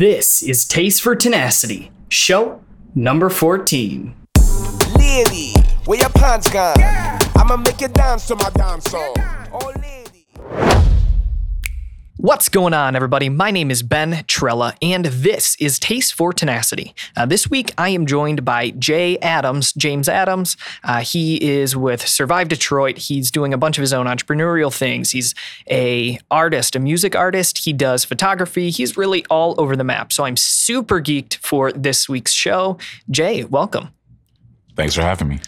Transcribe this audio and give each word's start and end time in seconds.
This 0.00 0.42
is 0.42 0.64
Taste 0.64 1.02
for 1.02 1.14
Tenacity, 1.14 1.90
show 2.08 2.62
number 2.94 3.28
14. 3.28 4.14
Lady, 4.96 5.52
where 5.84 5.98
your 5.98 6.08
pants 6.08 6.48
gone? 6.48 6.80
I'ma 7.36 7.58
make 7.58 7.82
you 7.82 7.88
dance 7.88 8.26
to 8.28 8.36
my 8.36 8.48
dance 8.48 8.90
song. 8.90 9.14
What's 12.22 12.50
going 12.50 12.74
on, 12.74 12.96
everybody? 12.96 13.30
My 13.30 13.50
name 13.50 13.70
is 13.70 13.82
Ben 13.82 14.24
Trella, 14.26 14.74
and 14.82 15.06
this 15.06 15.56
is 15.58 15.78
Taste 15.78 16.12
for 16.12 16.34
Tenacity. 16.34 16.94
Uh, 17.16 17.24
this 17.24 17.48
week, 17.48 17.72
I 17.78 17.88
am 17.88 18.04
joined 18.04 18.44
by 18.44 18.72
Jay 18.72 19.16
Adams, 19.20 19.72
James 19.72 20.06
Adams. 20.06 20.58
Uh, 20.84 21.00
he 21.00 21.36
is 21.36 21.74
with 21.74 22.06
Survive 22.06 22.48
Detroit. 22.48 22.98
He's 22.98 23.30
doing 23.30 23.54
a 23.54 23.56
bunch 23.56 23.78
of 23.78 23.80
his 23.80 23.94
own 23.94 24.04
entrepreneurial 24.04 24.70
things. 24.70 25.12
He's 25.12 25.34
a 25.70 26.18
artist, 26.30 26.76
a 26.76 26.78
music 26.78 27.16
artist. 27.16 27.64
He 27.64 27.72
does 27.72 28.04
photography. 28.04 28.68
He's 28.68 28.98
really 28.98 29.24
all 29.30 29.58
over 29.58 29.74
the 29.74 29.82
map. 29.82 30.12
So 30.12 30.24
I'm 30.24 30.36
super 30.36 31.00
geeked 31.00 31.36
for 31.36 31.72
this 31.72 32.06
week's 32.06 32.32
show. 32.32 32.76
Jay, 33.10 33.44
welcome. 33.44 33.94
Thanks 34.76 34.94
for 34.94 35.00
having 35.00 35.28
me. 35.28 35.40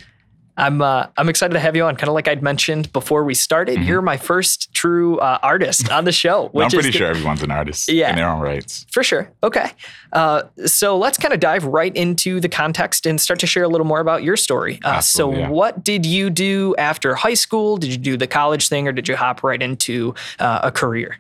I'm 0.57 0.83
uh, 0.83 1.07
I'm 1.17 1.29
excited 1.31 1.55
to 1.55 1.61
have 1.61 1.75
you 1.75 1.85
on. 1.85 1.97
Kind 1.97 2.09
of 2.09 2.15
like 2.15 2.29
I'd 2.29 2.43
mentioned 2.43 2.93
before 2.93 3.25
we 3.25 3.35
started, 3.35 3.83
you're 3.83 4.03
my 4.03 4.19
first 4.19 4.73
true 4.75 5.19
uh, 5.19 5.39
artist 5.43 5.91
on 5.91 6.05
the 6.05 6.13
show. 6.13 6.49
Mm-hmm. 6.49 6.59
I'm 6.59 6.71
pretty 6.71 6.89
is 6.91 6.95
sure 6.95 7.07
everyone's 7.07 7.43
an 7.43 7.51
artist 7.51 7.89
Yeah. 7.89 8.11
in 8.11 8.17
their 8.17 8.29
own 8.29 8.41
rights. 8.41 8.85
For 8.91 9.03
sure. 9.03 9.33
Okay. 9.43 9.71
Uh, 10.13 10.43
so 10.67 10.99
let's 10.99 11.17
kind 11.17 11.33
of 11.33 11.41
dive 11.41 11.65
right 11.65 11.95
into 11.97 12.39
the 12.39 12.51
context 12.51 13.07
and 13.07 13.19
start 13.19 13.41
to 13.41 13.47
share 13.47 13.63
a 13.63 13.69
little 13.69 13.87
more 13.87 14.01
about 14.01 14.23
your 14.23 14.37
story. 14.37 14.79
Uh, 14.85 15.01
so, 15.01 15.33
yeah. 15.33 15.49
what 15.49 15.83
did 15.85 16.05
you 16.05 16.29
do 16.29 16.75
after 16.77 17.15
high 17.15 17.35
school? 17.35 17.79
Did 17.79 17.91
you 17.91 17.97
do 17.99 18.17
the 18.19 18.27
college 18.27 18.69
thing 18.69 18.87
or 18.87 18.93
did 18.93 19.09
you 19.09 19.17
hop 19.17 19.43
right 19.43 19.63
into 19.63 20.15
uh, 20.39 20.61
a 20.65 20.71
career? 20.71 21.17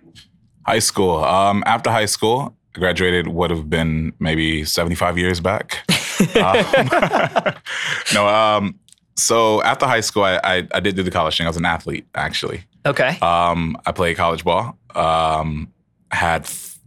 High 0.66 0.80
school. 0.80 1.24
Um, 1.24 1.62
after 1.64 1.90
high 1.90 2.04
school, 2.06 2.54
I 2.76 2.78
graduated 2.78 3.28
would 3.28 3.50
have 3.50 3.70
been 3.70 4.12
maybe 4.18 4.64
75 4.64 5.16
years 5.16 5.40
back. 5.40 5.78
um, 6.36 7.54
no, 8.14 8.28
um, 8.28 8.78
so 9.16 9.62
after 9.62 9.86
high 9.86 10.00
school, 10.00 10.24
I, 10.24 10.40
I, 10.42 10.68
I 10.74 10.80
did 10.80 10.96
do 10.96 11.02
the 11.02 11.10
college 11.10 11.36
thing. 11.36 11.46
I 11.46 11.50
was 11.50 11.56
an 11.56 11.64
athlete, 11.64 12.06
actually. 12.14 12.64
Okay. 12.86 13.18
Um, 13.20 13.76
I 13.86 13.92
played 13.92 14.16
college 14.16 14.44
ball. 14.44 14.76
Um, 14.94 15.72
had 16.10 16.42
f- 16.42 16.78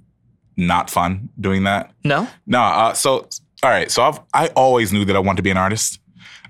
not 0.57 0.89
fun 0.89 1.29
doing 1.39 1.63
that. 1.63 1.91
no? 2.03 2.27
No, 2.45 2.59
uh, 2.61 2.93
so 2.93 3.27
all 3.63 3.69
right. 3.69 3.89
So 3.89 4.03
I've 4.03 4.19
I 4.33 4.47
always 4.55 4.91
knew 4.93 5.05
that 5.05 5.15
I 5.15 5.19
wanted 5.19 5.37
to 5.37 5.43
be 5.43 5.49
an 5.51 5.57
artist. 5.57 5.99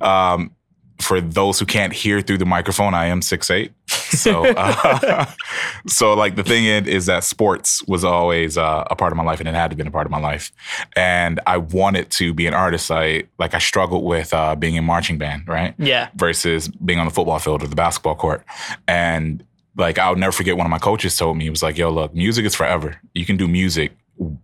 Um, 0.01 0.51
for 0.99 1.19
those 1.21 1.59
who 1.59 1.65
can't 1.65 1.91
hear 1.93 2.21
through 2.21 2.37
the 2.37 2.45
microphone, 2.45 2.93
I 2.93 3.05
am 3.07 3.21
six 3.21 3.49
eight. 3.51 3.73
So, 3.87 4.45
uh, 4.45 5.25
so 5.87 6.13
like 6.13 6.35
the 6.35 6.43
thing 6.43 6.65
is, 6.65 6.87
is 6.87 7.05
that 7.07 7.23
sports 7.23 7.83
was 7.87 8.03
always 8.03 8.57
uh, 8.57 8.85
a 8.89 8.95
part 8.95 9.11
of 9.11 9.17
my 9.17 9.23
life, 9.23 9.39
and 9.39 9.49
it 9.49 9.55
had 9.55 9.71
to 9.71 9.75
be 9.75 9.83
a 9.85 9.91
part 9.91 10.05
of 10.07 10.11
my 10.11 10.19
life. 10.19 10.51
And 10.95 11.39
I 11.45 11.57
wanted 11.57 12.09
to 12.11 12.33
be 12.33 12.47
an 12.47 12.53
artist. 12.53 12.89
I 12.91 13.23
like 13.39 13.53
I 13.53 13.59
struggled 13.59 14.03
with 14.05 14.33
uh, 14.33 14.55
being 14.55 14.75
in 14.75 14.83
marching 14.85 15.17
band, 15.17 15.47
right? 15.47 15.73
Yeah. 15.77 16.09
versus 16.15 16.67
being 16.69 16.99
on 16.99 17.05
the 17.05 17.13
football 17.13 17.39
field 17.39 17.61
or 17.63 17.67
the 17.67 17.75
basketball 17.75 18.15
court. 18.15 18.45
And 18.87 19.43
like 19.77 19.99
I'll 19.99 20.15
never 20.15 20.31
forget 20.31 20.55
one 20.55 20.65
of 20.65 20.71
my 20.71 20.79
coaches 20.79 21.17
told 21.17 21.35
me 21.37 21.43
he 21.43 21.49
was 21.49 21.61
like, 21.63 21.77
"Yo, 21.77 21.89
look, 21.91 22.13
music 22.15 22.45
is 22.45 22.55
forever. 22.55 22.99
You 23.13 23.25
can 23.25 23.35
do 23.37 23.47
music 23.47 23.91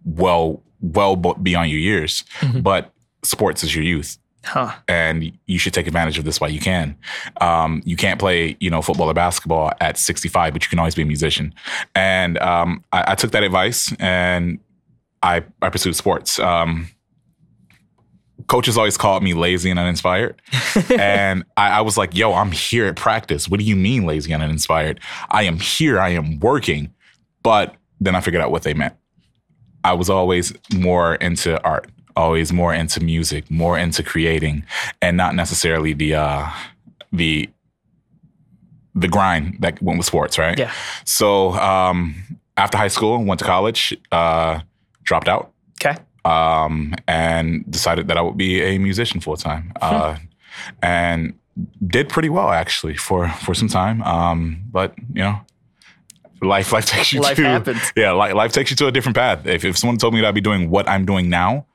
well, 0.04 0.62
well 0.82 1.16
beyond 1.16 1.70
your 1.72 1.80
years, 1.80 2.24
Mhm. 2.42 2.62
but 2.64 2.92
sports 3.24 3.64
is 3.64 3.74
your 3.74 3.86
youth." 3.86 4.18
Huh. 4.44 4.74
And 4.88 5.32
you 5.46 5.60
should 5.60 5.74
take 5.74 5.88
advantage 5.88 6.18
of 6.18 6.26
this 6.26 6.42
while 6.42 6.50
you 6.50 6.60
can. 6.60 6.98
Um, 7.40 7.82
you 7.86 7.96
can't 7.96 8.20
play, 8.20 8.58
you 8.60 8.70
know, 8.70 8.82
football 8.82 9.10
or 9.10 9.14
basketball 9.14 9.72
at 9.80 9.98
65, 9.98 10.54
but 10.54 10.64
you 10.64 10.70
can 10.70 10.80
always 10.80 10.96
be 10.96 11.04
a 11.04 11.06
musician. 11.06 11.54
And 11.94 12.40
um, 12.40 12.84
I, 12.92 13.12
I 13.12 13.16
took 13.16 13.32
that 13.32 13.44
advice 13.44 13.94
and 14.00 14.60
I, 15.22 15.44
I 15.62 15.70
pursued 15.70 15.96
sports. 15.96 16.40
Um, 16.40 16.90
coaches 18.48 18.78
always 18.78 18.98
called 18.98 19.24
me 19.24 19.34
lazy 19.34 19.70
and 19.70 19.80
uninspired. 19.80 20.42
and 20.98 21.44
I, 21.56 21.70
I 21.70 21.82
was 21.82 21.98
like, 21.98 22.16
yo, 22.16 22.34
I'm 22.34 22.52
here 22.52 22.88
at 22.88 22.96
practice. 22.96 23.48
What 23.48 23.60
do 23.60 23.66
you 23.66 23.76
mean 23.76 24.06
lazy 24.06 24.34
and 24.34 24.42
uninspired? 24.42 25.00
I 25.30 25.44
am 25.44 25.60
here. 25.60 26.00
I 26.00 26.10
am 26.10 26.40
working. 26.40 26.94
But 27.44 27.76
then 28.00 28.16
I 28.16 28.22
figured 28.22 28.42
out 28.42 28.52
what 28.52 28.64
they 28.64 28.74
meant. 28.74 28.96
I 29.84 29.94
was 29.94 30.10
always 30.10 30.54
more 30.74 31.16
into 31.16 31.62
art, 31.64 31.90
always 32.16 32.52
more 32.54 32.74
into 32.74 33.00
music, 33.00 33.50
more 33.52 33.78
into 33.78 34.04
creating, 34.04 34.64
and 35.02 35.18
not 35.18 35.36
necessarily 35.36 35.94
the 35.94 36.16
uh, 36.16 36.50
the 37.12 37.50
the 38.96 39.08
grind 39.08 39.58
that 39.62 39.82
went 39.82 39.98
with 39.98 40.06
sports, 40.08 40.38
right? 40.38 40.58
Yeah. 40.60 40.72
So 41.06 41.52
um, 41.54 42.16
after 42.58 42.78
high 42.78 42.90
school, 42.90 43.24
went 43.24 43.40
to 43.40 43.46
college, 43.46 43.96
uh, 44.12 44.60
dropped 45.04 45.28
out, 45.30 45.52
Okay. 45.84 45.98
um, 46.26 46.94
and 47.08 47.70
decided 47.72 48.08
that 48.10 48.18
I 48.18 48.22
would 48.22 48.38
be 48.38 48.62
a 48.62 48.78
musician 48.78 49.22
full 49.22 49.38
time, 49.38 49.72
uh, 49.82 50.18
and 50.82 51.34
did 51.88 52.10
pretty 52.10 52.30
well 52.30 52.50
actually 52.52 52.96
for 52.98 53.30
for 53.30 53.54
some 53.54 53.68
time. 53.68 54.02
Um, 54.04 54.62
but 54.72 54.94
you 55.14 55.22
know, 55.24 55.40
life 56.42 56.72
life 56.74 56.86
takes 56.86 57.14
you 57.14 57.22
Life 57.22 57.38
to 57.38 57.44
happens. 57.44 57.94
yeah, 57.96 58.12
life, 58.12 58.34
life 58.34 58.52
takes 58.52 58.72
you 58.72 58.76
to 58.78 58.88
a 58.88 58.92
different 58.92 59.16
path. 59.16 59.46
If 59.46 59.64
if 59.64 59.78
someone 59.78 59.98
told 59.98 60.14
me 60.14 60.22
that 60.22 60.28
I'd 60.28 60.36
be 60.36 60.42
doing 60.42 60.70
what 60.70 60.88
I'm 60.90 61.06
doing 61.06 61.30
now, 61.30 61.66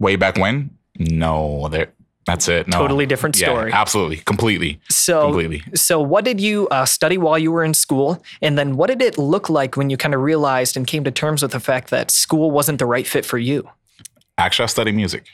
way 0.00 0.16
back 0.16 0.36
when, 0.36 0.70
no, 0.98 1.68
there. 1.68 1.92
That's 2.26 2.48
it. 2.48 2.68
No. 2.68 2.78
Totally 2.78 3.06
different 3.06 3.34
story. 3.34 3.70
Yeah, 3.70 3.80
absolutely, 3.80 4.18
completely, 4.18 4.78
So, 4.90 5.22
completely. 5.22 5.62
so 5.74 6.00
what 6.00 6.24
did 6.24 6.38
you 6.40 6.68
uh, 6.68 6.84
study 6.84 7.16
while 7.16 7.38
you 7.38 7.50
were 7.50 7.64
in 7.64 7.72
school? 7.74 8.22
And 8.42 8.58
then 8.58 8.76
what 8.76 8.88
did 8.88 9.00
it 9.02 9.16
look 9.18 9.48
like 9.48 9.76
when 9.76 9.88
you 9.90 9.96
kind 9.96 10.14
of 10.14 10.20
realized 10.20 10.76
and 10.76 10.86
came 10.86 11.02
to 11.04 11.10
terms 11.10 11.42
with 11.42 11.52
the 11.52 11.60
fact 11.60 11.90
that 11.90 12.10
school 12.10 12.50
wasn't 12.50 12.78
the 12.78 12.86
right 12.86 13.06
fit 13.06 13.24
for 13.24 13.38
you? 13.38 13.68
Actually, 14.36 14.64
I 14.64 14.66
studied 14.66 14.94
music. 14.94 15.24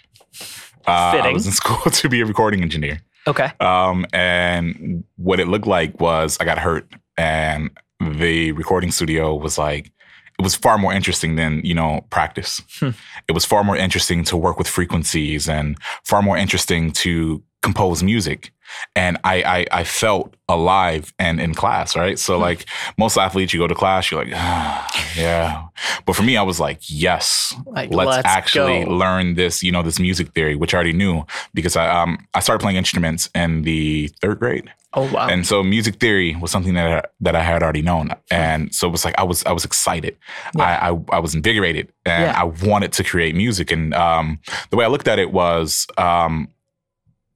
Uh, 0.86 1.20
I 1.22 1.32
was 1.32 1.44
in 1.46 1.52
school 1.52 1.78
to 1.90 2.08
be 2.08 2.20
a 2.20 2.24
recording 2.26 2.62
engineer. 2.62 3.02
Okay. 3.26 3.50
Um, 3.58 4.06
and 4.12 5.02
what 5.16 5.40
it 5.40 5.48
looked 5.48 5.66
like 5.66 6.00
was 6.00 6.38
I 6.40 6.44
got 6.44 6.58
hurt, 6.58 6.88
and 7.18 7.70
the 8.00 8.52
recording 8.52 8.92
studio 8.92 9.34
was 9.34 9.58
like, 9.58 9.90
it 10.38 10.42
was 10.42 10.54
far 10.54 10.78
more 10.78 10.92
interesting 10.92 11.36
than 11.36 11.60
you 11.64 11.74
know 11.74 12.04
practice. 12.10 12.62
Hmm. 12.78 12.90
It 13.28 13.32
was 13.32 13.44
far 13.44 13.64
more 13.64 13.76
interesting 13.76 14.24
to 14.24 14.36
work 14.36 14.58
with 14.58 14.68
frequencies, 14.68 15.48
and 15.48 15.76
far 16.04 16.22
more 16.22 16.36
interesting 16.36 16.92
to 16.92 17.42
compose 17.62 18.02
music. 18.02 18.52
And 18.94 19.16
I 19.24 19.42
I, 19.42 19.66
I 19.80 19.84
felt 19.84 20.34
alive 20.48 21.12
and 21.18 21.40
in 21.40 21.54
class, 21.54 21.96
right? 21.96 22.18
So 22.18 22.38
like 22.38 22.66
most 22.98 23.16
athletes, 23.16 23.52
you 23.52 23.60
go 23.60 23.66
to 23.66 23.74
class, 23.74 24.10
you're 24.10 24.24
like, 24.24 24.32
ah, 24.34 25.12
yeah. 25.16 25.66
But 26.04 26.16
for 26.16 26.22
me, 26.22 26.36
I 26.36 26.42
was 26.42 26.58
like, 26.60 26.80
yes, 26.88 27.54
Like, 27.66 27.90
let's, 27.92 28.08
let's 28.08 28.26
actually 28.26 28.84
go. 28.84 28.90
learn 28.90 29.34
this, 29.34 29.62
you 29.62 29.72
know, 29.72 29.82
this 29.82 29.98
music 29.98 30.32
theory, 30.34 30.54
which 30.56 30.74
I 30.74 30.76
already 30.76 30.92
knew 30.92 31.24
because 31.54 31.76
I 31.76 31.88
um 31.88 32.18
I 32.34 32.40
started 32.40 32.60
playing 32.60 32.76
instruments 32.76 33.28
in 33.34 33.62
the 33.62 34.08
third 34.20 34.38
grade, 34.40 34.70
Oh, 34.96 35.12
wow. 35.12 35.28
and 35.28 35.46
so 35.46 35.62
music 35.62 35.96
theory 35.96 36.34
was 36.36 36.50
something 36.50 36.74
that 36.74 37.04
I, 37.04 37.08
that 37.20 37.36
I 37.36 37.42
had 37.42 37.62
already 37.62 37.82
known, 37.82 38.10
and 38.30 38.74
so 38.74 38.88
it 38.88 38.90
was 38.90 39.04
like 39.04 39.14
I 39.18 39.22
was 39.24 39.44
I 39.44 39.52
was 39.52 39.64
excited, 39.64 40.16
I, 40.58 40.90
I 40.90 40.98
I 41.12 41.18
was 41.18 41.34
invigorated, 41.34 41.92
and 42.06 42.24
Yeah. 42.24 42.40
I 42.40 42.44
wanted 42.44 42.92
to 42.94 43.04
create 43.04 43.34
music, 43.34 43.70
and 43.70 43.92
um 43.94 44.38
the 44.70 44.76
way 44.76 44.84
I 44.84 44.88
looked 44.88 45.06
at 45.08 45.18
it 45.18 45.30
was 45.32 45.86
um 45.98 46.48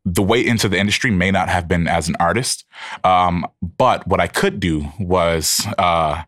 the 0.07 0.23
way 0.23 0.45
into 0.45 0.67
the 0.69 0.79
industry 0.79 1.11
may 1.11 1.31
not 1.31 1.51
have 1.51 1.69
been 1.69 1.87
as 1.87 2.09
an 2.09 2.17
artist, 2.19 2.65
um, 3.05 3.47
but 3.79 4.07
what 4.07 4.19
I 4.19 4.27
could 4.29 4.59
do 4.59 4.89
was 4.99 5.61
uh, 5.77 6.23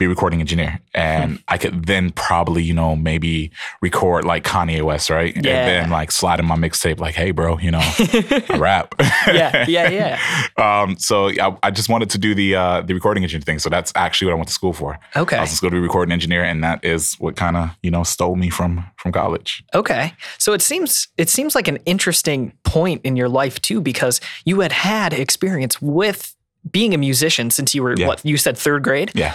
be 0.00 0.06
recording 0.08 0.40
engineer, 0.40 0.80
and 0.94 1.40
I 1.48 1.58
could 1.58 1.86
then 1.86 2.10
probably, 2.10 2.64
you 2.64 2.74
know, 2.74 2.96
maybe 2.96 3.52
record 3.80 4.24
like 4.24 4.42
Kanye 4.44 4.82
West, 4.82 5.10
right? 5.10 5.34
And 5.36 5.44
Yeah. 5.44 5.64
then 5.66 5.90
like 5.90 6.10
slide 6.10 6.40
in 6.40 6.46
my 6.46 6.56
mixtape, 6.56 6.98
like, 6.98 7.14
hey, 7.14 7.30
bro, 7.30 7.58
you 7.58 7.70
know, 7.70 7.82
rap. 8.58 8.94
Yeah, 9.28 9.66
yeah, 9.68 9.88
yeah. 9.88 10.18
um, 10.82 10.96
so 10.98 11.28
I, 11.28 11.56
I 11.62 11.70
just 11.70 11.88
wanted 11.88 12.10
to 12.10 12.18
do 12.18 12.34
the 12.34 12.56
uh, 12.56 12.80
the 12.82 12.94
recording 12.94 13.22
engineer 13.22 13.42
thing. 13.42 13.58
So 13.60 13.68
that's 13.70 13.92
actually 13.94 14.26
what 14.26 14.32
I 14.32 14.36
went 14.36 14.48
to 14.48 14.54
school 14.54 14.72
for. 14.72 14.98
Okay. 15.14 15.36
I 15.36 15.42
was 15.42 15.50
just 15.50 15.60
going 15.62 15.70
to 15.70 15.76
be 15.76 15.78
a 15.78 15.82
recording 15.82 16.12
engineer, 16.12 16.42
and 16.42 16.64
that 16.64 16.84
is 16.84 17.14
what 17.20 17.36
kind 17.36 17.56
of 17.56 17.70
you 17.82 17.90
know 17.90 18.02
stole 18.02 18.34
me 18.36 18.50
from 18.50 18.84
from 18.96 19.12
college. 19.12 19.62
Okay. 19.74 20.12
So 20.38 20.52
it 20.52 20.62
seems 20.62 21.08
it 21.18 21.28
seems 21.28 21.54
like 21.54 21.68
an 21.68 21.76
interesting 21.86 22.52
point 22.64 23.02
in 23.04 23.16
your 23.16 23.28
life 23.28 23.60
too 23.60 23.80
because 23.80 24.20
you 24.44 24.60
had 24.60 24.72
had 24.72 25.12
experience 25.12 25.80
with 25.82 26.34
being 26.70 26.92
a 26.94 26.98
musician 26.98 27.50
since 27.50 27.74
you 27.74 27.82
were 27.82 27.94
Yeah. 27.96 28.06
what 28.08 28.24
you 28.24 28.36
said 28.36 28.56
third 28.58 28.82
grade 28.82 29.10
Yeah. 29.14 29.34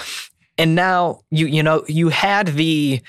And 0.57 0.75
now 0.75 1.21
you 1.31 1.45
you 1.47 1.63
know 1.63 1.83
you 1.87 2.09
had 2.09 2.47
the 2.47 3.01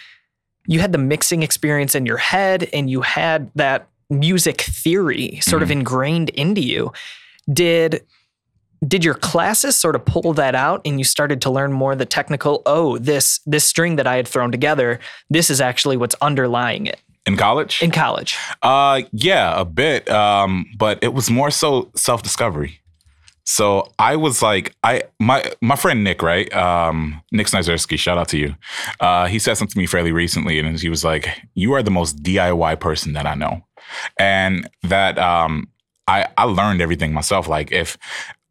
you 0.67 0.81
had 0.81 0.93
the 0.93 0.99
mixing 0.99 1.43
experience 1.43 1.95
in 1.95 2.07
your 2.07 2.17
head 2.17 2.69
and 2.73 2.91
you 2.91 3.03
had 3.03 3.51
that 3.55 3.89
music 4.11 4.61
theory 4.61 5.39
sort 5.41 5.63
of 5.63 5.71
ingrained 5.71 6.29
into 6.31 6.61
you 6.61 6.93
did 7.53 8.05
did 8.87 9.05
your 9.05 9.15
classes 9.15 9.77
sort 9.77 9.97
of 9.97 10.05
pull 10.05 10.33
that 10.35 10.55
out 10.55 10.81
and 10.85 10.99
you 10.99 11.05
started 11.05 11.41
to 11.41 11.51
learn 11.51 11.73
more 11.73 11.97
the 11.97 12.05
technical 12.05 12.63
oh 12.67 12.99
this 12.99 13.41
this 13.47 13.65
string 13.65 13.97
that 13.97 14.07
i 14.07 14.15
had 14.17 14.29
thrown 14.29 14.53
together 14.53 15.01
this 15.31 15.51
is 15.51 15.61
actually 15.61 15.97
what's 15.97 16.15
underlying 16.21 16.87
it 16.87 17.01
In 17.27 17.37
college, 17.37 17.83
in 17.83 17.91
college 17.91 18.37
Uh, 18.63 19.03
yeah, 19.13 19.61
a 19.61 19.65
bit. 19.65 20.09
Um, 20.09 20.67
but 20.79 20.99
it 21.03 21.13
was 21.13 21.29
more 21.31 21.51
so 21.51 21.91
self 21.97 22.23
discovery. 22.23 22.81
So 23.49 23.93
I 23.99 24.17
was 24.17 24.43
like, 24.43 24.75
I 24.83 25.05
my 25.21 25.45
my 25.61 25.77
friend 25.77 26.03
Nick, 26.03 26.21
right? 26.23 26.53
Um, 26.55 27.23
Nick 27.31 27.47
Snizerski, 27.47 27.97
shout 27.99 28.19
out 28.19 28.29
to 28.29 28.39
you. 28.39 28.55
Uh, 29.01 29.27
he 29.27 29.39
said 29.39 29.55
something 29.55 29.73
to 29.75 29.79
me 29.79 29.87
fairly 29.87 30.13
recently, 30.13 30.59
and 30.59 30.79
he 30.79 30.89
was 30.89 31.05
like, 31.05 31.29
"You 31.55 31.73
are 31.75 31.83
the 31.83 31.91
most 31.93 32.23
DIY 32.23 32.81
person 32.81 33.13
that 33.13 33.25
I 33.25 33.35
know," 33.35 33.63
and 34.19 34.69
that 34.83 35.17
um, 35.19 35.69
I 36.09 36.27
I 36.37 36.45
learned 36.45 36.81
everything 36.81 37.13
myself. 37.13 37.47
Like 37.49 37.71
if 37.71 37.97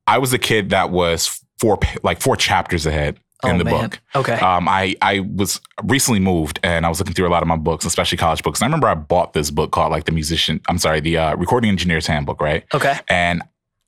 I 0.08 0.18
was 0.18 0.32
a 0.34 0.38
kid 0.40 0.70
that 0.70 0.92
was 0.92 1.42
four 1.60 1.78
like 2.04 2.22
four 2.22 2.38
chapters 2.38 2.86
ahead 2.86 3.18
in 3.44 3.56
Oh, 3.56 3.58
the 3.58 3.66
man. 3.66 3.82
book. 3.90 4.00
Okay. 4.16 4.40
Um, 4.40 4.70
I 4.70 4.96
I 5.02 5.20
was 5.20 5.60
recently 5.84 6.22
moved 6.22 6.58
and 6.64 6.86
I 6.86 6.90
was 6.90 7.00
looking 7.00 7.14
through 7.14 7.28
a 7.28 7.34
lot 7.36 7.44
of 7.44 7.48
my 7.50 7.58
books, 7.58 7.84
especially 7.86 8.18
college 8.18 8.44
books. 8.44 8.60
And 8.62 8.66
I 8.66 8.68
remember 8.68 8.88
I 8.88 8.96
bought 8.96 9.34
this 9.34 9.52
book 9.52 9.72
called 9.72 9.92
like 9.92 10.06
the 10.06 10.14
musician. 10.14 10.62
I'm 10.70 10.78
sorry, 10.78 11.02
the 11.02 11.18
uh, 11.18 11.36
recording 11.36 11.70
engineer's 11.70 12.08
handbook, 12.08 12.40
right? 12.42 12.64
okay. 12.74 12.98
And 13.10 13.42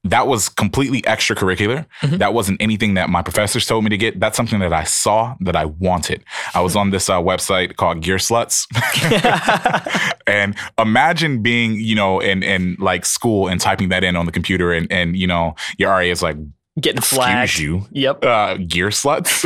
that 0.04 0.28
was 0.28 0.48
completely 0.48 1.02
extracurricular. 1.02 1.86
Mhm. 2.02 2.20
That 2.20 2.34
wasn't 2.34 2.62
anything 2.62 2.94
that 2.94 3.10
my 3.10 3.22
professors 3.22 3.66
told 3.66 3.84
me 3.84 3.90
to 3.90 3.98
get. 3.98 4.20
That's 4.20 4.38
something 4.38 4.60
that 4.60 4.72
I 4.72 4.84
saw 4.84 5.36
that 5.42 5.56
I 5.56 5.66
wanted. 5.66 6.24
I 6.54 6.62
was 6.62 6.76
on 6.76 6.92
this 6.92 7.10
uh, 7.10 7.20
website 7.20 7.76
called 7.76 8.02
Gearslutz. 8.02 8.68
and 10.28 10.56
imagine 10.78 11.42
being, 11.42 11.76
you 11.76 11.96
know, 11.96 12.20
in, 12.20 12.44
in 12.44 12.78
like 12.80 13.06
school 13.06 13.48
and 13.48 13.60
typing 13.60 13.90
that 13.90 14.04
in 14.04 14.16
on 14.16 14.26
the 14.26 14.32
computer 14.32 14.72
and, 14.72 14.90
and 14.92 15.18
you 15.18 15.28
know, 15.28 15.56
your 15.78 15.90
RA 15.90 16.00
is 16.00 16.22
like, 16.22 16.38
Getting 16.80 17.00
excuse 17.00 17.18
flagged. 17.20 17.58
you, 17.60 17.86
Yep. 17.92 18.24
uh, 18.24 18.56
Gearslutz. 18.58 19.44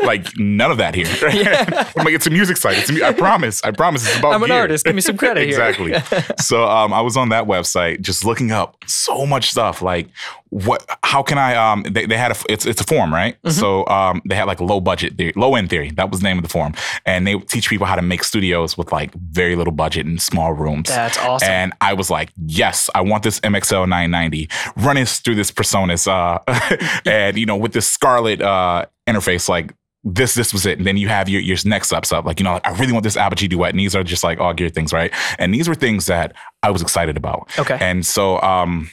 Like 0.06 0.26
none 0.38 0.70
of 0.72 0.78
that 0.78 0.94
here. 0.94 1.06
I'm 1.96 2.04
like, 2.04 2.14
it's 2.14 2.26
a 2.26 2.30
music 2.30 2.56
site. 2.56 2.78
It's 2.78 2.88
a 2.88 2.92
mu- 2.94 3.04
I 3.04 3.12
promise. 3.12 3.62
I 3.62 3.70
promise. 3.70 4.06
It's 4.08 4.18
about 4.18 4.32
I'm 4.32 4.42
an 4.42 4.48
gear. 4.48 4.60
artist. 4.60 4.84
Give 4.86 4.94
me 4.94 5.02
some 5.02 5.16
credit 5.16 5.46
here. 5.48 5.50
exactly. 5.62 5.94
so 6.38 6.64
um, 6.64 6.92
I 6.92 7.00
was 7.02 7.16
on 7.16 7.28
that 7.28 7.44
website 7.44 8.00
just 8.00 8.24
looking 8.24 8.50
up 8.50 8.76
so 8.86 9.26
much 9.26 9.50
stuff. 9.50 9.82
Like 9.82 10.08
what? 10.50 10.84
How 11.04 11.22
can 11.22 11.38
I? 11.38 11.54
Um, 11.54 11.84
they, 11.84 12.06
they 12.06 12.16
had 12.16 12.32
a. 12.32 12.36
It's 12.48 12.66
it's 12.66 12.80
a 12.80 12.84
form, 12.84 13.14
right? 13.14 13.36
Mm-hmm. 13.42 13.50
So 13.50 13.86
um, 13.86 14.20
they 14.24 14.34
had 14.34 14.44
like 14.44 14.60
low 14.60 14.80
budget, 14.80 15.16
theory, 15.16 15.32
low 15.36 15.54
end 15.54 15.70
theory. 15.70 15.90
That 15.92 16.10
was 16.10 16.20
the 16.20 16.24
name 16.24 16.38
of 16.38 16.42
the 16.42 16.48
form, 16.48 16.74
and 17.06 17.26
they 17.26 17.38
teach 17.38 17.68
people 17.68 17.86
how 17.86 17.94
to 17.94 18.02
make 18.02 18.24
studios 18.24 18.76
with 18.76 18.90
like 18.90 19.14
very 19.14 19.54
little 19.54 19.72
budget 19.72 20.06
and 20.06 20.20
small 20.20 20.52
rooms. 20.52 20.88
That's 20.88 21.18
awesome. 21.18 21.48
And 21.48 21.72
I 21.80 21.94
was 21.94 22.10
like, 22.10 22.32
yes, 22.36 22.90
I 22.94 23.00
want 23.00 23.22
this 23.22 23.38
MXL 23.40 23.88
990 23.88 24.48
running 24.76 25.06
through 25.06 25.36
this 25.36 25.52
PreSonus, 25.52 26.08
uh, 26.08 27.00
and 27.06 27.38
you 27.38 27.46
know, 27.46 27.56
with 27.56 27.72
this 27.72 27.86
Scarlett 27.86 28.42
uh, 28.42 28.86
interface, 29.08 29.48
like 29.48 29.72
this, 30.02 30.34
this 30.34 30.52
was 30.52 30.66
it. 30.66 30.78
And 30.78 30.86
then 30.86 30.96
you 30.96 31.08
have 31.08 31.28
your 31.28 31.40
your 31.40 31.58
next 31.64 31.88
steps 31.88 32.10
up, 32.10 32.24
like 32.24 32.40
you 32.40 32.44
know, 32.44 32.54
like, 32.54 32.66
I 32.66 32.76
really 32.76 32.92
want 32.92 33.04
this 33.04 33.16
Apogee 33.16 33.46
duet, 33.46 33.70
and 33.70 33.78
these 33.78 33.94
are 33.94 34.02
just 34.02 34.24
like 34.24 34.40
all 34.40 34.52
gear 34.52 34.68
things, 34.68 34.92
right? 34.92 35.12
And 35.38 35.54
these 35.54 35.68
were 35.68 35.76
things 35.76 36.06
that 36.06 36.34
I 36.64 36.70
was 36.70 36.82
excited 36.82 37.16
about. 37.16 37.56
Okay. 37.56 37.78
And 37.80 38.04
so, 38.04 38.40
um, 38.42 38.90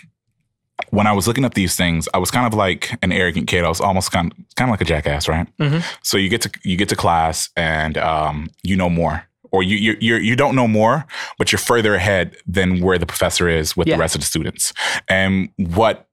when 0.91 1.07
I 1.07 1.11
was 1.13 1.27
looking 1.27 1.45
up 1.45 1.53
these 1.53 1.75
things, 1.75 2.07
I 2.13 2.17
was 2.17 2.31
kind 2.31 2.45
of 2.47 2.53
like 2.53 2.97
an 3.01 3.11
arrogant 3.11 3.47
kid. 3.47 3.63
I 3.63 3.69
was 3.69 3.81
almost 3.81 4.11
kind 4.11 4.31
of, 4.31 4.37
kind 4.55 4.69
of 4.69 4.73
like 4.73 4.81
a 4.81 4.85
jackass, 4.85 5.27
right? 5.27 5.47
Mhm. 5.59 5.83
So 6.03 6.17
you 6.17 6.29
get 6.29 6.41
to 6.41 6.51
you 6.63 6.77
get 6.77 6.89
to 6.89 6.95
class 6.95 7.49
and 7.55 7.97
um, 7.97 8.49
you 8.63 8.75
know 8.77 8.89
more, 8.89 9.23
or 9.51 9.63
you 9.63 9.75
you 9.77 9.97
you 9.99 10.15
you 10.15 10.35
don't 10.35 10.55
know 10.55 10.67
more, 10.67 11.05
but 11.37 11.51
you're 11.51 11.59
further 11.59 11.95
ahead 11.95 12.35
than 12.45 12.81
where 12.81 12.97
the 12.97 13.05
professor 13.05 13.47
is 13.49 13.75
with 13.75 13.87
Yeah. 13.87 13.95
the 13.95 13.99
rest 13.99 14.15
of 14.15 14.21
the 14.21 14.27
students. 14.27 14.73
And 15.09 15.49
what 15.57 16.07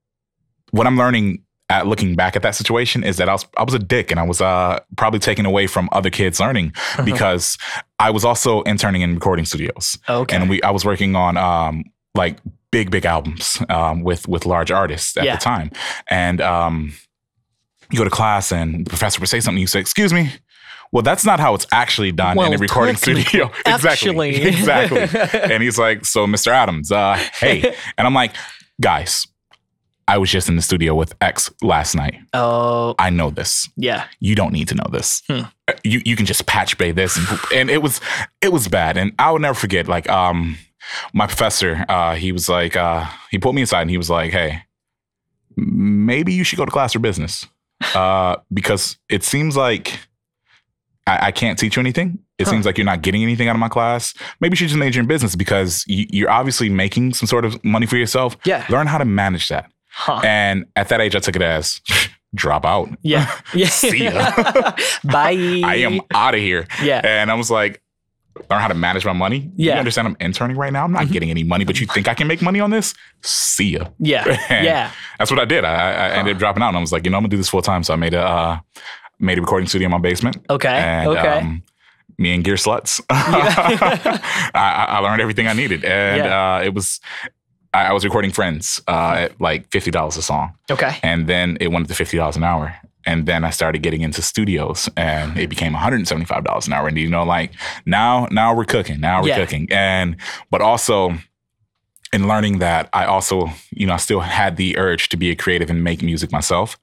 what 0.71 0.87
I'm 0.87 0.97
learning 0.99 1.43
at 1.71 1.87
looking 1.87 2.15
back 2.15 2.37
at 2.37 2.43
that 2.43 2.55
situation 2.55 3.03
is 3.05 3.17
that 3.17 3.29
I 3.29 3.33
was 3.33 3.47
I 3.57 3.63
was 3.63 3.75
a 3.75 3.79
dick 3.79 4.11
and 4.11 4.21
I 4.21 4.25
was 4.25 4.41
uh, 4.41 4.81
probably 4.97 5.19
taken 5.21 5.47
away 5.47 5.67
from 5.67 5.89
other 5.93 6.11
kids 6.11 6.39
learning 6.41 6.75
because 7.05 7.57
I 7.99 8.11
was 8.11 8.25
also 8.25 8.63
interning 8.63 9.03
in 9.03 9.15
recording 9.15 9.45
studios 9.47 9.97
okay. 10.09 10.37
and 10.37 10.51
we 10.51 10.61
I 10.63 10.71
was 10.71 10.85
working 10.85 11.17
on 11.17 11.37
um 11.39 11.85
like 12.15 12.39
big 12.75 12.91
big 12.91 13.05
albums 13.07 13.63
um 13.69 14.03
with 14.03 14.27
with 14.29 14.45
large 14.47 14.71
artists 14.71 15.17
at 15.17 15.25
Yeah. 15.25 15.37
the 15.37 15.41
time 15.41 15.71
and 16.09 16.41
um 16.41 16.93
you 17.91 17.99
go 17.99 18.05
to 18.05 18.11
class 18.11 18.51
and 18.53 18.85
the 18.85 18.89
professor 18.91 19.21
would 19.21 19.29
say 19.29 19.41
something 19.41 19.61
you 19.61 19.67
say 19.69 19.81
excuse 19.81 20.13
me 20.13 20.31
well 20.93 21.03
that's 21.03 21.25
not 21.25 21.39
how 21.41 21.55
it's 21.55 21.67
actually 21.73 22.13
done 22.13 22.37
Well, 22.37 22.49
in 22.49 22.55
a 22.55 22.59
recording 22.59 22.97
studio 22.97 23.51
exactly 23.67 24.43
exactly 24.53 25.07
and 25.53 25.63
he's 25.63 25.79
like 25.79 26.05
so 26.05 26.27
Mr. 26.27 26.49
Adams 26.49 26.91
uh 26.91 27.15
hey 27.41 27.75
and 27.97 28.07
I'm 28.07 28.15
like 28.15 28.33
guys 28.81 29.27
I 30.07 30.19
was 30.19 30.31
just 30.31 30.49
in 30.51 30.57
the 30.57 30.63
studio 30.63 30.95
with 30.95 31.15
X 31.21 31.51
last 31.63 31.95
night 31.95 32.17
oh, 32.35 32.95
I 32.99 33.09
know 33.11 33.31
this 33.31 33.71
yeah. 33.77 34.05
you 34.21 34.35
don't 34.35 34.53
need 34.53 34.69
to 34.69 34.75
know 34.75 34.89
this. 34.91 35.23
Hmm. 35.29 35.43
You 35.83 36.03
you 36.05 36.15
can 36.17 36.27
just 36.27 36.45
patch 36.45 36.77
bay 36.77 36.93
this, 36.93 37.17
and, 37.17 37.27
and 37.55 37.71
it 37.71 37.81
was 37.81 38.03
it 38.43 38.53
was 38.53 38.69
bad. 38.69 38.99
And 38.99 39.13
I 39.19 39.31
will 39.31 39.39
never 39.39 39.59
forget. 39.59 39.89
Like 39.89 40.07
um, 40.11 40.59
my 41.13 41.27
professor, 41.27 41.85
uh, 41.89 42.15
he 42.15 42.33
was 42.33 42.49
like, 42.49 42.77
uh, 42.77 43.07
he 43.31 43.39
pulled 43.39 43.55
me 43.55 43.63
aside 43.63 43.83
and 43.83 43.91
he 43.91 43.99
was 43.99 44.11
like, 44.11 44.31
"Hey, 44.33 44.63
maybe 45.57 46.33
you 46.33 46.45
should 46.45 46.57
go 46.57 46.65
to 46.65 46.71
class 46.71 46.93
for 46.93 46.99
business, 46.99 47.47
uh, 47.95 48.37
because 48.53 48.97
it 49.09 49.23
seems 49.25 49.57
like 49.57 49.99
I, 51.07 51.27
I 51.27 51.33
can't 51.33 51.59
teach 51.59 51.77
you 51.77 51.81
anything. 51.81 52.19
It 52.39 52.45
Huh. 52.47 52.51
seems 52.51 52.67
like 52.67 52.79
you're 52.79 52.85
not 52.85 53.03
getting 53.03 53.23
anything 53.23 53.49
out 53.49 53.55
of 53.55 53.61
my 53.61 53.69
class. 53.69 54.13
Maybe 54.41 54.53
you 54.55 54.57
should 54.57 54.69
just 54.69 54.79
major 54.79 54.99
in 55.01 55.07
business 55.07 55.37
because 55.37 55.85
you, 55.87 56.07
you're 56.11 56.31
obviously 56.31 56.69
making 56.69 57.15
some 57.15 57.29
sort 57.29 57.45
of 57.45 57.63
money 57.65 57.87
for 57.87 57.97
yourself. 57.97 58.37
Yeah. 58.45 58.65
Learn 58.69 58.87
how 58.87 58.99
to 58.99 59.05
manage 59.05 59.49
that." 59.49 59.71
Huh. 59.97 60.21
And 60.25 60.65
at 60.75 60.89
that 60.89 61.01
age, 61.01 61.15
I 61.15 61.21
took 61.21 61.37
it 61.37 61.43
as 61.43 61.81
drop 62.35 62.65
out. 62.65 62.89
Yeah. 63.03 63.31
Yeah. 63.55 63.69
See 63.69 64.05
ya. 64.05 64.11
Bye. 65.05 65.63
I 65.65 65.77
am 65.87 66.01
out 66.13 66.35
of 66.35 66.41
here. 66.41 66.67
Yeah. 66.83 67.01
And 67.05 67.31
I 67.31 67.35
was 67.35 67.49
like, 67.53 67.81
learn 68.51 68.61
how 68.61 68.69
to 68.69 68.75
manage 68.75 69.05
my 69.05 69.13
money. 69.13 69.51
Yeah. 69.57 69.75
You 69.75 69.79
understand 69.79 70.09
I'm 70.09 70.17
interning 70.21 70.57
right 70.57 70.73
now? 70.73 70.85
I'm 70.85 70.93
not 70.93 71.09
getting 71.11 71.31
any 71.31 71.45
money, 71.45 71.65
but 71.65 71.81
you 71.81 71.87
think 71.87 72.09
I 72.09 72.15
can 72.15 72.27
make 72.27 72.43
money 72.43 72.61
on 72.61 72.71
this? 72.71 72.95
See 73.23 73.71
ya. 73.71 73.89
Yeah. 73.99 74.25
Yeah. 74.51 74.91
That's 75.19 75.31
what 75.31 75.41
I 75.41 75.45
did. 75.45 75.65
I, 75.65 75.75
I 75.93 76.11
ended 76.17 76.35
up 76.35 76.39
dropping 76.41 76.63
out 76.63 76.69
and 76.69 76.77
I 76.77 76.81
was 76.81 76.93
like, 76.93 77.05
you 77.05 77.11
know, 77.11 77.17
I'm 77.19 77.23
gonna 77.23 77.31
do 77.31 77.37
this 77.37 77.49
full 77.49 77.63
time. 77.63 77.83
So 77.85 77.93
I 77.93 77.97
made 77.97 78.15
a 78.15 78.23
uh, 78.23 78.59
made 79.19 79.39
a 79.39 79.41
recording 79.41 79.69
studio 79.69 79.87
in 79.87 79.93
my 79.93 79.99
basement. 79.99 80.37
Okay. 80.51 80.69
And 80.69 81.09
okay. 81.11 81.39
um, 81.39 81.63
me 82.19 82.35
and 82.35 82.45
Gearslutz. 82.45 83.01
I, 83.11 84.51
I 84.55 84.85
I 84.89 84.99
learned 84.99 85.21
everything 85.21 85.47
I 85.47 85.53
needed. 85.53 85.85
And 85.85 86.25
Yeah. 86.25 86.57
uh, 86.57 86.63
it 86.63 86.75
was 86.75 87.01
I, 87.73 87.87
I 87.87 87.93
was 87.93 88.05
recording 88.05 88.31
friends 88.31 88.81
uh, 88.89 89.15
at 89.29 89.41
like 89.41 89.71
fifty 89.71 89.91
dollars 89.91 90.17
a 90.17 90.23
song. 90.23 90.55
okay. 90.71 90.97
And 91.03 91.27
then 91.29 91.57
it 91.61 91.69
went 91.73 91.89
to 91.89 91.95
fifty 91.95 92.17
dollars 92.17 92.37
an 92.37 92.45
hour. 92.45 92.75
And 93.07 93.27
then 93.27 93.45
I 93.45 93.51
started 93.51 93.83
getting 93.83 94.01
into 94.03 94.23
studios, 94.23 94.89
and 94.97 95.37
it 95.39 95.49
became 95.49 95.73
one 95.73 95.83
hundred 95.83 95.97
and 95.97 96.09
seventy-five 96.09 96.45
dollars 96.45 96.67
an 96.67 96.73
hour. 96.73 96.89
And 96.89 96.97
you 96.99 97.09
know, 97.09 97.25
like 97.25 97.53
now, 97.87 98.27
now 98.31 98.55
we're 98.55 98.65
cooking. 98.65 99.01
Now 99.01 99.23
we're 99.23 99.29
Yeah. 99.29 99.37
cooking. 99.45 99.69
And 99.71 100.17
but 100.51 100.61
also 100.63 101.15
in 102.13 102.29
learning 102.29 102.59
that, 102.61 102.89
I 102.93 103.07
also, 103.07 103.51
you 103.71 103.87
know, 103.87 103.95
I 103.95 103.97
still 103.97 104.21
had 104.21 104.57
the 104.57 104.79
urge 104.79 105.09
to 105.09 105.17
be 105.17 105.31
a 105.31 105.35
creative 105.37 105.69
and 105.69 105.83
make 105.83 106.01
music 106.03 106.31
myself. 106.31 106.79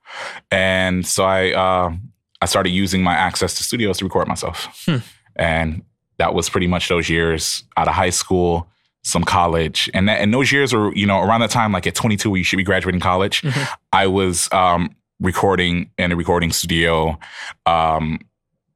And 0.52 1.06
so 1.08 1.24
I, 1.24 1.52
uh, 1.54 1.94
I 2.42 2.46
started 2.48 2.72
using 2.72 3.02
my 3.02 3.14
access 3.14 3.54
to 3.56 3.64
studios 3.64 4.00
to 4.00 4.04
record 4.06 4.28
myself. 4.28 4.84
Hmm. 4.86 4.98
And 5.38 5.84
that 6.18 6.34
was 6.34 6.50
pretty 6.50 6.68
much 6.68 6.90
those 6.90 7.10
years 7.10 7.64
out 7.78 7.88
of 7.88 7.94
high 7.94 8.10
school, 8.10 8.68
some 9.04 9.24
college, 9.24 9.90
and 9.94 10.10
that, 10.10 10.20
and 10.20 10.34
those 10.34 10.52
years 10.52 10.74
were, 10.74 10.94
you 10.96 11.06
know, 11.08 11.22
around 11.22 11.40
that 11.42 11.50
time, 11.50 11.72
like 11.72 11.88
at 11.88 11.96
22, 11.96 12.30
where 12.30 12.38
you 12.38 12.44
should 12.44 12.58
be 12.58 12.64
graduating 12.64 13.00
college. 13.00 13.42
Mhm. 13.42 13.68
I 13.94 14.08
was 14.08 14.50
um, 14.52 14.94
recording 15.22 15.90
in 15.98 16.12
a 16.12 16.16
recording 16.16 16.52
studio 16.52 17.18
um, 17.66 18.20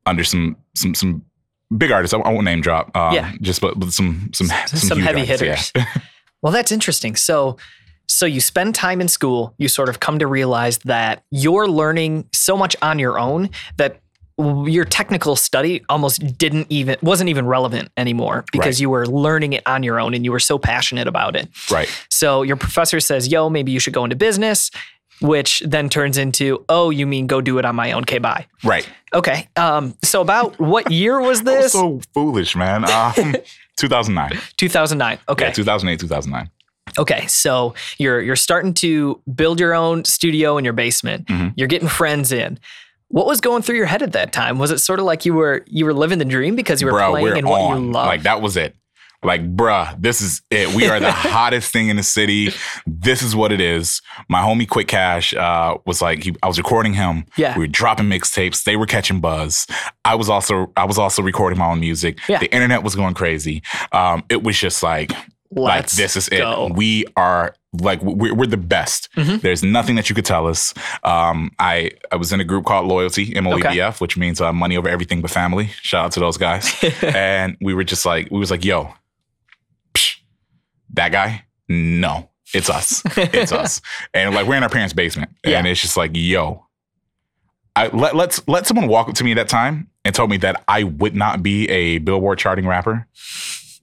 under 0.05 0.23
some 0.23 0.55
some 0.75 0.93
some 0.95 1.23
big 1.77 1.91
artists. 1.91 2.13
I 2.13 2.17
won't 2.17 2.45
name 2.45 2.61
drop. 2.61 2.95
Um, 2.95 3.13
Yeah. 3.13 3.31
just 3.41 3.59
but, 3.61 3.77
but 3.79 3.91
some 3.91 4.29
some 4.33 4.47
some, 4.67 4.79
Some 4.79 4.99
heavy 4.99 5.21
artists, 5.21 5.71
yeah. 5.75 5.83
hitters. 5.83 6.01
Well, 6.41 6.51
that's 6.53 6.71
interesting. 6.71 7.15
So, 7.15 7.57
so 8.07 8.27
you 8.27 8.39
spend 8.39 8.75
time 8.75 9.01
in 9.01 9.07
school, 9.07 9.55
you 9.57 9.67
sort 9.67 9.89
of 9.89 9.99
come 9.99 10.19
to 10.19 10.27
realize 10.27 10.77
that 10.79 11.23
you're 11.31 11.67
learning 11.67 12.29
so 12.33 12.55
much 12.55 12.75
on 12.83 12.99
your 12.99 13.17
own 13.17 13.49
that 13.77 13.99
your 14.37 14.85
technical 14.85 15.35
study 15.37 15.83
almost 15.89 16.37
didn't 16.37 16.67
even 16.69 16.97
wasn't 17.01 17.29
even 17.29 17.47
relevant 17.47 17.89
anymore 17.97 18.43
because 18.51 18.75
Right. 18.75 18.81
you 18.81 18.89
were 18.91 19.07
learning 19.07 19.53
it 19.53 19.63
on 19.65 19.81
your 19.81 19.99
own 19.99 20.13
and 20.13 20.23
you 20.23 20.31
were 20.31 20.41
so 20.41 20.59
passionate 20.59 21.07
about 21.07 21.35
it. 21.35 21.47
right. 21.71 21.89
So 22.11 22.43
your 22.43 22.57
professor 22.57 22.99
says, 22.99 23.29
"Yo, 23.29 23.49
maybe 23.49 23.71
you 23.71 23.79
should 23.79 23.93
go 23.93 24.03
into 24.03 24.15
business," 24.17 24.69
which 25.21 25.61
then 25.65 25.89
turns 25.89 26.17
into, 26.17 26.63
"Oh, 26.69 26.89
you 26.89 27.05
mean 27.07 27.27
go 27.27 27.41
do 27.41 27.57
it 27.59 27.65
on 27.65 27.75
my 27.75 27.91
own? 27.91 28.01
Okay, 28.03 28.17
bye." 28.19 28.45
Right. 28.63 28.87
Okay. 29.13 29.47
Um. 29.55 29.95
So 30.03 30.21
about 30.21 30.59
what 30.59 30.91
year 30.91 31.19
was 31.21 31.41
this? 31.49 31.71
so 31.73 32.01
foolish, 32.13 32.55
man. 32.55 32.83
Um, 33.17 33.35
2009. 33.77 34.39
2009. 34.57 35.19
Okay. 35.27 35.45
Yeah, 35.47 35.51
2008, 35.51 35.99
2009. 35.99 36.49
Okay, 36.97 37.27
so 37.27 37.73
you're 37.97 38.21
you're 38.21 38.35
starting 38.37 38.73
to 38.75 39.21
build 39.35 39.59
your 39.59 39.73
own 39.73 40.05
studio 40.05 40.57
in 40.57 40.63
your 40.63 40.73
basement. 40.73 41.27
Mhm. 41.27 41.53
You're 41.57 41.67
getting 41.67 41.89
friends 41.89 42.31
in. 42.31 42.57
What 43.09 43.25
was 43.27 43.41
going 43.41 43.61
through 43.63 43.75
your 43.75 43.85
head 43.85 44.01
at 44.01 44.13
that 44.13 44.31
time? 44.31 44.59
Was 44.59 44.71
it 44.71 44.79
sort 44.79 44.99
of 44.99 45.05
like 45.05 45.25
you 45.25 45.33
were 45.33 45.63
you 45.67 45.83
were 45.85 45.93
living 45.93 46.19
the 46.19 46.25
dream 46.25 46.55
because 46.55 46.81
you 46.81 46.87
were 46.87 46.93
Bruh, 46.93 47.09
playing 47.11 47.23
we're 47.25 47.35
in 47.35 47.47
what 47.47 47.59
on. 47.61 47.83
you 47.85 47.91
love? 47.91 48.07
Like 48.07 48.23
that 48.23 48.41
was 48.41 48.55
it. 48.55 48.75
Like, 49.25 49.55
bruh, 49.55 49.99
this 50.01 50.21
is 50.21 50.41
it. 50.49 50.73
We 50.75 50.87
are 50.87 50.99
the 50.99 51.11
hottest 51.11 51.71
thing 51.73 51.89
in 51.89 51.95
the 51.97 52.03
city. 52.03 52.49
This 52.85 53.21
is 53.21 53.35
what 53.35 53.51
it 53.51 53.59
is. 53.61 54.01
My 54.29 54.41
homie 54.41 54.67
Quick 54.67 54.87
Cash 54.87 55.33
uh, 55.33 55.77
was 55.85 56.01
like, 56.01 56.23
he, 56.23 56.35
I 56.43 56.47
was 56.47 56.57
recording 56.57 56.93
him. 56.93 57.25
Yeah. 57.37 57.57
we 57.57 57.63
were 57.63 57.67
dropping 57.67 58.05
mixtapes. 58.07 58.63
They 58.63 58.75
were 58.77 58.85
catching 58.85 59.19
buzz. 59.19 59.67
I 60.03 60.15
was 60.15 60.29
also, 60.29 60.71
I 60.77 60.85
was 60.85 60.97
also 60.97 61.21
recording 61.21 61.59
my 61.59 61.67
own 61.67 61.79
music. 61.79 62.19
Yeah. 62.29 62.39
The 62.39 62.53
internet 62.53 62.83
was 62.83 62.95
going 62.95 63.13
crazy. 63.15 63.61
Um, 63.91 64.23
it 64.29 64.43
was 64.43 64.57
just 64.57 64.83
like 64.83 65.11
like 65.51 65.81
Let's 65.83 65.95
this 65.95 66.17
is 66.17 66.27
go. 66.27 66.67
it. 66.67 66.73
We 66.75 67.05
are 67.15 67.55
like 67.79 68.01
we're, 68.01 68.33
we're 68.33 68.47
the 68.47 68.57
best. 68.57 69.09
Mhm. 69.15 69.39
There's 69.41 69.63
nothing 69.63 69.95
that 69.95 70.09
you 70.09 70.15
could 70.15 70.25
tell 70.25 70.47
us. 70.47 70.73
Um, 71.03 71.51
I 71.59 71.91
I 72.11 72.15
was 72.17 72.33
in 72.33 72.39
a 72.41 72.43
group 72.43 72.65
called 72.65 72.87
Loyalty 72.87 73.31
MOEBF, 73.33 74.01
which 74.01 74.17
means 74.17 74.41
uh, 74.41 74.51
money 74.51 74.75
over 74.75 74.89
everything 74.89 75.21
but 75.21 75.31
family. 75.31 75.67
Shout 75.81 76.05
out 76.05 76.11
to 76.13 76.19
those 76.19 76.37
guys. 76.37 76.73
and 77.03 77.55
we 77.61 77.73
were 77.73 77.83
just 77.83 78.05
like 78.05 78.29
we 78.31 78.39
was 78.39 78.51
like, 78.51 78.65
yo, 78.65 78.93
that 80.95 81.11
guy, 81.11 81.45
no, 81.67 82.29
it's 82.53 82.69
us, 82.69 83.01
it's 83.17 83.51
us. 83.63 83.81
And 84.13 84.33
like 84.35 84.47
we're 84.47 84.55
in 84.55 84.63
our 84.63 84.69
parents' 84.69 84.93
basement, 84.93 85.31
and 85.43 85.67
it's 85.67 85.81
just 85.81 85.97
like, 85.97 86.11
yo, 86.13 86.65
I 87.75 87.87
let 87.87 88.15
let's 88.15 88.45
let 88.47 88.65
someone 88.67 88.87
walk 88.87 89.09
up 89.09 89.15
to 89.15 89.23
me 89.23 89.31
at 89.31 89.35
that 89.35 89.49
time 89.49 89.89
and 90.03 90.15
told 90.15 90.29
me 90.29 90.37
that 90.37 90.63
I 90.67 90.83
would 90.83 91.15
not 91.15 91.43
be 91.43 91.69
a 91.69 91.97
Billboard 91.99 92.39
charting 92.39 92.67
rapper. 92.67 93.07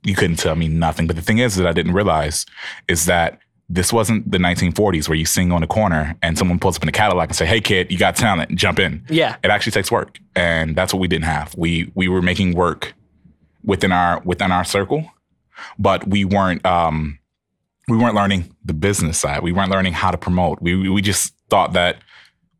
You 0.05 0.15
couldn't 0.15 0.37
tell 0.37 0.57
me 0.57 0.69
nothing. 0.69 1.07
But 1.07 1.17
the 1.17 1.23
thing 1.23 1.39
is 1.39 1.57
that 1.57 1.67
I 1.67 1.73
didn't 1.73 1.93
realize 1.93 2.47
is 2.89 3.07
that 3.07 3.39
this 3.69 3.93
wasn't 3.93 4.31
the 4.31 4.39
1940s 4.39 5.09
where 5.09 5.17
you 5.17 5.25
sing 5.25 5.53
on 5.53 5.61
the 5.61 5.67
corner 5.67 6.17
and 6.23 6.37
someone 6.37 6.59
pulls 6.59 6.77
up 6.77 6.83
in 6.83 6.89
a 6.89 6.93
Cadillac 6.93 7.29
and 7.29 7.37
say, 7.37 7.47
"Hey 7.47 7.61
kid, 7.61 7.91
you 7.91 7.99
got 7.99 8.17
talent, 8.17 8.55
jump 8.55 8.79
in." 8.79 9.05
Yeah. 9.09 9.37
It 9.43 9.51
actually 9.51 9.73
takes 9.73 9.91
work, 9.91 10.19
and 10.35 10.75
that's 10.75 10.93
what 10.93 11.01
we 11.01 11.09
didn't 11.09 11.25
have. 11.25 11.55
We 11.57 11.91
we 11.95 12.09
were 12.09 12.23
making 12.23 12.55
work 12.55 12.95
within 13.65 13.93
our 13.93 14.21
within 14.25 14.53
our 14.53 14.65
circle, 14.65 15.11
but 15.79 16.07
we 16.09 16.25
weren't 16.25 16.65
um 16.67 17.19
we 17.89 17.97
weren't 17.97 18.15
learning 18.15 18.55
the 18.65 18.73
business 18.75 19.19
side. 19.19 19.43
We 19.43 19.53
weren't 19.53 19.71
learning 19.71 19.93
how 19.95 20.11
to 20.11 20.19
promote. 20.19 20.63
We 20.63 20.89
we- 20.89 21.03
just 21.03 21.35
thought 21.51 21.73
that 21.75 21.97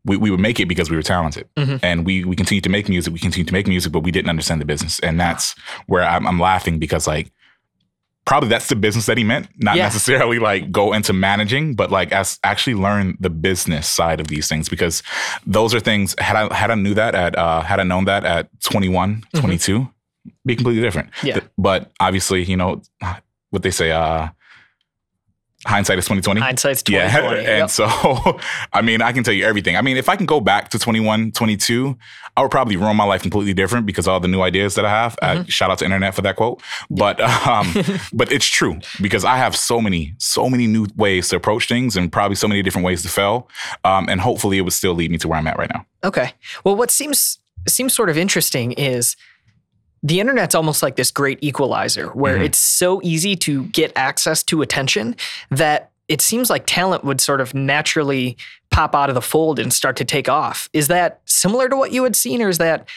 we, 0.05 0.17
we 0.17 0.29
would 0.29 0.39
make 0.41 0.59
it 0.59 0.67
because 0.67 0.89
we 0.89 0.97
were 0.97 1.01
talented, 1.03 1.47
Mhm. 1.57 1.79
and 1.81 2.05
we 2.05 2.25
we 2.25 2.35
continued 2.35 2.63
to 2.65 2.69
make 2.69 2.89
music. 2.89 3.13
We 3.13 3.19
continued 3.19 3.47
to 3.47 3.53
make 3.53 3.67
music, 3.67 3.91
but 3.93 4.03
we 4.03 4.11
didn't 4.11 4.29
understand 4.29 4.59
the 4.61 4.65
business, 4.65 4.99
and 4.99 5.17
that's 5.19 5.55
where 5.87 6.03
I'm, 6.03 6.27
I'm 6.27 6.39
laughing 6.39 6.77
because 6.77 7.07
like 7.07 7.31
probably 8.25 8.47
that's 8.49 8.67
the 8.67 8.75
business 8.75 9.05
that 9.05 9.17
he 9.17 9.23
meant, 9.23 9.47
not 9.57 9.75
Yeah. 9.75 9.83
necessarily 9.83 10.39
like 10.39 10.71
go 10.71 10.93
into 10.93 11.11
managing, 11.13 11.75
but 11.75 11.89
like 11.91 12.11
as 12.11 12.39
actually 12.43 12.75
learn 12.75 13.17
the 13.19 13.29
business 13.29 13.89
side 13.89 14.19
of 14.19 14.27
these 14.27 14.47
things 14.47 14.69
because 14.69 15.03
those 15.45 15.73
are 15.73 15.79
things 15.81 16.15
had 16.19 16.35
I 16.35 16.53
had 16.53 16.69
I 16.71 16.75
knew 16.75 16.93
that 16.93 17.15
at 17.15 17.37
uh 17.37 17.61
had 17.61 17.79
I 17.79 17.83
known 17.83 18.05
that 18.05 18.23
at 18.25 18.49
21, 18.61 19.23
22, 19.35 19.89
be 20.45 20.55
completely 20.55 20.81
different. 20.81 21.09
Yeah. 21.23 21.39
But 21.57 21.91
obviously, 21.99 22.43
you 22.43 22.57
know 22.57 22.81
what 23.49 23.63
they 23.63 23.71
say 23.71 23.91
uh 23.91 24.29
hindsight 25.65 25.97
is 25.97 26.05
2020. 26.05 26.41
Hindsight's 26.41 26.83
twenty 26.83 27.09
twenty. 27.09 27.41
Yeah. 27.43 27.53
And 27.53 27.59
Yep. 27.59 27.69
so, 27.69 27.87
I 28.73 28.81
mean, 28.81 29.01
I 29.01 29.11
can 29.13 29.23
tell 29.23 29.33
you 29.33 29.45
everything. 29.45 29.77
I 29.77 29.81
mean, 29.81 29.97
if 29.97 30.09
I 30.09 30.15
can 30.15 30.25
go 30.25 30.41
back 30.41 30.69
to 30.71 30.79
21, 30.79 31.31
22, 31.31 31.97
I 32.35 32.41
would 32.41 32.51
probably 32.51 32.75
run 32.75 32.95
my 32.97 33.05
life 33.05 33.21
completely 33.21 33.53
different 33.53 33.85
because 33.85 34.07
all 34.07 34.19
the 34.19 34.27
new 34.27 34.41
ideas 34.41 34.75
that 34.75 34.85
I 34.85 34.89
have. 34.89 35.15
Mm-hmm. 35.21 35.41
Uh, 35.41 35.43
shout 35.47 35.71
out 35.71 35.77
to 35.79 35.85
internet 35.85 36.15
for 36.15 36.21
that 36.23 36.35
quote. 36.35 36.61
But, 36.89 37.21
um, 37.21 37.73
but 38.13 38.31
it's 38.31 38.45
true 38.45 38.79
because 39.01 39.23
I 39.23 39.37
have 39.37 39.55
so 39.55 39.79
many, 39.79 40.15
so 40.17 40.49
many 40.49 40.67
new 40.67 40.87
ways 40.97 41.29
to 41.29 41.37
approach 41.37 41.67
things 41.69 41.95
and 41.95 42.11
probably 42.11 42.35
so 42.35 42.47
many 42.47 42.61
different 42.61 42.85
ways 42.85 43.01
to 43.03 43.09
fail. 43.09 43.47
Um, 43.85 44.09
and 44.09 44.19
hopefully 44.19 44.57
it 44.57 44.61
would 44.61 44.73
still 44.73 44.93
lead 44.93 45.11
me 45.11 45.17
to 45.19 45.27
where 45.29 45.39
I'm 45.39 45.47
at 45.47 45.57
right 45.57 45.69
now. 45.73 45.85
Okay. 46.03 46.33
Well, 46.65 46.75
what 46.75 46.91
seems 46.91 47.39
seems 47.67 47.93
sort 47.93 48.09
of 48.09 48.17
interesting 48.17 48.73
is 48.73 49.15
the 50.03 50.19
internet's 50.19 50.53
almost 50.53 50.83
like 50.83 50.95
this 50.97 51.09
great 51.11 51.39
equalizer 51.41 52.07
where 52.09 52.37
Mhm. 52.37 52.45
it's 52.45 52.59
so 52.59 52.99
easy 53.03 53.35
to 53.37 53.63
get 53.67 53.91
access 53.95 54.43
to 54.43 54.61
attention 54.61 55.15
that 55.49 55.91
it 56.09 56.19
seems 56.21 56.49
like 56.49 56.63
talent 56.67 57.05
would 57.05 57.21
sort 57.21 57.39
of 57.39 57.53
naturally 57.53 58.35
pop 58.69 58.93
out 58.93 59.07
of 59.09 59.15
the 59.15 59.21
fold 59.21 59.57
and 59.59 59.71
start 59.71 59.95
to 59.95 60.03
take 60.03 60.27
off. 60.27 60.67
Is 60.73 60.89
that 60.89 61.21
similar 61.25 61.69
to 61.69 61.77
what 61.77 61.91
you 61.93 62.03
had 62.03 62.15
seen 62.15 62.41
or 62.41 62.49
is 62.49 62.57
that 62.57 62.87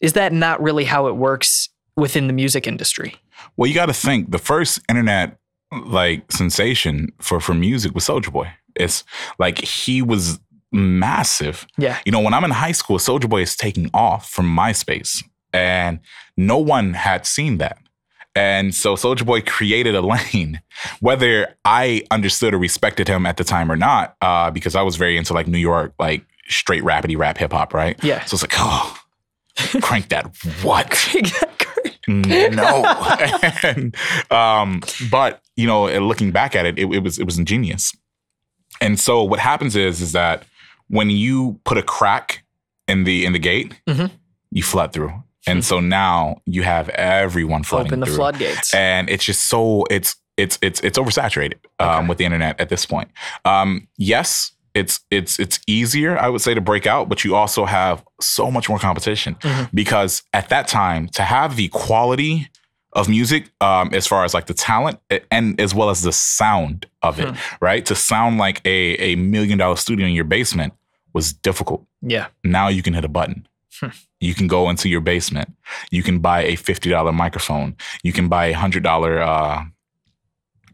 is 0.00 0.12
that 0.14 0.32
not 0.32 0.60
really 0.62 0.84
how 0.84 1.06
it 1.06 1.16
works 1.16 1.68
within 1.96 2.26
the 2.26 2.32
music 2.32 2.66
industry? 2.66 3.14
Well, 3.56 3.66
you 3.68 3.74
got 3.74 3.86
to 3.86 3.94
think 3.94 4.30
the 4.32 4.38
first 4.38 4.80
internet 4.88 5.38
like 5.72 6.30
sensation 6.32 7.12
for 7.20 7.40
for 7.40 7.54
music 7.54 7.94
was 7.94 8.04
Soulja 8.06 8.32
Boy. 8.32 8.52
It's 8.74 9.04
like 9.38 9.58
he 9.58 10.02
was 10.02 10.38
massive. 10.72 11.66
Yeah. 11.78 11.98
You 12.04 12.12
know, 12.12 12.20
when 12.20 12.34
I'm 12.34 12.44
in 12.44 12.50
high 12.50 12.72
school, 12.72 12.98
Soulja 12.98 13.28
Boy 13.28 13.42
is 13.42 13.56
taking 13.56 13.90
off 13.94 14.28
from 14.28 14.46
MySpace, 14.54 15.22
and 15.52 16.00
no 16.36 16.58
one 16.58 16.94
had 16.94 17.26
seen 17.26 17.58
that. 17.58 17.78
And 18.34 18.74
so 18.74 18.96
Soulja 18.96 19.24
Boy 19.24 19.40
created 19.40 19.94
a 19.94 20.00
lane, 20.32 20.60
whether 21.00 21.54
I 21.64 22.02
understood 22.10 22.52
or 22.54 22.58
respected 22.58 23.08
him 23.08 23.24
at 23.26 23.38
the 23.38 23.44
time 23.44 23.72
or 23.72 23.76
not, 23.76 24.14
uh, 24.20 24.50
because 24.50 24.74
I 24.74 24.82
was 24.82 24.96
very 24.96 25.16
into 25.16 25.32
like 25.32 25.46
New 25.46 25.58
York, 25.58 25.94
like 25.98 26.24
straight 26.48 26.82
rapidy 26.82 27.16
rap 27.16 27.38
hip 27.38 27.52
hop, 27.52 27.72
right? 27.72 27.98
Yeah. 28.04 28.24
So 28.26 28.34
it's 28.34 28.42
like, 28.42 28.52
oh, 28.56 28.98
crank 29.80 30.08
that 30.10 30.26
what? 30.62 30.92
No. 32.08 32.84
and, 33.62 33.96
um, 34.30 34.80
but 35.10 35.40
you 35.56 35.66
know, 35.66 35.86
looking 36.00 36.30
back 36.30 36.54
at 36.54 36.66
it, 36.66 36.78
it, 36.78 36.86
it 36.92 36.98
was 37.02 37.18
it 37.18 37.24
was 37.24 37.38
ingenious. 37.38 37.92
And 38.80 39.00
so 39.00 39.22
what 39.24 39.40
happens 39.40 39.74
is 39.74 40.00
is 40.02 40.12
that 40.12 40.44
when 40.88 41.10
you 41.10 41.58
put 41.64 41.78
a 41.78 41.82
crack 41.82 42.44
in 42.86 43.04
the 43.04 43.24
in 43.24 43.32
the 43.32 43.38
gate, 43.38 43.80
Mhm. 43.88 44.10
you 44.50 44.62
flood 44.62 44.92
through. 44.92 45.12
And 45.46 45.64
so 45.64 45.80
now 45.80 46.40
you 46.46 46.62
have 46.62 46.88
everyone 46.90 47.62
flooding 47.62 47.86
Open 47.88 48.00
the 48.00 48.06
through. 48.06 48.16
floodgates. 48.16 48.74
And 48.74 49.08
it's 49.08 49.24
just 49.24 49.48
so 49.48 49.84
it's 49.90 50.16
it's 50.36 50.58
it's 50.60 50.80
it's 50.80 50.98
oversaturated 50.98 51.54
um, 51.78 51.88
Okay. 51.88 52.08
with 52.08 52.18
the 52.18 52.24
internet 52.24 52.60
at 52.60 52.68
this 52.68 52.84
point. 52.86 53.10
Um, 53.44 53.88
yes, 53.96 54.52
it's 54.74 55.00
it's 55.10 55.38
it's 55.40 55.58
easier, 55.66 56.18
I 56.18 56.28
would 56.28 56.40
say, 56.42 56.52
to 56.54 56.60
break 56.60 56.86
out, 56.86 57.08
but 57.08 57.24
you 57.24 57.34
also 57.34 57.64
have 57.64 58.04
so 58.20 58.50
much 58.50 58.68
more 58.68 58.78
competition 58.78 59.36
Mhm. 59.36 59.70
because 59.72 60.22
at 60.32 60.48
that 60.50 60.68
time 60.68 61.08
to 61.10 61.22
have 61.22 61.56
the 61.56 61.68
quality 61.68 62.50
of 62.92 63.08
music, 63.08 63.50
um, 63.60 63.90
as 63.94 64.06
far 64.06 64.24
as 64.24 64.32
like 64.34 64.46
the 64.46 64.54
talent 64.54 64.98
and 65.30 65.60
as 65.60 65.74
well 65.74 65.90
as 65.90 66.02
the 66.02 66.12
sound 66.12 66.86
of 67.02 67.20
it, 67.20 67.34
right? 67.60 67.84
To 67.86 67.94
sound 67.94 68.38
like 68.38 68.60
a 68.66 68.94
a 69.12 69.16
million 69.16 69.58
dollar 69.58 69.76
studio 69.76 70.06
in 70.06 70.12
your 70.12 70.24
basement 70.24 70.72
was 71.14 71.32
difficult 71.32 71.82
yeah. 72.02 72.26
now 72.44 72.68
you 72.68 72.82
can 72.82 72.92
hit 72.92 73.04
a 73.04 73.08
button. 73.08 73.46
You 74.20 74.34
can 74.34 74.46
go 74.46 74.68
into 74.70 74.88
your 74.88 75.00
basement. 75.00 75.48
You 75.90 76.02
can 76.02 76.18
buy 76.20 76.42
a 76.42 76.56
$50 76.56 77.12
microphone. 77.14 77.76
You 78.02 78.12
can 78.12 78.28
buy 78.28 78.46
a 78.46 78.54
$100 78.54 78.84
uh, 79.26 79.64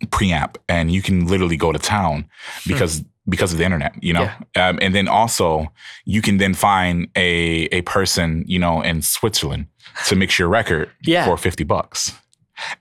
preamp 0.06 0.56
and 0.68 0.90
you 0.90 1.02
can 1.02 1.26
literally 1.26 1.56
go 1.56 1.72
to 1.72 1.78
town 1.78 2.28
because 2.66 3.04
because 3.28 3.52
of 3.52 3.58
the 3.58 3.64
internet, 3.64 3.92
you 4.02 4.12
know? 4.12 4.28
Um, 4.56 4.78
and 4.82 4.92
then 4.94 5.06
also 5.06 5.72
you 6.04 6.20
can 6.22 6.38
then 6.38 6.54
find 6.54 7.06
a 7.16 7.66
a 7.70 7.82
person, 7.82 8.44
you 8.48 8.58
know, 8.58 8.82
in 8.82 9.00
Switzerland 9.02 9.66
to 10.06 10.16
mix 10.16 10.38
your 10.38 10.48
record 10.48 10.90
Yeah. 11.04 11.24
for 11.24 11.36
50 11.36 11.64
bucks. 11.64 12.12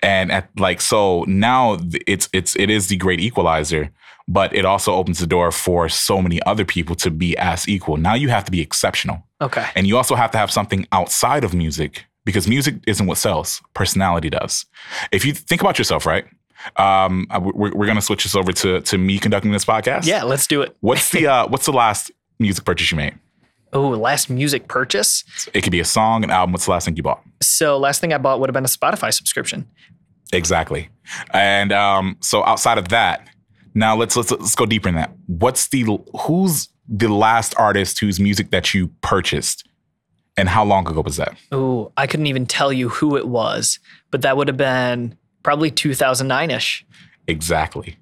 And 0.01 0.32
at 0.32 0.50
like 0.58 0.82
so 0.82 1.24
now 1.28 1.78
it's 2.08 2.28
it's 2.34 2.56
it 2.56 2.70
is 2.70 2.88
the 2.88 2.98
great 2.98 3.20
equalizer, 3.20 3.90
but 4.28 4.54
it 4.56 4.66
also 4.66 4.94
opens 4.94 5.20
the 5.20 5.28
door 5.28 5.51
for 5.51 5.90
so 5.90 6.22
many 6.22 6.42
other 6.44 6.66
people 6.66 6.96
to 6.96 7.12
be 7.12 7.38
as 7.38 7.68
equal. 7.68 7.98
Now 7.98 8.13
you 8.13 8.30
have 8.30 8.46
to 8.46 8.51
be 8.51 8.62
exceptional. 8.62 9.24
Okay. 9.42 9.66
And 9.75 9.88
you 9.88 9.98
also 9.98 10.16
have 10.16 10.32
to 10.32 10.38
have 10.38 10.51
something 10.51 10.88
outside 10.92 11.44
of 11.44 11.54
music 11.54 12.06
because 12.25 12.48
music 12.48 12.75
isn't 12.88 13.08
what 13.08 13.18
sells, 13.18 13.62
personality 13.74 14.30
does. 14.30 14.66
If 15.12 15.25
you 15.25 15.34
think 15.34 15.62
about 15.62 15.78
yourself, 15.78 16.06
right? 16.06 16.25
Um, 16.78 17.25
we're, 17.40 17.74
we're 17.74 17.86
going 17.86 17.96
to 17.96 18.01
switch 18.01 18.24
this 18.24 18.36
over 18.36 18.51
to, 18.51 18.82
to 18.82 18.98
me 18.98 19.18
conducting 19.18 19.51
this 19.51 19.66
podcast. 19.66 20.06
Yeah, 20.06 20.24
let's 20.24 20.46
do 20.46 20.62
it. 20.62 20.75
What's 20.82 21.10
the, 21.10 21.28
uh, 21.28 21.48
what's 21.48 21.66
the 21.66 21.74
last 21.74 22.12
music 22.40 22.66
purchase 22.66 22.92
you 22.92 22.98
made? 22.98 23.18
Oh, 23.74 23.90
last 23.90 24.30
music 24.30 24.68
purchase. 24.68 25.24
It 25.54 25.62
could 25.62 25.72
be 25.72 25.80
a 25.80 25.86
song, 25.86 26.24
an 26.24 26.30
album. 26.30 26.51
What's 26.51 26.66
the 26.66 26.72
last 26.72 26.86
thing 26.86 26.98
you 26.98 27.04
bought? 27.04 27.24
So 27.42 27.78
last 27.78 28.01
thing 28.01 28.13
I 28.13 28.18
bought 28.18 28.40
would 28.40 28.50
have 28.50 28.54
been 28.54 28.66
a 28.66 28.68
Spotify 28.68 29.13
subscription. 29.13 29.66
Exactly. 30.34 30.90
And 31.34 31.72
um, 31.72 32.18
so 32.20 32.44
outside 32.44 32.78
of 32.78 32.90
that, 32.90 33.28
now 33.74 33.96
let's, 33.96 34.16
let's 34.16 34.32
let's 34.32 34.56
go 34.56 34.66
deeper 34.66 34.90
in 34.90 34.96
that. 34.96 35.12
What's 35.28 35.68
the 35.68 35.98
who's 36.20 36.70
the 36.88 37.08
last 37.08 37.54
artist 37.58 38.00
whose 38.00 38.20
music 38.20 38.51
that 38.51 38.74
you 38.74 38.90
purchased, 39.01 39.68
and 40.38 40.50
how 40.50 40.63
long 40.63 40.88
ago 40.88 41.01
was 41.01 41.18
that? 41.18 41.38
Oh, 41.51 41.92
I 41.98 42.08
couldn't 42.08 42.28
even 42.28 42.46
tell 42.46 42.74
you 42.74 42.90
who 42.90 43.16
it 43.18 43.28
was, 43.28 43.80
but 44.10 44.22
that 44.22 44.38
would 44.38 44.48
have 44.48 44.58
been 44.58 45.18
probably 45.44 45.72
2009 45.72 46.51
ish. 46.51 46.86
Exactly. 47.28 47.98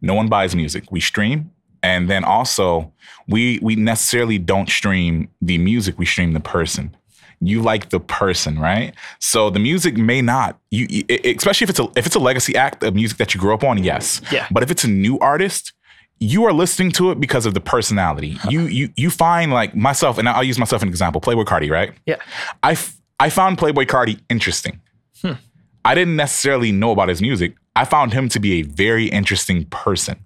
No 0.00 0.14
one 0.14 0.28
buys 0.28 0.56
music. 0.56 0.90
We 0.90 1.00
stream, 1.00 1.50
and 1.82 2.08
then 2.08 2.24
also 2.24 2.92
we 3.28 3.58
we 3.60 3.76
necessarily 3.76 4.38
don't 4.38 4.68
stream 4.68 5.28
the 5.42 5.58
music. 5.58 5.98
We 5.98 6.06
stream 6.06 6.32
the 6.32 6.40
person. 6.40 6.96
You 7.40 7.62
like 7.62 7.88
the 7.88 8.00
person, 8.00 8.58
right? 8.58 8.94
So 9.18 9.48
the 9.48 9.58
music 9.58 9.96
may 9.96 10.20
not 10.20 10.58
you, 10.70 11.04
especially 11.24 11.64
if 11.64 11.70
it's 11.70 11.80
a 11.80 11.88
if 11.96 12.06
it's 12.06 12.14
a 12.14 12.20
legacy 12.20 12.54
act 12.54 12.82
of 12.82 12.94
music 12.94 13.18
that 13.18 13.34
you 13.34 13.40
grew 13.40 13.54
up 13.54 13.64
on. 13.64 13.82
Yes. 13.82 14.20
Yeah. 14.30 14.46
But 14.50 14.62
if 14.62 14.70
it's 14.70 14.84
a 14.84 14.88
new 14.88 15.18
artist, 15.20 15.72
you 16.18 16.44
are 16.44 16.52
listening 16.52 16.92
to 16.92 17.10
it 17.10 17.18
because 17.18 17.46
of 17.46 17.54
the 17.54 17.60
personality. 17.60 18.38
You 18.48 18.60
uh-huh. 18.60 18.68
you 18.68 18.88
you 18.96 19.10
find 19.10 19.52
like 19.52 19.74
myself, 19.74 20.18
and 20.18 20.28
I'll 20.28 20.44
use 20.44 20.58
myself 20.58 20.80
as 20.80 20.82
an 20.84 20.88
example. 20.90 21.20
Playboi 21.20 21.44
Carti, 21.46 21.70
right? 21.70 21.92
Yeah. 22.06 22.16
I, 22.62 22.72
f- 22.72 23.00
I 23.18 23.30
found 23.30 23.56
Playboi 23.58 23.86
Carti 23.86 24.20
interesting. 24.28 24.80
Hmm. 25.22 25.32
I 25.84 25.94
didn't 25.94 26.16
necessarily 26.16 26.72
know 26.72 26.90
about 26.90 27.08
his 27.08 27.22
music. 27.22 27.54
I 27.74 27.86
found 27.86 28.12
him 28.12 28.28
to 28.30 28.40
be 28.40 28.60
a 28.60 28.62
very 28.62 29.06
interesting 29.06 29.64
person. 29.66 30.18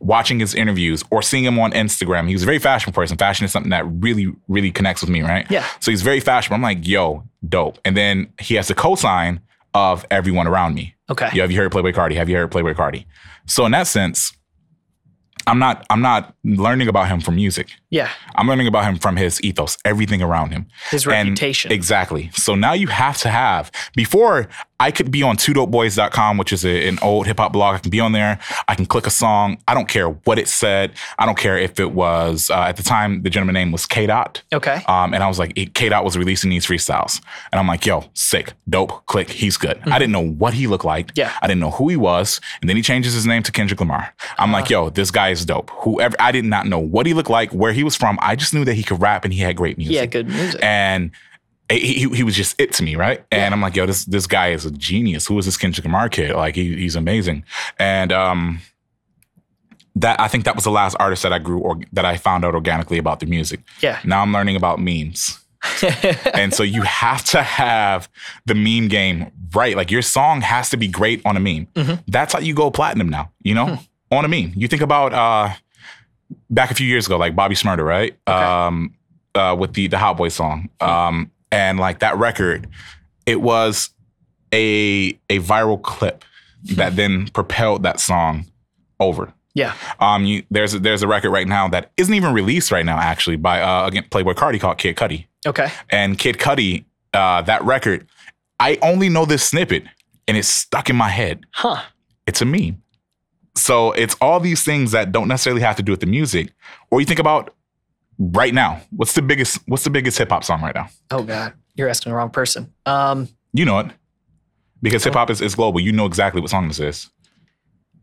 Watching 0.00 0.40
his 0.40 0.54
interviews 0.54 1.02
or 1.10 1.22
seeing 1.22 1.44
him 1.44 1.58
on 1.58 1.72
Instagram, 1.72 2.26
he 2.28 2.34
was 2.34 2.42
a 2.42 2.46
very 2.46 2.58
fashionable 2.58 2.94
person. 2.94 3.16
Fashion 3.16 3.44
is 3.44 3.52
something 3.52 3.70
that 3.70 3.84
really, 3.86 4.32
really 4.48 4.70
connects 4.70 5.00
with 5.02 5.10
me, 5.10 5.22
right? 5.22 5.46
Yeah. 5.50 5.66
So 5.80 5.90
he's 5.90 6.02
very 6.02 6.20
fashionable. 6.20 6.56
I'm 6.56 6.62
like, 6.62 6.86
yo, 6.86 7.24
dope. 7.48 7.78
And 7.84 7.96
then 7.96 8.32
he 8.40 8.54
has 8.56 8.68
the 8.68 8.74
cosign 8.74 9.40
of 9.74 10.04
everyone 10.10 10.46
around 10.46 10.74
me. 10.74 10.94
Okay. 11.10 11.30
You 11.32 11.40
have 11.42 11.50
you 11.50 11.58
heard 11.58 11.70
Playboi 11.72 11.94
Carti? 11.94 12.14
Have 12.16 12.28
you 12.28 12.36
heard 12.36 12.50
Playboi 12.50 12.74
Carti? 12.74 13.06
So 13.46 13.64
in 13.66 13.72
that 13.72 13.86
sense, 13.86 14.32
I'm 15.46 15.58
not 15.58 15.84
I'm 15.90 16.00
not 16.02 16.36
learning 16.44 16.86
about 16.86 17.08
him 17.08 17.20
from 17.20 17.34
music. 17.34 17.70
Yeah. 17.90 18.08
I'm 18.36 18.46
learning 18.46 18.68
about 18.68 18.84
him 18.84 18.96
from 18.98 19.16
his 19.16 19.42
ethos, 19.42 19.76
everything 19.84 20.22
around 20.22 20.50
him. 20.52 20.66
His 20.90 21.04
And- 21.04 21.30
reputation. 21.30 21.72
exactly. 21.72 22.30
So 22.34 22.54
now 22.54 22.74
you 22.74 22.86
have 22.86 23.18
to 23.18 23.28
have, 23.28 23.72
before 23.96 24.48
I 24.82 24.90
could 24.90 25.10
be 25.10 25.22
on 25.22 25.36
twodopeboys.com, 25.36 26.38
which 26.38 26.52
is 26.52 26.64
a, 26.64 26.88
an 26.88 26.98
old 27.02 27.26
hip 27.26 27.38
hop 27.38 27.52
blog. 27.52 27.76
I 27.76 27.78
can 27.78 27.90
be 27.90 28.00
on 28.00 28.12
there. 28.12 28.38
I 28.68 28.74
can 28.74 28.86
click 28.86 29.06
a 29.06 29.10
song. 29.10 29.58
I 29.68 29.74
don't 29.74 29.88
care 29.88 30.08
what 30.08 30.38
it 30.38 30.48
said. 30.48 30.92
I 31.18 31.26
don't 31.26 31.38
care 31.38 31.56
if 31.56 31.78
it 31.80 31.92
was, 31.92 32.50
uh, 32.50 32.62
at 32.62 32.76
the 32.76 32.82
time, 32.82 33.22
the 33.22 33.30
gentleman 33.30 33.54
name 33.54 33.70
was 33.72 33.86
K 33.86 34.06
Dot. 34.06 34.42
Okay. 34.52 34.82
Um, 34.88 35.14
and 35.14 35.22
I 35.22 35.28
was 35.28 35.38
like, 35.38 35.54
K 35.74 35.88
Dot 35.88 36.04
was 36.04 36.16
releasing 36.18 36.50
these 36.50 36.66
freestyles. 36.66 37.20
And 37.52 37.58
I'm 37.60 37.66
like, 37.66 37.86
yo, 37.86 38.04
sick, 38.14 38.54
dope, 38.68 39.06
click, 39.06 39.30
he's 39.30 39.56
good. 39.56 39.78
I 39.86 39.98
didn't 39.98 40.12
know 40.12 40.26
what 40.26 40.54
he 40.54 40.66
looked 40.66 40.84
like. 40.84 41.06
Mm-hmm. 41.08 41.20
Yeah. 41.20 41.32
I 41.40 41.46
didn't 41.46 41.60
know 41.60 41.70
who 41.70 41.88
he 41.88 41.96
was. 41.96 42.40
And 42.60 42.68
then 42.68 42.76
he 42.76 42.82
changes 42.82 43.14
his 43.14 43.26
name 43.26 43.42
to 43.44 43.52
Kendrick 43.52 43.80
Lamar. 43.80 44.12
I'm 44.38 44.50
like, 44.52 44.64
Uh-huh. 44.64 44.84
yo, 44.86 44.90
this 44.90 45.10
guy 45.10 45.28
is 45.30 45.44
dope. 45.44 45.70
Whoever, 45.82 46.16
I 46.18 46.32
did 46.32 46.44
not 46.44 46.66
know 46.66 46.78
what 46.80 47.06
he 47.06 47.14
looked 47.14 47.30
like, 47.30 47.50
where 47.52 47.72
he 47.72 47.84
was 47.84 47.94
from. 47.96 48.18
I 48.20 48.34
just 48.36 48.52
knew 48.52 48.64
that 48.64 48.74
he 48.74 48.82
could 48.82 49.00
rap 49.00 49.24
and 49.24 49.32
he 49.32 49.40
had 49.40 49.56
great 49.56 49.78
music. 49.78 49.94
yeah, 49.94 50.06
good 50.06 50.28
music. 50.28 50.60
And 50.62 51.10
he, 51.78 52.08
he, 52.08 52.22
was 52.22 52.36
just 52.36 52.60
it 52.60 52.72
to 52.74 52.82
me, 52.82 52.96
right? 52.96 53.24
And 53.30 53.54
I'm 53.54 53.60
like, 53.60 53.76
yo, 53.76 53.86
this 53.86 54.04
this 54.04 54.26
guy 54.26 54.48
is 54.48 54.64
a 54.64 54.70
genius. 54.70 55.26
Who 55.26 55.38
is 55.38 55.46
this 55.46 55.56
Kendrick 55.56 55.84
Lamar 55.84 56.08
kid? 56.08 56.34
Like, 56.34 56.54
he, 56.54 56.76
he's 56.76 56.96
amazing. 56.96 57.44
And 57.78 58.12
um, 58.12 58.60
that 59.96 60.18
I 60.20 60.28
think 60.28 60.44
that 60.44 60.54
was 60.54 60.64
the 60.64 60.70
last 60.70 60.96
artist 60.98 61.22
that 61.22 61.32
I 61.32 61.38
grew 61.38 61.60
or 61.60 61.78
that 61.92 62.04
I 62.04 62.16
found 62.16 62.44
out 62.44 62.54
organically 62.54 62.98
about 62.98 63.20
the 63.20 63.26
music. 63.26 63.60
Yeah. 63.80 64.00
Now 64.04 64.22
I'm 64.22 64.32
learning 64.32 64.56
about 64.56 64.78
memes. 64.78 65.38
and 66.34 66.52
so 66.52 66.62
you 66.62 66.82
have 66.82 67.24
to 67.24 67.42
have 67.42 68.08
the 68.46 68.54
meme 68.54 68.88
game 68.88 69.30
right. 69.54 69.76
Like 69.76 69.90
your 69.90 70.02
song 70.02 70.40
has 70.40 70.70
to 70.70 70.76
be 70.76 70.88
great 70.88 71.22
on 71.24 71.36
a 71.36 71.40
meme. 71.40 71.68
That's 72.08 72.32
how 72.32 72.40
you 72.40 72.54
go 72.54 72.70
platinum 72.70 73.08
now, 73.08 73.30
you 73.42 73.54
know? 73.54 73.78
On 74.10 74.24
a 74.24 74.28
meme. 74.28 74.52
You 74.56 74.66
think 74.66 74.82
about 74.82 75.12
uh 75.12 75.54
back 76.50 76.70
a 76.70 76.74
few 76.74 76.86
years 76.86 77.06
ago, 77.06 77.16
like 77.16 77.36
Bobby 77.36 77.54
Shmurda, 77.54 77.84
right? 77.84 78.16
Um 78.28 78.94
uh 79.34 79.56
with 79.58 79.74
the 79.74 79.86
the 79.86 79.98
Hot 79.98 80.16
Boy 80.16 80.28
song. 80.28 80.68
Um 80.80 81.30
and 81.52 81.78
like 81.78 82.00
that 82.00 82.16
record, 82.18 82.66
it 83.26 83.40
was 83.40 83.90
a 84.52 85.16
a 85.30 85.38
viral 85.38 85.80
clip 85.80 86.24
that 86.74 86.96
then 86.96 87.28
propelled 87.28 87.84
that 87.84 88.00
song 88.00 88.46
over. 88.98 89.32
yeah. 89.54 89.74
Um, 90.00 90.24
you, 90.24 90.44
there's 90.50 90.74
a, 90.74 90.78
there's 90.78 91.02
a 91.02 91.08
record 91.08 91.30
right 91.30 91.46
now 91.48 91.68
that 91.68 91.90
isn't 91.96 92.14
even 92.14 92.32
released 92.32 92.70
right 92.72 92.86
now, 92.86 92.98
actually, 92.98 93.36
by 93.36 93.60
uh, 93.60 93.86
again 93.86 94.04
Playboi 94.10 94.34
Carti 94.34 94.60
called 94.60 94.78
Kid 94.78 94.96
Cudi. 94.96 95.26
Okay. 95.46 95.68
And 95.90 96.18
Kid 96.18 96.38
Cudi, 96.38 96.84
uh, 97.12 97.42
that 97.42 97.62
record, 97.64 98.06
I 98.60 98.78
only 98.82 99.08
know 99.08 99.24
this 99.24 99.44
snippet, 99.44 99.84
and 100.28 100.36
it's 100.36 100.48
stuck 100.48 100.88
in 100.88 100.96
my 100.96 101.08
head. 101.08 101.44
Huh. 101.52 101.82
It's 102.26 102.40
a 102.40 102.44
meme. 102.44 102.80
So 103.56 103.92
it's 103.92 104.14
all 104.20 104.40
these 104.40 104.62
things 104.62 104.92
that 104.92 105.12
don't 105.12 105.28
necessarily 105.28 105.62
have 105.62 105.76
to 105.76 105.82
do 105.82 105.92
with 105.92 106.00
the 106.00 106.06
music. 106.06 106.52
Or 106.90 107.00
you 107.00 107.06
think 107.06 107.18
about 107.18 107.54
right 108.18 108.54
now, 108.54 108.80
what's 108.90 109.14
the 109.14 109.22
biggest 109.22 109.60
what's 109.66 109.84
the 109.84 109.90
biggest 109.90 110.18
hip 110.18 110.30
hop 110.30 110.44
song 110.44 110.60
right 110.62 110.74
now? 110.74 110.88
Oh 111.10 111.22
God, 111.22 111.52
you're 111.74 111.88
asking 111.88 112.10
the 112.12 112.16
wrong 112.16 112.30
person. 112.30 112.72
Um, 112.86 113.28
You 113.52 113.64
know 113.64 113.78
it 113.80 113.86
because 114.82 115.04
hip 115.04 115.14
hop 115.14 115.30
is, 115.30 115.40
is 115.40 115.54
global. 115.54 115.80
You 115.80 115.92
know 115.92 116.06
exactly 116.06 116.40
what 116.40 116.50
song 116.50 116.68
this 116.68 116.80
is. 116.80 117.10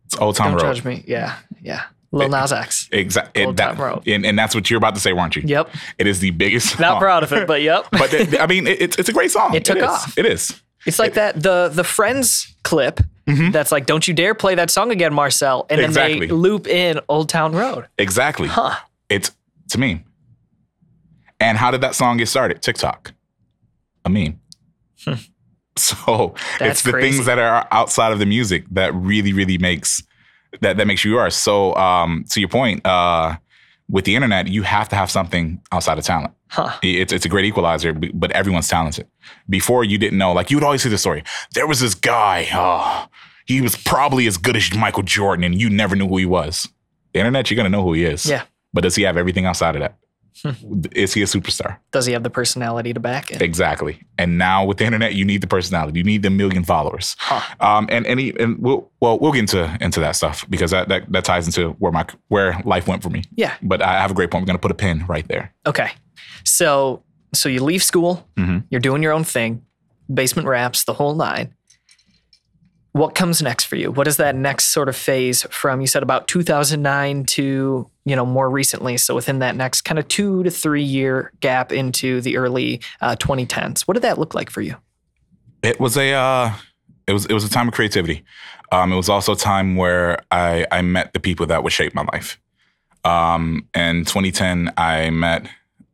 It's 0.06 0.18
Old 0.18 0.36
Town 0.36 0.54
Road. 0.54 0.60
don't 0.60 0.68
Road. 0.70 0.76
judge 0.76 0.86
me. 0.86 1.04
Yeah. 1.08 1.36
Yeah. 1.62 1.84
Lil 2.12 2.30
Nas 2.30 2.52
X. 2.52 2.90
Exactly. 2.92 3.46
Old 3.46 3.56
Town 3.58 3.78
Road. 3.78 4.08
And, 4.08 4.26
and 4.26 4.38
that's 4.40 4.56
what 4.56 4.68
you're 4.72 4.80
about 4.80 4.96
to 4.96 5.02
say, 5.02 5.14
weren't 5.14 5.36
you? 5.36 5.44
Yep. 5.46 5.70
It 6.00 6.08
is 6.08 6.20
the 6.20 6.32
biggest. 6.32 6.80
Not 6.80 6.94
song. 6.94 7.00
proud 7.02 7.22
of 7.24 7.32
it, 7.34 7.46
but 7.48 7.62
yep. 7.62 7.86
But 7.92 8.10
th- 8.10 8.30
th- 8.32 8.42
I 8.42 8.48
mean, 8.48 8.66
it, 8.66 8.82
it's 8.82 8.98
it's 8.98 9.10
a 9.10 9.14
great 9.14 9.30
song. 9.30 9.54
It 9.54 9.64
took 9.66 9.78
is. 9.78 9.84
off. 9.84 10.18
It 10.18 10.26
is. 10.26 10.60
It's 10.88 10.98
like 10.98 11.14
that 11.14 11.44
the 11.44 11.70
the 11.72 11.84
Friends 11.84 12.56
clip 12.64 13.02
that's 13.28 13.72
like, 13.72 13.86
"Don't 13.86 14.08
you 14.08 14.16
dare 14.16 14.34
play 14.34 14.56
that 14.56 14.72
song 14.72 14.90
again, 14.90 15.14
Marcel," 15.14 15.68
and 15.70 15.80
then 15.80 15.90
Exactly. 15.90 16.26
they 16.26 16.34
loop 16.34 16.66
in 16.66 17.00
Old 17.10 17.30
Town 17.30 17.52
Road. 17.52 17.86
Exactly. 18.00 18.48
Huh. 18.48 18.76
It's 19.10 19.30
it's 19.70 19.76
a 19.76 19.78
meme. 19.78 20.04
And 21.40 21.56
how 21.60 21.70
did 21.70 21.82
that 21.82 21.94
song 21.94 22.18
get 22.18 22.28
started? 22.28 22.64
TikTok. 22.64 23.14
A 24.04 24.10
meme. 24.10 24.40
so 25.78 26.34
That's 26.58 26.72
it's 26.72 26.82
the 26.82 26.92
crazy. 26.94 27.12
things 27.12 27.28
that 27.28 27.38
are 27.38 27.68
outside 27.70 28.12
of 28.12 28.18
the 28.18 28.26
music 28.26 28.66
that 28.72 28.96
really, 28.96 29.32
really 29.32 29.60
makes 29.60 30.02
that 30.62 30.78
that 30.78 30.88
makes 30.88 31.06
you 31.06 31.12
yours. 31.12 31.36
So 31.36 31.76
um, 31.76 32.26
to 32.32 32.40
your 32.40 32.50
point, 32.50 32.84
uh, 32.84 33.36
with 33.88 34.06
the 34.06 34.16
internet, 34.16 34.48
you 34.48 34.64
have 34.64 34.90
to 34.90 34.96
have 34.96 35.12
something 35.12 35.62
outside 35.72 36.00
of 36.00 36.04
talent. 36.04 36.34
Huh. 36.48 36.76
It's 36.82 37.14
it's 37.14 37.26
a 37.26 37.30
great 37.30 37.46
equalizer, 37.46 37.94
but 37.94 38.32
everyone's 38.32 38.68
talented. 38.68 39.06
Before 39.48 39.84
you 39.84 40.00
didn't 40.00 40.18
know, 40.18 40.34
like 40.34 40.50
you 40.50 40.58
would 40.58 40.64
always 40.64 40.82
see 40.82 40.90
the 40.90 40.98
story. 40.98 41.24
There 41.54 41.68
was 41.68 41.80
this 41.80 41.94
guy. 41.94 42.48
Oh, 42.52 43.06
he 43.46 43.62
was 43.62 43.76
probably 43.78 44.26
as 44.26 44.38
good 44.38 44.58
as 44.58 44.74
Michael 44.76 45.04
Jordan, 45.04 45.44
and 45.46 45.62
you 45.62 45.70
never 45.70 45.96
knew 45.96 46.08
who 46.08 46.18
he 46.18 46.26
was. 46.26 46.68
The 47.14 47.20
internet, 47.20 47.52
you're 47.52 47.56
gonna 47.56 47.70
know 47.70 47.84
who 47.84 47.94
he 47.94 48.06
is. 48.06 48.26
Yeah. 48.26 48.46
But 48.74 48.82
does 48.84 48.96
he 48.96 49.04
have 49.04 49.18
everything 49.18 49.46
outside 49.46 49.76
of 49.76 49.82
that? 49.82 49.98
Is 50.94 51.14
he 51.14 51.22
a 51.22 51.26
superstar? 51.26 51.78
Does 51.92 52.06
he 52.06 52.14
have 52.14 52.24
the 52.24 52.30
personality 52.30 52.94
to 52.94 53.00
back 53.00 53.30
it? 53.32 53.42
Exactly. 53.42 54.02
And 54.18 54.38
now 54.38 54.64
with 54.64 54.78
the 54.78 54.86
internet, 54.86 55.14
you 55.16 55.26
need 55.26 55.42
the 55.42 55.48
personality. 55.48 56.00
You 56.00 56.04
need 56.06 56.24
the 56.24 56.30
million 56.30 56.64
followers. 56.64 57.16
Huh. 57.20 57.42
Um, 57.60 57.88
and 57.92 58.06
and, 58.08 58.20
he, 58.20 58.34
and 58.40 58.58
we'll 58.60 58.90
well 59.02 59.20
we'll 59.20 59.32
get 59.34 59.40
into 59.40 59.78
into 59.82 60.00
that 60.00 60.16
stuff 60.16 60.46
because 60.50 60.72
that, 60.72 60.88
that 60.88 61.12
that 61.12 61.26
ties 61.26 61.46
into 61.48 61.72
where 61.80 61.92
my 61.92 62.06
where 62.30 62.62
life 62.64 62.88
went 62.88 63.04
for 63.04 63.10
me. 63.10 63.24
Yeah. 63.36 63.56
But 63.62 63.82
I 63.82 63.94
have 64.00 64.12
a 64.12 64.14
great 64.14 64.32
point. 64.32 64.44
We're 64.44 64.48
gonna 64.48 64.60
put 64.60 64.72
a 64.72 64.76
pin 64.76 65.04
right 65.08 65.28
there. 65.28 65.54
Okay. 65.66 65.92
So 66.46 67.04
so 67.34 67.50
you 67.50 67.62
leave 67.64 67.84
school, 67.84 68.28
Mhm. 68.38 68.64
you're 68.70 68.80
doing 68.82 69.04
your 69.04 69.12
own 69.14 69.24
thing, 69.24 69.64
basement 70.14 70.48
raps, 70.48 70.84
the 70.86 70.94
whole 70.94 71.16
nine. 71.16 71.54
What 72.92 73.14
comes 73.14 73.42
next 73.42 73.66
for 73.66 73.76
you? 73.76 73.92
What 73.92 74.08
is 74.08 74.18
that 74.18 74.36
next 74.36 74.68
sort 74.68 74.90
of 74.90 74.96
phase 74.96 75.44
from 75.52 75.80
you 75.80 75.88
said 75.88 76.02
about 76.02 76.28
2009 76.28 77.26
to, 77.26 77.90
you 78.06 78.16
know, 78.16 78.26
more 78.26 78.50
recently, 78.50 78.98
so 78.98 79.14
within 79.14 79.40
that 79.40 79.56
next 79.56 79.82
kind 79.82 80.00
of 80.00 80.08
2 80.08 80.44
to 80.44 80.50
3 80.50 80.82
year 80.82 81.32
gap 81.40 81.72
into 81.72 82.20
the 82.22 82.38
early 82.38 82.82
uh, 83.02 83.16
2010s. 83.16 83.82
What 83.82 83.94
did 83.94 84.04
that 84.04 84.18
look 84.18 84.34
like 84.34 84.50
for 84.50 84.62
you? 84.62 84.76
It 85.62 85.80
was 85.80 85.98
a 85.98 86.14
uh, 86.14 86.54
it 87.06 87.14
was 87.14 87.26
it 87.26 87.34
was 87.34 87.44
a 87.44 87.50
time 87.50 87.68
of 87.68 87.74
creativity. 87.74 88.24
Um, 88.72 88.92
it 88.94 88.96
was 88.96 89.10
also 89.10 89.34
a 89.34 89.38
time 89.38 89.76
where 89.76 90.20
I 90.32 90.66
I 90.72 90.82
met 90.82 91.14
the 91.14 91.20
people 91.20 91.46
that 91.48 91.64
would 91.64 91.74
shape 91.74 91.94
my 91.94 92.06
life. 92.14 92.40
Um, 93.04 93.68
in 93.76 94.06
2010, 94.06 94.74
I 94.78 95.10
met 95.10 95.48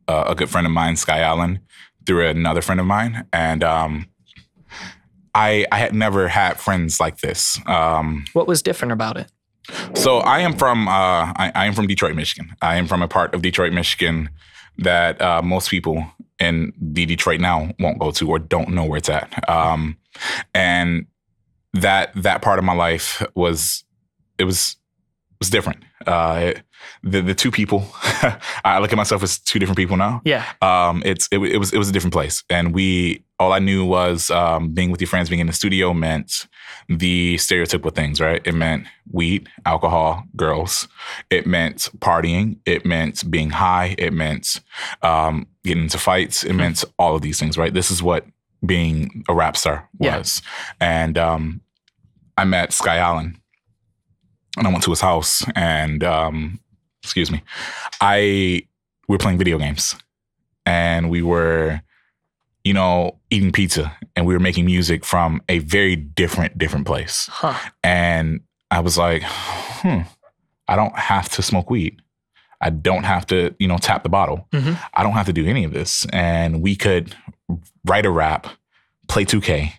uh, 0.08 0.24
a 0.28 0.34
good 0.34 0.48
friend 0.50 0.66
of 0.66 0.72
mine, 0.72 0.96
Sky 0.96 1.20
Allen, 1.20 1.60
through 2.04 2.26
another 2.26 2.62
friend 2.62 2.80
of 2.80 2.86
mine, 2.86 3.26
and 3.32 3.62
um, 3.64 4.06
I 5.36 5.66
I 5.70 5.78
had 5.78 5.94
never 5.94 6.28
had 6.28 6.58
friends 6.58 6.98
like 7.00 7.18
this. 7.18 7.60
Um, 7.66 8.24
What 8.32 8.46
was 8.48 8.62
different 8.62 8.92
about 8.92 9.16
it? 9.16 9.28
so 9.94 10.18
I 10.18 10.38
am 10.40 10.52
from 10.56 10.88
uh, 10.88 11.32
I, 11.42 11.52
I 11.54 11.66
am 11.66 11.74
from 11.74 11.86
Detroit, 11.86 12.14
Michigan. 12.14 12.54
I 12.62 12.76
am 12.76 12.86
from 12.86 13.02
a 13.02 13.08
part 13.08 13.34
of 13.34 13.42
Detroit, 13.42 13.72
Michigan 13.72 14.30
that 14.78 15.20
uh, 15.20 15.42
most 15.42 15.70
people 15.70 16.04
in 16.38 16.72
the 16.80 17.06
Detroit 17.06 17.40
now 17.40 17.72
won't 17.78 17.98
go 17.98 18.10
to 18.12 18.28
or 18.30 18.38
don't 18.38 18.68
know 18.68 18.84
where 18.84 18.98
it's 18.98 19.08
at. 19.08 19.48
Um, 19.48 19.96
and 20.54 21.06
that 21.74 22.12
that 22.22 22.42
part 22.42 22.58
of 22.58 22.64
my 22.64 22.74
life 22.74 23.22
was 23.34 23.84
it 24.38 24.44
was 24.44 24.76
was 25.38 25.50
different. 25.50 25.82
Uh, 26.06 26.52
it, 26.54 26.62
the 27.02 27.20
the 27.22 27.34
two 27.34 27.50
people 27.50 27.86
I 28.64 28.78
look 28.80 28.92
at 28.92 28.96
myself 28.96 29.22
as 29.22 29.38
two 29.38 29.58
different 29.58 29.76
people 29.78 29.96
now 29.96 30.22
Yeah. 30.24 30.44
um, 30.62 31.02
it's 31.04 31.28
it, 31.30 31.38
it 31.38 31.58
was 31.58 31.72
it 31.72 31.78
was 31.78 31.88
a 31.88 31.92
different 31.92 32.12
place, 32.14 32.42
and 32.50 32.74
we 32.74 33.24
all 33.38 33.52
I 33.52 33.58
knew 33.58 33.84
was 33.84 34.30
um, 34.30 34.72
being 34.72 34.90
with 34.90 35.00
your 35.00 35.08
friends, 35.08 35.28
being 35.28 35.40
in 35.40 35.46
the 35.46 35.52
studio 35.52 35.92
meant 35.92 36.46
the 36.88 37.36
stereotypical 37.36 37.94
things, 37.94 38.18
right? 38.20 38.40
It 38.46 38.54
meant 38.54 38.86
weed, 39.12 39.48
alcohol, 39.66 40.24
girls. 40.36 40.88
It 41.28 41.46
meant 41.46 41.90
partying. 41.98 42.56
It 42.64 42.86
meant 42.86 43.30
being 43.30 43.50
high. 43.50 43.94
It 43.98 44.14
meant 44.14 44.60
um, 45.02 45.46
getting 45.64 45.82
into 45.82 45.98
fights. 45.98 46.44
It 46.44 46.54
meant 46.54 46.82
all 46.98 47.14
of 47.14 47.20
these 47.20 47.38
things, 47.38 47.58
right? 47.58 47.74
This 47.74 47.90
is 47.90 48.02
what 48.02 48.24
being 48.64 49.22
a 49.28 49.34
rap 49.34 49.54
star 49.58 49.86
Yeah. 50.00 50.16
was, 50.18 50.40
and 50.80 51.18
um, 51.18 51.60
I 52.38 52.44
met 52.46 52.72
Sky 52.72 52.96
Allen, 52.96 53.38
and 54.56 54.66
I 54.66 54.70
went 54.70 54.82
to 54.84 54.90
his 54.90 55.02
house, 55.02 55.44
and 55.54 56.02
um, 56.02 56.60
excuse 57.06 57.30
me, 57.30 57.42
I 58.00 58.62
we 59.08 59.14
were 59.14 59.18
playing 59.18 59.38
video 59.38 59.58
games 59.58 59.94
and 60.64 61.08
we 61.10 61.22
were 61.22 61.80
you 62.64 62.74
know 62.74 63.18
eating 63.30 63.52
pizza 63.52 63.96
and 64.16 64.26
we 64.26 64.34
were 64.34 64.40
making 64.40 64.66
music 64.66 65.04
from 65.04 65.40
a 65.48 65.60
very 65.60 65.94
different 65.96 66.58
different 66.58 66.86
place. 66.86 67.28
Huh. 67.32 67.54
and 67.84 68.40
i 68.72 68.80
was 68.80 68.98
like 68.98 69.22
hmm 69.22 70.00
i 70.66 70.74
don't 70.74 70.96
have 70.98 71.28
to 71.30 71.42
smoke 71.42 71.70
weed. 71.70 72.02
I 72.60 72.70
don't 72.70 73.04
have 73.04 73.24
to 73.26 73.54
you 73.60 73.68
know 73.68 73.78
tap 73.78 74.02
the 74.02 74.08
bottle. 74.08 74.48
Mhm. 74.52 74.76
i 74.94 75.02
don't 75.04 75.12
have 75.12 75.26
to 75.26 75.32
do 75.32 75.46
any 75.46 75.62
of 75.64 75.72
this. 75.72 76.04
And 76.12 76.60
we 76.62 76.74
could 76.74 77.14
write 77.84 78.04
a 78.06 78.10
rap 78.10 78.48
play 79.06 79.24
2k 79.24 79.72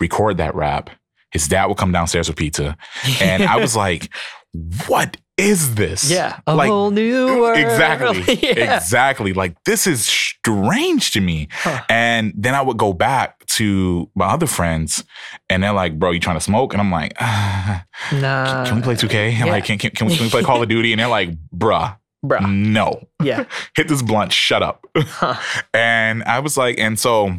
record 0.00 0.38
that 0.38 0.54
rap. 0.56 0.90
His 1.30 1.46
dad 1.46 1.66
would 1.66 1.76
come 1.76 1.92
downstairs 1.92 2.26
with 2.28 2.36
pizza. 2.36 2.76
And 3.20 3.44
i 3.44 3.56
was 3.56 3.76
like 3.84 4.10
what 4.88 5.16
is 5.38 5.74
this 5.76 6.10
Yeah. 6.10 6.40
A 6.46 6.54
Like, 6.54 6.68
whole 6.68 6.90
new 6.90 7.40
world. 7.40 7.56
Exactly. 7.58 8.34
yeah. 8.42 8.76
Exactly. 8.76 9.32
Like 9.32 9.56
this 9.64 9.86
is 9.86 10.04
strange 10.04 11.12
to 11.12 11.20
me. 11.20 11.48
And 11.88 12.32
then 12.36 12.54
I 12.54 12.60
would 12.62 12.76
go 12.76 12.92
back 12.92 13.46
to 13.58 14.10
my 14.14 14.26
other 14.26 14.46
friends, 14.46 15.02
and 15.48 15.62
they're 15.62 15.72
like, 15.72 15.98
"Bro, 15.98 16.10
you 16.12 16.20
trying 16.20 16.36
to 16.36 16.40
smoke?" 16.40 16.72
And 16.74 16.80
I'm 16.80 16.90
like, 16.90 17.14
ah, 17.20 17.84
Nah. 18.12 18.64
"Can 18.66 18.76
we 18.76 18.82
play 18.82 18.94
2K?" 18.94 19.30
And 19.30 19.38
yeah. 19.38 19.44
like, 19.46 19.64
can, 19.64 19.78
can, 19.78 19.90
can, 19.92 20.06
we, 20.06 20.16
can 20.16 20.24
we 20.26 20.30
play 20.30 20.42
Call 20.42 20.62
of 20.62 20.68
Duty? 20.68 20.92
And 20.92 21.00
they're 21.00 21.08
like, 21.08 21.30
"Bruh, 21.56 21.96
Bruh. 22.24 22.46
no, 22.48 23.08
Yeah. 23.22 23.44
hit 23.76 23.88
this 23.88 24.02
blunt, 24.02 24.32
shut 24.32 24.62
up." 24.62 24.84
Huh. 24.96 25.34
And 25.74 26.22
I 26.24 26.40
was 26.40 26.56
like, 26.56 26.78
and 26.78 26.98
so 26.98 27.32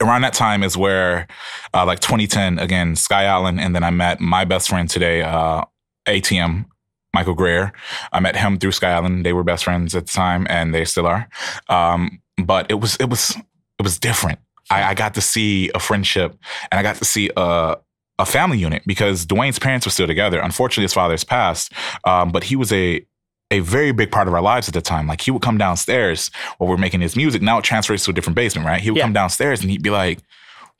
around 0.00 0.22
that 0.22 0.34
time 0.34 0.62
is 0.62 0.76
where, 0.76 1.26
uh, 1.74 1.84
like 1.84 1.98
2010, 2.00 2.58
again, 2.60 2.94
Sky 2.94 3.24
Allen, 3.24 3.58
and 3.58 3.74
then 3.74 3.82
I 3.82 3.90
met 3.90 4.20
my 4.20 4.44
best 4.44 4.68
friend 4.68 4.88
today, 4.88 5.22
uh, 5.22 5.64
ATM. 6.08 6.66
Michael 7.14 7.34
Greer. 7.34 7.72
I 8.12 8.20
met 8.20 8.36
him 8.36 8.58
through 8.58 8.72
Sky 8.72 8.90
Allen. 8.90 9.22
They 9.22 9.32
were 9.32 9.42
best 9.42 9.64
friends 9.64 9.94
at 9.96 10.06
the 10.06 10.12
time, 10.12 10.46
and 10.50 10.74
they 10.74 10.84
still 10.84 11.06
are. 11.06 11.26
Um, 11.68 12.20
but 12.36 12.70
it 12.70 12.74
was 12.80 12.96
it 12.96 13.08
was 13.08 13.34
it 13.78 13.82
was 13.82 13.98
different. 13.98 14.38
I, 14.70 14.82
I 14.90 14.94
got 14.94 15.14
to 15.14 15.20
see 15.22 15.70
a 15.74 15.78
friendship, 15.80 16.36
and 16.70 16.78
I 16.78 16.82
got 16.82 16.96
to 16.96 17.04
see 17.04 17.30
a 17.36 17.76
a 18.20 18.26
family 18.26 18.58
unit 18.58 18.82
because 18.86 19.24
Dwayne's 19.24 19.58
parents 19.58 19.86
were 19.86 19.90
still 19.92 20.06
together. 20.06 20.38
Unfortunately, 20.40 20.82
his 20.84 20.92
father's 20.92 21.24
passed, 21.24 21.72
um, 22.04 22.30
but 22.30 22.44
he 22.44 22.56
was 22.56 22.72
a 22.72 23.04
a 23.50 23.60
very 23.60 23.92
big 23.92 24.10
part 24.12 24.28
of 24.28 24.34
our 24.34 24.42
lives 24.42 24.68
at 24.68 24.74
the 24.74 24.82
time. 24.82 25.06
Like 25.06 25.22
he 25.22 25.30
would 25.30 25.40
come 25.40 25.56
downstairs 25.56 26.30
while 26.58 26.68
we're 26.68 26.76
making 26.76 27.00
his 27.00 27.16
music. 27.16 27.40
Now 27.40 27.56
it 27.58 27.64
transfers 27.64 28.04
to 28.04 28.10
a 28.10 28.14
different 28.14 28.36
basement, 28.36 28.66
right? 28.66 28.80
He 28.82 28.90
would 28.90 28.98
Yeah. 28.98 29.04
come 29.04 29.14
downstairs 29.14 29.62
and 29.62 29.70
he'd 29.70 29.82
be 29.82 29.88
like, 29.88 30.18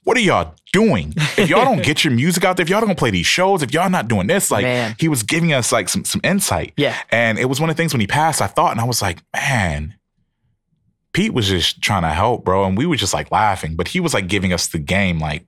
"What 0.09 0.17
are 0.17 0.21
y'all 0.21 0.55
doing? 0.73 1.13
If 1.37 1.51
y'all 1.51 1.67
don't 1.67 1.83
get 1.85 2.03
your 2.03 2.15
music 2.15 2.43
out 2.43 2.57
there, 2.57 2.65
if 2.65 2.71
y'all 2.71 2.81
don't 2.81 2.97
play 2.97 3.11
these 3.11 3.27
shows, 3.27 3.63
if 3.63 3.75
y'all 3.75 3.91
not 3.91 4.09
doing 4.09 4.27
this, 4.27 4.51
like 4.51 4.63
Man. 4.63 4.97
he 4.99 5.07
was 5.07 5.23
giving 5.23 5.53
us 5.53 5.71
like 5.71 5.91
some 5.91 6.03
some 6.07 6.23
insight. 6.25 6.73
Yeah. 6.79 6.97
And 7.11 7.39
it 7.39 7.45
was 7.45 7.61
one 7.61 7.69
of 7.69 7.77
the 7.77 7.81
things 7.83 7.93
when 7.93 8.01
he 8.01 8.07
passed, 8.07 8.41
I 8.41 8.47
thought, 8.47 8.73
and 8.73 8.81
I 8.81 8.85
was 8.85 9.03
like, 9.03 9.19
man, 9.37 9.97
Pete 11.13 11.35
was 11.35 11.47
just 11.47 11.83
trying 11.83 12.05
to 12.05 12.09
help, 12.09 12.43
bro. 12.43 12.65
And 12.65 12.75
we 12.75 12.87
were 12.87 12.97
just 12.97 13.13
like 13.13 13.31
laughing, 13.31 13.77
but 13.77 13.89
he 13.89 14.01
was 14.01 14.15
like 14.15 14.29
giving 14.29 14.51
us 14.51 14.69
the 14.69 14.79
game, 14.79 15.19
like, 15.19 15.45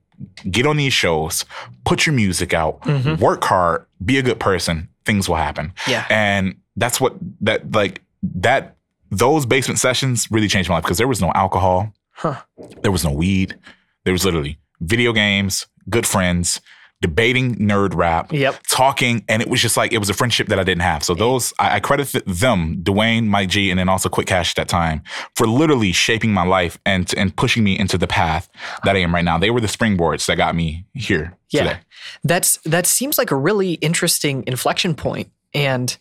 get 0.50 0.66
on 0.66 0.76
these 0.76 0.92
shows, 0.92 1.46
put 1.86 2.04
your 2.04 2.14
music 2.14 2.52
out, 2.52 2.82
mm-hmm. 2.82 3.16
work 3.16 3.42
hard, 3.42 3.86
be 4.04 4.18
a 4.18 4.22
good 4.22 4.38
person, 4.38 4.90
things 5.06 5.26
will 5.26 5.36
happen. 5.36 5.72
Yeah. 5.88 6.06
And 6.10 6.56
that's 6.76 7.00
what 7.00 7.14
that 7.40 7.72
like 7.72 8.02
that 8.22 8.76
those 9.10 9.46
basement 9.46 9.80
sessions 9.80 10.30
really 10.30 10.48
changed 10.48 10.68
my 10.68 10.74
life 10.74 10.84
because 10.84 10.98
there 10.98 11.08
was 11.08 11.22
no 11.22 11.32
alcohol, 11.34 11.94
Huh. 12.10 12.42
there 12.82 12.92
was 12.92 13.02
no 13.02 13.12
weed, 13.12 13.58
there 14.04 14.12
was 14.12 14.24
literally 14.24 14.58
video 14.80 15.12
games, 15.12 15.66
good 15.88 16.06
friends, 16.06 16.60
debating 17.02 17.54
nerd 17.56 17.94
rap, 17.94 18.30
Yep. 18.30 18.62
talking, 18.70 19.24
and 19.26 19.40
it 19.40 19.48
was 19.48 19.62
just 19.62 19.76
like 19.76 19.92
it 19.92 19.98
was 19.98 20.10
a 20.10 20.14
friendship 20.14 20.48
that 20.48 20.58
I 20.58 20.64
didn't 20.64 20.82
have. 20.82 21.02
So 21.02 21.14
those 21.14 21.52
I, 21.58 21.76
I 21.76 21.80
credit 21.80 22.08
them, 22.26 22.82
Dwayne, 22.82 23.26
Mike 23.26 23.48
G, 23.48 23.70
and 23.70 23.78
then 23.78 23.88
also 23.88 24.08
Quick 24.10 24.26
Cash 24.26 24.50
at 24.50 24.56
that 24.56 24.68
time 24.68 25.02
for 25.34 25.46
literally 25.46 25.92
shaping 25.92 26.32
my 26.32 26.44
life 26.44 26.78
and 26.84 27.12
and 27.16 27.34
pushing 27.34 27.64
me 27.64 27.78
into 27.78 27.96
the 27.96 28.06
path 28.06 28.48
that 28.84 28.96
I 28.96 28.98
am 29.00 29.14
right 29.14 29.24
now. 29.24 29.38
They 29.38 29.50
were 29.50 29.60
the 29.62 29.66
springboards 29.66 30.26
that 30.26 30.36
got 30.36 30.54
me 30.54 30.84
here 30.94 31.36
Yeah. 31.50 31.62
today. 31.64 31.78
That's 32.22 32.58
that 32.66 32.86
seems 32.86 33.16
like 33.16 33.30
a 33.30 33.36
really 33.36 33.74
interesting 33.74 34.44
inflection 34.46 34.94
point 34.94 35.30
and 35.54 35.96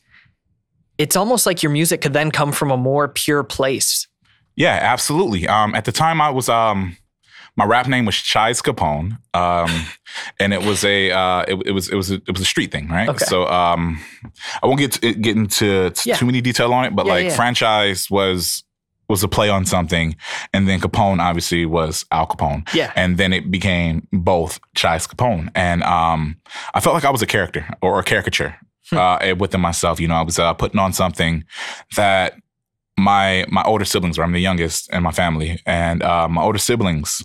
it's 0.97 1.15
almost 1.15 1.45
like 1.45 1.63
your 1.63 1.71
music 1.71 2.01
could 2.01 2.11
then 2.11 2.29
come 2.29 2.51
from 2.51 2.71
a 2.71 2.77
more 2.77 3.07
pure 3.07 3.41
place. 3.43 4.07
Yeah, 4.57 4.77
absolutely. 4.81 5.47
Um, 5.47 5.73
at 5.73 5.85
the 5.85 5.93
time, 5.93 6.19
I 6.19 6.29
was 6.29 6.49
um, 6.49 6.97
my 7.59 7.65
rap 7.65 7.87
name 7.87 8.05
was 8.05 8.15
Chise 8.15 8.61
Capone, 8.67 9.09
um, 9.43 9.69
and 10.41 10.53
it 10.53 10.61
was 10.69 10.79
a 10.95 10.97
uh, 11.11 11.41
it, 11.51 11.55
it 11.69 11.71
was 11.77 11.85
it 11.93 11.95
was 12.01 12.09
a, 12.11 12.15
it 12.15 12.31
was 12.35 12.41
a 12.41 12.45
street 12.53 12.71
thing, 12.71 12.87
right? 12.87 13.09
Okay. 13.09 13.25
So 13.25 13.37
um, 13.47 13.99
I 14.61 14.65
won't 14.67 14.79
get 14.79 14.91
to, 14.93 15.13
get 15.13 15.35
into 15.35 15.91
Yeah. 16.05 16.15
too 16.15 16.25
many 16.25 16.41
detail 16.41 16.71
on 16.73 16.85
it, 16.85 16.95
but 16.95 17.05
Yeah, 17.05 17.13
like 17.15 17.25
yeah. 17.25 17.35
franchise 17.35 18.09
was 18.09 18.63
was 19.11 19.23
a 19.23 19.27
play 19.27 19.49
on 19.49 19.65
something, 19.65 20.15
and 20.53 20.67
then 20.67 20.79
Capone 20.79 21.19
obviously 21.19 21.65
was 21.65 22.05
Al 22.11 22.27
Capone, 22.27 22.61
Yeah. 22.73 22.91
and 22.95 23.17
then 23.17 23.33
it 23.33 23.49
became 23.51 24.07
both 24.13 24.59
Chise 24.77 25.07
Capone, 25.11 25.49
and 25.55 25.83
um, 25.83 26.37
I 26.75 26.79
felt 26.79 26.93
like 26.93 27.05
I 27.05 27.11
was 27.11 27.21
a 27.21 27.27
character 27.35 27.63
or 27.81 27.99
a 27.99 28.03
caricature 28.03 28.55
Hmm. 28.91 28.97
uh, 28.97 29.35
within 29.37 29.61
myself. 29.61 29.99
You 29.99 30.07
know, 30.07 30.15
I 30.23 30.25
was 30.29 30.39
uh, 30.39 30.53
putting 30.53 30.79
on 30.79 30.93
something 30.93 31.43
that 31.95 32.33
my 32.97 33.45
my 33.49 33.63
older 33.63 33.85
siblings 33.85 34.17
were. 34.17 34.23
I'm 34.25 34.33
the 34.33 34.47
youngest 34.49 34.91
in 34.93 35.01
my 35.03 35.11
family, 35.11 35.59
and 35.65 36.01
uh, 36.03 36.27
my 36.27 36.41
older 36.41 36.57
siblings 36.59 37.23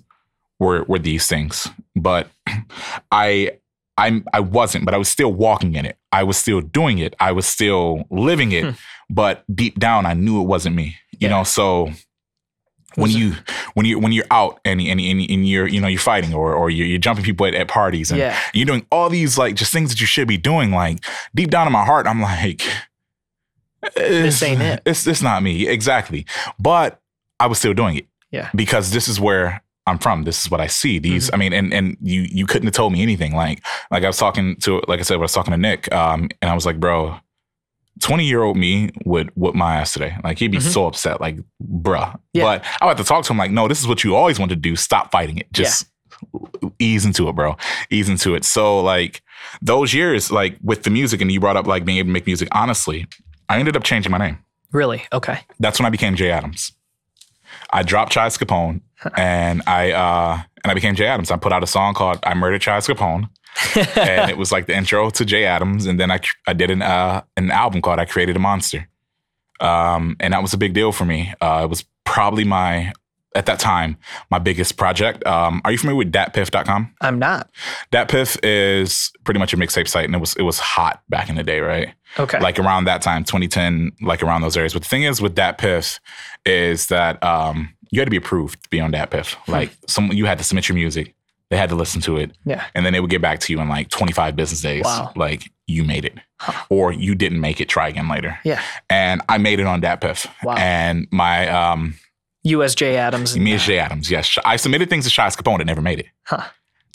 were 0.61 0.85
were 0.85 0.99
these 0.99 1.27
things. 1.27 1.69
But 1.97 2.29
I 3.11 3.59
I'm 3.97 4.25
I 4.33 4.41
wasn't, 4.41 4.85
but 4.85 4.95
I 4.95 4.99
was 4.99 5.09
still 5.09 5.33
walking 5.33 5.75
in 5.75 5.87
it. 5.87 5.97
I 6.13 6.23
was 6.25 6.37
still 6.37 6.61
doing 6.61 6.99
it. 6.99 7.15
I 7.21 7.33
was 7.33 7.47
still 7.47 8.05
living 8.11 8.53
it. 8.53 8.65
Hmm. 8.65 8.71
But 9.11 9.45
deep 9.55 9.79
down, 9.79 10.07
I 10.07 10.15
knew 10.15 10.41
it 10.41 10.45
wasn't 10.47 10.77
me. 10.77 10.97
You 11.13 11.29
Yeah. 11.29 11.29
know, 11.31 11.45
so 11.45 11.91
when 12.97 13.11
you 13.11 13.35
when 13.75 13.85
you 13.87 13.99
when 13.99 14.13
you're 14.13 14.25
out 14.31 14.61
and 14.65 14.81
and, 14.81 15.01
and, 15.01 15.21
and 15.31 15.49
you're 15.49 15.67
you 15.67 15.81
know 15.81 15.89
you're 15.89 15.99
fighting 16.01 16.33
or 16.33 16.55
or 16.55 16.71
you're, 16.71 16.87
you're 16.87 16.99
jumping 16.99 17.25
people 17.25 17.45
at, 17.45 17.53
at 17.55 17.67
parties 17.67 18.11
and 18.13 18.21
Yeah. 18.21 18.39
you're 18.53 18.67
doing 18.67 18.87
all 18.93 19.09
these 19.11 19.37
like 19.37 19.57
just 19.57 19.73
things 19.73 19.91
that 19.91 20.01
you 20.01 20.07
should 20.07 20.29
be 20.29 20.37
doing 20.37 20.71
like 20.71 21.05
deep 21.35 21.51
down 21.51 21.67
in 21.67 21.73
my 21.73 21.85
heart 21.85 22.07
i'm 22.07 22.23
like 22.23 22.63
this 23.97 24.43
ain't 24.45 24.63
it. 24.63 24.81
it's 24.87 25.09
it's 25.09 25.23
not 25.23 25.43
me 25.43 25.67
exactly 25.67 26.25
but 26.61 27.01
i 27.41 27.49
was 27.49 27.59
still 27.59 27.75
doing 27.75 27.97
it 27.97 28.07
Yeah. 28.31 28.49
because 28.55 28.93
this 28.93 29.09
is 29.09 29.19
where 29.19 29.61
i'm 29.87 29.99
from 29.99 30.23
this 30.25 30.45
is 30.45 30.51
what 30.51 30.61
i 30.61 30.67
see 30.67 30.99
these 30.99 31.27
Mm-hmm. 31.27 31.35
i 31.35 31.39
mean 31.39 31.53
and 31.53 31.73
and 31.75 31.97
you 32.01 32.23
you 32.31 32.47
couldn't 32.47 32.67
have 32.67 32.75
told 32.75 32.93
me 32.93 33.03
anything 33.03 33.35
like 33.35 33.65
like 33.91 34.03
i 34.05 34.07
was 34.07 34.17
talking 34.19 34.57
to 34.61 34.83
like 34.89 35.01
i 35.01 35.03
said 35.03 35.15
i 35.15 35.19
was 35.19 35.33
talking 35.33 35.53
to 35.53 35.59
nick 35.59 35.93
um 35.93 36.29
and 36.41 36.51
i 36.51 36.55
was 36.55 36.65
like 36.67 36.81
bro 36.81 37.17
20 38.01 38.25
year 38.25 38.43
old 38.43 38.57
me 38.57 38.91
would 39.05 39.31
whip 39.37 39.55
my 39.55 39.77
ass 39.77 39.93
today. 39.93 40.17
Like 40.25 40.41
he'd 40.41 40.51
be 40.51 40.59
Mhm. 40.59 40.63
so 40.73 40.87
upset, 40.87 41.21
like, 41.21 41.39
bruh. 41.63 42.19
Yeah. 42.33 42.43
But 42.43 42.65
I 42.81 42.87
would 42.87 42.99
have 42.99 43.07
to 43.07 43.09
talk 43.09 43.25
to 43.27 43.33
him 43.33 43.39
like, 43.39 43.53
no, 43.53 43.69
this 43.69 43.79
is 43.79 43.87
what 43.87 44.03
you 44.03 44.17
always 44.17 44.37
wanted 44.41 44.57
to 44.57 44.61
do. 44.61 44.75
Stop 44.75 45.13
fighting 45.13 45.39
it. 45.39 45.47
Just 45.53 45.87
ease 46.81 47.05
into 47.05 47.29
it, 47.29 47.37
bro. 47.37 47.57
Ease 47.91 48.09
into 48.09 48.35
it. 48.35 48.45
So 48.45 48.81
like 48.81 49.23
those 49.63 49.95
years, 49.95 50.33
like 50.33 50.59
with 50.61 50.83
the 50.83 50.91
music, 50.91 51.21
and 51.21 51.31
you 51.31 51.39
brought 51.39 51.57
up 51.57 51.69
like 51.69 51.85
being 51.85 51.99
able 51.99 52.09
to 52.09 52.13
make 52.13 52.27
music, 52.27 52.49
honestly, 52.51 53.07
I 53.49 53.61
ended 53.61 53.77
up 53.77 53.85
changing 53.85 54.11
my 54.11 54.19
name. 54.19 54.39
Really? 54.73 55.05
Okay. 55.13 55.43
That's 55.61 55.79
when 55.79 55.87
I 55.87 55.91
became 55.91 56.17
Jay 56.17 56.33
Adams. 56.33 56.73
I 57.73 57.85
dropped 57.85 58.13
Chise 58.13 58.37
Capone 58.45 58.81
and 59.17 59.63
I 59.67 59.93
uh 59.93 60.43
and 60.63 60.71
I 60.71 60.75
became 60.75 60.95
Jay 60.95 61.07
Adams. 61.07 61.31
I 61.31 61.37
put 61.37 61.53
out 61.53 61.63
a 61.63 61.67
song 61.67 61.95
called 61.95 62.19
I 62.25 62.35
Murdered 62.35 62.63
Chise 62.63 62.93
Capone. 62.93 63.29
and 63.97 64.31
it 64.31 64.37
was 64.37 64.51
like 64.51 64.67
the 64.67 64.75
intro 64.75 65.11
to 65.11 65.25
Jay 65.25 65.45
Adams, 65.45 65.87
and 65.87 66.01
then 66.01 66.11
I 66.11 66.19
I 66.47 66.55
did 66.55 66.71
an 66.71 66.83
uh, 66.83 67.23
an 67.37 67.53
album 67.53 67.83
called 67.83 68.01
I 68.01 68.05
Created 68.05 68.35
a 68.35 68.41
Monster, 68.41 68.89
um, 69.61 70.17
and 70.19 70.35
that 70.35 70.43
was 70.43 70.53
a 70.53 70.59
big 70.59 70.75
deal 70.75 70.91
for 70.91 71.05
me. 71.05 71.33
Uh, 71.41 71.61
it 71.63 71.71
was 71.71 71.85
probably 72.05 72.45
my 72.45 72.93
at 73.35 73.47
that 73.47 73.59
time 73.59 73.97
my 74.31 74.39
biggest 74.39 74.77
project. 74.77 75.25
Um, 75.27 75.61
are 75.65 75.73
you 75.73 75.79
familiar 75.79 75.99
with 75.99 76.13
datpiff.com? 76.13 76.95
I'm 77.01 77.19
not. 77.19 77.51
Datpiff 77.93 78.39
is 78.43 79.13
pretty 79.25 79.41
much 79.41 79.53
a 79.53 79.57
mixtape 79.57 79.89
site, 79.89 80.05
and 80.05 80.15
it 80.15 80.19
was 80.19 80.35
it 80.37 80.43
was 80.43 80.59
hot 80.59 81.03
back 81.09 81.29
in 81.29 81.37
the 81.37 81.43
day, 81.43 81.61
right? 81.61 81.95
Okay. 82.19 82.39
Like 82.39 82.59
around 82.59 82.85
that 82.85 83.03
time, 83.03 83.25
2010, 83.25 83.93
like 84.03 84.23
around 84.23 84.43
those 84.43 84.57
areas. 84.57 84.73
But 84.73 84.83
the 84.83 84.89
thing 84.89 85.03
is 85.03 85.21
with 85.21 85.35
Datpiff 85.35 85.99
is 86.47 86.87
that 86.87 87.23
um, 87.25 87.74
you 87.95 88.01
had 88.01 88.07
to 88.07 88.11
be 88.11 88.17
approved 88.17 88.61
to 88.65 88.69
be 88.71 88.81
on 88.81 88.91
Datpiff. 88.91 89.37
Like 89.47 89.71
some 89.87 90.11
you 90.13 90.27
had 90.27 90.39
to 90.39 90.45
submit 90.45 90.69
your 90.69 90.75
music. 90.75 91.15
They 91.51 91.57
had 91.57 91.69
to 91.69 91.77
listen 91.77 92.01
to 92.03 92.17
it 92.17 92.33
yeah. 92.45 92.65
and 92.75 92.85
then 92.85 92.93
they 92.93 93.01
would 93.01 93.11
get 93.11 93.23
back 93.23 93.39
to 93.41 93.53
you 93.53 93.61
in 93.61 93.69
like 93.69 93.89
25 93.91 94.35
business 94.35 94.61
days. 94.61 94.83
Wow. 94.85 95.13
Like 95.15 95.51
you 95.69 95.85
made 95.85 96.05
it, 96.05 96.19
or 96.69 96.91
you 96.91 97.15
didn't 97.15 97.41
make 97.41 97.61
it. 97.61 97.69
Try 97.69 97.89
again 97.89 98.09
later. 98.09 98.37
Yeah. 98.45 98.61
And 98.91 99.23
I 99.29 99.39
made 99.39 99.61
it 99.61 99.67
on 99.67 99.81
DatPiff. 99.81 100.27
Wow. 100.43 100.57
And 100.57 101.07
my 101.13 101.49
um, 101.49 101.95
USJ 102.45 102.95
Adams. 102.95 103.35
and 103.35 103.45
me 103.45 103.53
and. 103.53 103.61
Jay 103.61 103.79
Adams. 103.79 104.11
Yes, 104.11 104.37
I 104.45 104.57
submitted 104.57 104.91
things 104.91 105.05
to 105.05 105.11
Chise 105.11 105.37
Capone 105.37 105.59
that 105.59 105.67
never 105.67 105.83
made 105.83 106.01
it. 106.01 106.07
Huh. 106.25 106.45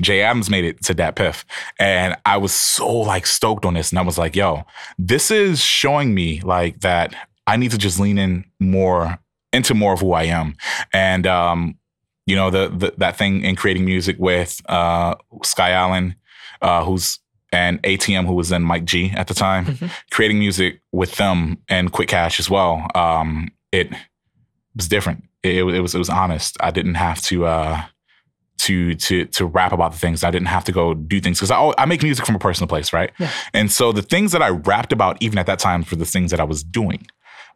Jay 0.02 0.22
Adams 0.22 0.50
made 0.50 0.66
it 0.66 0.84
to 0.84 0.96
DatPiff. 0.96 1.46
and 1.80 2.18
I 2.26 2.38
was 2.38 2.54
so 2.54 2.92
like 2.92 3.26
stoked 3.26 3.66
on 3.66 3.76
this, 3.76 3.92
and 3.92 4.00
I 4.00 4.02
was 4.02 4.18
like, 4.18 4.36
"Yo, 4.36 4.66
this 4.98 5.32
is 5.32 5.62
showing 5.62 6.14
me 6.14 6.42
like 6.42 6.82
that 6.82 7.16
I 7.48 7.58
need 7.58 7.72
to 7.72 7.78
just 7.78 8.00
lean 8.00 8.18
in 8.18 8.46
more 8.60 9.20
into 9.54 9.74
more 9.74 9.94
of 9.94 10.00
who 10.02 10.14
I 10.14 10.24
am." 10.24 10.56
And 10.94 11.26
um, 11.28 11.76
you 12.26 12.36
know, 12.36 12.50
the, 12.50 12.70
the 12.70 12.94
that 12.98 13.18
thing 13.18 13.44
in 13.44 13.56
creating 13.56 13.86
music 13.86 14.16
with 14.20 14.62
uh, 14.70 15.16
Sky 15.44 15.72
Allen, 15.72 16.16
uh, 16.62 16.84
who's 16.84 17.20
and 17.52 17.82
ATM, 17.82 18.28
who 18.28 18.34
was 18.34 18.50
then 18.50 18.62
Mike 18.62 18.86
G 18.86 19.12
at 19.16 19.28
the 19.28 19.34
time, 19.34 19.66
Mhm. 19.66 19.90
creating 20.12 20.38
music 20.38 20.82
with 20.92 21.16
them 21.16 21.58
and 21.68 21.92
Quick 21.92 22.08
Cash 22.10 22.40
as 22.40 22.48
well. 22.50 22.86
Um, 22.94 23.50
it 23.72 23.90
was 24.76 24.88
different. 24.88 25.24
It, 25.42 25.64
it 25.64 25.82
was 25.82 25.96
it 25.96 25.98
was 25.98 26.10
honest. 26.10 26.58
I 26.60 26.70
didn't 26.70 26.96
have 26.96 27.22
to 27.24 27.46
uh, 27.48 27.82
to 28.60 28.94
to 28.94 29.26
to 29.26 29.46
rap 29.48 29.72
about 29.72 29.94
the 29.94 29.98
things. 29.98 30.24
I 30.24 30.30
didn't 30.30 30.48
have 30.50 30.64
to 30.66 30.72
go 30.72 30.94
do 30.94 31.20
things 31.20 31.40
because 31.40 31.50
I 31.50 31.74
I 31.82 31.86
make 31.86 32.04
music 32.04 32.26
from 32.26 32.36
a 32.36 32.40
personal 32.40 32.68
place, 32.68 32.94
right? 32.94 33.10
Yeah. 33.18 33.32
And 33.54 33.72
so 33.72 33.92
the 33.92 34.02
things 34.04 34.32
that 34.34 34.44
I 34.44 34.50
rapped 34.50 34.92
about, 34.94 35.18
even 35.22 35.40
at 35.40 35.46
that 35.48 35.58
time, 35.60 35.84
were 35.90 35.98
the 35.98 36.06
things 36.06 36.30
that 36.32 36.40
I 36.40 36.44
was 36.44 36.64
doing, 36.64 37.08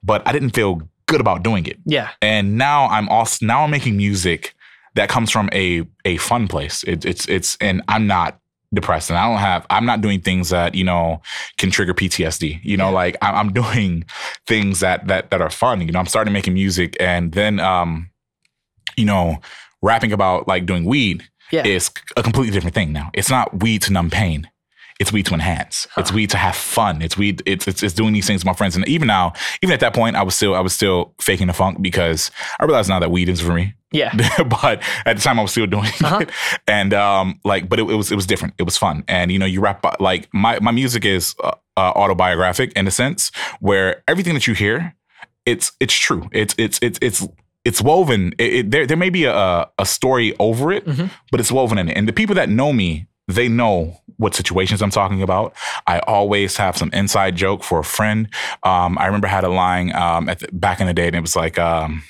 but 0.01 0.25
I 0.27 0.32
didn't 0.32 0.51
feel 0.51 0.82
good 1.07 1.21
about 1.21 1.43
doing 1.43 1.65
it. 1.65 1.77
Yeah. 1.85 2.09
And 2.21 2.57
now 2.57 2.85
I'm 2.87 3.09
also 3.09 3.45
now 3.45 3.63
I'm 3.63 3.71
making 3.71 3.97
music 3.97 4.55
that 4.95 5.09
comes 5.09 5.31
from 5.31 5.49
a 5.53 5.83
a 6.05 6.17
fun 6.17 6.47
place. 6.47 6.83
It, 6.83 7.05
it's 7.05 7.27
it's 7.27 7.57
and 7.61 7.81
I'm 7.87 8.07
not 8.07 8.39
depressed 8.73 9.11
and 9.11 9.19
I 9.19 9.29
don't 9.29 9.37
have, 9.37 9.67
I'm 9.69 9.85
not 9.85 10.01
doing 10.01 10.19
things 10.19 10.49
that, 10.49 10.73
you 10.73 10.83
know, 10.83 11.21
can 11.59 11.69
trigger 11.69 11.93
PTSD. 11.93 12.59
You 12.63 12.75
know, 12.75 12.89
like 12.91 13.15
I- 13.21 13.33
I'm 13.33 13.53
doing 13.53 14.03
things 14.47 14.79
that, 14.79 15.05
that, 15.09 15.29
that 15.29 15.41
are 15.41 15.51
fun. 15.51 15.81
You 15.81 15.91
know, 15.91 15.99
I'm 15.99 16.07
starting 16.07 16.33
making 16.33 16.55
music 16.55 16.97
and 16.99 17.31
then, 17.33 17.59
um, 17.59 18.09
you 18.97 19.05
know, 19.05 19.37
rapping 19.83 20.11
about 20.11 20.47
like 20.47 20.65
doing 20.65 20.85
weed 20.85 21.23
Yeah. 21.51 21.67
is 21.67 21.91
a 22.17 22.23
completely 22.23 22.51
different 22.51 22.73
thing 22.73 22.91
now. 22.91 23.11
It's 23.13 23.29
not 23.29 23.61
weed 23.61 23.83
to 23.83 23.93
numb 23.93 24.09
pain. 24.09 24.49
It's 24.99 25.12
weed 25.12 25.25
to 25.27 25.34
enhance. 25.34 25.88
It's 25.97 26.12
weed 26.13 26.29
to 26.32 26.38
have 26.38 26.56
fun. 26.56 27.01
It's 27.01 27.17
weed. 27.17 27.41
It's, 27.45 27.67
it's 27.67 27.82
it's 27.84 27.93
doing 27.93 28.13
these 28.13 28.27
things 28.27 28.41
with 28.41 28.45
my 28.45 28.53
friends. 28.53 28.75
And 28.75 28.88
even 28.88 29.08
now, 29.08 29.34
even 29.62 29.73
at 29.73 29.79
that 29.79 29.93
point, 29.93 30.15
I 30.15 30.23
was 30.23 30.36
still 30.36 30.56
I 30.56 30.60
was 30.62 30.73
still 30.73 31.13
faking 31.19 31.47
the 31.47 31.53
funk 31.53 31.82
because 31.82 32.32
I 32.60 32.65
realized 32.65 32.89
now 32.89 32.99
that 32.99 33.12
weed 33.12 33.29
is 33.29 33.41
for 33.41 33.53
me. 33.53 33.73
Yeah. 33.91 34.12
but 34.47 34.82
at 35.06 35.17
the 35.17 35.21
time, 35.21 35.38
I 35.39 35.41
was 35.43 35.51
still 35.51 35.67
doing 35.67 35.86
Uh-huh. 36.03 36.19
it. 36.21 36.29
And 36.67 36.93
um, 36.93 37.39
like, 37.45 37.69
but 37.69 37.79
it, 37.79 37.89
it 37.89 37.95
was 37.95 38.12
it 38.12 38.15
was 38.15 38.25
different. 38.25 38.53
It 38.58 38.63
was 38.63 38.77
fun. 38.77 39.03
And 39.08 39.32
you 39.32 39.39
know, 39.39 39.45
you 39.45 39.62
rap 39.62 39.86
like 39.99 40.27
my 40.34 40.60
my 40.60 40.71
music 40.71 41.06
is 41.06 41.36
uh, 41.43 41.51
uh, 41.77 41.91
autobiographic 41.95 42.71
in 42.73 42.88
a 42.88 42.91
sense 42.91 43.32
where 43.60 44.03
everything 44.08 44.34
that 44.36 44.47
you 44.47 44.53
hear, 44.53 44.95
it's 45.45 45.71
it's 45.79 45.93
true. 45.93 46.27
It's 46.32 46.56
it's 46.58 46.79
it's 46.82 46.99
it's 47.01 47.27
it's 47.65 47.82
woven. 47.82 48.34
It, 48.38 48.53
it, 48.53 48.71
there 48.71 48.86
there 48.88 48.97
may 48.97 49.10
be 49.10 49.25
a 49.25 49.67
a 49.77 49.86
story 49.86 50.36
over 50.39 50.71
it, 50.71 50.86
Mhm. 50.86 51.10
but 51.32 51.39
it's 51.39 51.51
woven 51.51 51.77
in 51.77 51.89
it. 51.89 51.97
And 51.97 52.08
the 52.08 52.13
people 52.13 52.36
that 52.36 52.49
know 52.49 52.73
me, 52.73 53.08
they 53.27 53.47
know 53.47 54.01
what 54.23 54.33
situations 54.33 54.81
I'm 54.81 54.89
talking 54.89 55.21
about. 55.21 55.53
I 55.86 55.99
always 55.99 56.57
have 56.57 56.77
some 56.77 56.89
inside 56.93 57.36
joke 57.36 57.63
for 57.63 57.79
a 57.79 57.83
friend. 57.83 58.27
Um, 58.63 58.97
I 58.97 59.05
remember 59.05 59.27
I 59.27 59.31
had 59.31 59.43
a 59.43 59.49
line 59.49 59.93
um, 59.93 60.29
at 60.29 60.39
the, 60.39 60.47
back 60.51 60.79
in 60.79 60.88
the 60.88 60.93
day, 60.93 61.07
and 61.07 61.15
it 61.15 61.21
was 61.21 61.36
like, 61.36 61.59
um, 61.59 62.03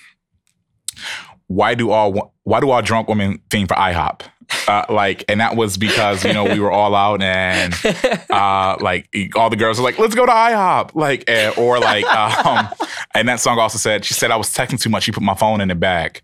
"Why 1.47 1.76
do 1.76 1.91
all 1.91 2.34
why 2.43 2.60
do 2.62 2.69
all 2.69 2.82
drunk 2.82 3.10
women 3.10 3.41
fiend 3.49 3.67
for 3.67 3.76
IHOP?" 3.76 4.21
Uh, 4.67 4.86
like, 4.89 5.26
and 5.28 5.39
that 5.39 5.56
was 5.56 5.78
because 5.78 6.23
you 6.23 6.34
know 6.34 6.43
we 6.43 6.60
were 6.60 6.71
all 6.71 6.95
out 6.95 7.21
and 7.21 7.73
uh, 8.30 8.78
like 8.80 9.10
all 9.36 9.49
the 9.49 9.56
girls 9.56 9.80
were 9.80 9.84
like, 9.84 9.97
"Let's 9.97 10.15
go 10.15 10.26
to 10.26 10.32
IHOP," 10.32 10.95
like, 10.95 11.23
eh, 11.28 11.52
or 11.58 11.80
like, 11.80 12.06
um, 12.45 12.69
and 13.15 13.28
that 13.28 13.39
song 13.39 13.58
also 13.58 13.78
said 13.78 14.06
she 14.06 14.13
said 14.13 14.32
I 14.32 14.38
was 14.38 14.49
texting 14.49 14.80
too 14.80 14.89
much. 14.89 15.04
She 15.04 15.12
put 15.12 15.23
my 15.23 15.36
phone 15.36 15.60
in 15.60 15.67
the 15.67 15.76
bag. 15.76 16.21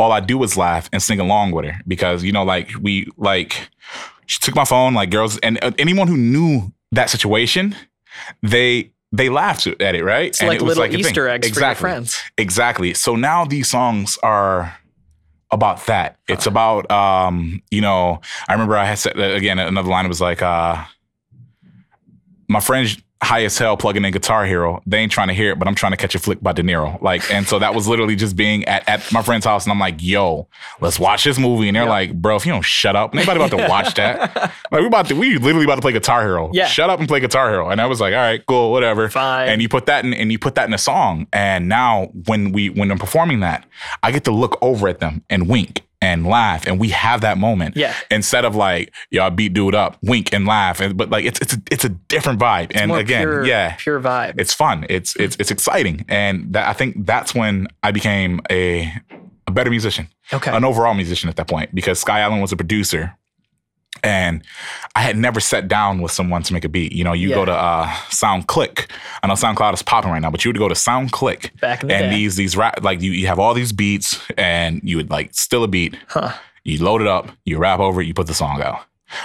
All 0.00 0.12
I 0.12 0.20
do 0.20 0.42
is 0.42 0.56
laugh 0.56 0.88
and 0.92 1.02
sing 1.02 1.20
along 1.20 1.52
with 1.52 1.64
her 1.64 1.80
because 1.86 2.24
you 2.24 2.32
know, 2.32 2.44
like 2.44 2.70
we 2.80 3.08
like 3.16 3.68
she 4.28 4.38
took 4.40 4.54
my 4.54 4.64
phone, 4.64 4.94
like 4.94 5.10
girls, 5.10 5.38
and 5.38 5.58
uh, 5.64 5.72
anyone 5.78 6.06
who 6.06 6.16
knew 6.16 6.72
that 6.92 7.10
situation, 7.10 7.74
they 8.42 8.92
they 9.10 9.30
laughed 9.30 9.66
at 9.66 9.94
it, 9.94 10.04
right? 10.04 10.28
It's 10.28 10.40
and 10.40 10.48
like 10.48 10.60
it 10.60 10.62
was 10.62 10.76
little 10.76 10.92
thing. 10.92 11.00
Easter 11.00 11.28
eggs 11.28 11.48
exactly. 11.48 11.80
for 11.80 11.88
your 11.88 11.94
friends. 11.94 12.22
Exactly. 12.36 12.94
So 12.94 13.16
now 13.16 13.46
these 13.46 13.70
songs 13.70 14.18
are 14.22 14.76
about 15.50 15.86
that. 15.86 16.18
It's 16.28 16.46
about 16.46 16.90
um, 16.90 17.62
you 17.70 17.80
know, 17.80 18.20
I 18.48 18.52
remember 18.52 18.76
I 18.76 18.84
had 18.84 18.98
said 18.98 19.18
uh, 19.18 19.22
again 19.22 19.58
another 19.58 19.88
line 19.88 20.06
was 20.08 20.20
like 20.20 20.42
uh 20.42 20.84
my 22.48 22.60
friends 22.60 22.98
high 23.22 23.42
as 23.44 23.58
hell 23.58 23.76
plugging 23.76 24.04
in 24.04 24.12
Guitar 24.12 24.46
Hero. 24.46 24.80
They 24.86 24.98
ain't 24.98 25.10
trying 25.10 25.28
to 25.28 25.34
hear 25.34 25.50
it, 25.52 25.58
but 25.58 25.66
I'm 25.66 25.74
trying 25.74 25.90
to 25.92 25.96
catch 25.96 26.14
a 26.14 26.18
flick 26.20 26.40
by 26.40 26.52
De 26.52 26.62
Niro. 26.62 27.00
Like, 27.02 27.28
and 27.32 27.46
so 27.46 27.58
that 27.58 27.74
was 27.74 27.88
literally 27.88 28.14
just 28.14 28.36
being 28.36 28.64
at, 28.66 28.88
at 28.88 29.12
my 29.12 29.22
friend's 29.22 29.44
house, 29.44 29.64
and 29.64 29.72
I'm 29.72 29.80
like, 29.80 29.96
"Yo, 30.00 30.46
let's 30.80 31.00
watch 31.00 31.24
this 31.24 31.38
movie." 31.38 31.68
And 31.68 31.74
they're 31.76 31.82
Yep. 31.84 31.90
like, 31.90 32.14
"Bro, 32.14 32.36
if 32.36 32.46
you 32.46 32.52
don't 32.52 32.64
shut 32.64 32.94
up, 32.94 33.14
anybody 33.14 33.40
about 33.42 33.50
to 33.58 33.68
watch 33.68 33.94
that? 33.94 34.36
like, 34.70 34.80
we 34.80 34.86
about 34.86 35.06
to, 35.08 35.14
we 35.14 35.36
literally 35.38 35.64
about 35.64 35.74
to 35.76 35.80
play 35.82 35.92
Guitar 35.92 36.22
Hero. 36.22 36.50
Yeah. 36.52 36.66
shut 36.66 36.90
up 36.90 37.00
and 37.00 37.08
play 37.08 37.20
Guitar 37.20 37.50
Hero." 37.50 37.70
And 37.70 37.80
I 37.80 37.86
was 37.86 38.00
like, 38.00 38.12
"All 38.14 38.20
right, 38.20 38.44
cool, 38.46 38.70
whatever." 38.70 39.08
Fine. 39.08 39.48
And 39.48 39.62
you 39.62 39.68
put 39.68 39.86
that 39.86 40.04
in, 40.04 40.14
and 40.14 40.30
you 40.30 40.38
put 40.38 40.54
that 40.54 40.68
in 40.68 40.74
a 40.74 40.78
song, 40.78 41.26
and 41.32 41.68
now 41.68 42.06
when 42.26 42.52
we 42.52 42.70
when 42.70 42.90
I'm 42.90 42.98
performing 42.98 43.40
that, 43.40 43.66
I 44.02 44.12
get 44.12 44.24
to 44.24 44.30
look 44.30 44.56
over 44.62 44.86
at 44.88 45.00
them 45.00 45.24
and 45.28 45.48
wink. 45.48 45.82
And 46.00 46.24
laugh, 46.24 46.64
and 46.68 46.78
we 46.78 46.90
have 46.90 47.22
that 47.22 47.38
moment. 47.38 47.76
Yeah. 47.76 47.92
Instead 48.08 48.44
of 48.44 48.54
like, 48.54 48.94
y'all 49.10 49.30
beat 49.30 49.52
dude 49.52 49.74
up, 49.74 49.98
wink 50.00 50.32
and 50.32 50.46
laugh, 50.46 50.80
and, 50.80 50.96
but 50.96 51.10
like 51.10 51.24
it's 51.24 51.40
it's 51.40 51.54
a, 51.54 51.62
it's 51.72 51.84
a 51.84 51.88
different 51.88 52.38
vibe. 52.38 52.70
and 52.76 52.90
More 52.90 53.00
again, 53.00 53.22
pure, 53.22 53.44
yeah, 53.44 53.74
pure 53.76 54.00
vibe. 54.00 54.34
it's 54.38 54.54
fun. 54.54 54.86
It's 54.88 55.16
it's 55.16 55.34
it's 55.40 55.50
exciting, 55.50 56.04
and 56.08 56.52
that 56.52 56.68
I 56.68 56.72
think 56.72 57.04
that's 57.04 57.34
when 57.34 57.66
I 57.82 57.90
became 57.90 58.40
a 58.48 58.92
a 59.48 59.50
better 59.50 59.70
musician, 59.70 60.06
okay. 60.32 60.56
an 60.56 60.64
overall 60.64 60.94
musician 60.94 61.28
at 61.28 61.34
that 61.34 61.48
point, 61.48 61.74
because 61.74 61.98
Sky 61.98 62.20
Allen 62.20 62.40
was 62.40 62.52
a 62.52 62.56
producer, 62.56 63.16
and 64.02 64.42
I 64.94 65.00
had 65.02 65.16
never 65.16 65.40
sat 65.40 65.68
down 65.68 66.00
with 66.02 66.12
someone 66.12 66.42
to 66.44 66.52
make 66.52 66.64
a 66.64 66.68
beat. 66.68 66.92
You 66.92 67.04
know, 67.04 67.12
you 67.12 67.28
Yeah. 67.30 67.34
go 67.36 67.44
to 67.46 67.52
uh, 67.52 67.86
SoundClick. 68.10 68.90
I 69.22 69.26
know 69.26 69.34
SoundCloud 69.34 69.74
is 69.74 69.82
popping 69.82 70.10
right 70.10 70.20
now, 70.22 70.30
but 70.30 70.44
you 70.44 70.50
would 70.50 70.58
go 70.58 70.68
to 70.68 70.74
SoundClick, 70.74 71.60
Back 71.60 71.82
in 71.82 71.88
the 71.88 71.94
and 71.94 72.10
day. 72.10 72.16
these 72.16 72.36
these 72.36 72.56
rap 72.56 72.82
like 72.82 73.00
you 73.00 73.12
you 73.12 73.26
have 73.28 73.38
all 73.38 73.54
these 73.54 73.72
beats, 73.72 74.18
and 74.36 74.80
you 74.84 74.96
would 74.96 75.10
like 75.10 75.34
still 75.34 75.64
a 75.64 75.68
beat. 75.68 75.96
Huh. 76.08 76.32
You 76.64 76.82
load 76.84 77.00
it 77.00 77.06
up, 77.06 77.30
you 77.44 77.56
rap 77.58 77.80
over 77.80 78.02
it, 78.02 78.06
you 78.06 78.14
put 78.14 78.26
the 78.26 78.34
song 78.34 78.60
out. 78.60 78.80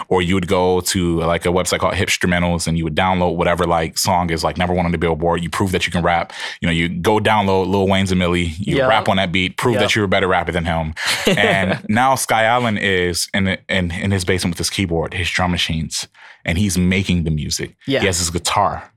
Or 0.08 0.22
you 0.22 0.36
would 0.36 0.48
go 0.48 0.82
to 0.82 1.20
like 1.22 1.46
a 1.46 1.50
website 1.50 1.80
called 1.80 1.96
Hipstrumentals 1.96 2.68
and 2.68 2.78
you 2.78 2.84
would 2.84 2.96
download 2.96 3.36
whatever 3.36 3.66
like 3.66 3.98
song 3.98 4.30
is 4.30 4.44
like 4.44 4.58
number 4.58 4.74
one 4.74 4.86
on 4.86 4.92
the 4.92 4.98
billboard. 4.98 5.44
You 5.44 5.50
prove 5.50 5.72
that 5.72 5.86
you 5.86 5.92
can 5.92 6.04
rap. 6.04 6.34
You 6.62 6.68
know, 6.68 6.72
you 6.72 6.90
go 6.90 7.20
download 7.20 7.68
Lil 7.68 7.88
Wayne's 7.88 8.12
A 8.12 8.16
Milli, 8.16 8.54
you 8.60 8.78
Yup. 8.78 8.90
rap 8.90 9.10
on 9.10 9.18
that 9.18 9.32
beat, 9.32 9.58
prove 9.58 9.76
Yup. 9.76 9.84
that 9.84 9.96
you're 9.96 10.06
a 10.06 10.08
better 10.08 10.28
rapper 10.28 10.52
than 10.52 10.66
him. 10.66 10.94
And 11.38 11.84
now 11.90 12.16
Sky 12.16 12.44
Allen 12.44 12.78
is 12.78 13.28
in, 13.34 13.48
in 13.70 13.92
in 13.92 14.12
his 14.12 14.24
basement 14.26 14.54
with 14.54 14.60
his 14.60 14.70
keyboard, 14.70 15.14
his 15.14 15.30
drum 15.30 15.52
machines, 15.52 16.08
and 16.46 16.58
he's 16.58 16.78
making 16.78 17.24
the 17.24 17.32
music. 17.32 17.76
Yeah. 17.88 18.00
He 18.02 18.06
has 18.06 18.20
his 18.20 18.30
guitar. 18.30 18.92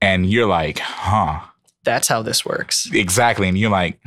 And 0.00 0.30
you're 0.30 0.46
like, 0.46 0.78
huh. 0.78 1.40
That's 1.84 2.08
how 2.08 2.22
this 2.22 2.44
works. 2.44 2.88
Exactly. 2.92 3.48
And 3.48 3.58
you're 3.58 3.70
like, 3.70 3.98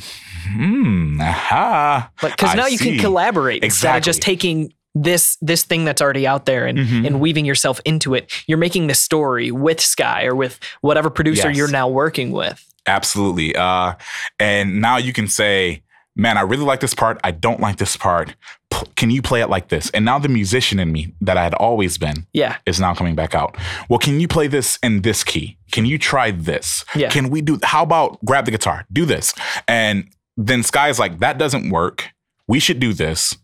hmm, 0.47 1.19
aha. 1.21 2.09
Because 2.21 2.51
I 2.51 2.55
now 2.55 2.65
you 2.67 2.77
see. 2.77 2.91
can 2.91 2.99
collaborate 2.99 3.63
instead 3.63 3.97
of 3.97 4.03
just 4.03 4.21
taking 4.21 4.73
this 5.03 5.37
this 5.41 5.63
thing 5.63 5.85
that's 5.85 6.01
already 6.01 6.25
out 6.27 6.45
there 6.45 6.65
and, 6.65 6.77
Mhm. 6.79 7.05
and 7.07 7.19
weaving 7.19 7.45
yourself 7.45 7.79
into 7.85 8.13
it. 8.13 8.31
You're 8.47 8.57
making 8.57 8.87
the 8.87 8.95
story 8.95 9.51
with 9.51 9.79
Sky 9.81 10.25
or 10.25 10.35
with 10.35 10.59
whatever 10.81 11.09
producer 11.09 11.49
Yes. 11.49 11.57
you're 11.57 11.71
now 11.71 11.87
working 11.87 12.31
with. 12.31 12.63
Absolutely. 12.87 13.55
Uh, 13.55 13.93
and 14.39 14.79
now 14.81 14.97
you 14.97 15.11
can 15.13 15.27
say, 15.27 15.83
man, 16.15 16.37
I 16.37 16.41
really 16.41 16.63
like 16.63 16.79
this 16.79 16.93
part. 16.95 17.19
I 17.23 17.31
don't 17.31 17.59
like 17.59 17.77
this 17.77 17.95
part. 17.97 18.35
P- 18.71 18.85
can 18.95 19.09
you 19.11 19.21
play 19.21 19.41
it 19.41 19.49
like 19.49 19.67
this? 19.67 19.89
And 19.91 20.03
now 20.05 20.17
the 20.19 20.29
musician 20.29 20.79
in 20.79 20.91
me 20.91 21.13
that 21.21 21.37
I 21.37 21.43
had 21.43 21.53
always 21.55 21.97
been 21.97 22.25
Yeah. 22.33 22.55
is 22.65 22.79
now 22.79 22.93
coming 22.95 23.13
back 23.13 23.35
out. 23.35 23.55
Well, 23.89 23.99
can 23.99 24.19
you 24.19 24.27
play 24.27 24.47
this 24.47 24.79
in 24.81 25.01
this 25.01 25.23
key? 25.23 25.57
Can 25.71 25.85
you 25.85 25.97
try 25.99 26.31
this? 26.31 26.85
Yeah. 26.95 27.09
Can 27.09 27.29
we 27.29 27.41
do, 27.41 27.59
how 27.63 27.83
about 27.83 28.23
grab 28.25 28.45
the 28.45 28.51
guitar, 28.51 28.85
do 28.91 29.05
this? 29.05 29.33
And 29.67 30.05
then 30.37 30.63
Sky's 30.63 30.97
like, 30.97 31.19
that 31.19 31.37
doesn't 31.37 31.69
work. 31.69 32.05
We 32.47 32.59
should 32.59 32.79
do 32.79 32.93
this. 32.93 33.35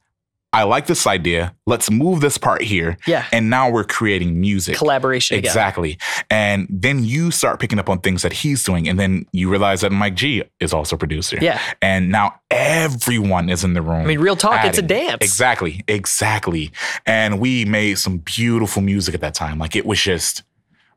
I 0.54 0.64
like 0.64 0.86
this 0.86 1.08
idea. 1.08 1.56
Let's 1.66 1.90
move 1.90 2.22
this 2.22 2.38
part 2.38 2.62
here. 2.62 2.96
Yeah. 3.08 3.26
And 3.32 3.50
now 3.50 3.72
we're 3.72 3.84
creating 3.84 4.40
music. 4.40 4.78
Collaboration 4.78 5.40
again. 5.40 5.50
Exactly. 5.50 5.98
And 6.30 6.68
then 6.70 7.04
you 7.04 7.32
start 7.32 7.60
picking 7.60 7.80
up 7.80 7.90
on 7.90 8.00
things 8.02 8.22
that 8.22 8.34
he's 8.34 8.64
doing. 8.64 8.88
And 8.88 9.00
then 9.00 9.26
you 9.32 9.50
realize 9.50 9.82
that 9.82 9.92
Mike 9.92 10.14
G 10.14 10.44
is 10.60 10.72
also 10.72 10.96
a 10.96 11.00
producer. 11.00 11.40
Yeah. 11.42 11.60
And 11.82 12.12
now 12.12 12.40
everyone 12.52 13.50
is 13.50 13.64
in 13.64 13.74
the 13.74 13.82
room. 13.82 14.04
I 14.04 14.06
mean, 14.06 14.20
real 14.20 14.36
talk, 14.36 14.64
it's 14.64 14.78
a 14.78 14.84
dance. 14.84 15.18
Exactly. 15.22 15.84
Exactly. 15.88 16.72
And 17.08 17.40
we 17.40 17.66
made 17.66 17.98
some 17.98 18.20
beautiful 18.20 18.84
music 18.84 19.16
at 19.16 19.22
that 19.22 19.34
time. 19.34 19.58
Like 19.58 19.76
it 19.76 19.88
was 19.88 20.00
just, 20.00 20.44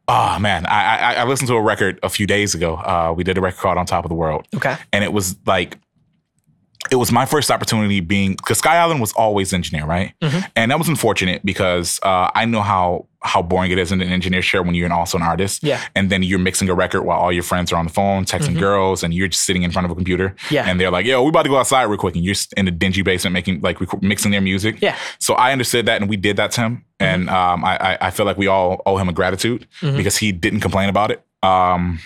oh 0.07 0.38
man. 0.38 0.66
I 0.66 0.97
I, 0.97 1.14
I 1.14 1.25
listened 1.25 1.49
to 1.49 1.55
a 1.55 1.62
record 1.62 1.99
a 2.03 2.11
few 2.11 2.27
days 2.27 2.55
ago. 2.55 2.77
Uh, 2.77 3.14
we 3.16 3.25
did 3.25 3.38
a 3.38 3.40
record 3.40 3.61
called 3.61 3.79
On 3.79 3.87
Top 3.87 4.05
of 4.05 4.11
the 4.11 4.14
World. 4.14 4.47
Okay. 4.55 4.77
And 4.92 5.03
it 5.03 5.14
was 5.14 5.35
like, 5.47 5.79
it 6.90 6.96
was 6.96 7.11
my 7.12 7.27
first 7.27 7.51
opportunity 7.51 8.01
being 8.01 8.35
because 8.35 8.59
Sky 8.59 8.77
Allen 8.77 8.99
was 9.01 9.12
always 9.12 9.53
engineer, 9.53 9.85
right? 9.87 10.12
Mhm. 10.22 10.51
And 10.57 10.70
that 10.70 10.79
was 10.79 10.88
unfortunate 10.88 11.44
because 11.44 11.99
uh, 12.03 12.31
I 12.35 12.44
know 12.44 12.62
how 12.62 13.07
how 13.22 13.42
boring 13.42 13.72
it 13.72 13.79
is 13.79 13.90
in 13.90 14.01
an 14.01 14.09
engineer 14.12 14.40
chair 14.40 14.62
when 14.62 14.75
you're 14.77 14.92
also 14.92 15.18
an 15.18 15.25
artist. 15.25 15.64
Yeah. 15.64 15.81
And 15.96 16.11
then 16.11 16.22
you're 16.22 16.38
mixing 16.38 16.68
a 16.68 16.75
record 16.75 17.03
while 17.03 17.18
all 17.18 17.33
your 17.33 17.42
friends 17.42 17.72
are 17.72 17.77
on 17.77 17.87
the 17.87 17.92
phone, 17.92 18.25
texting 18.25 18.55
Mhm. 18.55 18.61
girls, 18.61 19.03
and 19.03 19.12
you're 19.12 19.27
just 19.27 19.42
sitting 19.44 19.64
in 19.64 19.72
front 19.72 19.85
of 19.85 19.90
a 19.90 19.96
computer. 19.96 20.37
Yeah. 20.49 20.64
And 20.68 20.79
they're 20.79 20.92
like, 20.92 21.07
"Yo, 21.07 21.22
we 21.25 21.31
about 21.31 21.42
to 21.42 21.49
go 21.49 21.57
outside 21.59 21.85
real 21.85 21.99
quick," 21.99 22.14
and 22.14 22.25
you're 22.25 22.37
in 22.57 22.68
a 22.68 22.70
dingy 22.70 23.03
basement 23.03 23.33
making 23.35 23.62
like 23.62 23.81
rec- 23.81 24.01
mixing 24.03 24.31
their 24.31 24.40
music. 24.40 24.77
Yeah. 24.81 24.94
So 25.18 25.35
I 25.35 25.51
understood 25.51 25.87
that, 25.87 26.01
and 26.01 26.09
we 26.09 26.16
did 26.16 26.37
that 26.37 26.53
to 26.53 26.61
him, 26.61 26.85
and 27.01 27.29
um, 27.29 27.64
I, 27.64 27.99
I 28.01 28.11
feel 28.11 28.27
like 28.27 28.38
we 28.38 28.46
all 28.46 28.81
owe 28.87 28.96
him 28.96 29.09
a 29.09 29.12
gratitude 29.12 29.66
Mhm. 29.83 29.96
because 29.96 30.16
he 30.18 30.31
didn't 30.31 30.61
complain 30.61 30.88
about 30.88 31.11
it. 31.11 31.25
Um, 31.42 31.99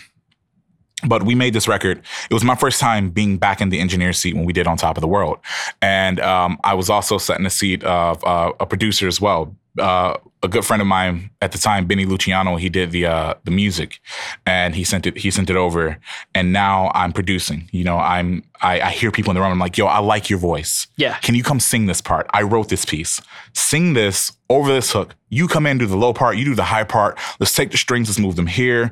but 1.06 1.22
we 1.22 1.34
made 1.34 1.54
this 1.54 1.68
record. 1.68 2.02
It 2.30 2.34
was 2.34 2.44
my 2.44 2.54
first 2.54 2.80
time 2.80 3.10
being 3.10 3.38
back 3.38 3.60
in 3.60 3.68
the 3.70 3.80
engineer 3.80 4.12
seat 4.12 4.34
when 4.34 4.44
we 4.44 4.52
did 4.52 4.66
On 4.66 4.76
Top 4.76 4.96
of 4.96 5.00
the 5.00 5.08
World. 5.08 5.38
And 5.80 6.20
um, 6.20 6.58
I 6.64 6.74
was 6.74 6.90
also 6.90 7.18
set 7.18 7.38
in 7.38 7.44
the 7.44 7.50
seat 7.50 7.82
of 7.84 8.22
uh, 8.24 8.52
a 8.60 8.66
producer 8.66 9.06
as 9.06 9.20
well. 9.20 9.54
Uh, 9.78 10.16
a 10.42 10.48
good 10.48 10.64
friend 10.64 10.82
of 10.82 10.88
mine 10.88 11.30
at 11.40 11.52
the 11.52 11.58
time, 11.58 11.86
Benny 11.86 12.04
Luciano, 12.04 12.56
he 12.56 12.68
did 12.68 12.90
the 12.90 13.06
uh, 13.06 13.34
the 13.44 13.52
music, 13.52 14.00
and 14.44 14.74
he 14.74 14.82
sent 14.82 15.06
it. 15.06 15.18
He 15.18 15.30
sent 15.30 15.48
it 15.48 15.54
over, 15.54 15.98
and 16.34 16.52
now 16.52 16.90
I'm 16.94 17.12
producing. 17.12 17.68
You 17.70 17.84
know, 17.84 17.96
I'm 17.96 18.42
I, 18.60 18.80
I 18.80 18.90
hear 18.90 19.12
people 19.12 19.30
in 19.30 19.36
the 19.36 19.40
room. 19.40 19.52
I'm 19.52 19.58
like, 19.60 19.78
yo, 19.78 19.86
I 19.86 19.98
like 19.98 20.28
your 20.28 20.40
voice. 20.40 20.88
Yeah. 20.96 21.18
Can 21.18 21.36
you 21.36 21.44
come 21.44 21.60
sing 21.60 21.86
this 21.86 22.00
part? 22.00 22.26
I 22.32 22.42
wrote 22.42 22.68
this 22.68 22.84
piece. 22.84 23.20
Sing 23.52 23.92
this 23.92 24.32
over 24.48 24.72
this 24.72 24.90
hook. 24.90 25.14
You 25.28 25.46
come 25.46 25.66
in, 25.66 25.78
do 25.78 25.86
the 25.86 25.96
low 25.96 26.12
part. 26.12 26.36
You 26.36 26.44
do 26.44 26.54
the 26.56 26.64
high 26.64 26.84
part. 26.84 27.16
Let's 27.38 27.54
take 27.54 27.70
the 27.70 27.78
strings. 27.78 28.08
Let's 28.08 28.18
move 28.18 28.36
them 28.36 28.48
here 28.48 28.90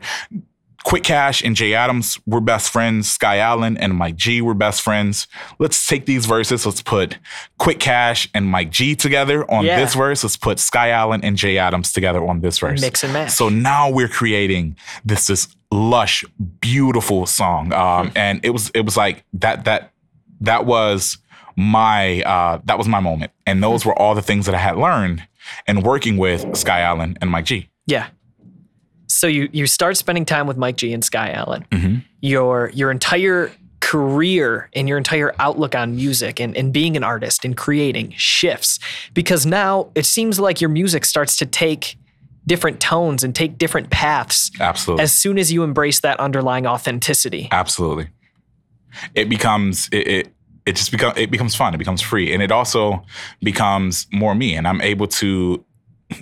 Quick 0.84 1.02
Cash 1.02 1.42
and 1.42 1.54
Jay 1.56 1.74
Adams 1.74 2.18
were 2.26 2.40
best 2.40 2.70
friends. 2.70 3.10
Sky 3.10 3.38
Allen 3.38 3.76
and 3.76 3.94
Mike 3.94 4.16
G 4.16 4.40
were 4.40 4.54
best 4.54 4.80
friends. 4.80 5.26
Let's 5.58 5.86
take 5.86 6.06
these 6.06 6.24
verses. 6.24 6.64
Let's 6.64 6.82
put 6.82 7.18
Quick 7.58 7.80
Cash 7.80 8.28
and 8.32 8.46
Mike 8.46 8.70
G 8.70 8.94
together 8.94 9.48
on 9.50 9.64
Yeah. 9.64 9.78
this 9.80 9.94
verse. 9.94 10.22
Let's 10.22 10.36
put 10.36 10.58
Sky 10.58 10.90
Allen 10.90 11.20
and 11.24 11.36
Jay 11.36 11.58
Adams 11.58 11.92
together 11.92 12.24
on 12.26 12.40
this 12.40 12.58
verse. 12.60 12.80
Mix 12.80 13.02
and 13.04 13.12
match. 13.12 13.30
So 13.30 13.48
now 13.48 13.90
we're 13.90 14.08
creating 14.08 14.76
this 15.04 15.26
this 15.26 15.48
lush, 15.70 16.24
beautiful 16.60 17.26
song. 17.26 17.66
Hmm. 17.66 17.72
Um, 17.72 18.12
and 18.14 18.40
it 18.44 18.50
was 18.50 18.70
it 18.74 18.84
was 18.84 18.96
like 18.96 19.24
that 19.34 19.64
that 19.64 19.92
that 20.40 20.64
was 20.64 21.18
my 21.56 22.22
uh, 22.22 22.60
that 22.64 22.78
was 22.78 22.86
my 22.88 23.00
moment. 23.00 23.32
And 23.46 23.62
those 23.62 23.82
Hmm. 23.82 23.88
were 23.90 23.98
all 23.98 24.14
the 24.14 24.22
things 24.22 24.46
that 24.46 24.54
I 24.54 24.58
had 24.58 24.76
learned 24.76 25.26
and 25.66 25.82
working 25.82 26.16
with 26.16 26.56
Sky 26.56 26.80
Allen 26.80 27.18
and 27.20 27.30
Mike 27.30 27.46
G. 27.46 27.68
Yeah. 27.86 28.06
So 29.08 29.26
you 29.26 29.48
you 29.52 29.66
start 29.66 29.96
spending 29.96 30.24
time 30.24 30.46
with 30.46 30.56
Mike 30.56 30.76
G 30.76 30.92
and 30.92 31.04
Sky 31.04 31.30
Allen. 31.30 31.66
Mhm. 31.70 32.04
Your 32.20 32.70
your 32.74 32.90
entire 32.90 33.50
career 33.80 34.68
and 34.74 34.88
your 34.88 34.98
entire 34.98 35.34
outlook 35.38 35.74
on 35.74 35.96
music 35.96 36.40
and, 36.40 36.56
and 36.56 36.72
being 36.72 36.96
an 36.96 37.04
artist 37.04 37.44
and 37.44 37.56
creating 37.56 38.12
shifts 38.16 38.78
because 39.14 39.46
now 39.46 39.88
it 39.94 40.04
seems 40.04 40.38
like 40.38 40.60
your 40.60 40.68
music 40.68 41.04
starts 41.04 41.36
to 41.36 41.46
take 41.46 41.96
different 42.46 42.80
tones 42.80 43.22
and 43.22 43.34
take 43.34 43.56
different 43.56 43.88
paths 43.88 44.50
Absolutely. 44.60 45.02
as 45.02 45.12
soon 45.12 45.38
as 45.38 45.52
you 45.52 45.62
embrace 45.62 46.00
that 46.00 46.18
underlying 46.18 46.66
authenticity. 46.66 47.48
Absolutely. 47.52 48.08
It 49.14 49.28
becomes 49.28 49.88
it, 49.92 50.06
it 50.08 50.34
it 50.66 50.76
just 50.76 50.90
becomes 50.90 51.16
it 51.16 51.30
becomes 51.30 51.54
fun. 51.54 51.72
It 51.74 51.78
becomes 51.78 52.02
free, 52.02 52.34
and 52.34 52.42
it 52.42 52.50
also 52.52 53.02
becomes 53.42 54.06
more 54.12 54.34
me. 54.34 54.54
And 54.54 54.68
I'm 54.68 54.80
able 54.82 55.06
to 55.06 55.64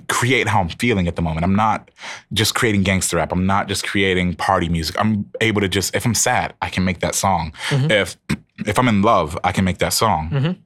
create 0.08 0.48
how 0.48 0.60
I'm 0.60 0.68
feeling 0.68 1.06
at 1.08 1.16
the 1.16 1.22
moment. 1.22 1.44
I'm 1.44 1.54
not 1.54 1.90
just 2.32 2.54
creating 2.54 2.82
gangster 2.82 3.16
rap. 3.16 3.32
I'm 3.32 3.46
not 3.46 3.68
just 3.68 3.86
creating 3.86 4.34
party 4.34 4.68
music. 4.68 4.96
I'm 4.98 5.30
able 5.40 5.60
to 5.60 5.68
just 5.68 5.94
if 5.94 6.04
I'm 6.04 6.14
sad, 6.14 6.54
I 6.62 6.68
can 6.70 6.84
make 6.84 7.00
that 7.00 7.14
song. 7.14 7.52
If 7.70 8.16
if 8.66 8.78
I'm 8.78 8.88
in 8.88 9.02
love, 9.02 9.38
I 9.44 9.52
can 9.52 9.64
make 9.64 9.78
that 9.78 9.92
song. 9.92 10.56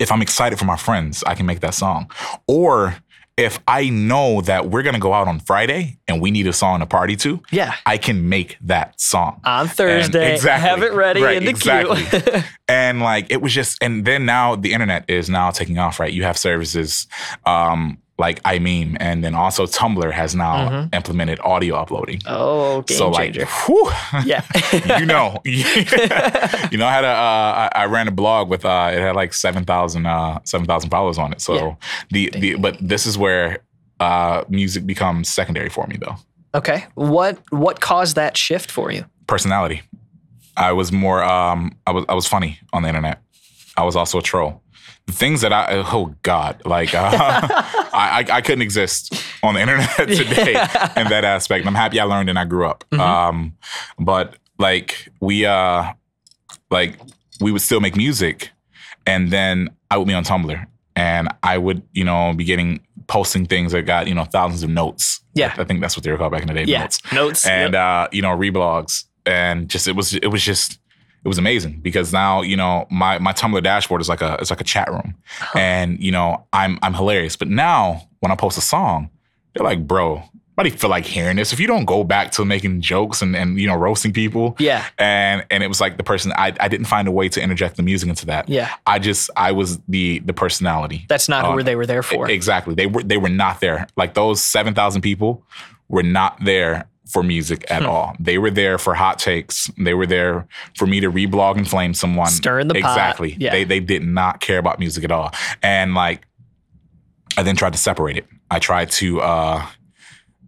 If 0.00 0.10
I'm 0.10 0.22
excited 0.22 0.58
for 0.58 0.64
my 0.64 0.76
friends, 0.76 1.22
I 1.26 1.34
can 1.34 1.46
make 1.46 1.60
that 1.60 1.74
song. 1.74 2.10
Or 2.48 2.96
if 3.36 3.58
I 3.66 3.88
know 3.88 4.40
that 4.42 4.70
we're 4.70 4.82
gonna 4.84 5.00
go 5.00 5.12
out 5.12 5.26
on 5.26 5.40
Friday 5.40 5.98
and 6.06 6.20
we 6.20 6.30
need 6.30 6.46
a 6.46 6.52
song 6.52 6.78
to 6.80 6.86
party 6.86 7.16
to, 7.16 7.40
Yeah. 7.50 7.74
I 7.84 7.98
can 7.98 8.28
make 8.28 8.56
that 8.60 9.00
song 9.00 9.40
On 9.44 9.66
Thursday, 9.66 10.34
exactly. 10.34 10.68
have 10.68 10.82
it 10.84 10.92
ready 10.92 11.20
Right, 11.20 11.38
in 11.38 11.44
the 11.44 11.50
exactly. 11.50 12.04
queue. 12.04 12.42
and 12.68 13.00
like 13.00 13.26
it 13.30 13.40
was 13.42 13.52
just 13.52 13.82
and 13.82 14.04
then 14.04 14.24
now 14.24 14.54
the 14.54 14.72
internet 14.72 15.04
is 15.08 15.28
now 15.28 15.50
taking 15.50 15.78
off 15.78 15.98
right 15.98 16.12
you 16.12 16.22
have 16.22 16.38
services 16.38 17.08
um 17.44 17.98
like 18.16 18.40
I 18.44 18.58
iMeem 18.58 18.96
and 19.00 19.24
then 19.24 19.34
also 19.34 19.66
Tumblr 19.66 20.12
has 20.12 20.34
now 20.34 20.88
implemented 20.92 21.40
audio 21.40 21.74
uploading 21.76 22.20
oh, 22.26 22.82
game 22.82 22.96
so 22.96 23.10
like 23.10 23.34
changer. 23.34 23.46
whew, 23.46 23.90
yeah. 24.24 24.44
you 25.00 25.06
know 25.06 25.40
you 25.44 26.78
know 26.78 26.86
I 26.86 26.92
had 26.92 27.04
a 27.04 27.08
uh, 27.08 27.70
I, 27.74 27.82
I 27.82 27.84
ran 27.86 28.06
a 28.08 28.12
blog 28.12 28.48
with 28.48 28.64
uh 28.64 28.90
it 28.92 29.00
had 29.00 29.16
like 29.16 29.34
7,000 29.34 30.06
uh 30.06 30.38
7,000 30.44 30.90
followers 30.90 31.18
on 31.18 31.32
it 31.32 31.40
so 31.40 31.54
Yeah. 31.54 31.74
the 32.10 32.30
the 32.38 32.54
but 32.54 32.76
this 32.80 33.06
is 33.06 33.18
where 33.18 33.58
uh 34.00 34.44
music 34.48 34.86
becomes 34.86 35.28
secondary 35.28 35.68
for 35.68 35.86
me 35.86 35.96
though 35.96 36.16
okay. 36.54 36.86
What 36.94 37.38
what 37.50 37.80
caused 37.80 38.14
that 38.16 38.36
shift 38.36 38.70
for 38.70 38.92
you? 38.92 39.04
personality. 39.26 39.82
I 40.56 40.72
was 40.72 40.92
more 40.92 41.22
um 41.24 41.76
I 41.86 41.90
was 41.90 42.04
I 42.08 42.14
was 42.14 42.26
funny 42.26 42.58
on 42.72 42.82
the 42.82 42.88
internet. 42.88 43.20
I 43.76 43.82
was 43.84 43.96
also 43.96 44.18
a 44.18 44.22
troll. 44.22 44.62
The 45.06 45.12
things 45.12 45.42
that 45.42 45.52
I 45.52 45.84
oh 45.92 46.14
god, 46.22 46.62
like 46.64 46.94
uh, 46.94 47.10
I, 47.12 48.24
I 48.28 48.36
I 48.36 48.40
couldn't 48.40 48.62
exist 48.62 49.14
on 49.42 49.54
the 49.54 49.60
internet 49.60 49.96
today 49.96 50.52
in 50.96 51.08
that 51.08 51.24
aspect. 51.24 51.66
I'm 51.66 51.74
happy 51.74 52.00
I 52.00 52.04
learned 52.04 52.30
and 52.30 52.38
I 52.38 52.44
grew 52.44 52.66
up. 52.66 52.84
Um 52.94 53.56
but 53.98 54.36
like 54.58 55.08
we 55.20 55.44
uh 55.44 55.92
like 56.70 56.98
we 57.40 57.52
would 57.52 57.62
still 57.62 57.80
make 57.80 57.96
music 57.96 58.50
and 59.06 59.30
then 59.30 59.68
I 59.90 59.98
would 59.98 60.08
be 60.08 60.14
on 60.14 60.24
Tumblr 60.24 60.66
and 60.96 61.28
I 61.42 61.58
would, 61.58 61.82
you 61.92 62.04
know, 62.04 62.32
be 62.32 62.44
getting 62.44 62.80
posting 63.06 63.46
things 63.46 63.72
that 63.72 63.82
got, 63.82 64.06
you 64.06 64.14
know, 64.14 64.24
thousands 64.24 64.62
of 64.62 64.70
notes. 64.70 65.20
Yeah. 65.34 65.54
I 65.58 65.64
think 65.64 65.80
that's 65.80 65.96
what 65.96 66.04
they 66.04 66.10
were 66.10 66.16
called 66.16 66.32
back 66.32 66.42
in 66.42 66.48
the 66.48 66.54
day. 66.54 66.64
Yeah. 66.64 66.80
Notes 66.80 67.12
Notes. 67.12 67.46
and 67.46 67.74
yep. 67.74 67.80
uh, 67.80 68.08
you 68.12 68.22
know 68.22 68.30
reblogs 68.30 69.04
and 69.26 69.68
just 69.68 69.88
it 69.88 69.96
was 69.96 70.14
it 70.14 70.28
was 70.28 70.42
just 70.42 70.78
it 71.24 71.28
was 71.28 71.38
amazing 71.38 71.80
because 71.82 72.12
now 72.12 72.42
you 72.42 72.56
know 72.56 72.86
my 72.90 73.18
my 73.18 73.32
Tumblr 73.32 73.62
dashboard 73.62 74.00
is 74.00 74.08
like 74.08 74.20
a 74.20 74.36
it's 74.40 74.50
like 74.50 74.60
a 74.60 74.64
chat 74.64 74.90
room 74.90 75.14
and 75.54 75.98
you 76.00 76.12
know 76.12 76.46
I'm 76.52 76.78
I'm 76.82 76.94
hilarious 76.94 77.36
but 77.36 77.48
now 77.48 78.08
when 78.20 78.30
I 78.30 78.36
post 78.36 78.58
a 78.58 78.60
song 78.60 79.10
they're 79.54 79.64
like 79.64 79.86
bro 79.86 80.22
nobody 80.56 80.70
feel 80.76 80.88
like 80.90 81.04
hearing 81.04 81.36
this 81.36 81.52
if 81.52 81.58
you 81.58 81.66
don't 81.66 81.84
go 81.84 82.04
back 82.04 82.30
to 82.32 82.44
making 82.44 82.80
jokes 82.80 83.22
and 83.22 83.34
and 83.34 83.58
you 83.58 83.66
know 83.66 83.74
roasting 83.74 84.12
people 84.12 84.54
Yeah. 84.58 84.84
and 84.98 85.44
and 85.50 85.62
it 85.64 85.68
was 85.68 85.80
like 85.80 85.96
the 85.96 86.04
person 86.04 86.32
I 86.36 86.52
I 86.60 86.68
didn't 86.68 86.86
find 86.86 87.08
a 87.08 87.10
way 87.12 87.28
to 87.30 87.40
interject 87.42 87.76
the 87.76 87.82
music 87.82 88.08
into 88.08 88.26
that 88.26 88.48
Yeah. 88.48 88.72
I 88.86 88.98
just 89.00 89.30
I 89.36 89.50
was 89.52 89.78
the 89.88 90.20
the 90.20 90.32
personality 90.32 91.06
That's 91.08 91.28
not 91.28 91.44
who 91.46 91.58
uh, 91.58 91.62
they 91.62 91.74
were 91.76 91.86
there 91.86 92.02
for. 92.04 92.30
Exactly. 92.30 92.74
They 92.74 92.86
were 92.86 93.02
they 93.02 93.16
were 93.16 93.28
not 93.30 93.60
there. 93.60 93.86
Like 93.96 94.14
those 94.14 94.42
seven 94.42 94.74
thousand 94.74 95.02
people 95.02 95.42
were 95.88 96.02
not 96.04 96.38
there 96.44 96.88
for 97.10 97.22
music 97.22 97.64
at 97.70 97.82
Hmm. 97.82 97.88
all. 97.88 98.16
They 98.18 98.38
were 98.38 98.50
there 98.50 98.78
for 98.78 98.94
hot 98.94 99.18
takes. 99.18 99.70
They 99.78 99.94
were 99.94 100.06
there 100.06 100.46
for 100.76 100.86
me 100.86 101.00
to 101.00 101.10
reblog 101.12 101.56
and 101.58 101.68
flame 101.68 101.92
someone. 101.94 102.28
Stirring 102.28 102.68
the 102.68 102.74
pot. 102.80 102.90
exactly. 102.96 103.36
Yeah. 103.38 103.50
They 103.52 103.64
they 103.64 103.80
did 103.80 104.02
not 104.02 104.40
care 104.40 104.58
about 104.58 104.78
music 104.78 105.04
at 105.04 105.12
all. 105.12 105.32
And 105.62 105.94
like 105.94 106.26
I 107.36 107.42
then 107.42 107.56
tried 107.56 107.72
to 107.74 107.78
separate 107.78 108.16
it. 108.16 108.26
I 108.50 108.58
tried 108.58 108.90
to 108.92 109.20
uh 109.20 109.66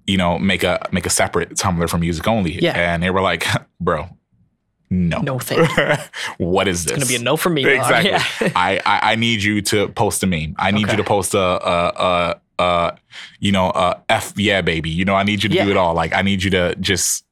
you 0.06 0.16
know 0.16 0.38
make 0.38 0.62
a 0.64 0.86
make 0.92 1.04
a 1.06 1.10
separate 1.10 1.50
Tumblr 1.56 1.88
for 1.90 1.98
music 1.98 2.26
only. 2.28 2.52
Yeah. 2.62 2.72
And 2.94 3.02
they 3.02 3.10
were 3.10 3.20
like, 3.22 3.44
bro, 3.80 4.08
no. 4.88 5.18
No 5.20 5.38
you. 5.50 5.66
what 6.38 6.68
is 6.68 6.84
this? 6.84 6.92
It's 6.92 7.04
gonna 7.04 7.06
be 7.06 7.16
a 7.16 7.24
no 7.24 7.36
from 7.36 7.54
me. 7.54 7.66
Exactly. 7.66 8.10
Yeah. 8.46 8.52
I, 8.56 8.80
I 8.86 9.12
I 9.12 9.14
need 9.16 9.42
you 9.42 9.60
to 9.62 9.88
post 9.88 10.22
a 10.22 10.26
meme. 10.26 10.54
I 10.58 10.70
need 10.70 10.84
Okay. 10.84 10.92
you 10.92 10.96
to 10.98 11.04
post 11.04 11.34
a 11.34 11.38
a 11.38 11.88
a, 11.88 12.40
a 12.58 12.96
you 13.40 13.52
know 13.52 13.68
uh, 13.70 13.98
F 14.08 14.32
yeah 14.36 14.60
baby. 14.62 14.90
You 14.90 15.04
know 15.04 15.14
I 15.14 15.22
need 15.22 15.42
you 15.42 15.48
to 15.48 15.54
Yeah. 15.54 15.64
do 15.64 15.70
it 15.70 15.76
all. 15.76 15.94
Like 15.94 16.14
I 16.14 16.22
need 16.22 16.42
you 16.42 16.50
to 16.50 16.74
just 16.76 17.24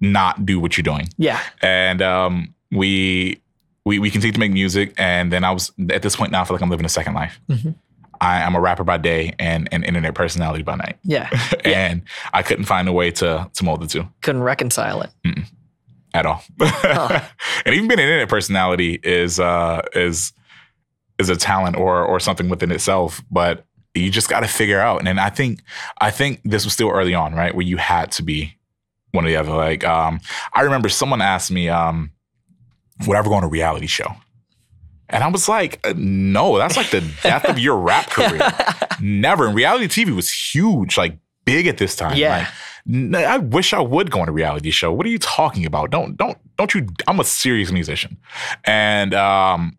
not 0.00 0.44
do 0.44 0.60
what 0.60 0.76
you're 0.76 0.82
doing. 0.82 1.08
yeah. 1.16 1.40
And 1.62 2.02
um 2.02 2.54
we 2.70 3.40
we 3.84 3.98
we 3.98 4.10
continued 4.10 4.34
to 4.34 4.40
make 4.40 4.52
music 4.52 4.94
and 4.98 5.32
then 5.32 5.44
I 5.44 5.50
was 5.50 5.72
at 5.90 6.02
this 6.02 6.16
point 6.16 6.32
now 6.32 6.42
I 6.42 6.44
feel 6.44 6.54
like 6.56 6.62
I'm 6.62 6.70
living 6.70 6.86
a 6.86 6.90
second 6.90 7.14
life. 7.14 7.40
Mhm. 7.48 7.74
I, 8.20 8.42
I'm 8.42 8.54
a 8.54 8.60
rapper 8.60 8.84
by 8.84 8.96
day 8.96 9.34
and 9.38 9.68
an 9.72 9.82
internet 9.82 10.14
personality 10.14 10.62
by 10.62 10.76
night. 10.76 10.98
Yeah. 11.02 11.28
Yeah. 11.64 11.86
and 11.88 12.02
I 12.32 12.42
couldn't 12.42 12.64
find 12.66 12.88
a 12.88 12.92
way 12.92 13.10
to 13.12 13.48
to 13.52 13.64
mold 13.64 13.80
the 13.82 13.86
two 13.86 14.08
Couldn't 14.22 14.42
reconcile 14.42 15.02
it. 15.02 15.10
at 16.12 16.26
all. 16.26 16.42
and 16.60 17.74
even 17.74 17.88
being 17.88 17.98
an 17.98 18.04
internet 18.06 18.28
personality 18.28 19.00
is 19.02 19.40
uh 19.40 19.82
is 19.94 20.32
is 21.18 21.28
a 21.28 21.36
talent 21.36 21.76
or 21.76 22.04
or 22.04 22.18
something 22.20 22.48
within 22.48 22.70
itself, 22.72 23.22
but 23.30 23.64
you 23.94 24.10
just 24.10 24.28
got 24.28 24.40
to 24.40 24.48
figure 24.48 24.80
out. 24.80 24.98
And 24.98 25.06
then 25.06 25.18
I 25.18 25.30
think 25.30 25.60
I 26.00 26.10
think 26.10 26.40
this 26.44 26.64
was 26.64 26.72
still 26.72 26.90
early 26.90 27.14
on, 27.14 27.34
right, 27.34 27.54
where 27.54 27.64
you 27.64 27.76
had 27.76 28.10
to 28.12 28.22
be 28.22 28.56
one 29.12 29.24
or 29.24 29.28
the 29.28 29.36
other. 29.36 29.52
Like 29.52 29.84
um, 29.84 30.20
I 30.52 30.62
remember 30.62 30.88
someone 30.88 31.22
asked 31.22 31.50
me, 31.50 31.68
um, 31.68 32.10
"Would 33.06 33.14
I 33.14 33.18
ever 33.18 33.28
go 33.28 33.36
on 33.36 33.44
a 33.44 33.48
reality 33.48 33.86
show?" 33.86 34.08
And 35.08 35.22
I 35.22 35.28
was 35.28 35.48
like, 35.48 35.80
uh, 35.86 35.94
"No, 35.96 36.58
that's 36.58 36.76
like 36.76 36.90
the 36.90 37.08
death 37.22 37.44
of 37.48 37.58
your 37.58 37.76
rap 37.76 38.10
career. 38.10 38.50
Never." 39.00 39.46
And 39.46 39.54
reality 39.54 39.86
TV 39.86 40.14
was 40.14 40.32
huge, 40.32 40.98
like 40.98 41.16
big 41.44 41.66
at 41.66 41.78
this 41.78 41.94
time. 41.94 42.16
Yeah. 42.16 42.48
Like, 42.86 43.24
I 43.24 43.38
wish 43.38 43.72
I 43.72 43.80
would 43.80 44.10
go 44.10 44.20
on 44.20 44.28
a 44.28 44.32
reality 44.32 44.70
show. 44.70 44.92
What 44.92 45.06
are 45.06 45.10
you 45.10 45.18
talking 45.18 45.64
about? 45.64 45.90
Don't 45.90 46.16
don't 46.16 46.36
don't 46.58 46.74
you? 46.74 46.86
I'm 47.08 47.18
a 47.18 47.24
serious 47.24 47.72
musician, 47.72 48.18
and 48.64 49.14
um, 49.14 49.78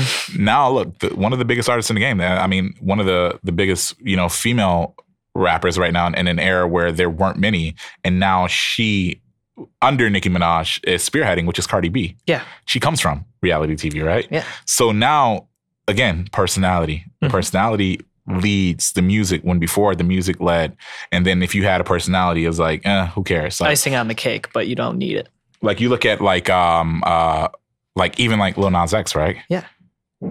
now 0.38 0.70
look, 0.70 0.98
the, 1.00 1.08
one 1.14 1.32
of 1.32 1.38
the 1.38 1.44
biggest 1.44 1.68
artists 1.68 1.90
in 1.90 1.94
the 1.94 2.00
game. 2.00 2.20
I 2.20 2.46
mean, 2.46 2.74
one 2.80 3.00
of 3.00 3.06
the 3.06 3.38
the 3.42 3.52
biggest 3.52 3.94
you 4.00 4.16
know 4.16 4.28
female 4.28 4.94
rappers 5.34 5.78
right 5.78 5.92
now 5.92 6.06
in 6.08 6.28
an 6.28 6.38
era 6.38 6.68
where 6.68 6.92
there 6.92 7.08
weren't 7.10 7.38
many, 7.38 7.74
and 8.04 8.18
now 8.20 8.46
she 8.46 9.20
under 9.80 10.08
Nicki 10.10 10.28
Minaj 10.30 10.80
is 10.84 11.08
spearheading, 11.08 11.46
which 11.46 11.58
is 11.58 11.66
Cardi 11.66 11.88
B. 11.90 12.16
Yeah. 12.26 12.42
She 12.64 12.80
comes 12.80 13.00
from 13.00 13.24
reality 13.42 13.74
TV, 13.74 14.04
right? 14.04 14.26
Yeah. 14.30 14.44
So 14.66 14.92
now, 14.92 15.48
again, 15.88 16.26
personality. 16.32 17.04
Mhm. 17.22 17.30
personality 17.30 18.00
leads 18.26 18.92
the 18.92 19.02
music 19.02 19.42
when 19.42 19.58
before 19.58 19.94
the 19.94 20.04
music 20.04 20.40
led. 20.40 20.76
And 21.12 21.26
then 21.26 21.42
if 21.42 21.54
you 21.54 21.64
had 21.64 21.80
a 21.80 21.84
personality, 21.84 22.44
it 22.44 22.48
was 22.48 22.58
like, 22.58 22.80
eh, 22.84 23.06
who 23.08 23.22
cares? 23.24 23.60
Like, 23.60 23.70
Icing 23.70 23.94
on 23.94 24.08
the 24.08 24.14
cake, 24.14 24.48
but 24.52 24.66
you 24.68 24.74
don't 24.74 24.96
need 24.98 25.16
it. 25.16 25.28
like 25.60 25.80
you 25.80 25.88
look 25.88 26.04
at 26.04 26.20
like 26.20 26.48
um 26.50 27.02
uh 27.06 27.48
like 27.94 28.18
even 28.18 28.38
like 28.38 28.56
Lil 28.56 28.70
Nas 28.70 28.94
X, 28.94 29.14
right? 29.14 29.36
Yeah. 29.48 29.64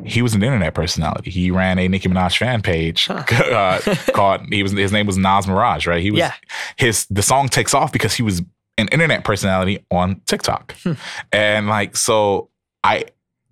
He 0.05 0.21
was 0.21 0.33
an 0.33 0.41
internet 0.43 0.73
personality. 0.73 1.31
He 1.31 1.51
ran 1.51 1.77
a 1.79 1.87
Nicki 1.87 2.07
Minaj 2.09 2.37
fan 2.37 2.61
page 2.61 3.09
uh, 3.09 3.79
called 4.13 4.41
he 4.51 4.63
was 4.63 4.71
his 4.71 4.91
name 4.91 5.05
was 5.07 5.17
Nas 5.17 5.45
Maraj, 5.45 5.85
right? 5.87 6.01
He 6.01 6.11
was 6.11 6.19
Yeah. 6.19 6.33
his 6.77 7.05
the 7.09 7.21
song 7.21 7.49
takes 7.49 7.73
off 7.73 7.91
because 7.91 8.13
he 8.13 8.23
was 8.23 8.41
an 8.77 8.87
internet 8.89 9.23
personality 9.23 9.85
on 9.91 10.21
TikTok. 10.27 10.75
Hmm. 10.83 10.93
And 11.31 11.67
like 11.67 11.95
so 11.97 12.49
I 12.83 13.05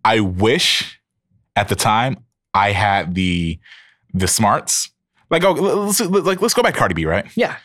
I 0.06 0.22
wish 0.22 1.00
at 1.56 1.68
the 1.68 1.76
time 1.76 2.18
I 2.54 2.72
had 2.72 3.16
the 3.16 3.60
the 4.14 4.28
smarts. 4.28 4.90
Like 5.30 5.44
oh 5.44 5.52
let's 5.52 6.00
like 6.00 6.42
let's 6.42 6.54
go 6.54 6.64
back 6.64 6.74
to 6.74 6.80
Cardi 6.80 6.94
B, 6.96 7.06
right? 7.06 7.26
Yeah. 7.36 7.58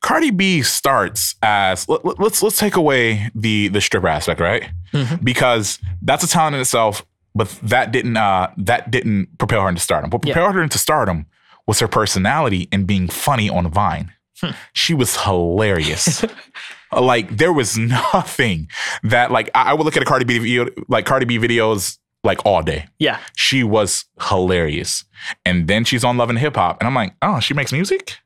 Cardi 0.00 0.30
B 0.30 0.62
starts 0.62 1.34
as 1.42 1.88
let, 1.88 2.04
let- 2.04 2.20
let's 2.20 2.42
let's 2.42 2.58
take 2.58 2.76
away 2.76 3.30
the 3.34 3.68
the 3.68 3.80
stripper 3.80 4.06
aspect, 4.06 4.38
right? 4.40 4.68
Mhm. 4.92 5.24
Because 5.24 5.80
that's 6.02 6.22
a 6.22 6.28
talent 6.28 6.54
in 6.54 6.60
itself, 6.60 7.04
but 7.38 7.48
that 7.62 7.92
didn't 7.92 8.16
uh 8.16 8.50
that 8.58 8.90
didn't 8.90 9.38
propel 9.38 9.62
her 9.62 9.68
into 9.68 9.80
stardom. 9.80 10.10
What 10.10 10.26
Yeah. 10.26 10.34
propelled 10.34 10.54
her 10.56 10.62
into 10.62 10.78
stardom 10.78 11.26
was 11.66 11.80
her 11.80 11.88
personality 11.88 12.68
and 12.72 12.86
being 12.86 13.08
funny 13.08 13.48
on 13.48 13.70
Vine. 13.70 14.12
Hmm. 14.40 14.50
She 14.72 14.94
was 14.94 15.16
hilarious. 15.24 16.24
like 16.92 17.36
there 17.36 17.52
was 17.52 17.76
nothing 17.96 18.68
that 19.02 19.30
like 19.30 19.50
I 19.54 19.70
I 19.70 19.74
would 19.74 19.84
look 19.84 19.96
at 19.96 20.02
a 20.02 20.06
Cardi 20.06 20.24
B 20.24 20.38
video 20.38 20.66
like 20.88 21.06
Cardi 21.06 21.24
B 21.26 21.38
videos 21.38 21.98
like 22.24 22.44
all 22.44 22.62
day. 22.62 22.86
Yeah. 22.98 23.18
She 23.36 23.62
was 23.64 24.04
hilarious. 24.20 25.04
And 25.44 25.68
then 25.68 25.84
she's 25.84 26.04
on 26.04 26.16
Love 26.16 26.30
and 26.30 26.38
Hip 26.38 26.56
Hop. 26.56 26.80
And 26.80 26.86
I'm 26.88 26.94
like, 26.94 27.14
oh, 27.22 27.40
she 27.40 27.54
makes 27.54 27.72
music? 27.72 28.16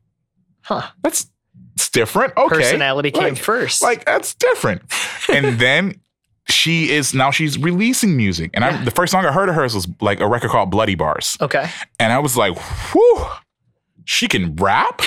Huh. 0.62 0.82
That's 1.02 1.28
it's 1.74 1.88
different. 1.90 2.34
Okay. 2.36 2.56
Personality 2.56 3.10
came 3.10 3.34
Like- 3.34 3.38
first. 3.38 3.82
Like 3.82 4.04
that's 4.04 4.34
different. 4.34 4.82
and 5.28 5.58
then 5.58 6.00
she 6.48 6.90
is 6.90 7.14
now 7.14 7.30
she's 7.30 7.58
releasing 7.58 8.16
music. 8.16 8.50
And 8.54 8.64
Yeah. 8.64 8.80
I 8.80 8.84
the 8.84 8.90
first 8.90 9.12
song 9.12 9.24
I 9.24 9.32
heard 9.32 9.48
of 9.48 9.54
hers 9.54 9.74
was 9.74 9.88
like 10.00 10.20
a 10.20 10.28
record 10.28 10.50
called 10.50 10.70
Bloody 10.70 10.94
Bars. 10.94 11.36
okay. 11.40 11.70
And 11.98 12.12
I 12.12 12.18
was 12.18 12.36
like, 12.36 12.56
whew, 12.92 13.26
she 14.04 14.28
can 14.28 14.54
rap? 14.56 15.02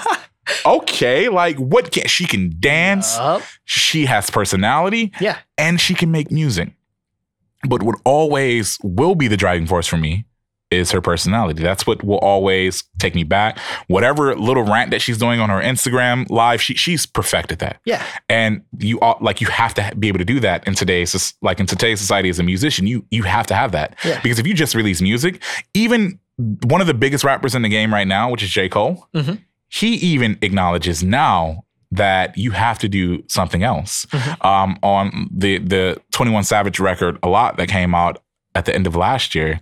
okay. 0.66 1.28
Like 1.28 1.56
what 1.56 1.92
can 1.92 2.06
she 2.06 2.26
can 2.26 2.54
dance? 2.58 3.16
Yup. 3.16 3.42
She 3.64 4.06
has 4.06 4.30
personality 4.30 5.12
yeah. 5.20 5.38
and 5.56 5.80
she 5.80 5.94
can 5.94 6.10
make 6.10 6.30
music. 6.30 6.72
But 7.68 7.82
what 7.82 7.94
always 8.04 8.76
will 8.82 9.14
be 9.14 9.28
the 9.28 9.36
driving 9.36 9.66
force 9.66 9.86
for 9.86 9.96
me 9.96 10.24
is 10.72 10.90
her 10.90 11.00
personality. 11.00 11.62
That's 11.62 11.86
what 11.86 12.02
will 12.02 12.18
always 12.18 12.82
take 12.98 13.14
me 13.14 13.22
back. 13.24 13.58
Whatever 13.88 14.34
little 14.34 14.64
rant 14.64 14.90
that 14.90 15.00
she's 15.02 15.18
doing 15.18 15.38
on 15.40 15.50
her 15.50 15.60
Instagram 15.60 16.28
live, 16.30 16.60
she 16.62 16.74
she's 16.74 17.06
perfected 17.06 17.58
that. 17.60 17.80
Yeah. 17.84 18.02
And 18.28 18.62
you 18.78 18.98
all 19.00 19.18
like 19.20 19.40
you 19.40 19.46
have 19.48 19.74
to 19.74 19.92
be 19.98 20.08
able 20.08 20.18
to 20.18 20.24
do 20.24 20.40
that 20.40 20.66
in 20.66 20.74
today's 20.74 21.34
like 21.42 21.60
in 21.60 21.66
today's 21.66 22.00
society 22.00 22.28
as 22.28 22.38
a 22.38 22.42
musician. 22.42 22.86
You 22.86 23.04
you 23.10 23.22
have 23.24 23.46
to 23.48 23.54
have 23.54 23.72
that 23.72 23.96
Yeah. 24.04 24.20
because 24.22 24.38
if 24.38 24.46
you 24.46 24.54
just 24.54 24.74
release 24.74 25.00
music, 25.00 25.42
even 25.74 26.18
one 26.64 26.80
of 26.80 26.86
the 26.86 26.94
biggest 26.94 27.24
rappers 27.24 27.54
in 27.54 27.62
the 27.62 27.68
game 27.68 27.92
right 27.92 28.08
now, 28.08 28.30
which 28.30 28.42
is 28.42 28.50
J 28.50 28.68
Cole, 28.68 29.06
Mhm. 29.14 29.38
he 29.68 29.94
even 29.96 30.38
acknowledges 30.42 31.02
now 31.04 31.64
that 31.94 32.36
you 32.38 32.52
have 32.52 32.78
to 32.78 32.88
do 32.88 33.22
something 33.28 33.62
else. 33.62 34.06
Mhm. 34.12 34.44
Um, 34.46 34.78
on 34.82 35.28
the 35.30 35.58
the 35.58 36.00
Twenty 36.10 36.32
One 36.32 36.42
Savage 36.44 36.80
record, 36.80 37.18
a 37.22 37.28
lot 37.28 37.58
that 37.58 37.68
came 37.68 37.94
out 37.94 38.22
at 38.54 38.64
the 38.66 38.74
end 38.74 38.86
of 38.86 38.94
last 38.96 39.34
year, 39.34 39.60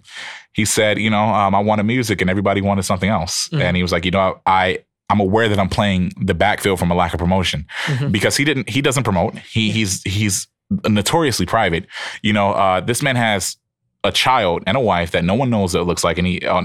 he 0.53 0.65
said, 0.65 0.99
you 0.99 1.11
know, 1.11 1.25
um, 1.25 1.55
I 1.55 1.61
wanted 1.61 1.85
music 1.85 2.21
and 2.21 2.29
everybody 2.31 2.61
wanted 2.61 2.83
something 2.85 3.09
else, 3.11 3.49
Mhm. 3.53 3.61
and 3.63 3.77
he 3.77 3.83
was 3.83 3.93
like, 3.93 4.05
you 4.05 4.11
know, 4.11 4.41
I. 4.47 4.79
I'm 5.13 5.19
aware 5.19 5.49
that 5.49 5.59
I'm 5.59 5.69
playing 5.69 6.13
the 6.23 6.35
backfield 6.35 6.79
from 6.79 6.93
a 6.93 6.95
lack 6.95 7.13
of 7.13 7.19
promotion 7.19 7.67
Mhm. 7.87 8.13
because 8.13 8.37
he 8.37 8.45
didn't. 8.45 8.69
He 8.69 8.81
doesn't 8.81 9.03
promote. 9.03 9.37
He 9.41 9.73
he's 9.73 10.05
he's 10.05 10.47
notoriously 10.89 11.47
private. 11.47 11.87
You 12.23 12.33
know, 12.33 12.53
uh, 12.53 12.81
this 12.81 13.03
man 13.03 13.17
has 13.17 13.57
a 14.05 14.13
child 14.13 14.63
and 14.69 14.77
a 14.77 14.81
wife 14.81 15.11
that 15.11 15.25
no 15.25 15.35
one 15.35 15.51
knows 15.51 15.75
what 15.75 15.81
it 15.81 15.85
looks 15.87 16.05
like, 16.05 16.17
and 16.17 16.29
he 16.29 16.41
uh, 16.47 16.63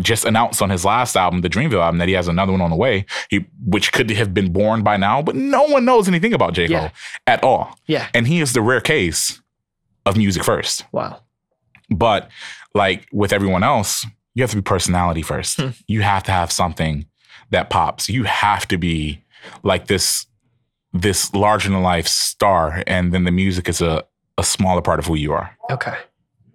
just 0.00 0.24
announced 0.24 0.62
on 0.62 0.70
his 0.70 0.84
last 0.84 1.16
album, 1.16 1.40
the 1.40 1.50
Dreamville 1.50 1.82
album, 1.82 1.98
that 1.98 2.06
he 2.06 2.14
has 2.14 2.28
another 2.28 2.52
one 2.52 2.60
on 2.60 2.70
the 2.70 2.76
way. 2.76 3.04
He 3.30 3.46
which 3.66 3.90
could 3.90 4.08
have 4.10 4.32
been 4.32 4.52
born 4.52 4.84
by 4.84 4.96
now, 4.96 5.20
but 5.20 5.34
no 5.34 5.64
one 5.64 5.84
knows 5.84 6.06
anything 6.06 6.32
about 6.32 6.52
J 6.54 6.68
Cole 6.68 6.76
Yeah. 6.76 6.90
at 7.26 7.42
all. 7.42 7.76
Yeah. 7.86 8.06
And 8.14 8.28
he 8.28 8.40
is 8.40 8.52
the 8.52 8.62
rare 8.62 8.80
case 8.80 9.40
of 10.06 10.16
music 10.16 10.44
first. 10.44 10.84
Wow. 10.92 11.18
But 11.90 12.28
like 12.74 13.06
with 13.12 13.32
everyone 13.32 13.62
else, 13.62 14.06
you 14.34 14.42
have 14.42 14.50
to 14.50 14.56
be 14.56 14.62
personality 14.62 15.22
first. 15.22 15.60
Hmm. 15.60 15.68
You 15.86 16.02
have 16.02 16.22
to 16.24 16.32
have 16.32 16.52
something 16.52 17.06
that 17.50 17.70
pops. 17.70 18.08
You 18.08 18.24
have 18.24 18.66
to 18.68 18.78
be 18.78 19.22
like 19.62 19.86
this 19.86 20.26
this 20.92 21.32
larger 21.34 21.68
than 21.70 21.82
life 21.82 22.06
star, 22.08 22.82
and 22.86 23.12
then 23.12 23.24
the 23.24 23.30
music 23.32 23.68
is 23.68 23.80
a 23.80 24.04
a 24.36 24.44
smaller 24.44 24.80
part 24.82 24.98
of 24.98 25.06
who 25.06 25.14
you 25.16 25.32
are. 25.32 25.56
Okay. 25.70 25.94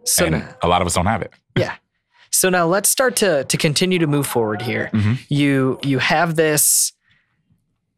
So 0.05 0.27
now, 0.29 0.55
a 0.61 0.67
lot 0.67 0.81
of 0.81 0.87
us 0.87 0.95
don't 0.95 1.05
have 1.05 1.21
it. 1.21 1.31
yeah. 1.57 1.75
So 2.31 2.49
now 2.49 2.65
let's 2.65 2.89
start 2.89 3.15
to 3.17 3.43
to 3.45 3.57
continue 3.57 3.99
to 3.99 4.07
move 4.07 4.25
forward 4.27 4.61
here. 4.61 4.89
Mhm. 4.93 5.19
You 5.29 5.79
you 5.83 5.99
have 5.99 6.35
this 6.35 6.93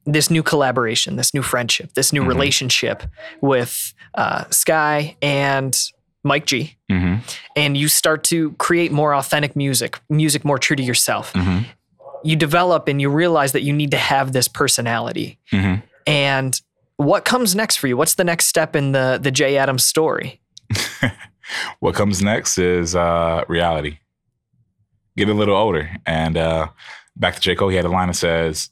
this 0.05 0.29
new 0.29 0.43
collaboration, 0.43 1.15
this 1.15 1.33
new 1.33 1.41
friendship, 1.41 1.93
this 1.93 2.11
new 2.13 2.23
Mhm. 2.23 2.27
relationship 2.27 3.03
with 3.41 3.93
uh, 4.15 4.43
Sky 4.51 5.15
and 5.21 5.75
Mike 6.23 6.45
G, 6.45 6.74
hmm 6.89 7.15
and 7.55 7.77
you 7.77 7.87
start 7.87 8.23
to 8.25 8.51
create 8.53 8.91
more 8.91 9.15
authentic 9.15 9.55
music, 9.55 9.99
music 10.09 10.43
more 10.45 10.59
true 10.59 10.75
to 10.75 10.83
yourself. 10.83 11.31
hmm 11.33 11.59
You 12.23 12.35
develop 12.35 12.87
and 12.87 12.99
you 13.01 13.09
realize 13.09 13.51
that 13.53 13.61
you 13.61 13.73
need 13.73 13.91
to 13.91 13.97
have 13.97 14.31
this 14.33 14.47
personality. 14.47 15.39
hmm 15.51 15.75
And 16.07 16.59
what 16.97 17.25
comes 17.25 17.55
next 17.55 17.75
for 17.77 17.87
you? 17.87 17.97
What's 17.97 18.15
the 18.15 18.23
next 18.23 18.45
step 18.47 18.75
in 18.75 18.91
the 18.91 19.19
the 19.21 19.31
Jay 19.31 19.57
Adams 19.57 19.83
story? 19.85 20.41
What 21.79 21.93
comes 21.93 22.21
next 22.23 22.57
is 22.57 22.95
uh, 22.95 23.43
reality. 23.47 23.99
Get 25.15 25.29
a 25.29 25.33
little 25.33 25.55
older, 25.55 25.89
and 26.05 26.35
uh, 26.37 26.67
back 27.15 27.35
to 27.35 27.41
J 27.41 27.55
Cole, 27.55 27.69
he 27.69 27.75
had 27.75 27.85
a 27.85 27.89
line 27.89 28.07
that 28.07 28.15
says, 28.15 28.69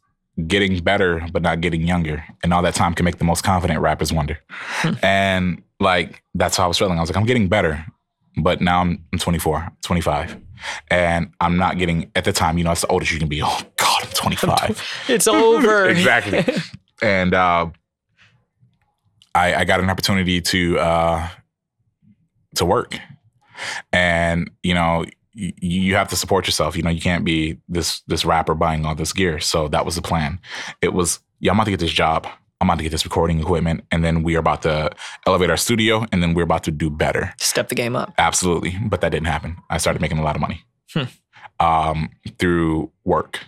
"Getting 0.47 0.79
better, 0.83 1.25
but 1.31 1.41
not 1.41 1.61
getting 1.61 1.81
younger, 1.87 2.23
and 2.43 2.51
all 2.53 2.61
that 2.63 2.73
time 2.75 2.93
can 2.95 3.05
make 3.05 3.17
the 3.19 3.23
most 3.25 3.43
confident 3.43 3.79
rappers 3.79 4.11
wonder." 4.11 4.39
and 5.03 5.61
like 5.79 6.23
that's 6.33 6.57
how 6.57 6.65
I 6.65 6.67
was 6.67 6.77
feeling. 6.77 6.97
I 6.97 7.01
was 7.01 7.09
like, 7.09 7.17
I'm 7.17 7.25
getting 7.27 7.47
better, 7.47 7.85
but 8.37 8.61
now 8.61 8.81
I'm, 8.81 9.03
I'm 9.13 9.19
24, 9.19 9.71
25, 9.81 10.37
and 10.89 11.31
I'm 11.39 11.57
not 11.57 11.77
getting 11.77 12.11
at 12.15 12.25
the 12.25 12.33
time. 12.33 12.57
You 12.57 12.63
know, 12.63 12.71
that's 12.71 12.81
the 12.81 12.87
oldest 12.87 13.11
you 13.11 13.19
can 13.19 13.27
be. 13.29 13.41
Oh 13.43 13.59
God, 13.77 14.03
I'm 14.03 14.09
25. 14.09 14.83
It's 15.09 15.27
over. 15.27 15.85
exactly. 15.89 16.45
And 17.01 17.33
uh, 17.33 17.67
I, 19.35 19.55
I 19.55 19.65
got 19.65 19.81
an 19.81 19.89
opportunity 19.89 20.39
to 20.39 20.79
uh, 20.79 21.27
to 22.55 22.65
work, 22.65 22.97
and 23.91 24.49
you 24.61 24.73
know, 24.73 25.03
y- 25.35 25.53
you 25.59 25.95
have 25.95 26.07
to 26.09 26.15
support 26.15 26.45
yourself. 26.47 26.77
You 26.77 26.83
know, 26.83 26.91
you 26.91 27.01
can't 27.01 27.25
be 27.25 27.57
this 27.67 28.01
this 28.07 28.23
rapper 28.23 28.53
buying 28.55 28.85
all 28.85 28.95
this 28.95 29.11
gear. 29.11 29.39
So 29.39 29.67
that 29.69 29.85
was 29.85 29.95
the 29.95 30.01
plan. 30.01 30.39
It 30.81 30.93
was, 30.93 31.19
yeah, 31.39 31.51
I'm 31.51 31.57
about 31.57 31.65
to 31.65 31.71
get 31.71 31.79
this 31.81 31.91
job. 31.91 32.27
I'm 32.63 32.69
about 32.69 32.77
to 32.77 32.83
get 32.83 32.91
this 32.93 33.03
recording 33.03 33.41
equipment, 33.41 33.83
and 33.91 34.05
then 34.05 34.23
we 34.23 34.37
are 34.37 34.39
about 34.39 34.61
to 34.61 34.89
elevate 35.27 35.49
our 35.49 35.57
studio, 35.57 36.05
and 36.13 36.23
then 36.23 36.33
we're 36.33 36.43
about 36.43 36.63
to 36.63 36.71
do 36.71 36.89
better. 36.89 37.33
Step 37.37 37.67
the 37.67 37.75
game 37.75 37.93
up. 37.93 38.13
Absolutely, 38.17 38.77
but 38.85 39.01
that 39.01 39.09
didn't 39.09 39.27
happen. 39.27 39.57
I 39.69 39.77
started 39.79 40.01
making 40.01 40.17
a 40.17 40.23
lot 40.23 40.35
of 40.37 40.39
money 40.41 40.63
Hmm. 40.93 41.03
um, 41.59 42.09
through 42.39 42.89
work, 43.03 43.41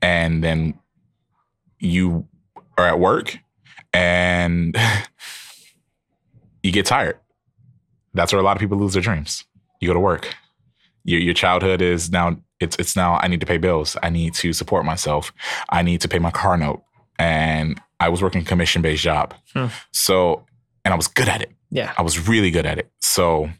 and 0.00 0.42
then 0.42 0.78
you 1.78 2.26
are 2.78 2.86
at 2.88 2.98
work, 2.98 3.36
and 3.92 4.74
you 6.62 6.72
get 6.72 6.86
tired. 6.86 7.18
That's 8.14 8.32
where 8.32 8.40
a 8.40 8.44
lot 8.44 8.56
of 8.56 8.60
people 8.60 8.78
lose 8.78 8.94
their 8.94 9.02
dreams. 9.02 9.44
You 9.82 9.88
go 9.88 9.94
to 9.94 10.00
work. 10.00 10.34
Your 11.04 11.20
your 11.20 11.34
childhood 11.34 11.82
is 11.82 12.10
now 12.10 12.38
it's 12.60 12.76
it's 12.78 12.96
now 12.96 13.18
I 13.20 13.28
need 13.28 13.40
to 13.40 13.46
pay 13.46 13.58
bills. 13.58 13.94
I 14.02 14.08
need 14.08 14.32
to 14.36 14.54
support 14.54 14.86
myself. 14.86 15.34
I 15.68 15.82
need 15.82 16.00
to 16.00 16.08
pay 16.08 16.18
my 16.18 16.30
car 16.30 16.56
note. 16.56 16.82
And 17.18 17.78
I 18.00 18.08
was 18.08 18.22
working 18.22 18.44
commission 18.44 18.82
based 18.82 19.02
job. 19.02 19.34
Hmm. 19.54 19.66
So 19.92 20.44
and 20.84 20.94
I 20.94 20.96
was 20.96 21.08
good 21.08 21.28
at 21.28 21.42
it. 21.42 21.50
Yeah. 21.70 21.92
I 21.98 22.02
was 22.02 22.28
really 22.28 22.50
good 22.50 22.64
at 22.66 22.78
it. 22.78 22.90
So 23.00 23.50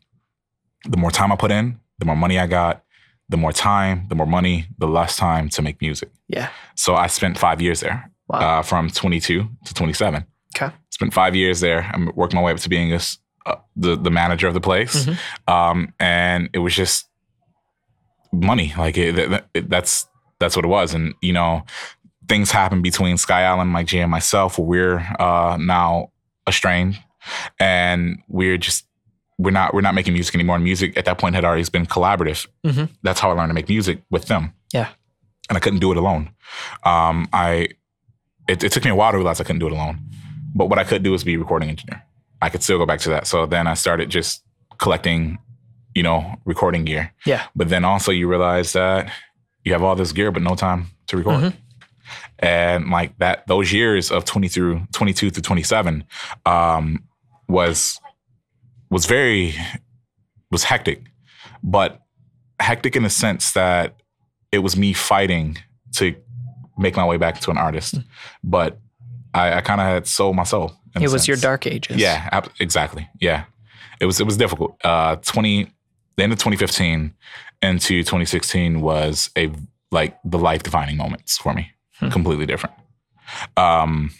the 0.84 0.96
more 0.96 1.10
time 1.10 1.32
I 1.32 1.36
put 1.36 1.50
in, 1.50 1.78
the 1.98 2.04
more 2.06 2.16
money 2.16 2.38
I 2.38 2.46
got, 2.46 2.82
the 3.28 3.36
more 3.36 3.52
time, 3.52 4.06
the 4.08 4.14
more 4.14 4.26
money, 4.26 4.66
the 4.78 4.86
less 4.86 5.16
time 5.16 5.48
to 5.50 5.62
make 5.62 5.80
music. 5.82 6.10
Yeah. 6.28 6.48
So 6.76 6.94
I 6.94 7.08
spent 7.08 7.36
five 7.36 7.60
years 7.60 7.80
there, 7.80 8.10
Wow. 8.28 8.38
uh, 8.60 8.62
from 8.62 8.88
22 8.90 9.48
to 9.66 9.74
27. 9.74 10.24
Okay. 10.56 10.74
Spent 10.90 11.12
five 11.12 11.34
years 11.36 11.60
there. 11.60 11.90
I'm 11.92 12.10
working 12.14 12.36
my 12.38 12.42
way 12.42 12.52
up 12.52 12.58
to 12.58 12.68
being 12.68 12.88
this, 12.90 13.18
uh, 13.44 13.56
the 13.76 13.96
the 13.96 14.10
manager 14.10 14.48
of 14.48 14.54
the 14.54 14.60
place, 14.60 15.04
Mhm. 15.04 15.18
um, 15.52 15.92
and 16.00 16.48
it 16.54 16.58
was 16.60 16.74
just 16.74 17.06
money. 18.32 18.72
Like 18.76 18.96
it, 18.98 19.18
it- 19.54 19.68
that's 19.68 20.06
that's 20.40 20.54
what 20.56 20.64
it 20.64 20.68
was. 20.68 20.94
And 20.94 21.14
you 21.20 21.32
know, 21.32 21.64
things 22.28 22.50
happen 22.50 22.82
between 22.82 23.16
Sky 23.16 23.42
Allen, 23.42 23.68
Mike 23.68 23.86
G, 23.86 23.98
and 23.98 24.10
myself 24.10 24.58
where 24.58 24.66
we're 24.68 24.98
uh, 25.18 25.56
now 25.58 26.10
estranged, 26.46 27.00
and 27.58 28.18
we're 28.28 28.58
just 28.58 28.86
we're 29.38 29.50
not 29.52 29.72
we're 29.74 29.80
not 29.80 29.94
making 29.94 30.12
music 30.14 30.34
anymore. 30.34 30.56
And 30.56 30.64
music 30.64 30.96
at 30.96 31.04
that 31.04 31.18
point 31.18 31.34
had 31.34 31.44
already 31.44 31.68
been 31.70 31.86
collaborative. 31.86 32.46
Mhm. 32.66 32.90
That's 33.02 33.20
how 33.20 33.30
I 33.30 33.34
learned 33.34 33.50
to 33.50 33.54
make 33.54 33.68
music 33.68 34.02
with 34.10 34.26
them. 34.26 34.52
Yeah. 34.72 34.88
and 35.48 35.56
I 35.56 35.60
couldn't 35.60 35.78
do 35.78 35.90
it 35.92 35.96
alone. 35.96 36.28
Um, 36.84 37.26
I 37.32 37.68
it, 38.48 38.62
it 38.64 38.72
took 38.72 38.84
me 38.84 38.90
a 38.90 38.94
while 38.94 39.12
to 39.12 39.16
realize 39.18 39.40
I 39.40 39.44
couldn't 39.44 39.60
do 39.60 39.66
it 39.66 39.72
alone. 39.72 39.98
But 40.54 40.66
what 40.68 40.78
I 40.78 40.84
could 40.84 41.02
do 41.02 41.14
is 41.14 41.24
be 41.24 41.34
a 41.34 41.38
recording 41.38 41.68
engineer. 41.70 42.02
I 42.42 42.48
could 42.50 42.62
still 42.62 42.76
go 42.78 42.84
back 42.86 43.00
to 43.00 43.10
that. 43.10 43.26
So 43.26 43.46
then 43.46 43.66
I 43.66 43.74
started 43.74 44.10
just 44.10 44.42
collecting, 44.78 45.38
you 45.94 46.02
know, 46.02 46.34
recording 46.44 46.84
gear. 46.84 47.12
Yeah. 47.26 47.44
But 47.56 47.68
then 47.70 47.84
also 47.84 48.10
you 48.12 48.28
realize 48.28 48.72
that 48.74 49.10
you 49.64 49.72
have 49.72 49.82
all 49.82 49.96
this 49.96 50.12
gear 50.12 50.30
but 50.30 50.42
no 50.42 50.54
time 50.54 50.88
to 51.08 51.16
record. 51.16 51.40
Mhm. 51.44 51.56
And 52.38 52.90
like 52.90 53.16
that 53.18 53.46
those 53.46 53.72
years 53.72 54.10
of 54.10 54.24
20 54.24 54.48
through 54.48 54.82
22 54.92 55.30
through 55.30 55.42
27 55.42 56.04
um 56.46 57.04
was 57.48 58.00
was 58.90 59.06
very 59.06 59.54
was 60.50 60.64
hectic. 60.64 61.02
But 61.62 62.00
hectic 62.60 62.96
in 62.96 63.02
the 63.02 63.10
sense 63.10 63.52
that 63.52 63.96
it 64.52 64.60
was 64.60 64.76
me 64.76 64.92
fighting 64.92 65.58
to 65.96 66.14
make 66.78 66.96
my 66.96 67.04
way 67.04 67.16
back 67.16 67.40
to 67.40 67.50
an 67.50 67.58
artist. 67.58 67.96
But 68.42 68.78
I, 69.34 69.54
I 69.54 69.60
kind 69.60 69.80
of 69.80 69.86
had 69.86 70.06
sold 70.06 70.36
my 70.36 70.44
soul. 70.44 70.72
It 71.00 71.10
was 71.10 71.28
your 71.28 71.36
dark 71.36 71.66
ages. 71.66 71.98
Yeah, 71.98 72.28
ab- 72.32 72.50
exactly. 72.60 73.08
Yeah, 73.20 73.44
it 74.00 74.06
was 74.06 74.20
it 74.20 74.24
was 74.24 74.36
difficult. 74.36 74.76
Uh, 74.84 75.16
twenty 75.16 75.72
the 76.16 76.24
end 76.24 76.32
of 76.32 76.38
2015 76.40 77.14
into 77.62 78.02
2016 78.02 78.80
was 78.80 79.30
a 79.38 79.52
like 79.92 80.18
the 80.24 80.38
life 80.38 80.62
defining 80.64 80.96
moments 80.96 81.38
for 81.38 81.54
me. 81.54 81.70
Completely 82.10 82.46
different. 82.46 82.74
Um, 83.56 84.10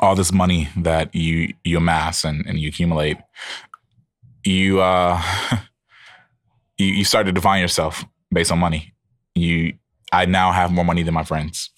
all 0.00 0.14
this 0.14 0.32
money 0.32 0.68
that 0.76 1.14
you 1.14 1.54
you 1.64 1.78
amass 1.78 2.24
and, 2.24 2.44
and 2.46 2.58
you 2.58 2.68
accumulate, 2.68 3.16
you 4.44 4.80
uh, 4.80 5.22
you 6.78 6.86
you 6.86 7.04
start 7.04 7.26
to 7.26 7.32
define 7.32 7.60
yourself 7.60 8.04
based 8.32 8.52
on 8.52 8.58
money. 8.58 8.94
You 9.34 9.74
I 10.12 10.24
now 10.26 10.52
have 10.52 10.70
more 10.72 10.84
money 10.84 11.02
than 11.02 11.14
my 11.14 11.24
friends. 11.24 11.70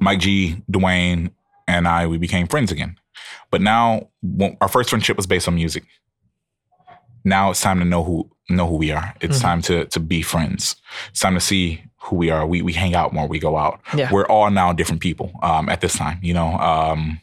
Mike 0.00 0.18
G, 0.20 0.62
Dwayne, 0.70 1.30
and 1.68 1.86
I 1.86 2.06
we 2.06 2.18
became 2.18 2.46
friends 2.48 2.72
again. 2.72 2.96
But 3.50 3.60
now 3.60 4.08
when- 4.22 4.56
our 4.60 4.68
first 4.68 4.90
friendship 4.90 5.16
was 5.16 5.26
based 5.26 5.46
on 5.48 5.54
music. 5.54 5.84
Now 7.24 7.50
it's 7.50 7.60
time 7.60 7.78
to 7.78 7.84
know 7.84 8.02
who 8.02 8.30
know 8.50 8.66
who 8.66 8.76
we 8.76 8.90
are. 8.90 9.14
It's 9.20 9.40
time 9.40 9.62
to 9.62 9.84
to 9.86 10.00
be 10.00 10.22
friends. 10.22 10.76
It's 11.10 11.20
time 11.20 11.34
to 11.34 11.40
see 11.40 11.82
who 12.04 12.16
we 12.16 12.30
are. 12.30 12.46
We 12.46 12.62
we 12.62 12.72
hang 12.72 12.94
out 12.94 13.12
more. 13.12 13.26
We 13.26 13.38
go 13.38 13.56
out. 13.56 13.80
Yeah. 13.96 14.10
We're 14.12 14.26
all 14.26 14.50
now 14.50 14.72
different 14.72 15.00
people 15.00 15.32
um, 15.42 15.68
at 15.68 15.80
this 15.80 15.94
time. 15.96 16.18
You 16.22 16.34
know, 16.34 16.54
um, 16.58 17.20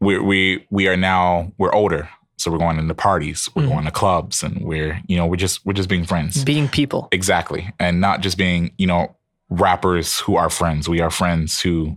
we 0.00 0.18
we 0.18 0.66
we 0.70 0.88
are 0.88 0.96
now 0.96 1.52
we're 1.58 1.72
older, 1.74 2.08
so 2.36 2.50
we're 2.50 2.58
going 2.58 2.78
into 2.78 2.94
parties. 2.94 3.48
We're 3.54 3.66
going 3.66 3.84
to 3.84 3.90
clubs, 3.90 4.42
and 4.42 4.62
we're 4.64 5.00
you 5.06 5.16
know 5.16 5.26
we're 5.26 5.36
just 5.36 5.64
we're 5.66 5.72
just 5.74 5.88
being 5.88 6.04
friends. 6.04 6.44
Being 6.44 6.68
people. 6.68 7.08
Exactly. 7.12 7.72
And 7.78 8.00
not 8.00 8.20
just 8.20 8.38
being, 8.38 8.72
you 8.78 8.86
know, 8.86 9.16
rappers 9.50 10.18
who 10.20 10.36
are 10.36 10.48
friends. 10.50 10.88
We 10.88 11.00
are 11.00 11.10
friends 11.10 11.60
who 11.60 11.96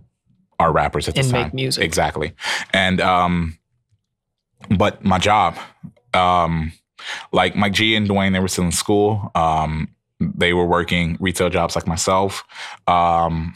are 0.58 0.72
rappers 0.72 1.08
at 1.08 1.14
this 1.14 1.26
And 1.26 1.34
time. 1.34 1.42
make 1.44 1.54
music. 1.54 1.82
Exactly. 1.84 2.34
And 2.72 3.00
um 3.00 3.58
but 4.70 5.04
my 5.04 5.18
job, 5.18 5.56
um, 6.14 6.72
like 7.32 7.54
Mike 7.54 7.74
G 7.74 7.96
and 7.96 8.08
Dwayne, 8.08 8.32
they 8.32 8.40
were 8.40 8.48
still 8.48 8.64
in 8.64 8.72
school. 8.72 9.30
Um, 9.34 9.88
they 10.20 10.52
were 10.52 10.66
working 10.66 11.16
retail 11.20 11.50
jobs 11.50 11.74
like 11.76 11.86
myself. 11.86 12.44
Um, 12.86 13.54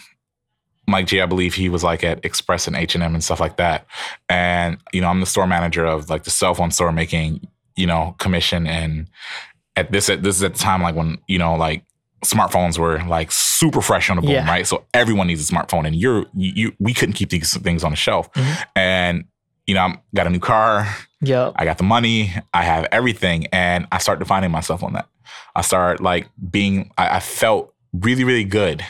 Mike 0.86 1.06
G, 1.06 1.20
I 1.20 1.26
believe 1.26 1.54
he 1.54 1.68
was 1.68 1.84
like 1.84 2.02
at 2.02 2.24
Express 2.24 2.66
and 2.66 2.74
H 2.74 2.94
and 2.94 3.04
M 3.04 3.14
and 3.14 3.22
stuff 3.22 3.40
like 3.40 3.56
that. 3.58 3.86
And 4.28 4.78
you 4.92 5.00
know, 5.00 5.08
I'm 5.08 5.20
the 5.20 5.26
store 5.26 5.46
manager 5.46 5.84
of 5.84 6.08
like 6.08 6.24
the 6.24 6.30
cell 6.30 6.54
phone 6.54 6.70
store, 6.70 6.92
making 6.92 7.46
you 7.76 7.86
know 7.86 8.14
commission. 8.18 8.66
And 8.66 9.08
at 9.76 9.92
this, 9.92 10.08
at 10.08 10.22
this 10.22 10.36
is 10.36 10.42
at 10.42 10.54
the 10.54 10.58
time 10.58 10.82
like 10.82 10.94
when 10.94 11.18
you 11.28 11.38
know 11.38 11.54
like 11.56 11.84
smartphones 12.24 12.78
were 12.78 13.02
like 13.04 13.30
super 13.30 13.80
fresh 13.80 14.08
on 14.10 14.16
the 14.16 14.22
boom, 14.22 14.30
Yeah. 14.32 14.48
right? 14.48 14.66
So 14.66 14.84
everyone 14.94 15.26
needs 15.26 15.48
a 15.48 15.52
smartphone, 15.52 15.86
and 15.86 15.94
you're 15.94 16.24
you, 16.34 16.52
you 16.54 16.72
we 16.80 16.94
couldn't 16.94 17.12
keep 17.14 17.28
these 17.30 17.56
things 17.58 17.84
on 17.84 17.90
the 17.92 17.96
shelf. 17.96 18.32
Mhm. 18.32 18.64
And 18.74 19.24
you 19.66 19.74
know, 19.74 19.82
I 19.82 19.98
got 20.14 20.26
a 20.26 20.30
new 20.30 20.40
car. 20.40 20.88
Yep. 21.20 21.52
I 21.56 21.64
got 21.66 21.76
the 21.78 21.84
money, 21.84 22.32
I 22.54 22.62
have 22.64 22.86
everything, 22.92 23.46
and 23.48 23.86
I 23.92 23.98
start 23.98 24.20
defining 24.20 24.50
myself 24.50 24.82
on 24.82 24.94
that. 24.94 25.06
I 25.54 25.62
started 25.62 26.02
like 26.02 26.28
being, 26.50 26.90
I, 26.98 27.16
I 27.16 27.20
felt 27.20 27.74
really, 27.92 28.24
really 28.24 28.44
good 28.44 28.84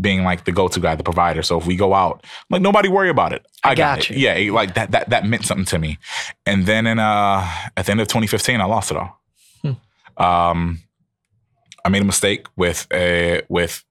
being 0.00 0.24
like 0.24 0.44
the 0.44 0.52
go-to 0.52 0.80
guy, 0.80 0.94
the 0.96 1.04
provider. 1.04 1.42
So 1.42 1.58
if 1.58 1.66
we 1.66 1.76
go 1.76 1.94
out, 1.94 2.24
like 2.50 2.62
nobody 2.62 2.88
worry 2.88 3.08
about 3.08 3.32
it. 3.32 3.46
I 3.62 3.70
I, 3.70 3.74
got, 3.74 3.98
got 3.98 4.10
it. 4.10 4.16
Yeah, 4.16 4.52
like 4.52 4.74
that, 4.74 4.90
that, 4.90 5.10
that 5.10 5.24
meant 5.26 5.44
something 5.44 5.66
to 5.66 5.78
me. 5.78 5.98
And 6.46 6.66
then 6.66 6.86
in 6.86 6.98
uh, 6.98 7.48
at 7.76 7.86
the 7.86 7.92
end 7.92 8.00
of 8.00 8.08
2015, 8.08 8.60
I 8.60 8.64
lost 8.64 8.90
it 8.90 8.96
all. 8.96 9.20
Hmm. 9.62 10.22
Um, 10.22 10.80
I 11.84 11.90
made 11.90 12.02
a 12.02 12.06
mistake 12.06 12.46
with 12.56 12.86
a 12.92 13.42
with 13.48 13.84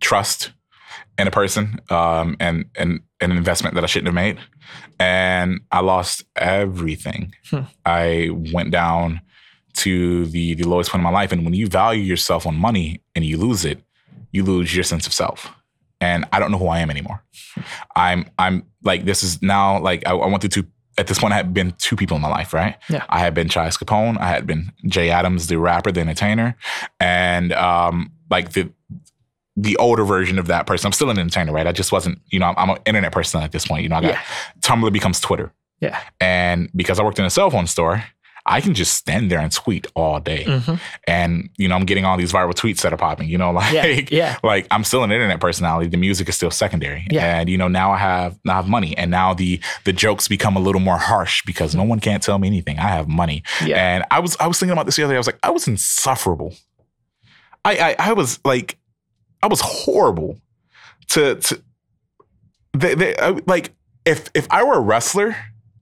trust 0.00 0.52
in 1.18 1.26
a 1.26 1.30
person, 1.30 1.80
um, 1.90 2.36
and 2.38 2.66
and 2.76 3.00
an 3.20 3.32
investment 3.32 3.74
that 3.74 3.84
I 3.84 3.86
shouldn't 3.86 4.08
have 4.08 4.14
made, 4.14 4.38
and 5.00 5.60
I 5.72 5.80
lost 5.80 6.24
everything. 6.36 7.34
Hmm. 7.50 7.62
I 7.84 8.28
went 8.52 8.70
down 8.70 9.22
to 9.78 10.26
the 10.26 10.54
the 10.54 10.64
lowest 10.64 10.90
point 10.90 11.00
in 11.00 11.04
my 11.04 11.10
life. 11.10 11.32
And 11.32 11.44
when 11.44 11.54
you 11.54 11.66
value 11.66 12.02
yourself 12.02 12.46
on 12.46 12.54
money 12.56 13.00
and 13.14 13.24
you 13.24 13.36
lose 13.38 13.64
it, 13.64 13.82
you 14.32 14.44
lose 14.44 14.74
your 14.74 14.84
sense 14.84 15.06
of 15.06 15.12
self. 15.12 15.52
And 16.00 16.24
I 16.32 16.38
don't 16.38 16.50
know 16.52 16.58
who 16.58 16.68
I 16.68 16.78
am 16.80 16.90
anymore. 16.90 17.22
I'm 17.96 18.26
I'm 18.38 18.64
like 18.84 19.04
this 19.04 19.22
is 19.22 19.42
now 19.42 19.80
like 19.80 20.06
I, 20.06 20.12
I 20.12 20.26
went 20.26 20.40
through 20.42 20.50
two. 20.50 20.66
At 20.96 21.06
this 21.06 21.20
point, 21.20 21.32
I 21.32 21.36
had 21.36 21.54
been 21.54 21.74
two 21.78 21.94
people 21.94 22.16
in 22.16 22.22
my 22.22 22.28
life, 22.28 22.52
right? 22.52 22.76
Yeah. 22.90 23.04
I 23.08 23.20
had 23.20 23.32
been 23.32 23.46
Chise 23.48 23.78
Capone. 23.78 24.18
I 24.18 24.28
had 24.30 24.48
been 24.48 24.72
Jay 24.86 25.10
Adams, 25.10 25.46
the 25.46 25.56
rapper, 25.56 25.92
the 25.92 26.00
entertainer, 26.00 26.56
and 26.98 27.52
um, 27.52 28.10
like 28.30 28.52
the 28.52 28.68
the 29.56 29.76
older 29.76 30.04
version 30.04 30.38
of 30.38 30.46
that 30.48 30.66
person. 30.66 30.86
I'm 30.86 30.92
still 30.92 31.10
an 31.10 31.18
entertainer, 31.18 31.52
right? 31.52 31.66
I 31.66 31.72
just 31.72 31.90
wasn't, 31.90 32.20
you 32.30 32.38
know, 32.38 32.46
I'm, 32.46 32.54
I'm 32.58 32.70
an 32.70 32.82
internet 32.86 33.10
person 33.12 33.42
at 33.42 33.50
this 33.50 33.66
point. 33.66 33.82
You 33.82 33.88
know, 33.88 33.96
I 33.96 34.00
got 34.02 34.12
Yeah. 34.12 34.22
Tumblr 34.60 34.92
becomes 34.92 35.18
Twitter. 35.20 35.52
Yeah. 35.80 35.98
And 36.20 36.68
because 36.76 37.00
I 37.00 37.04
worked 37.04 37.18
in 37.18 37.24
a 37.24 37.30
cell 37.30 37.50
phone 37.50 37.66
store, 37.66 38.04
I 38.50 38.60
can 38.60 38.74
just 38.74 38.94
stand 38.94 39.30
there 39.30 39.38
and 39.38 39.52
tweet 39.52 39.86
all 39.94 40.18
day. 40.20 40.44
hmm 40.44 40.74
And, 41.06 41.50
you 41.58 41.68
know, 41.68 41.76
I'm 41.76 41.84
getting 41.84 42.04
all 42.04 42.16
these 42.16 42.32
viral 42.32 42.52
tweets 42.54 42.80
that 42.82 42.92
are 42.92 42.96
popping, 42.96 43.28
you 43.28 43.36
know, 43.38 43.50
like, 43.60 43.72
Yeah. 43.72 44.00
Yeah. 44.10 44.36
like 44.42 44.66
I'm 44.70 44.84
still 44.84 45.04
an 45.04 45.12
internet 45.12 45.38
personality. 45.40 45.88
The 45.88 45.96
music 45.98 46.28
is 46.28 46.36
still 46.36 46.50
secondary. 46.50 47.06
Yeah. 47.10 47.38
And, 47.40 47.48
you 47.48 47.58
know, 47.58 47.68
now 47.68 47.92
I 47.92 47.98
have 47.98 48.38
now 48.44 48.54
I 48.54 48.56
have 48.56 48.68
money. 48.68 48.96
And 48.96 49.10
now 49.10 49.34
the 49.34 49.60
the 49.84 49.92
jokes 49.92 50.28
become 50.28 50.56
a 50.56 50.60
little 50.60 50.80
more 50.80 50.98
harsh 50.98 51.42
because 51.44 51.74
no 51.74 51.84
one 51.84 52.00
can't 52.00 52.22
tell 52.22 52.38
me 52.38 52.48
anything. 52.48 52.78
I 52.78 52.88
have 52.88 53.06
money. 53.06 53.42
Yeah. 53.64 53.76
And 53.94 54.04
I 54.10 54.20
was 54.20 54.36
I 54.40 54.46
was 54.46 54.58
thinking 54.58 54.72
about 54.72 54.86
this 54.86 54.96
the 54.96 55.04
other 55.04 55.12
day. 55.12 55.16
I 55.16 55.20
was 55.20 55.26
like, 55.28 55.38
I 55.42 55.50
was 55.50 55.68
insufferable. 55.68 56.54
I 57.64 57.76
I, 57.76 57.96
I 58.10 58.12
was 58.14 58.40
like, 58.44 58.78
I 59.42 59.46
was 59.46 59.60
horrible 59.60 60.40
to 61.10 61.34
to 61.36 61.62
they, 62.76 62.94
they, 62.94 63.14
like 63.46 63.74
if 64.04 64.28
if 64.34 64.46
I 64.50 64.62
were 64.62 64.74
a 64.74 64.80
wrestler, 64.80 65.36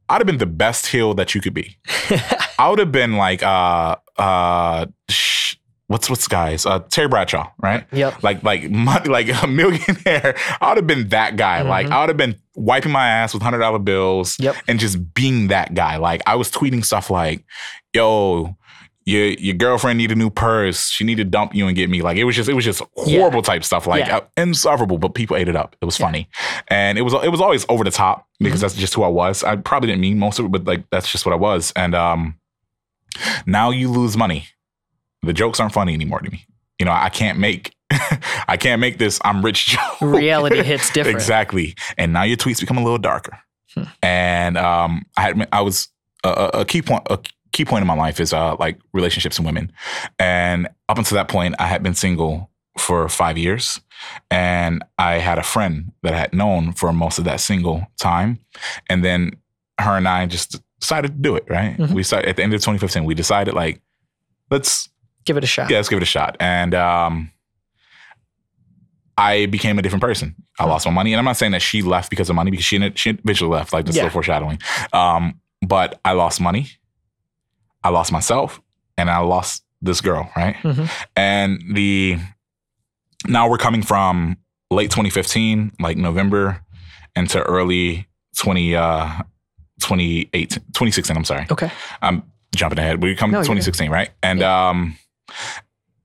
I'd 0.08 0.18
have 0.20 0.26
been 0.26 0.38
the 0.38 0.46
best 0.46 0.86
heel 0.86 1.14
that 1.14 1.34
you 1.34 1.40
could 1.40 1.54
be. 1.54 1.76
I 2.58 2.68
would 2.70 2.78
have 2.78 2.92
been 2.92 3.16
like 3.16 3.42
uh 3.42 3.96
uh 4.16 4.86
sh- 5.10 5.56
what's 5.88 6.08
what's 6.10 6.26
guys 6.28 6.64
uh 6.66 6.80
Terry 6.90 7.08
Bradshaw, 7.08 7.50
right? 7.62 7.86
Yep. 7.92 8.22
Like 8.22 8.42
like 8.42 8.70
money, 8.70 9.08
like 9.08 9.28
a 9.42 9.46
millionaire. 9.46 10.36
I 10.60 10.68
would 10.68 10.78
have 10.78 10.86
been 10.86 11.08
that 11.08 11.36
guy. 11.36 11.62
Like 11.62 11.86
Mhm. 11.88 11.92
I 11.92 12.00
would 12.00 12.08
have 12.10 12.16
been 12.16 12.36
wiping 12.54 12.92
my 12.92 13.06
ass 13.08 13.34
with 13.34 13.42
hundred 13.42 13.58
dollar 13.58 13.78
bills 13.78 14.36
Yep. 14.38 14.56
and 14.68 14.78
just 14.80 15.12
being 15.14 15.48
that 15.48 15.74
guy. 15.74 15.96
Like 15.96 16.22
I 16.26 16.36
was 16.36 16.50
tweeting 16.50 16.84
stuff 16.84 17.10
like, 17.10 17.44
"Yo, 17.92 18.56
your 19.06 19.28
your 19.28 19.54
girlfriend 19.54 19.96
need 19.98 20.12
a 20.12 20.14
new 20.14 20.28
purse. 20.28 20.90
She 20.90 21.04
need 21.04 21.14
to 21.14 21.24
dump 21.24 21.54
you 21.54 21.66
and 21.66 21.74
get 21.74 21.88
me." 21.88 22.02
Like 22.02 22.16
it 22.18 22.24
was 22.24 22.36
just 22.36 22.48
it 22.50 22.54
was 22.54 22.64
just 22.64 22.82
horrible 22.96 23.40
type 23.40 23.64
stuff. 23.64 23.86
Like 23.86 24.06
Yeah. 24.06 24.18
uh, 24.18 24.20
insufferable, 24.36 24.98
but 24.98 25.14
people 25.14 25.36
ate 25.36 25.48
it 25.48 25.56
up. 25.56 25.74
It 25.80 25.84
was 25.86 25.96
funny, 25.96 26.28
and 26.68 26.98
it 26.98 27.02
was 27.02 27.14
it 27.14 27.30
was 27.30 27.40
always 27.40 27.64
over 27.70 27.84
the 27.84 27.90
top 27.90 28.26
because 28.40 28.60
that's 28.60 28.74
just 28.74 28.92
who 28.94 29.02
I 29.04 29.08
was. 29.08 29.42
I 29.44 29.56
probably 29.56 29.86
didn't 29.86 30.02
mean 30.02 30.18
most 30.18 30.38
of 30.38 30.44
it, 30.44 30.52
but 30.52 30.64
like 30.64 30.84
that's 30.90 31.10
just 31.10 31.24
what 31.24 31.32
I 31.32 31.36
was. 31.36 31.72
And 31.76 31.94
um, 31.94 32.34
now 33.46 33.70
you 33.70 33.88
lose 33.90 34.16
money. 34.16 34.46
The 35.22 35.32
jokes 35.32 35.60
aren't 35.60 35.72
funny 35.72 35.94
anymore 35.94 36.20
to 36.20 36.30
me. 36.30 36.46
You 36.78 36.84
know, 36.86 36.92
I 36.92 37.08
can't 37.08 37.38
make 37.38 37.74
I 38.48 38.56
can't 38.58 38.80
make 38.80 38.98
this 38.98 39.20
I'm 39.24 39.44
rich 39.44 39.66
joke. 39.66 40.00
Reality 40.00 40.62
hits 40.62 40.90
different. 40.90 41.16
Exactly. 41.16 41.74
And 41.96 42.12
now 42.12 42.24
your 42.24 42.36
tweets 42.36 42.60
become 42.60 42.76
a 42.78 42.82
little 42.82 42.98
darker. 42.98 43.38
Hmm. 43.74 43.82
And 44.02 44.58
um, 44.58 45.06
I 45.16 45.22
had 45.22 45.48
I 45.52 45.60
was 45.62 45.88
a, 46.24 46.28
a- 46.28 46.60
a 46.60 46.64
key 46.64 46.82
point 46.82 47.02
a 47.08 47.18
key 47.56 47.64
point 47.64 47.82
in 47.82 47.86
my 47.86 47.94
life 48.06 48.18
is 48.24 48.32
uh 48.32 48.54
like 48.64 48.76
relationships 48.92 49.36
and 49.38 49.46
women. 49.46 49.72
And 50.18 50.68
up 50.90 50.98
until 50.98 51.16
that 51.16 51.28
point, 51.28 51.54
I 51.58 51.66
had 51.66 51.82
been 51.82 51.94
single 51.94 52.50
for 52.78 53.08
five 53.08 53.36
years, 53.38 53.80
and 54.30 54.84
I 54.98 55.12
had 55.28 55.38
a 55.38 55.42
friend 55.42 55.92
that 56.02 56.12
I 56.12 56.18
had 56.18 56.32
known 56.34 56.72
for 56.72 56.92
most 56.92 57.18
of 57.18 57.24
that 57.24 57.40
single 57.40 57.86
time, 57.98 58.38
and 58.90 59.02
then 59.04 59.20
her 59.80 59.96
and 59.96 60.06
I 60.06 60.26
just 60.26 60.60
decided 60.80 61.08
to 61.12 61.18
do 61.28 61.36
it. 61.36 61.44
Right? 61.48 61.76
Mhm. 61.78 61.92
We 61.92 62.02
started 62.02 62.28
at 62.28 62.36
the 62.36 62.42
end 62.42 62.52
of 62.54 62.60
2015. 62.60 63.04
We 63.04 63.14
decided 63.14 63.54
like 63.54 63.80
let's 64.50 64.88
Give 65.24 65.36
it 65.38 65.44
a 65.44 65.46
shot. 65.46 65.70
yeah, 65.70 65.78
let's 65.78 65.88
give 65.88 65.96
it 65.96 66.02
a 66.02 66.14
shot. 66.18 66.36
And 66.38 66.72
um, 66.74 67.30
I 69.18 69.46
became 69.46 69.78
a 69.78 69.82
different 69.82 70.02
person. 70.02 70.34
I 70.58 70.64
Hmm. 70.64 70.70
lost 70.70 70.86
my 70.86 70.92
money, 70.92 71.12
and 71.12 71.18
I'm 71.18 71.24
not 71.24 71.36
saying 71.36 71.52
that 71.52 71.62
she 71.62 71.82
left 71.82 72.10
because 72.10 72.28
of 72.30 72.36
money, 72.36 72.50
because 72.50 72.66
she 72.66 72.78
she 72.94 73.10
eventually 73.10 73.50
left. 73.50 73.72
Like 73.72 73.86
this 73.86 73.96
Yeah. 73.96 74.02
little 74.04 74.12
foreshadowing. 74.14 74.58
Um, 74.92 75.40
but 75.66 75.98
I 76.04 76.12
lost 76.12 76.40
money. 76.40 76.68
I 77.86 77.90
lost 77.90 78.10
myself, 78.12 78.60
and 78.98 79.08
I 79.10 79.18
lost 79.18 79.62
this 79.80 80.00
girl. 80.00 80.30
Right, 80.36 80.56
Mhm. 80.62 80.88
and 81.16 81.60
the 81.74 82.18
now 83.26 83.48
we're 83.48 83.58
coming 83.58 83.82
from 83.82 84.36
late 84.70 84.90
2015, 84.90 85.72
like 85.80 85.96
November, 85.96 86.62
into 87.14 87.40
early 87.42 88.06
20 88.36 88.76
uh 88.76 89.08
2018 89.80 90.48
2016 90.72 91.16
i'm 91.16 91.24
sorry 91.24 91.46
Okay. 91.50 91.70
I'm 92.02 92.22
jumping 92.54 92.78
ahead. 92.78 93.02
We 93.02 93.14
come 93.14 93.30
No, 93.30 93.38
to 93.38 93.44
2016, 93.44 93.90
right? 93.90 94.10
And 94.22 94.42
um, 94.42 94.96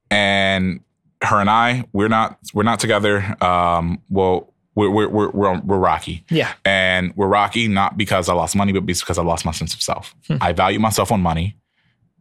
and 0.09 0.82
her 1.23 1.39
and 1.39 1.49
I, 1.49 1.86
we're 1.93 2.07
not 2.09 2.38
we're 2.53 2.63
not 2.63 2.79
together. 2.79 3.36
Um, 3.43 4.01
well, 4.09 4.53
we're 4.75 4.89
we're 4.89 5.07
we're 5.09 5.29
we're, 5.32 5.59
we're 5.59 5.77
rocky, 5.77 6.25
Yeah. 6.29 6.51
and 6.65 7.13
we're 7.15 7.27
rocky 7.27 7.67
not 7.67 7.97
because 7.97 8.27
I 8.29 8.34
lost 8.34 8.55
money, 8.55 8.71
but 8.73 8.86
because 8.86 9.17
I 9.17 9.23
lost 9.23 9.45
my 9.45 9.51
sense 9.51 9.73
of 9.73 9.82
self. 9.82 10.15
Hmm. 10.27 10.38
I 10.41 10.51
value 10.53 10.79
myself 10.79 11.11
on 11.11 11.21
money, 11.21 11.55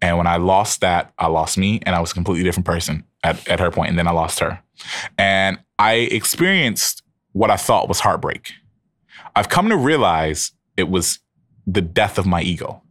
and 0.02 0.16
when 0.16 0.26
I 0.26 0.36
lost 0.36 0.80
that, 0.80 1.12
I 1.18 1.26
lost 1.26 1.58
me, 1.58 1.80
and 1.84 1.94
I 1.94 2.00
was 2.00 2.12
a 2.12 2.14
completely 2.14 2.44
different 2.44 2.66
person. 2.66 3.04
at, 3.22 3.46
at 3.48 3.60
her 3.60 3.70
point. 3.70 3.90
and 3.90 3.98
then 3.98 4.06
I 4.06 4.12
lost 4.12 4.40
her. 4.40 4.60
And 5.18 5.58
I 5.78 5.94
experienced 5.94 7.02
what 7.32 7.50
I 7.50 7.56
thought 7.56 7.88
was 7.88 8.00
heartbreak. 8.00 8.52
I've 9.36 9.48
come 9.48 9.68
to 9.68 9.76
realize 9.76 10.52
it 10.76 10.88
was 10.88 11.20
the 11.66 11.80
death 11.80 12.18
of 12.18 12.26
my 12.26 12.42
ego. 12.42 12.82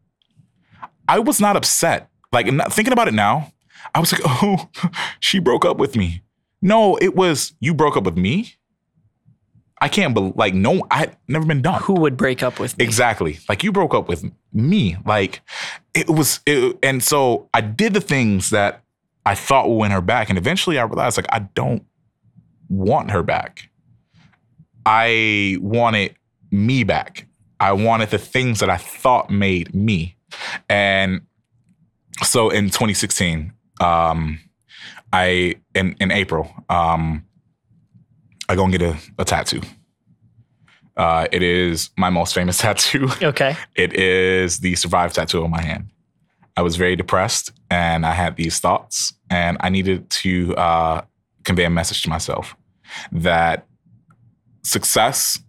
I 1.07 1.19
was 1.19 1.41
not 1.41 1.55
upset. 1.55 2.09
Like 2.31 2.47
thinking 2.71 2.93
about 2.93 3.07
it 3.07 3.13
now, 3.13 3.51
I 3.95 3.99
was 3.99 4.11
like, 4.11 4.21
oh, 4.25 4.69
she 5.19 5.39
broke 5.39 5.65
up 5.65 5.77
with 5.77 5.95
me. 5.95 6.21
No, 6.61 6.97
it 6.97 7.15
was 7.15 7.53
you 7.59 7.73
broke 7.73 7.97
up 7.97 8.03
with 8.03 8.17
me. 8.17 8.55
I 9.81 9.87
can't 9.87 10.13
believe, 10.13 10.35
like, 10.35 10.53
no, 10.53 10.85
I 10.91 11.11
never 11.27 11.45
been 11.45 11.61
done. 11.61 11.81
Who 11.83 11.93
would 11.93 12.17
break 12.17 12.43
up 12.43 12.59
with 12.59 12.77
me? 12.77 12.83
Exactly. 12.83 13.39
Like, 13.47 13.63
you 13.63 13.71
broke 13.71 13.93
up 13.93 14.07
with 14.07 14.29
me. 14.51 14.97
Like, 15.05 15.41
it 15.93 16.09
was, 16.09 16.41
it, 16.45 16.77
and 16.83 17.01
so 17.01 17.49
I 17.53 17.61
did 17.61 17.93
the 17.93 18.01
things 18.01 18.49
that 18.49 18.83
I 19.25 19.35
thought 19.35 19.69
would 19.69 19.75
win 19.75 19.91
her 19.91 20.01
back. 20.01 20.29
And 20.29 20.37
eventually 20.37 20.77
I 20.77 20.83
realized, 20.83 21.17
like, 21.17 21.27
I 21.29 21.39
don't 21.39 21.85
want 22.67 23.11
her 23.11 23.23
back. 23.23 23.69
I 24.85 25.57
wanted 25.61 26.15
me 26.51 26.83
back. 26.83 27.27
I 27.59 27.73
wanted 27.73 28.09
the 28.09 28.17
things 28.17 28.59
that 28.59 28.69
I 28.69 28.77
thought 28.77 29.29
made 29.29 29.73
me. 29.75 30.15
And 30.69 31.21
so 32.23 32.49
in 32.49 32.65
2016, 32.65 33.53
um, 33.81 34.39
I 35.11 35.55
in 35.73 35.95
in 35.99 36.11
April, 36.11 36.51
um, 36.69 37.25
I 38.49 38.55
go 38.55 38.63
and 38.63 38.71
get 38.71 38.81
a, 38.81 38.97
a 39.19 39.25
tattoo. 39.25 39.61
Uh, 40.97 41.27
it 41.31 41.43
is 41.43 41.91
my 41.95 42.09
most 42.09 42.33
famous 42.33 42.57
tattoo. 42.61 43.07
Okay. 43.21 43.55
It 43.75 43.93
is 43.93 44.59
the 44.59 44.75
survive 44.75 45.13
tattoo 45.13 45.43
on 45.43 45.51
my 45.51 45.61
hand. 45.61 45.91
I 46.57 46.61
was 46.61 46.75
very 46.75 46.95
depressed 46.97 47.53
and 47.69 48.05
I 48.05 48.11
had 48.11 48.35
these 48.35 48.59
thoughts, 48.59 49.13
and 49.29 49.55
I 49.61 49.69
needed 49.69 50.09
to 50.09 50.55
uh, 50.55 51.01
convey 51.45 51.63
a 51.63 51.69
message 51.69 52.01
to 52.01 52.09
myself 52.09 52.55
that 53.11 53.67
success 54.63 55.39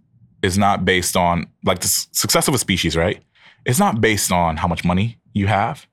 is 0.43 0.57
not 0.59 0.85
based 0.85 1.17
on 1.17 1.47
like 1.65 1.81
the 1.81 1.89
success 1.89 2.47
of 2.47 2.55
a 2.55 2.59
species, 2.59 2.97
right? 2.97 3.23
It's 3.65 3.79
not 3.79 4.01
based 4.01 4.31
on 4.31 4.59
how 4.59 4.69
much 4.69 4.85
money 4.85 5.19
you 5.33 5.47
have. 5.47 5.87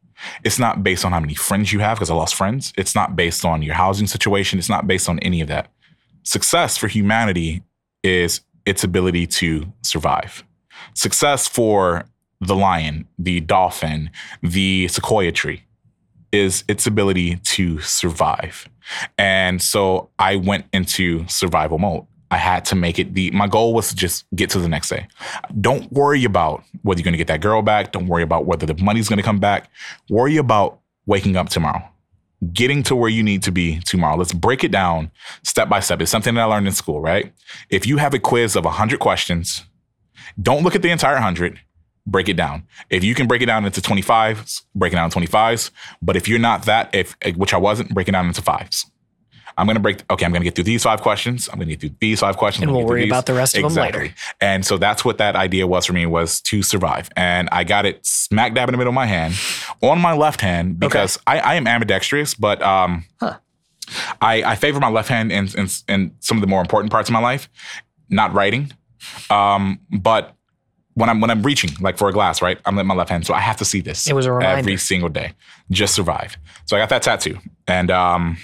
It's 0.44 0.60
not 0.60 0.84
based 0.84 1.06
on 1.06 1.14
how 1.14 1.20
many 1.20 1.36
friends 1.36 1.72
you 1.72 1.80
have 1.80 1.98
because 1.98 2.10
I 2.10 2.16
lost 2.16 2.36
friends. 2.36 2.74
It's 2.78 2.94
not 2.94 3.16
based 3.16 3.46
on 3.46 3.62
your 3.62 3.76
housing 3.76 4.08
situation. 4.08 4.60
It's 4.60 4.70
not 4.70 4.88
based 4.88 5.10
on 5.10 5.20
any 5.20 5.42
of 5.42 5.48
that. 5.48 5.72
Success 6.28 6.76
for 6.76 6.90
humanity 6.90 7.64
is 8.04 8.42
its 8.66 8.84
ability 8.84 9.26
to 9.26 9.72
survive. 9.82 10.44
Success 10.94 11.48
for 11.48 12.04
the 12.42 12.54
lion, 12.54 13.08
the 13.18 13.40
dolphin, 13.40 14.10
the 14.44 14.90
sequoia 14.90 15.32
tree 15.32 15.64
is 16.34 16.66
its 16.68 16.86
ability 16.86 17.38
to 17.38 17.80
survive. 17.80 18.68
And 19.18 19.62
so 19.62 20.10
I 20.20 20.36
went 20.36 20.66
into 20.74 21.26
survival 21.30 21.78
mode. 21.78 22.06
I 22.30 22.36
had 22.36 22.66
to 22.66 22.76
make 22.76 23.00
it 23.00 23.14
the 23.14 23.32
my 23.32 23.48
goal 23.48 23.74
was 23.74 23.88
to 23.88 23.96
just 23.96 24.26
get 24.36 24.50
to 24.50 24.60
the 24.60 24.68
next 24.68 24.90
day. 24.90 25.08
Don't 25.62 25.90
worry 25.94 26.26
about 26.26 26.62
whether 26.82 27.00
you're 27.00 27.06
going 27.06 27.14
to 27.14 27.18
get 27.18 27.28
that 27.28 27.40
girl 27.40 27.62
back, 27.62 27.94
don't 27.94 28.08
worry 28.08 28.24
about 28.24 28.46
whether 28.46 28.66
the 28.66 28.76
money's 28.84 29.08
going 29.08 29.16
to 29.16 29.24
come 29.24 29.40
back. 29.40 29.70
Worry 30.10 30.36
about 30.36 30.82
waking 31.06 31.38
up 31.38 31.48
tomorrow. 31.48 31.90
Getting 32.54 32.84
to 32.84 32.96
where 32.96 33.10
you 33.10 33.24
need 33.24 33.42
to 33.44 33.52
be 33.52 33.80
tomorrow. 33.80 34.16
Let's 34.16 34.34
break 34.34 34.64
it 34.64 34.72
down 34.72 35.12
step 35.44 35.70
by 35.70 35.80
step. 35.80 36.02
It's 36.02 36.12
something 36.12 36.36
that 36.36 36.42
I 36.42 36.46
learned 36.46 36.68
in 36.68 36.74
school, 36.74 37.02
right? 37.02 37.34
If 37.70 37.88
you 37.88 37.98
have 37.98 38.14
a 38.14 38.20
quiz 38.20 38.56
of 38.56 38.66
100 38.66 39.00
questions, 39.00 39.66
don't 40.40 40.64
look 40.64 40.76
at 40.76 40.82
the 40.82 40.92
entire 40.92 41.16
100 41.16 41.60
break 42.08 42.30
it 42.30 42.38
down. 42.38 42.64
If 42.90 43.04
you 43.04 43.14
can 43.14 43.28
break 43.28 43.42
it 43.42 43.46
down 43.48 43.66
into 43.66 43.82
25s, 43.82 44.64
break 44.74 44.94
it 44.94 44.96
down 44.96 45.06
into 45.06 45.20
25s. 45.20 45.72
But 46.02 46.16
if 46.16 46.28
you're 46.28 46.40
not 46.40 46.64
that, 46.66 46.94
if 46.96 47.16
eh, 47.22 47.34
which 47.34 47.54
I 47.54 47.58
wasn't, 47.58 47.94
break 47.94 48.08
it 48.08 48.14
down 48.14 48.28
into 48.28 48.42
fives. 48.42 48.90
I'm 49.58 49.66
going 49.66 49.76
to 49.76 49.82
break, 49.82 50.04
okay, 50.10 50.24
I'm 50.24 50.32
going 50.32 50.42
to 50.42 50.46
get 50.46 50.54
through 50.54 50.66
these 50.66 50.84
five 50.84 51.02
questions. 51.02 51.50
I'm 51.50 51.56
going 51.56 51.68
to 51.68 51.74
get 51.74 51.82
through 51.82 51.98
these 52.00 52.20
five 52.20 52.38
questions. 52.38 52.64
And 52.64 52.72
we'll 52.72 52.86
worry 52.86 53.02
these. 53.02 53.12
about 53.12 53.26
the 53.26 53.34
rest 53.34 53.58
of 53.58 53.66
exactly. 53.66 53.92
them 53.92 54.02
later. 54.02 54.16
And 54.40 54.66
so 54.66 54.78
that's 54.78 55.04
what 55.04 55.18
that 55.18 55.36
idea 55.36 55.66
was 55.66 55.88
for 55.88 55.94
me 55.94 56.06
was 56.06 56.42
to 56.42 56.62
survive. 56.62 57.10
And 57.16 57.50
I 57.52 57.64
got 57.64 57.86
it 57.86 58.06
smack 58.06 58.54
dab 58.54 58.70
in 58.70 58.74
the 58.74 58.78
middle 58.78 58.92
of 58.92 58.96
my 58.96 59.08
hand 59.08 59.34
on 59.82 60.00
my 60.00 60.14
left 60.14 60.42
hand 60.42 60.80
because 60.80 61.18
okay. 61.18 61.40
I, 61.40 61.54
I, 61.54 61.56
am 61.56 61.66
ambidextrous, 61.66 62.36
but 62.36 62.62
um, 62.62 63.06
huh. 63.20 63.40
I, 64.22 64.44
I, 64.44 64.56
favor 64.56 64.80
my 64.80 64.90
left 64.90 65.10
hand 65.10 65.32
in, 65.32 65.48
in, 65.58 65.68
in, 65.88 66.16
some 66.20 66.38
of 66.38 66.42
the 66.42 66.48
more 66.48 66.62
important 66.62 66.92
parts 66.92 67.10
of 67.10 67.14
my 67.14 67.20
life, 67.20 67.50
not 68.10 68.34
writing. 68.34 68.72
Um, 69.30 69.80
but 69.90 70.36
when 70.94 71.10
I'm 71.10 71.22
when 71.22 71.30
I'm 71.30 71.44
reaching 71.44 71.70
like 71.80 71.98
for 71.98 72.10
a 72.10 72.14
glass, 72.14 72.42
right? 72.42 72.60
I'm 72.66 72.78
in 72.80 72.88
my 72.88 72.96
left 72.96 73.10
hand, 73.12 73.26
so 73.26 73.34
I 73.34 73.40
have 73.40 73.58
to 73.58 73.66
see 73.66 73.82
this. 73.82 74.08
It 74.08 74.14
was 74.14 74.26
a 74.26 74.34
reminder. 74.34 74.58
every 74.58 74.78
single 74.78 75.10
day. 75.10 75.34
Just 75.70 75.94
survive. 75.94 76.38
So 76.66 76.76
I 76.76 76.80
got 76.80 76.90
that 76.90 77.04
tattoo, 77.04 77.38
and 77.68 77.92
um, 77.92 78.38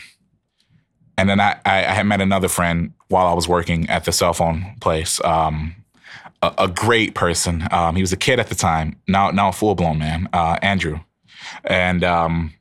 and 1.17 1.29
then 1.29 1.39
I, 1.39 1.59
I, 1.65 1.81
had 1.81 2.05
met 2.05 2.21
another 2.21 2.47
friend 2.47 2.93
while 3.09 3.27
I 3.27 3.33
was 3.33 3.47
working 3.47 3.89
at 3.89 4.05
the 4.05 4.11
cell 4.11 4.33
phone 4.33 4.75
place. 4.81 5.23
Um, 5.23 5.75
a, 6.41 6.53
a, 6.57 6.67
great 6.67 7.15
person. 7.15 7.67
Um, 7.71 7.95
he 7.95 8.01
was 8.01 8.11
a 8.11 8.17
kid 8.17 8.39
at 8.39 8.47
the 8.47 8.55
time. 8.55 8.99
Now, 9.07 9.31
now 9.31 9.49
a 9.49 9.51
full 9.53 9.75
blown 9.75 9.99
man. 9.99 10.27
Uh, 10.33 10.57
Andrew, 10.61 10.99
and 11.65 12.03
um, 12.03 12.53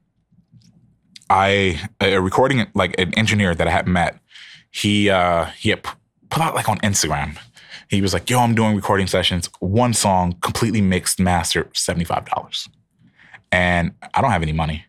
I 1.30 1.80
a 2.00 2.20
recording 2.20 2.66
like 2.74 2.98
an 2.98 3.14
engineer 3.14 3.54
that 3.54 3.66
I 3.66 3.70
had 3.70 3.88
met. 3.88 4.18
He 4.70 5.10
uh, 5.10 5.46
he 5.58 5.70
had 5.70 5.82
put 6.30 6.42
out 6.42 6.54
like 6.54 6.68
on 6.68 6.78
Instagram. 6.78 7.38
He 7.88 8.00
was 8.00 8.12
like, 8.12 8.28
"Yo, 8.30 8.38
I'm 8.38 8.54
doing 8.54 8.76
recording 8.76 9.06
sessions. 9.06 9.48
One 9.60 9.94
song, 9.94 10.36
completely 10.40 10.80
mixed, 10.80 11.18
master, 11.18 11.68
seventy 11.74 12.04
five 12.04 12.26
dollars." 12.26 12.68
And 13.50 13.92
I 14.14 14.22
don't 14.22 14.30
have 14.30 14.42
any 14.42 14.52
money. 14.52 14.84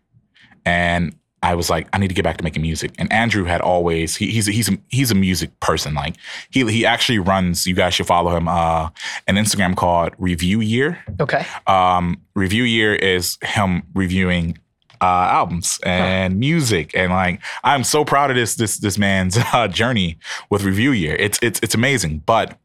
And 0.65 1.15
I 1.43 1.55
was 1.55 1.69
like, 1.69 1.89
I 1.91 1.97
need 1.97 2.07
to 2.07 2.13
get 2.13 2.23
back 2.23 2.37
to 2.37 2.43
making 2.43 2.61
music. 2.61 2.93
And 2.97 3.11
Andrew 3.11 3.43
had 3.43 3.59
always 3.59 4.15
he, 4.15 4.31
he's 4.31 4.47
a, 4.47 4.51
he's 4.51 4.69
a, 4.69 4.77
he's 4.87 5.11
a 5.11 5.15
music 5.15 5.59
person. 5.59 5.93
Like 5.93 6.15
he 6.49 6.65
he 6.71 6.85
actually 6.85 7.19
runs. 7.19 7.67
You 7.67 7.75
guys 7.75 7.93
should 7.93 8.07
follow 8.07 8.35
him. 8.35 8.47
Uh, 8.47 8.89
an 9.27 9.35
Instagram 9.35 9.75
called 9.75 10.13
Review 10.17 10.61
Year. 10.61 11.03
Okay. 11.19 11.45
Um, 11.67 12.21
Review 12.33 12.63
Year 12.63 12.95
is 12.95 13.37
him 13.43 13.83
reviewing 13.93 14.57
uh, 15.01 15.27
albums 15.31 15.81
and 15.83 16.33
huh. 16.33 16.39
music, 16.39 16.95
and 16.95 17.11
like 17.11 17.41
I'm 17.65 17.83
so 17.83 18.05
proud 18.05 18.29
of 18.29 18.37
this 18.37 18.55
this 18.55 18.77
this 18.77 18.97
man's 18.97 19.37
uh, 19.53 19.67
journey 19.67 20.17
with 20.49 20.63
Review 20.63 20.91
Year. 20.91 21.15
It's 21.17 21.37
it's 21.41 21.59
it's 21.61 21.75
amazing. 21.75 22.19
But 22.25 22.57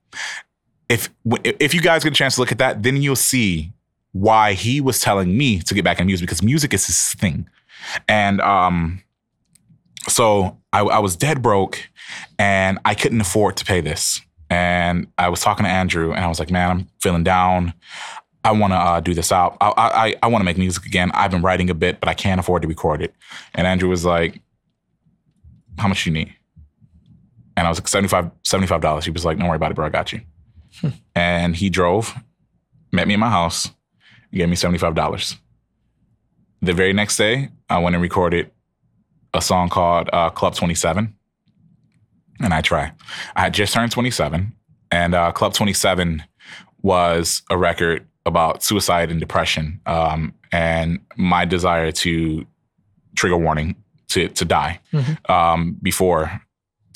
if 0.89 1.11
if 1.43 1.75
you 1.75 1.81
guys 1.81 2.05
get 2.05 2.13
a 2.13 2.17
chance 2.17 2.37
to 2.37 2.41
look 2.41 2.53
at 2.53 2.59
that, 2.59 2.85
then 2.85 3.03
you'll 3.03 3.17
see 3.17 3.73
why 4.13 4.53
he 4.53 4.81
was 4.81 5.01
telling 5.01 5.37
me 5.37 5.59
to 5.61 5.75
get 5.75 5.85
back 5.85 5.99
in 5.99 6.07
music 6.07 6.29
because 6.29 6.45
music 6.45 6.73
is 6.73 6.87
his 6.87 7.15
thing. 7.15 7.49
And 8.09 8.41
um, 8.41 9.03
so 10.09 10.59
I, 10.73 10.81
I 10.81 10.99
was 10.99 11.17
dead 11.17 11.43
broke 11.43 11.89
and 12.39 12.79
I 12.85 12.95
couldn't 12.95 13.21
afford 13.21 13.57
to 13.59 13.65
pay 13.65 13.81
this. 13.81 14.21
And 14.51 15.09
I 15.19 15.29
was 15.29 15.41
talking 15.41 15.65
to 15.65 15.71
Andrew 15.71 16.13
and 16.13 16.25
I 16.25 16.29
was 16.29 16.39
like, 16.39 16.51
man, 16.51 16.71
I'm 16.71 16.89
feeling 17.01 17.25
down. 17.25 17.75
I 18.45 18.53
want 18.53 18.73
to 18.73 18.77
uh, 18.77 19.01
do 19.01 19.15
this 19.15 19.31
out. 19.31 19.57
I, 19.61 19.73
I, 19.77 20.15
I 20.23 20.27
want 20.29 20.41
to 20.41 20.45
make 20.45 20.57
music 20.57 20.87
again. 20.87 21.11
I've 21.13 21.31
been 21.31 21.43
writing 21.43 21.69
a 21.71 21.75
bit, 21.75 22.01
but 22.01 22.09
I 22.09 22.15
can't 22.15 22.41
afford 22.41 22.63
to 22.63 22.69
record 22.69 23.03
it. 23.03 23.15
And 23.55 23.67
Andrew 23.67 23.89
was 23.89 24.05
like, 24.05 24.41
how 25.77 25.89
much 25.89 26.05
do 26.05 26.11
you 26.11 26.15
need? 26.15 26.35
And 27.57 27.67
I 27.67 27.71
was 27.71 27.79
like, 27.79 27.89
75 27.89 28.31
$75. 28.45 29.05
He 29.05 29.11
was 29.11 29.25
like, 29.25 29.39
don't 29.39 29.49
worry 29.49 29.57
about 29.57 29.73
it, 29.73 29.75
bro. 29.75 29.87
I 29.87 29.91
got 29.91 30.13
you. 30.13 30.21
Hmm. 30.81 30.89
And 31.15 31.57
he 31.57 31.69
drove, 31.69 32.15
met 32.93 33.09
me 33.09 33.15
in 33.15 33.21
my 33.21 33.31
house, 33.31 33.71
gave 34.33 34.49
me 34.49 34.57
$75. 34.57 35.37
The 36.61 36.73
very 36.73 36.93
next 36.93 37.17
day, 37.17 37.51
I 37.69 37.79
went 37.79 37.95
and 37.95 38.03
recorded 38.03 38.51
a 39.35 39.41
song 39.41 39.69
called 39.69 40.11
uh, 40.13 40.31
Club 40.31 40.55
27. 40.55 41.15
And 42.41 42.55
I 42.55 42.61
try. 42.61 42.93
I 43.37 43.41
had 43.41 43.55
just 43.55 43.75
turned 43.75 43.91
27, 43.91 44.53
and 44.93 45.15
uh, 45.15 45.33
Club 45.33 45.55
27 45.55 46.23
was 46.83 47.43
a 47.51 47.59
record 47.59 48.07
about 48.27 48.63
suicide 48.63 49.11
and 49.11 49.19
depression 49.19 49.81
um, 49.87 50.35
and 50.53 51.01
my 51.17 51.45
desire 51.45 51.91
to 51.91 52.47
trigger 53.17 53.37
warning 53.37 53.75
to 54.09 54.29
to 54.29 54.45
die 54.45 54.81
mm-hmm. 54.93 55.33
um, 55.33 55.77
before 55.83 56.41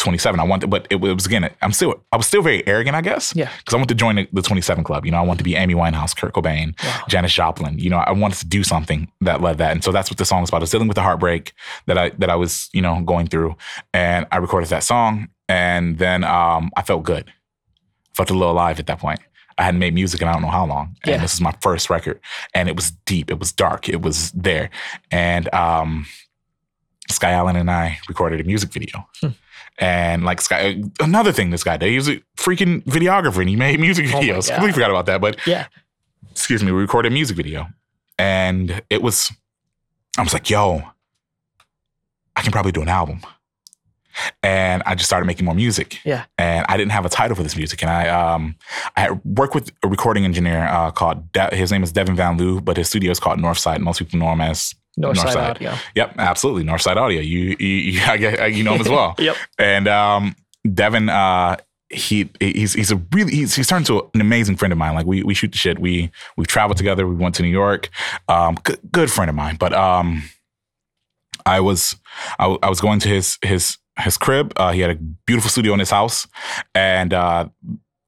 27. 0.03 0.41
I 0.41 0.43
wanted, 0.43 0.69
but 0.69 0.87
it, 0.91 0.97
was 0.97 1.27
again, 1.27 1.49
I'm 1.63 1.73
still, 1.73 2.03
I 2.13 2.17
was 2.17 2.27
still 2.27 2.43
very 2.43 2.67
arrogant, 2.67 2.97
I 2.97 3.01
guess. 3.01 3.35
Yeah. 3.35 3.51
Because 3.59 3.75
I 3.75 3.77
want 3.77 3.89
to 3.89 3.95
join 3.95 4.17
the, 4.17 4.29
the, 4.33 4.43
27 4.43 4.83
Club. 4.85 5.07
You 5.07 5.13
know, 5.13 5.19
I 5.19 5.23
want 5.23 5.39
to 5.39 5.45
be 5.45 5.55
Amy 5.55 5.75
Winehouse, 5.75 6.17
Kurt 6.17 6.35
Cobain, 6.35 6.75
wow. 6.83 7.05
Janis 7.09 7.33
Joplin. 7.33 7.79
You 7.79 7.91
know, 7.91 7.99
I 7.99 8.13
wanted 8.13 8.39
to 8.41 8.47
do 8.47 8.65
something 8.65 9.11
that 9.21 9.41
led 9.41 9.59
that, 9.59 9.73
and 9.73 9.85
so 9.85 9.93
that's 9.93 10.11
what 10.11 10.19
the 10.19 10.25
song 10.25 10.43
is 10.43 10.49
about. 10.49 10.63
It's 10.63 10.73
dealing 10.73 10.89
with 10.89 10.97
the 10.97 11.03
heartbreak 11.03 11.53
that 11.87 11.97
I 11.97 12.11
that 12.19 12.31
I 12.31 12.35
was, 12.35 12.69
you 12.73 12.83
know, 12.83 13.01
going 13.03 13.29
through, 13.29 13.57
and 13.95 14.27
I 14.33 14.39
recorded 14.39 14.69
that 14.71 14.83
song, 14.83 15.29
and 15.49 15.99
then 15.99 16.25
um, 16.25 16.71
I 16.77 16.83
felt 16.83 17.05
good, 17.05 17.29
I 17.29 18.15
felt 18.15 18.31
a 18.31 18.35
little 18.35 18.53
alive 18.53 18.81
at 18.81 18.87
that 18.87 18.99
point. 18.99 19.21
I 19.59 19.65
hadn't 19.65 19.81
made 19.81 19.95
music 19.95 20.21
in 20.23 20.29
I 20.29 20.33
don't 20.33 20.43
know 20.43 20.49
how 20.49 20.67
long, 20.67 20.97
and 21.05 21.13
yeah. 21.13 21.19
this 21.19 21.35
is 21.35 21.41
my 21.41 21.55
first 21.61 21.91
record, 21.91 22.21
and 22.55 22.69
it 22.69 22.75
was 22.75 22.91
deep, 23.07 23.31
it 23.31 23.39
was 23.39 23.53
dark, 23.53 23.89
it 23.89 24.03
was 24.03 24.33
there, 24.33 24.71
and 25.13 25.53
um, 25.55 26.07
Sky 27.09 27.33
Allen 27.33 27.57
and 27.57 27.71
I 27.71 27.99
recorded 28.09 28.41
a 28.41 28.45
music 28.45 28.73
video. 28.73 29.07
Hmm. 29.21 29.29
And 29.79 30.25
like 30.25 30.41
Sky, 30.41 30.83
another 31.01 31.33
thing 31.33 31.51
this 31.51 31.65
guy 31.65 31.77
did, 31.77 31.89
he 31.89 31.97
was 31.97 32.09
a 32.09 32.23
freaking 32.37 32.85
videographer 32.85 33.39
and 33.39 33.49
he 33.49 33.57
made 33.57 33.81
music 33.81 34.07
oh 34.09 34.21
videos. 34.21 34.51
Oh 34.51 34.55
Completely 34.55 34.73
forgot 34.73 34.91
about 34.91 35.07
that, 35.07 35.21
but 35.21 35.45
yeah. 35.47 35.67
Excuse 36.31 36.63
me, 36.63 36.73
we 36.73 36.81
recorded 36.81 37.13
a 37.13 37.15
music 37.15 37.37
video, 37.37 37.67
and 38.19 38.83
it 38.89 39.03
was. 39.03 39.31
I 40.17 40.23
was 40.23 40.33
like, 40.33 40.49
"Yo, 40.49 40.83
I 42.37 42.43
can 42.43 42.53
probably 42.53 42.73
do 42.73 42.83
an 42.83 42.89
album. 42.89 43.21
And 44.43 44.83
I 44.85 44.95
just 44.95 45.09
started 45.09 45.27
making 45.27 45.47
more 45.47 45.55
music. 45.55 45.99
Yeah. 46.05 46.25
And 46.37 46.67
I 46.69 46.77
didn't 46.77 46.93
have 46.93 47.07
a 47.07 47.09
title 47.09 47.35
for 47.35 47.43
this 47.43 47.57
music. 47.57 47.83
And 47.83 47.91
I 47.91 48.09
um 48.09 48.57
I 48.97 49.11
worked 49.25 49.55
with 49.55 49.73
a 49.83 49.89
recording 49.89 50.25
engineer 50.25 50.65
uh, 50.65 50.91
called 50.91 51.33
De- 51.33 51.55
his 51.55 51.73
name 51.73 51.83
is 51.83 51.93
Devin 51.93 52.17
Van 52.17 52.37
Loo, 52.37 52.61
but 52.61 52.77
his 52.77 52.89
studio 52.89 53.11
is 53.11 53.19
called 53.19 53.39
Northside. 53.39 53.81
Most 53.81 53.99
people 53.99 54.19
know 54.19 54.33
him 54.33 54.43
as 54.43 54.75
Northside 54.99 55.35
Northside. 55.35 55.51
Audio. 55.51 55.75
Yep, 55.95 56.15
absolutely. 56.19 56.65
Northside 56.65 56.97
Audio. 56.97 57.21
You, 57.21 57.57
you, 57.59 57.67
you 57.67 58.01
I 58.05 58.47
you 58.47 58.63
know 58.63 58.75
him 58.75 58.81
as 58.81 58.89
well. 58.89 59.15
Yep. 59.19 59.37
And 59.59 59.89
um, 59.89 60.37
Devin, 60.75 61.09
uh, 61.09 61.57
he 61.89 62.29
he's 62.41 62.75
he's 62.75 62.91
a 62.91 62.97
really 63.13 63.33
he's 63.33 63.55
he's 63.55 63.69
turned 63.69 63.87
to 63.87 64.11
an 64.15 64.21
amazing 64.21 64.57
friend 64.57 64.73
of 64.73 64.79
mine. 64.79 64.95
Like 64.95 65.07
we 65.07 65.23
we 65.23 65.35
shoot 65.35 65.53
the 65.53 65.59
shit. 65.59 65.79
We 65.79 66.11
we 66.37 66.45
traveled 66.45 66.79
together. 66.79 67.07
We 67.07 67.15
went 67.15 67.35
to 67.37 67.43
New 67.43 67.49
York. 67.49 67.91
Um, 68.29 68.57
good, 68.65 68.81
good 68.91 69.11
friend 69.11 69.29
of 69.29 69.35
mine. 69.35 69.57
But 69.57 69.73
um, 69.73 70.23
I 71.47 71.61
was 71.61 71.97
I, 72.39 72.47
was 72.69 72.81
going 72.81 72.99
to 73.01 73.09
his 73.09 73.39
his 73.43 73.79
his 73.99 74.17
crib. 74.17 74.53
Uh, 74.57 74.73
he 74.73 74.81
had 74.81 74.91
a 74.91 74.95
beautiful 75.27 75.51
studio 75.51 75.73
in 75.75 75.79
his 75.79 75.91
house, 75.91 76.27
and 76.75 77.13
uh, 77.13 77.49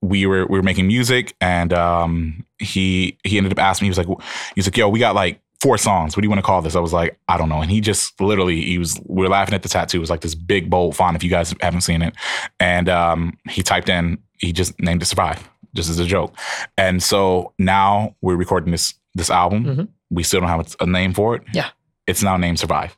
we 0.00 0.26
were 0.26 0.46
we 0.46 0.58
were 0.58 0.62
making 0.62 0.86
music. 0.86 1.34
And 1.40 1.72
um, 1.72 2.44
he 2.58 3.18
he 3.24 3.36
ended 3.36 3.52
up 3.52 3.58
asking 3.58 3.84
me. 3.84 3.94
He 3.94 3.98
was 3.98 4.06
like 4.06 4.18
he's 4.54 4.66
like, 4.66 4.76
yo, 4.76 4.88
we 4.88 4.98
got 4.98 5.14
like 5.14 5.40
four 5.64 5.78
songs. 5.78 6.14
What 6.14 6.20
do 6.20 6.26
you 6.26 6.30
want 6.30 6.38
to 6.40 6.46
call 6.46 6.60
this? 6.62 6.76
I 6.76 6.80
was 6.80 6.92
like, 6.92 7.18
I 7.26 7.38
don't 7.38 7.48
know. 7.48 7.60
And 7.62 7.70
he 7.70 7.80
just 7.80 8.20
literally, 8.20 8.60
he 8.62 8.76
was, 8.78 9.00
we 9.06 9.24
are 9.24 9.30
laughing 9.30 9.54
at 9.54 9.62
the 9.62 9.68
tattoo. 9.68 9.96
It 9.96 10.00
was 10.00 10.10
like 10.10 10.20
this 10.20 10.34
big 10.34 10.68
bold 10.68 10.94
font 10.94 11.16
if 11.16 11.24
you 11.24 11.30
guys 11.30 11.54
haven't 11.60 11.80
seen 11.80 12.02
it. 12.02 12.14
And 12.60 12.88
um, 12.88 13.38
he 13.48 13.62
typed 13.62 13.88
in, 13.88 14.18
he 14.38 14.52
just 14.52 14.78
named 14.78 15.00
it 15.02 15.06
Survive, 15.06 15.48
just 15.74 15.88
as 15.88 15.98
a 15.98 16.04
joke. 16.04 16.34
And 16.76 17.02
so 17.02 17.52
now 17.58 18.14
we're 18.20 18.36
recording 18.36 18.70
this 18.72 18.94
this 19.14 19.30
album. 19.30 19.64
Mhm. 19.64 19.88
We 20.10 20.22
still 20.22 20.40
don't 20.40 20.50
have 20.50 20.76
a 20.80 20.86
name 20.86 21.14
for 21.14 21.34
it. 21.36 21.42
Yeah. 21.54 21.70
It's 22.06 22.22
now 22.22 22.36
named 22.36 22.58
Survive. 22.60 22.96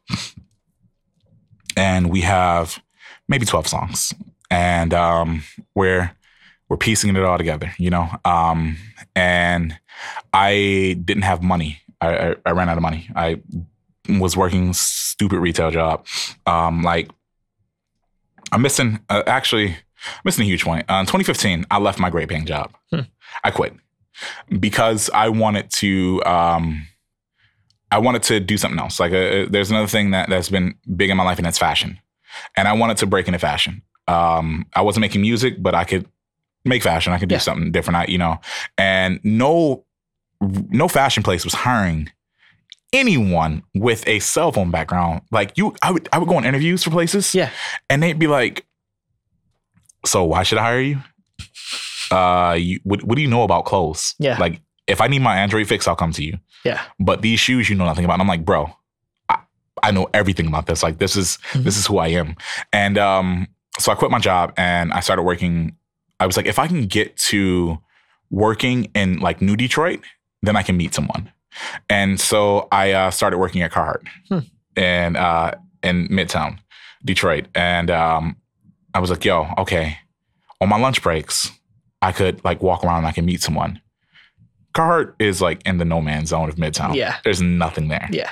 and 1.76 2.10
we 2.10 2.22
have 2.22 2.82
maybe 3.28 3.46
12 3.46 3.66
songs. 3.68 4.12
And 4.50 4.92
um, 4.94 5.42
we're 5.74 6.10
we're 6.68 6.76
piecing 6.76 7.14
it 7.14 7.22
all 7.22 7.38
together, 7.38 7.72
you 7.78 7.90
know. 7.90 8.08
Um, 8.24 8.76
and 9.14 9.78
I 10.32 10.96
didn't 11.04 11.22
have 11.22 11.42
money. 11.42 11.80
I, 12.00 12.30
I, 12.30 12.34
I 12.46 12.50
ran 12.52 12.68
out 12.68 12.76
of 12.76 12.82
money. 12.82 13.08
I 13.16 13.40
was 14.08 14.36
working 14.36 14.72
stupid 14.72 15.38
retail 15.38 15.70
job. 15.70 16.06
Um, 16.46 16.82
like 16.82 17.10
I'm 18.52 18.62
missing. 18.62 19.00
Uh, 19.08 19.22
actually, 19.26 19.76
missing 20.24 20.42
a 20.44 20.46
huge 20.46 20.64
point. 20.64 20.88
Uh, 20.90 20.94
in 20.96 21.06
2015, 21.06 21.66
I 21.70 21.78
left 21.78 21.98
my 21.98 22.10
great 22.10 22.28
paying 22.28 22.46
job. 22.46 22.72
Hmm. 22.92 23.00
I 23.42 23.50
quit 23.50 23.74
because 24.58 25.10
I 25.12 25.28
wanted 25.28 25.70
to. 25.72 26.22
Um, 26.24 26.86
I 27.90 27.98
wanted 27.98 28.22
to 28.24 28.40
do 28.40 28.56
something 28.58 28.80
else. 28.80 28.98
Like, 28.98 29.12
uh, 29.12 29.46
there's 29.48 29.70
another 29.70 29.86
thing 29.86 30.10
that 30.10 30.28
that's 30.28 30.48
been 30.48 30.74
big 30.96 31.10
in 31.10 31.16
my 31.16 31.24
life, 31.24 31.38
and 31.38 31.46
that's 31.46 31.58
fashion. 31.58 31.98
And 32.56 32.66
I 32.68 32.72
wanted 32.72 32.96
to 32.98 33.06
break 33.06 33.26
into 33.28 33.38
fashion. 33.38 33.82
Um, 34.08 34.66
I 34.74 34.82
wasn't 34.82 35.02
making 35.02 35.20
music, 35.22 35.62
but 35.62 35.74
I 35.74 35.84
could 35.84 36.06
make 36.64 36.82
fashion. 36.82 37.12
I 37.12 37.18
could 37.18 37.28
do 37.28 37.36
Yeah. 37.36 37.40
something 37.40 37.70
different. 37.72 37.96
I, 37.96 38.04
you 38.06 38.18
know, 38.18 38.40
and 38.76 39.20
no, 39.22 39.84
no 40.40 40.88
fashion 40.88 41.22
place 41.22 41.44
was 41.44 41.54
hiring 41.54 42.10
anyone 42.92 43.62
with 43.74 44.06
a 44.08 44.18
cell 44.20 44.52
phone 44.52 44.70
background. 44.70 45.22
Like 45.30 45.56
you, 45.58 45.74
I 45.82 45.90
would, 45.90 46.08
I 46.12 46.18
would 46.18 46.28
go 46.28 46.36
on 46.36 46.44
interviews 46.44 46.82
for 46.84 46.90
places, 46.90 47.34
Yeah. 47.34 47.50
and 47.90 48.02
they'd 48.02 48.18
be 48.18 48.26
like, 48.26 48.64
"So 50.04 50.24
why 50.24 50.42
should 50.42 50.58
I 50.58 50.62
hire 50.62 50.80
you? 50.80 50.98
Uh, 52.10 52.54
you, 52.58 52.80
what, 52.84 53.02
what 53.02 53.16
do 53.16 53.22
you 53.22 53.28
know 53.28 53.42
about 53.42 53.64
clothes? 53.64 54.14
Yeah. 54.18 54.38
like 54.38 54.60
if 54.86 55.00
I 55.00 55.08
need 55.08 55.18
my 55.18 55.36
Android 55.36 55.66
fix, 55.66 55.88
I'll 55.88 55.96
come 55.96 56.12
to 56.12 56.22
you. 56.24 56.38
Yeah. 56.64 56.80
But 57.00 57.22
these 57.22 57.40
shoes, 57.40 57.68
you 57.68 57.74
know 57.74 57.86
nothing 57.86 58.04
about. 58.04 58.14
And 58.14 58.22
I'm 58.22 58.28
like, 58.28 58.44
bro, 58.44 58.70
I, 59.28 59.38
I 59.82 59.90
know 59.90 60.08
everything 60.14 60.46
about 60.46 60.66
this. 60.66 60.82
Like 60.84 60.98
this 60.98 61.16
is 61.16 61.38
Mhm. 61.52 61.64
this 61.64 61.76
is 61.76 61.86
who 61.86 61.98
I 61.98 62.08
am. 62.08 62.36
And 62.72 62.96
um, 62.98 63.48
so 63.80 63.90
I 63.90 63.96
quit 63.96 64.12
my 64.12 64.20
job 64.20 64.52
and 64.56 64.92
I 64.92 65.00
started 65.00 65.22
working. 65.24 65.76
I 66.20 66.26
was 66.26 66.36
like, 66.36 66.46
if 66.46 66.60
I 66.60 66.68
can 66.68 66.86
get 66.86 67.16
to 67.30 67.78
working 68.30 68.90
in 68.94 69.18
like 69.18 69.42
New 69.42 69.56
Detroit, 69.56 70.00
then 70.42 70.56
I 70.56 70.62
can 70.62 70.76
meet 70.76 70.94
someone. 70.94 71.32
And 71.88 72.20
so 72.20 72.68
I 72.70 72.92
uh, 72.92 73.10
started 73.10 73.38
working 73.38 73.62
at 73.62 73.72
Carhartt 73.72 74.06
Hmm. 74.28 74.38
and 74.76 75.16
uh, 75.16 75.52
in 75.82 76.08
Midtown, 76.08 76.58
Detroit. 77.04 77.46
And 77.54 77.90
um, 77.90 78.36
I 78.94 78.98
was 78.98 79.10
like, 79.10 79.24
yo, 79.24 79.48
okay. 79.58 79.98
On 80.60 80.68
my 80.68 80.78
lunch 80.78 81.02
breaks, 81.02 81.50
I 82.02 82.12
could 82.12 82.44
like 82.44 82.62
walk 82.62 82.84
around 82.84 82.98
and 82.98 83.06
I 83.06 83.12
can 83.12 83.24
meet 83.24 83.42
someone. 83.42 83.80
Carhartt 84.74 85.14
is 85.18 85.40
like 85.40 85.62
in 85.66 85.78
the 85.78 85.84
no 85.84 86.00
man's 86.00 86.28
zone 86.30 86.48
of 86.48 86.56
Midtown. 86.56 86.94
Yeah. 86.94 87.16
There's 87.24 87.40
nothing 87.40 87.88
there. 87.88 88.08
Yeah. 88.12 88.30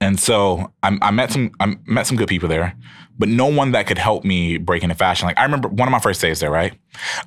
And 0.00 0.20
so 0.20 0.72
I, 0.82 0.96
I 1.02 1.10
met 1.10 1.32
some 1.32 1.50
I 1.58 1.74
met 1.86 2.06
some 2.06 2.16
good 2.16 2.28
people 2.28 2.48
there, 2.48 2.74
but 3.18 3.28
no 3.28 3.46
one 3.46 3.72
that 3.72 3.86
could 3.88 3.98
help 3.98 4.24
me 4.24 4.56
break 4.58 4.82
into 4.84 4.94
fashion. 4.94 5.26
Like 5.26 5.38
I 5.38 5.42
remember 5.42 5.68
one 5.68 5.88
of 5.88 5.92
my 5.92 5.98
first 5.98 6.20
days 6.20 6.38
there, 6.40 6.50
right? 6.50 6.78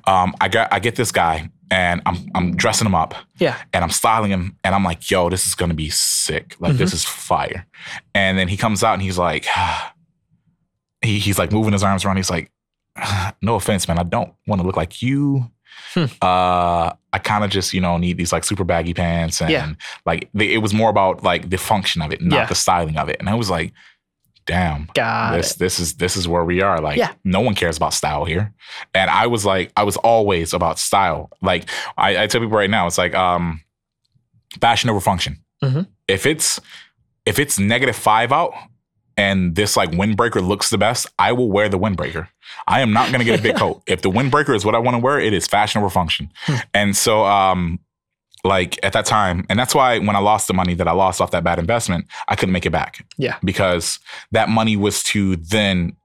Um, 0.06 0.34
I 0.40 0.48
got 0.48 0.72
I 0.72 0.78
get 0.78 0.94
this 0.96 1.12
guy 1.12 1.50
and 1.72 2.02
I'm 2.06 2.18
I'm 2.34 2.54
dressing 2.54 2.86
him 2.86 2.94
up 2.94 3.14
Yeah. 3.38 3.56
and 3.72 3.82
I'm 3.82 3.90
styling 3.90 4.30
him 4.30 4.56
and 4.62 4.74
I'm 4.74 4.84
like, 4.84 5.10
yo, 5.10 5.30
this 5.30 5.46
is 5.46 5.54
gonna 5.54 5.74
be 5.74 5.88
sick. 5.90 6.54
Like 6.60 6.74
this 6.76 6.92
is 6.92 7.02
fire. 7.04 7.66
And 8.14 8.38
then 8.38 8.46
he 8.48 8.56
comes 8.56 8.84
out 8.84 8.92
and 8.92 9.02
he's 9.02 9.16
like, 9.18 9.46
he, 11.02 11.18
he's 11.18 11.38
like 11.38 11.52
moving 11.52 11.72
his 11.72 11.82
arms 11.82 12.04
around. 12.04 12.16
He's 12.16 12.30
like, 12.30 12.50
no 13.42 13.54
offense, 13.56 13.88
man, 13.88 13.98
I 13.98 14.02
don't 14.04 14.32
want 14.46 14.60
to 14.60 14.66
look 14.66 14.76
like 14.76 15.02
you. 15.02 15.50
Hmm. 15.94 16.04
Uh, 16.20 16.92
I 17.14 17.18
kind 17.22 17.44
of 17.44 17.50
just, 17.50 17.72
you 17.72 17.80
know, 17.80 17.96
need 17.98 18.16
these 18.18 18.32
like 18.32 18.44
super 18.44 18.64
baggy 18.64 18.94
pants 18.94 19.40
and 19.40 19.50
Yeah. 19.50 19.72
like 20.06 20.28
they, 20.34 20.52
it 20.52 20.58
was 20.58 20.74
more 20.74 20.90
about 20.90 21.22
like 21.22 21.48
the 21.50 21.58
function 21.58 22.02
of 22.02 22.12
it, 22.12 22.20
not 22.22 22.36
Yeah. 22.36 22.46
the 22.46 22.54
styling 22.54 22.96
of 22.98 23.08
it. 23.08 23.16
And 23.18 23.28
I 23.28 23.34
was 23.34 23.48
like, 23.50 23.72
damn, 24.46 24.88
Got 24.94 25.32
this 25.36 25.52
it. 25.52 25.58
this 25.58 25.78
is 25.78 25.94
this 25.94 26.16
is 26.16 26.26
where 26.28 26.44
we 26.44 26.62
are. 26.62 26.80
Like 26.80 26.96
Yeah. 26.98 27.12
no 27.24 27.40
one 27.40 27.54
cares 27.54 27.76
about 27.76 27.94
style 27.94 28.24
here. 28.24 28.52
And 28.94 29.10
I 29.10 29.26
was 29.26 29.44
like, 29.44 29.72
I 29.76 29.84
was 29.84 29.96
always 29.98 30.52
about 30.52 30.78
style. 30.78 31.30
Like 31.42 31.68
I, 31.96 32.24
I 32.24 32.26
tell 32.26 32.40
people 32.40 32.56
right 32.56 32.70
now, 32.70 32.86
it's 32.86 32.98
like 32.98 33.14
um 33.14 33.62
fashion 34.60 34.90
over 34.90 35.00
function. 35.00 35.42
Mhm. 35.62 35.86
If 36.08 36.26
it's 36.26 36.60
if 37.24 37.38
it's 37.38 37.58
negative 37.58 37.96
five 37.96 38.32
out 38.32 38.52
and 39.16 39.54
this 39.54 39.76
like 39.76 39.90
windbreaker 39.90 40.46
looks 40.46 40.70
the 40.70 40.78
best, 40.78 41.06
I 41.18 41.32
will 41.32 41.50
wear 41.50 41.68
the 41.68 41.78
windbreaker. 41.78 42.28
I 42.66 42.80
am 42.80 42.92
not 42.92 43.12
gonna 43.12 43.24
get 43.24 43.38
a 43.38 43.42
big 43.42 43.56
coat. 43.62 43.82
If 43.86 44.02
the 44.02 44.10
windbreaker 44.10 44.54
is 44.54 44.64
what 44.64 44.74
I 44.74 44.78
want 44.78 44.94
to 44.96 44.98
wear, 44.98 45.20
it 45.20 45.32
is 45.32 45.46
fashion 45.46 45.80
over 45.80 45.90
function. 45.90 46.32
Hmm. 46.46 46.56
And 46.74 46.96
so 46.96 47.24
um 47.24 47.78
like 48.44 48.78
at 48.82 48.92
that 48.92 49.04
time, 49.06 49.46
and 49.48 49.58
that's 49.58 49.74
why 49.74 49.98
when 49.98 50.16
I 50.16 50.18
lost 50.18 50.48
the 50.48 50.54
money 50.54 50.74
that 50.74 50.88
I 50.88 50.92
lost 50.92 51.20
off 51.20 51.30
that 51.30 51.44
bad 51.44 51.58
investment, 51.58 52.06
I 52.28 52.34
couldn't 52.36 52.52
make 52.52 52.66
it 52.66 52.70
back 52.70 53.06
Yeah. 53.18 53.36
because 53.44 53.98
that 54.32 54.48
money 54.48 54.76
was 54.76 55.02
to 55.04 55.36
then 55.36 55.96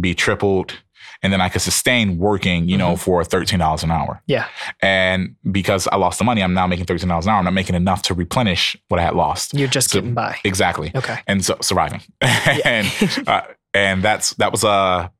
be 0.00 0.14
tripled 0.14 0.74
and 1.22 1.32
then 1.32 1.40
I 1.40 1.48
could 1.48 1.62
sustain 1.62 2.18
working, 2.18 2.68
you 2.68 2.76
know, 2.76 2.96
for 2.96 3.22
$13 3.22 3.82
an 3.82 3.90
hour. 3.90 4.20
Yeah. 4.26 4.46
And 4.82 5.36
because 5.52 5.86
I 5.90 5.96
lost 5.96 6.18
the 6.18 6.24
money, 6.24 6.42
I'm 6.42 6.52
now 6.52 6.66
making 6.66 6.84
$13 6.84 7.04
an 7.04 7.10
hour. 7.30 7.38
I'm 7.38 7.44
not 7.44 7.54
making 7.54 7.76
enough 7.76 8.02
to 8.02 8.14
replenish 8.14 8.76
what 8.88 9.00
I 9.00 9.04
had 9.04 9.14
lost. 9.14 9.54
You're 9.54 9.68
just 9.68 9.90
So- 9.90 10.00
getting 10.00 10.14
by. 10.14 10.36
Exactly. 10.44 10.90
Okay. 10.94 11.18
And 11.26 11.42
so 11.44 11.56
surviving. 11.62 12.02
and 12.20 12.88
uh, 13.26 13.42
and 13.72 14.02
that's 14.02 14.34
that 14.34 14.50
was 14.52 14.64
a 14.64 15.10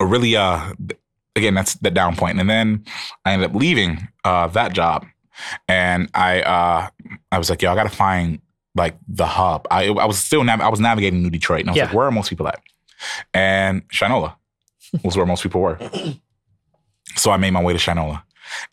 a 0.00 0.06
really 0.06 0.34
uh 0.36 0.72
again 1.36 1.54
that's 1.54 1.74
the 1.74 1.90
down 1.90 2.16
point. 2.16 2.40
And 2.40 2.48
then 2.50 2.84
I 3.24 3.34
ended 3.34 3.50
up 3.50 3.54
leaving 3.54 4.08
uh 4.24 4.48
that 4.48 4.72
job 4.72 5.06
and 5.68 6.08
I 6.14 6.42
uh 6.42 6.88
I 7.32 7.38
was 7.38 7.50
like, 7.50 7.62
yo, 7.62 7.72
I 7.72 7.74
gotta 7.74 7.88
find 7.90 8.40
like 8.74 8.96
the 9.08 9.26
hub. 9.26 9.66
I 9.70 9.88
I 9.88 10.04
was 10.06 10.18
still 10.18 10.44
nav- 10.44 10.60
I 10.60 10.68
was 10.68 10.80
navigating 10.80 11.22
New 11.22 11.30
Detroit 11.30 11.60
and 11.60 11.70
I 11.70 11.72
was 11.72 11.76
Yeah. 11.78 11.84
like, 11.84 11.94
where 11.94 12.06
are 12.06 12.10
most 12.10 12.28
people 12.30 12.48
at? 12.48 12.60
And 13.34 13.88
Shinola 13.88 14.34
was 15.04 15.16
where 15.16 15.26
most 15.26 15.42
people 15.42 15.60
were. 15.60 15.78
So 17.16 17.30
I 17.30 17.36
made 17.38 17.50
my 17.52 17.62
way 17.62 17.72
to 17.72 17.78
Shinola. 17.78 18.22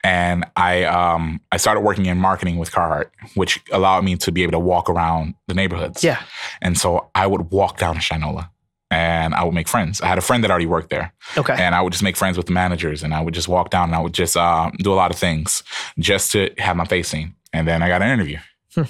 And 0.03 0.45
I 0.55 0.84
um 0.84 1.41
I 1.51 1.57
started 1.57 1.82
working 1.82 2.05
in 2.05 2.18
marketing 2.18 2.57
with 2.57 2.72
Carhartt, 2.72 3.09
which 3.36 3.61
allowed 3.72 4.03
me 4.03 4.16
to 4.18 4.32
be 4.32 4.43
able 4.43 4.51
to 4.53 4.59
walk 4.59 4.89
around 4.89 5.36
the 5.47 5.53
neighborhoods. 5.53 6.03
Yeah. 6.03 6.22
And 6.61 6.78
so 6.78 7.09
I 7.16 7.28
would 7.28 7.51
walk 7.51 7.78
down 7.78 7.95
to 7.95 8.01
Shinola 8.01 8.49
and 8.91 9.33
I 9.33 9.43
would 9.43 9.53
make 9.53 9.67
friends. 9.67 9.99
I 10.01 10.07
had 10.07 10.17
a 10.17 10.21
friend 10.21 10.43
that 10.43 10.51
already 10.51 10.65
worked 10.67 10.89
there 10.89 11.13
Okay. 11.38 11.55
and 11.57 11.73
I 11.75 11.81
would 11.81 11.91
just 11.93 12.03
make 12.03 12.15
friends 12.15 12.38
with 12.38 12.45
the 12.45 12.53
managers 12.53 13.03
and 13.03 13.13
I 13.13 13.21
would 13.21 13.33
just 13.33 13.47
walk 13.47 13.69
down 13.69 13.89
and 13.89 13.95
I 13.95 13.99
would 13.99 14.13
just 14.13 14.38
uh, 14.38 14.69
do 14.79 14.93
a 14.93 14.95
lot 14.95 15.11
of 15.11 15.17
things 15.17 15.63
just 15.99 16.31
to 16.33 16.51
have 16.59 16.75
my 16.77 16.86
face 16.86 17.07
seen. 17.09 17.36
And 17.53 17.67
then 17.67 17.81
I 17.81 17.88
got 17.88 18.01
an 18.01 18.09
interview. 18.09 18.38
Hmm. 18.75 18.83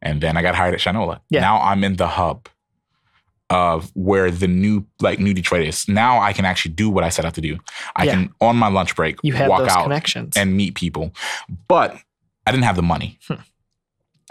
and 0.00 0.20
then 0.20 0.36
I 0.36 0.42
got 0.42 0.54
hired 0.54 0.74
at 0.74 0.80
Shinola. 0.80 1.20
Yeah. 1.30 1.40
Now 1.40 1.60
I'm 1.60 1.82
in 1.84 1.96
the 1.96 2.06
hub 2.08 2.48
of 3.50 3.90
where 3.94 4.30
the 4.30 4.46
new 4.48 4.86
like 5.00 5.18
new 5.18 5.34
Detroit 5.34 5.66
is. 5.66 5.86
Now 5.88 6.20
I 6.20 6.32
can 6.32 6.44
actually 6.46 6.72
do 6.74 6.88
what 6.88 7.04
I 7.04 7.10
set 7.10 7.24
out 7.26 7.34
to 7.34 7.40
do. 7.42 7.58
I 7.96 8.04
Yeah. 8.04 8.12
can 8.12 8.34
on 8.40 8.56
my 8.56 8.68
lunch 8.68 8.96
break 8.96 9.16
you 9.22 9.34
had 9.34 9.48
walk 9.50 9.60
those 9.60 9.68
out 9.70 9.82
connections. 9.82 10.36
and 10.36 10.56
meet 10.56 10.74
people. 10.74 11.12
But 11.68 11.96
I 12.46 12.50
didn't 12.52 12.64
have 12.64 12.76
the 12.76 12.82
money. 12.82 13.18
Hmm. 13.28 13.34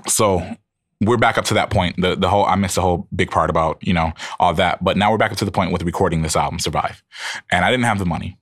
So 0.07 0.57
we're 1.02 1.18
back 1.18 1.38
up 1.38 1.45
to 1.45 1.54
that 1.56 1.70
point. 1.70 1.99
The 1.99 2.16
the 2.16 2.30
whole 2.30 2.45
I 2.45 2.56
missed 2.56 2.76
the 2.76 2.82
whole 2.82 3.08
big 3.16 3.32
part 3.32 3.49
about, 3.49 3.86
you 3.86 3.93
know, 3.93 4.14
all 4.39 4.54
that. 4.54 4.84
But 4.84 4.97
now 4.97 5.12
we're 5.12 5.18
back 5.18 5.32
up 5.32 5.38
to 5.39 5.45
the 5.45 5.52
point 5.52 5.72
with 5.72 5.82
recording 5.84 6.22
this 6.22 6.36
album, 6.36 6.60
Survive. 6.60 7.04
And 7.52 7.66
I 7.66 7.72
didn't 7.72 7.86
have 7.86 7.99
the 7.99 8.06
money. 8.06 8.38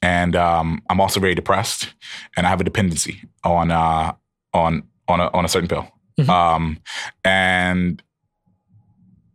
And 0.00 0.36
um, 0.36 0.82
I'm 0.90 1.00
also 1.00 1.18
very 1.18 1.34
depressed 1.34 1.94
and 2.36 2.46
I 2.46 2.50
have 2.50 2.60
a 2.60 2.64
dependency 2.64 3.22
on 3.42 3.70
uh 3.70 4.12
on 4.52 4.84
on 5.08 5.20
a 5.20 5.28
on 5.32 5.44
a 5.44 5.48
certain 5.48 5.68
pill. 5.68 5.88
Mhm. 6.18 6.28
Um 6.28 6.78
and 7.24 8.02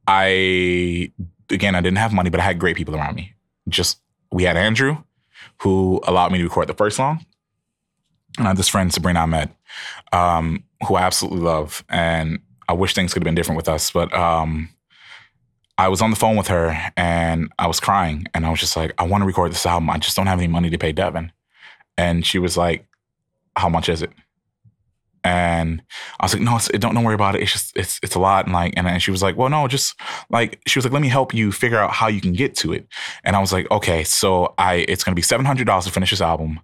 I 0.07 1.11
again 1.49 1.75
I 1.75 1.81
didn't 1.81 1.97
have 1.97 2.13
money, 2.13 2.29
but 2.29 2.39
I 2.39 2.43
had 2.43 2.59
great 2.59 2.75
people 2.77 2.95
around 2.95 3.15
me. 3.15 3.33
Just 3.67 4.01
we 4.31 4.43
had 4.43 4.57
Andrew, 4.57 5.03
who 5.61 6.01
allowed 6.07 6.31
me 6.31 6.37
to 6.37 6.43
record 6.43 6.67
the 6.67 6.73
first 6.73 6.95
song. 6.97 7.25
And 8.37 8.47
I 8.47 8.51
have 8.51 8.57
this 8.57 8.69
friend, 8.69 8.93
Sabrina 8.93 9.21
Ahmed, 9.21 9.49
um, 10.13 10.63
who 10.87 10.95
I 10.95 11.01
absolutely 11.01 11.41
love. 11.41 11.83
And 11.89 12.39
I 12.69 12.73
wish 12.73 12.93
things 12.93 13.13
could 13.13 13.23
have 13.23 13.25
been 13.25 13.35
different 13.35 13.57
with 13.57 13.67
us. 13.67 13.89
But 13.89 14.13
um, 14.13 14.69
I 15.77 15.87
was 15.87 16.01
on 16.01 16.11
the 16.11 16.15
phone 16.15 16.35
with 16.35 16.47
her 16.47 16.77
and 16.95 17.51
I 17.57 17.65
was 17.65 17.79
crying. 17.79 18.27
And 18.35 18.45
I 18.45 18.51
was 18.51 18.59
just 18.59 18.77
like, 18.77 18.93
I 18.99 19.03
want 19.03 19.23
to 19.23 19.25
record 19.25 19.51
this 19.51 19.65
album. 19.65 19.89
I 19.89 19.97
just 19.97 20.15
don't 20.15 20.27
have 20.27 20.39
any 20.39 20.47
money 20.47 20.69
to 20.69 20.77
pay 20.77 20.91
Devin. 20.91 21.31
And 21.97 22.25
she 22.25 22.37
was 22.37 22.55
like, 22.55 22.85
How 23.57 23.67
much 23.67 23.89
is 23.89 24.03
it? 24.03 24.11
And 25.23 25.81
I 26.19 26.25
was 26.25 26.33
like, 26.33 26.41
no, 26.41 26.55
it's, 26.55 26.69
don't 26.69 26.95
don't 26.95 27.03
worry 27.03 27.15
about 27.15 27.35
it. 27.35 27.41
It's 27.41 27.51
just 27.51 27.75
it's 27.75 27.99
it's 28.01 28.15
a 28.15 28.19
lot. 28.19 28.45
And 28.45 28.53
like, 28.53 28.73
and, 28.77 28.87
and 28.87 29.01
she 29.01 29.11
was 29.11 29.21
like, 29.21 29.35
well, 29.35 29.49
no, 29.49 29.67
just 29.67 29.99
like 30.29 30.61
she 30.65 30.79
was 30.79 30.85
like, 30.85 30.93
let 30.93 31.01
me 31.01 31.09
help 31.09 31.33
you 31.33 31.51
figure 31.51 31.77
out 31.77 31.91
how 31.91 32.07
you 32.07 32.21
can 32.21 32.31
get 32.31 32.55
to 32.57 32.71
it. 32.71 32.87
And 33.25 33.35
I 33.35 33.39
was 33.39 33.51
like, 33.51 33.69
okay, 33.69 34.05
so 34.05 34.53
I 34.57 34.85
it's 34.87 35.03
gonna 35.03 35.15
be 35.15 35.21
seven 35.21 35.45
hundred 35.45 35.67
dollars 35.67 35.85
to 35.85 35.91
finish 35.91 36.11
this 36.11 36.21
album. 36.21 36.61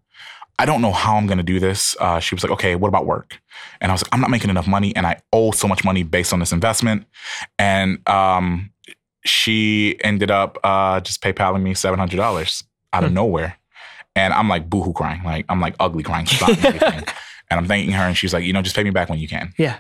I 0.58 0.66
don't 0.66 0.82
know 0.82 0.91
how 0.91 1.18
I'm 1.18 1.28
gonna 1.28 1.43
do 1.43 1.60
this. 1.60 1.95
Uh, 1.99 2.20
she 2.20 2.36
was 2.36 2.43
like, 2.43 2.51
okay, 2.53 2.76
what 2.76 2.88
about 2.88 3.06
work? 3.06 3.39
And 3.82 3.91
I 3.91 3.93
was 3.93 4.03
like, 4.03 4.14
I'm 4.14 4.22
not 4.22 4.30
making 4.30 4.49
enough 4.49 4.68
money, 4.68 4.95
and 4.95 5.06
I 5.06 5.22
owe 5.34 5.51
so 5.51 5.68
much 5.68 5.84
money 5.84 6.03
based 6.03 6.34
on 6.34 6.39
this 6.39 6.51
investment. 6.51 7.06
And 7.60 8.08
um, 8.08 8.72
she 9.26 9.97
ended 10.01 10.32
up 10.32 10.58
uh, 10.64 11.01
just 11.01 11.22
PayPaling 11.22 11.62
me 11.62 11.74
seven 11.74 11.99
hundred 11.99 12.18
dollars 12.18 12.64
out 12.93 13.03
of 13.03 13.12
nowhere. 13.12 13.58
And 14.16 14.34
I'm 14.34 14.47
like 14.47 14.70
boohoo 14.70 14.93
crying, 14.93 15.24
like 15.24 15.45
I'm 15.49 15.60
like 15.60 15.76
ugly 15.80 16.03
crying. 16.03 16.28
And 17.49 17.60
I'm 17.60 17.68
thanking 17.68 17.93
her, 17.93 18.03
and 18.03 18.18
she's 18.18 18.34
like, 18.34 18.43
you 18.43 18.53
know, 18.53 18.62
just 18.62 18.76
pay 18.76 18.84
me 18.84 18.89
back 18.89 19.10
when 19.10 19.20
you 19.20 19.28
can. 19.28 19.53
Yeah. 19.58 19.78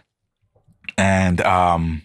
And 0.97 1.41
um, 1.41 2.03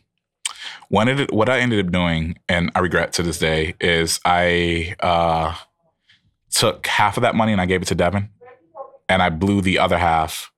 what 0.88 1.06
it, 1.08 1.32
what 1.32 1.48
I 1.48 1.60
ended 1.60 1.84
up 1.84 1.92
doing, 1.92 2.38
and 2.48 2.72
I 2.74 2.78
regret 2.80 3.12
to 3.14 3.22
this 3.22 3.38
day, 3.38 3.74
is 3.80 4.20
I 4.24 4.94
uh, 5.00 5.54
took 6.50 6.86
half 6.86 7.16
of 7.16 7.22
that 7.22 7.34
money 7.34 7.52
and 7.52 7.60
I 7.60 7.66
gave 7.66 7.82
it 7.82 7.88
to 7.88 7.94
Devin, 7.94 8.30
and 9.10 9.20
I 9.22 9.28
blew 9.28 9.60
the 9.60 9.78
other 9.78 9.98
half 9.98 10.50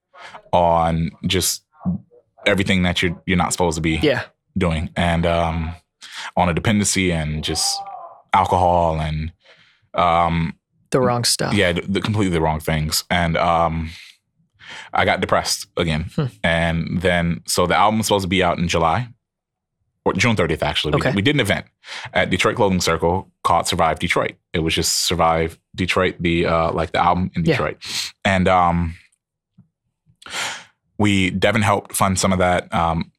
on 0.52 1.10
just 1.26 1.64
everything 2.46 2.82
that 2.84 3.02
you're 3.02 3.20
you're 3.26 3.38
not 3.38 3.52
supposed 3.52 3.76
to 3.76 3.80
be 3.82 3.98
Yeah. 4.02 4.22
doing, 4.56 4.90
and 4.96 5.24
um, 5.26 5.74
on 6.36 6.48
a 6.48 6.54
dependency 6.54 7.10
and 7.12 7.42
just 7.44 7.80
alcohol 8.32 9.00
and 9.00 9.32
um, 9.94 10.54
The 10.90 11.00
wrong 11.00 11.24
stuff. 11.24 11.54
yeah, 11.54 11.72
the, 11.72 11.82
the 11.82 12.00
completely 12.00 12.32
the 12.34 12.40
wrong 12.40 12.60
things. 12.60 13.04
And 13.10 13.36
um, 13.36 13.90
I 14.92 15.04
got 15.04 15.20
depressed 15.20 15.66
again. 15.76 16.10
Hmm. 16.16 16.26
And 16.42 17.00
then, 17.02 17.42
so 17.46 17.66
the 17.66 17.76
album 17.76 17.98
was 17.98 18.06
supposed 18.06 18.24
to 18.24 18.28
be 18.28 18.42
out 18.42 18.58
in 18.58 18.68
July 18.68 19.08
or 20.04 20.12
June 20.14 20.34
30th, 20.34 20.62
actually. 20.62 20.94
Okay. 20.94 21.10
We, 21.10 21.16
we 21.16 21.22
did 21.22 21.36
an 21.36 21.40
event 21.40 21.66
at 22.12 22.28
Detroit 22.30 22.56
Clothing 22.56 22.80
Circle 22.80 23.30
called 23.44 23.68
Survive 23.68 23.98
Detroit. 24.00 24.32
It 24.52 24.58
was 24.60 24.74
just 24.74 25.06
Survive 25.06 25.58
Detroit, 25.76 26.16
the 26.18 26.46
uh, 26.46 26.72
like 26.72 26.90
the 26.92 26.98
album 27.02 27.30
in 27.36 27.44
Yeah. 27.44 27.52
Detroit. 27.52 27.76
And 28.24 28.48
um, 28.48 28.96
we, 30.98 31.30
Devin 31.30 31.62
helped 31.62 31.94
fund 31.94 32.18
some 32.18 32.32
of 32.32 32.38
that. 32.40 32.72
Um, 32.74 33.11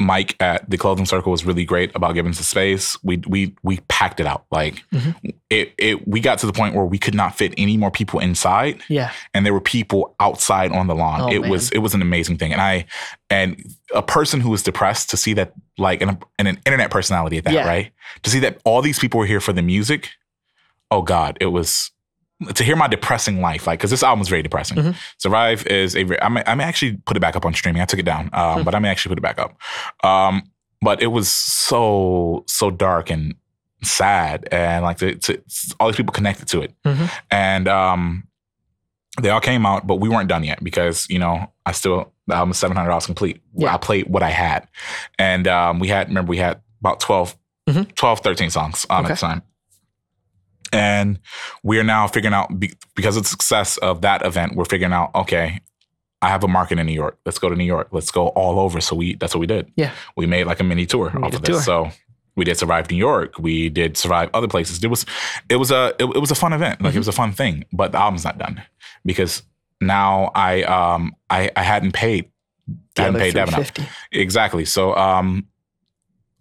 Mike 0.00 0.34
at 0.40 0.68
the 0.68 0.78
clothing 0.78 1.04
circle 1.06 1.30
was 1.30 1.44
really 1.44 1.64
great 1.64 1.94
about 1.94 2.14
giving 2.14 2.30
us 2.30 2.38
the 2.38 2.44
space. 2.44 2.96
We 3.04 3.18
we 3.26 3.54
we 3.62 3.78
packed 3.88 4.18
it 4.18 4.26
out. 4.26 4.46
Like 4.50 4.82
Mhm. 4.92 5.14
it 5.50 5.74
it 5.78 6.08
we 6.08 6.20
got 6.20 6.38
to 6.40 6.46
the 6.46 6.52
point 6.54 6.74
where 6.74 6.84
we 6.86 6.98
could 6.98 7.14
not 7.14 7.36
fit 7.36 7.52
any 7.58 7.76
more 7.76 7.90
people 7.90 8.18
inside 8.18 8.80
Yeah. 8.88 9.12
and 9.34 9.44
there 9.44 9.52
were 9.52 9.60
people 9.60 10.14
outside 10.18 10.72
on 10.72 10.86
the 10.86 10.94
lawn. 10.94 11.20
Oh, 11.20 11.28
it 11.28 11.42
man. 11.42 11.50
was 11.50 11.70
it 11.70 11.78
was 11.78 11.92
an 11.94 12.00
amazing 12.02 12.38
thing. 12.38 12.50
And 12.52 12.60
I 12.62 12.86
and 13.28 13.62
a 13.94 14.02
person 14.02 14.40
who 14.40 14.48
was 14.50 14.62
depressed 14.62 15.10
to 15.10 15.16
see 15.18 15.34
that 15.34 15.52
like 15.76 16.00
and, 16.00 16.16
and 16.38 16.48
an 16.48 16.58
internet 16.64 16.90
personality 16.90 17.36
at 17.38 17.44
that, 17.44 17.52
Yeah. 17.52 17.66
right? 17.66 17.92
To 18.22 18.30
see 18.30 18.38
that 18.40 18.58
all 18.64 18.80
these 18.82 18.98
people 18.98 19.20
were 19.20 19.26
here 19.26 19.40
for 19.40 19.52
the 19.52 19.62
music. 19.62 20.08
Oh 20.90 21.02
God, 21.02 21.36
it 21.40 21.46
was 21.46 21.90
to 22.54 22.64
hear 22.64 22.76
my 22.76 22.88
depressing 22.88 23.40
life, 23.40 23.66
like 23.66 23.78
because 23.78 23.90
this 23.90 24.02
album 24.02 24.22
is 24.22 24.28
very 24.28 24.42
depressing. 24.42 24.76
Mhm. 24.78 24.96
Survive 25.18 25.66
is 25.66 25.94
a. 25.96 26.04
very- 26.04 26.22
I 26.22 26.28
may, 26.28 26.42
I 26.46 26.54
may 26.54 26.64
actually 26.64 26.96
put 27.06 27.16
it 27.16 27.20
back 27.20 27.36
up 27.36 27.44
on 27.44 27.52
streaming. 27.54 27.82
I 27.82 27.84
took 27.84 28.00
it 28.00 28.04
down, 28.06 28.30
um, 28.32 28.58
Hmm. 28.58 28.62
but 28.64 28.74
I 28.74 28.78
may 28.78 28.88
actually 28.88 29.10
put 29.10 29.18
it 29.18 29.22
back 29.22 29.38
up. 29.38 29.56
Um, 30.04 30.42
but 30.80 31.02
it 31.02 31.08
was 31.08 31.30
so 31.30 32.44
so 32.46 32.70
dark 32.70 33.10
and 33.10 33.34
sad, 33.82 34.48
and 34.52 34.84
like 34.84 34.98
to, 34.98 35.14
to, 35.16 35.42
all 35.78 35.88
these 35.88 35.96
people 35.96 36.12
connected 36.12 36.48
to 36.48 36.62
it, 36.62 36.74
Mhm. 36.86 37.10
and 37.30 37.68
um, 37.68 38.24
they 39.20 39.28
all 39.30 39.40
came 39.40 39.66
out, 39.66 39.86
but 39.86 39.96
we 39.96 40.08
weren't 40.08 40.28
done 40.28 40.44
yet 40.44 40.62
because 40.64 41.06
you 41.10 41.18
know 41.18 41.52
I 41.66 41.72
still 41.72 42.12
the 42.26 42.34
album 42.36 42.52
is 42.52 42.58
seven 42.58 42.76
hundred 42.76 42.88
dollars 42.90 43.06
complete. 43.06 43.42
Yeah. 43.54 43.74
I 43.74 43.76
played 43.76 44.06
what 44.08 44.22
I 44.22 44.30
had, 44.30 44.66
and 45.18 45.46
um, 45.48 45.78
we 45.80 45.88
had 45.88 46.08
remember 46.08 46.30
we 46.30 46.38
had 46.38 46.60
about 46.80 47.00
12, 47.00 47.36
Mhm. 47.68 47.94
12 47.94 48.20
13 48.20 48.48
songs 48.50 48.86
um, 48.88 49.04
Okay. 49.04 49.12
at 49.12 49.18
the 49.18 49.26
time. 49.26 49.42
And 50.72 51.18
we 51.62 51.78
are 51.78 51.84
now 51.84 52.06
figuring 52.06 52.34
out 52.34 52.58
be, 52.60 52.72
because 52.94 53.16
of 53.16 53.24
the 53.24 53.28
success 53.28 53.76
of 53.78 54.02
that 54.02 54.24
event, 54.24 54.54
we're 54.54 54.64
figuring 54.64 54.92
out, 54.92 55.10
okay, 55.14 55.60
I 56.22 56.28
have 56.28 56.44
a 56.44 56.48
market 56.48 56.78
in 56.78 56.86
New 56.86 56.92
York. 56.92 57.18
Let's 57.24 57.38
go 57.38 57.48
to 57.48 57.56
New 57.56 57.64
York. 57.64 57.88
Let's 57.92 58.10
go 58.10 58.28
all 58.28 58.58
over. 58.60 58.80
So 58.80 58.94
we 58.94 59.14
that's 59.16 59.34
what 59.34 59.40
we 59.40 59.46
did. 59.46 59.72
Yeah. 59.76 59.90
We 60.16 60.26
made 60.26 60.44
like 60.46 60.60
a 60.60 60.64
mini 60.64 60.86
tour 60.86 61.10
Made 61.14 61.24
off 61.24 61.34
of 61.34 61.42
this. 61.42 61.64
So 61.64 61.90
we 62.36 62.44
did 62.44 62.56
survive 62.58 62.90
New 62.90 62.96
York. 62.96 63.38
We 63.38 63.68
did 63.70 63.96
survive 63.96 64.28
other 64.34 64.46
places. 64.48 64.84
It 64.84 64.88
was 64.88 65.06
it 65.48 65.56
was 65.56 65.70
a 65.70 65.94
it, 65.98 66.04
it 66.04 66.18
was 66.20 66.30
a 66.30 66.34
fun 66.34 66.52
event. 66.52 66.80
Like 66.82 66.92
Mhm. 66.92 66.96
it 66.96 67.00
was 67.00 67.08
a 67.08 67.12
fun 67.12 67.32
thing. 67.32 67.64
But 67.72 67.92
the 67.92 67.98
album's 67.98 68.24
not 68.24 68.36
done 68.38 68.62
because 69.04 69.42
now 69.80 70.30
I 70.34 70.62
um 70.64 71.14
I 71.30 71.50
I 71.56 71.62
hadn't 71.62 71.92
paid 71.92 72.30
The 72.96 73.02
I 73.02 73.04
hadn't 73.06 73.20
paid 73.20 73.34
Devin. 73.34 73.54
up. 73.54 73.66
Exactly. 74.12 74.64
So 74.66 74.94
um 74.96 75.46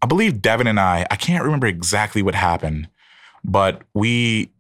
I 0.02 0.06
believe 0.08 0.42
Devin 0.42 0.68
and 0.68 0.80
I, 0.80 1.06
I 1.10 1.16
can't 1.16 1.44
remember 1.44 1.68
exactly 1.68 2.22
what 2.22 2.34
happened, 2.36 2.88
but 3.44 3.82
we 3.94 4.52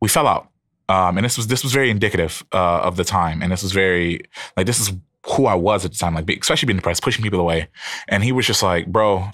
we 0.00 0.08
fell 0.08 0.26
out. 0.26 0.48
Um 0.88 1.18
and 1.18 1.24
this 1.24 1.36
was 1.36 1.46
this 1.46 1.62
was 1.62 1.72
very 1.72 1.90
indicative 1.90 2.44
uh, 2.52 2.80
of 2.80 2.96
the 2.96 3.04
time. 3.04 3.42
And 3.42 3.52
this 3.52 3.62
was 3.62 3.72
very 3.72 4.20
like 4.56 4.66
this 4.66 4.80
is 4.80 4.92
who 5.26 5.46
I 5.46 5.54
was 5.54 5.84
at 5.84 5.92
the 5.92 5.98
time, 5.98 6.14
like 6.14 6.28
especially 6.30 6.66
being 6.66 6.78
depressed, 6.78 7.02
pushing 7.02 7.22
people 7.22 7.40
away. 7.40 7.68
And 8.08 8.24
he 8.24 8.32
was 8.32 8.46
just 8.46 8.62
like, 8.62 8.86
bro, 8.86 9.30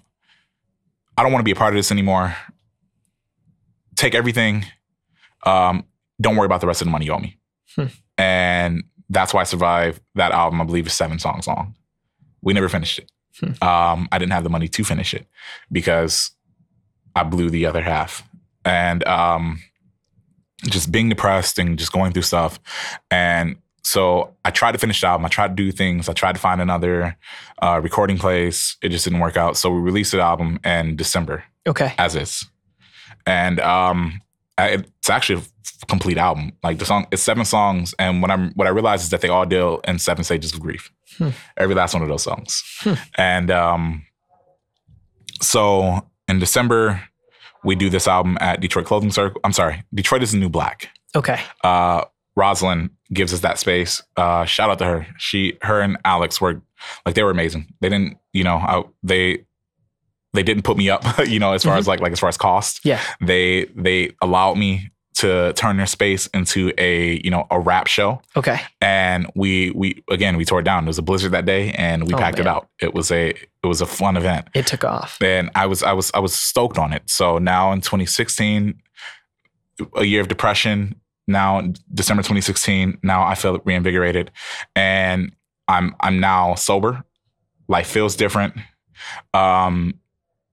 I 1.17 1.23
don't 1.23 1.33
want 1.33 1.41
to 1.41 1.45
be 1.45 1.53
a 1.53 1.57
part 1.57 1.73
of 1.73 1.79
this 1.79 1.93
anymore. 1.93 2.37
Take 3.97 4.15
everything. 4.15 4.67
Um, 5.45 5.85
don't 6.21 6.37
worry 6.37 6.47
about 6.47 6.61
the 6.61 6.67
rest 6.67 6.81
of 6.81 6.87
the 6.87 6.91
money 6.91 7.07
you 7.07 7.13
owe 7.13 7.19
me. 7.19 7.39
Hmm. 7.77 7.87
And 8.19 8.85
that's 9.09 9.35
why 9.35 9.43
I 9.43 9.45
survived 9.45 10.01
that 10.15 10.33
album, 10.33 10.61
I 10.61 10.65
believe 10.65 10.87
is 10.87 10.93
seven 10.93 11.19
songs 11.19 11.47
long. 11.47 11.75
We 12.43 12.53
never 12.53 12.69
finished 12.69 12.99
it. 12.99 13.11
Hmm. 13.39 13.65
Um, 13.67 14.09
I 14.11 14.19
didn't 14.19 14.33
have 14.33 14.45
the 14.45 14.51
money 14.51 14.69
to 14.69 14.85
finish 14.85 15.15
it 15.15 15.27
because 15.71 16.31
I 17.15 17.23
blew 17.23 17.51
the 17.51 17.67
other 17.67 17.83
half. 17.83 18.23
And 18.65 19.07
um, 19.07 19.61
just 20.65 20.91
being 20.91 21.09
depressed 21.09 21.59
and 21.59 21.79
just 21.79 21.93
going 21.93 22.13
through 22.13 22.23
stuff. 22.23 22.59
And 23.11 23.57
so 23.83 24.35
I 24.45 24.51
tried 24.51 24.73
to 24.73 24.79
finish 24.79 25.01
the 25.03 25.09
album. 25.09 25.27
I 25.27 25.29
tried 25.29 25.49
to 25.49 25.55
do 25.63 25.71
things. 25.71 26.09
I 26.09 26.15
tried 26.15 26.35
to 26.37 26.41
find 26.41 26.61
another 26.61 27.17
uh, 27.63 27.81
recording 27.83 28.17
place. 28.17 28.77
It 28.83 28.89
just 28.89 29.05
didn't 29.05 29.21
work 29.21 29.37
out. 29.37 29.57
So 29.59 29.71
we 29.71 29.81
released 29.81 30.13
the 30.13 30.21
album 30.21 30.59
in 30.65 30.97
December 30.97 31.45
Okay. 31.67 31.93
as 31.99 32.17
is. 32.17 32.47
And 33.27 33.61
um, 33.61 34.21
I, 34.57 34.69
it's 34.71 35.11
actually 35.11 35.43
a 35.43 35.87
complete 35.87 36.17
album. 36.17 36.53
Like 36.63 36.79
the 36.79 36.87
song, 36.87 37.07
it's 37.11 37.23
seven 37.23 37.45
songs, 37.45 37.95
and 37.99 38.23
what 38.23 38.31
I'm 38.31 38.51
what 38.53 38.67
I 38.67 38.71
realized 38.71 39.05
is 39.05 39.11
that 39.11 39.21
they 39.21 39.29
all 39.29 39.47
deal 39.47 39.81
in 39.89 39.99
seven 39.99 40.25
stages 40.25 40.53
of 40.53 40.61
grief. 40.61 40.91
Hmm. 41.19 41.31
Every 41.57 41.75
last 41.75 41.95
one 41.95 42.03
of 42.03 42.09
those 42.09 42.23
songs. 42.23 42.63
Hmm. 42.81 42.95
And 43.17 43.51
um, 43.51 44.07
so 45.41 46.07
in 46.29 46.39
December, 46.39 47.03
we 47.65 47.75
do 47.75 47.91
this 47.91 48.07
album 48.07 48.37
at 48.41 48.61
Detroit 48.61 48.87
Clothing 48.87 49.11
Circle. 49.11 49.41
I'm 49.45 49.53
sorry, 49.53 49.83
Detroit 49.93 50.23
is 50.23 50.33
the 50.33 50.39
new 50.39 50.49
black. 50.49 50.91
Okay. 51.17 51.41
Uh, 51.63 52.05
Rosalind 52.37 52.91
gives 53.13 53.33
us 53.33 53.41
that 53.41 53.59
space. 53.59 54.03
Uh, 54.17 54.45
shout 54.45 54.71
out 54.71 54.79
to 54.81 54.85
her. 54.85 55.07
She, 55.19 55.57
her, 55.63 55.81
and 55.81 55.97
Alex 56.05 56.41
were 56.41 56.61
like 57.07 57.15
they 57.15 57.23
were 57.23 57.31
amazing. 57.31 57.73
They 57.81 57.89
didn't, 57.89 58.19
you 58.33 58.45
know, 58.45 58.57
I, 58.57 58.83
they 59.03 59.45
they 60.33 60.43
didn't 60.43 60.65
put 60.65 60.77
me 60.77 60.91
up, 60.91 61.05
you 61.27 61.39
know, 61.39 61.53
as 61.53 61.63
far 61.65 61.77
as 61.77 61.87
like 61.87 62.01
like 62.01 62.13
as 62.13 62.21
far 62.21 62.29
as 62.29 62.37
cost. 62.37 62.85
Yeah. 62.85 63.01
They 63.21 63.67
they 63.77 64.11
allowed 64.21 64.59
me 64.59 64.91
to 65.15 65.53
turn 65.55 65.77
their 65.77 65.87
space 65.87 66.27
into 66.29 66.73
a 66.79 67.21
you 67.25 67.31
know 67.31 67.47
a 67.51 67.61
rap 67.61 67.87
show, 67.87 68.21
Okay. 68.37 68.59
and 68.81 69.31
we 69.35 69.71
we 69.71 70.03
again 70.11 70.37
we 70.37 70.45
tore 70.45 70.61
it 70.61 70.65
down. 70.65 70.85
It 70.85 70.89
was 70.89 70.99
a 70.99 71.03
blizzard 71.03 71.33
that 71.33 71.45
day, 71.45 71.71
and 71.73 72.07
we 72.07 72.15
Oh, 72.15 72.19
packed 72.19 72.39
it 72.41 72.47
out. 72.47 72.69
It 72.81 72.95
was 72.95 73.11
a 73.13 73.31
it 73.31 73.67
was 73.67 73.81
a 73.81 73.87
fun 73.87 74.17
event 74.17 74.49
It 74.55 74.67
took 74.67 74.85
off. 74.85 75.17
and 75.23 75.51
I 75.55 75.67
was 75.67 75.83
I 75.83 75.93
was 75.93 76.11
I 76.15 76.19
was 76.19 76.35
stoked 76.35 76.79
on 76.79 76.93
it. 76.93 77.09
So 77.09 77.39
now 77.39 77.73
in 77.73 77.81
2016, 77.81 78.75
a 79.97 80.05
year 80.05 80.21
of 80.21 80.29
depression. 80.29 80.95
Now 81.27 81.63
December 81.95 82.23
2016, 82.23 82.99
now 83.03 83.23
I 83.25 83.35
feel 83.35 83.59
reinvigorated, 83.65 84.31
and 84.77 85.33
I'm 85.69 85.95
I'm 86.01 86.21
now 86.21 86.55
sober. 86.55 87.03
Life 87.69 87.87
feels 87.87 88.15
different, 88.15 88.55
um, 89.33 89.95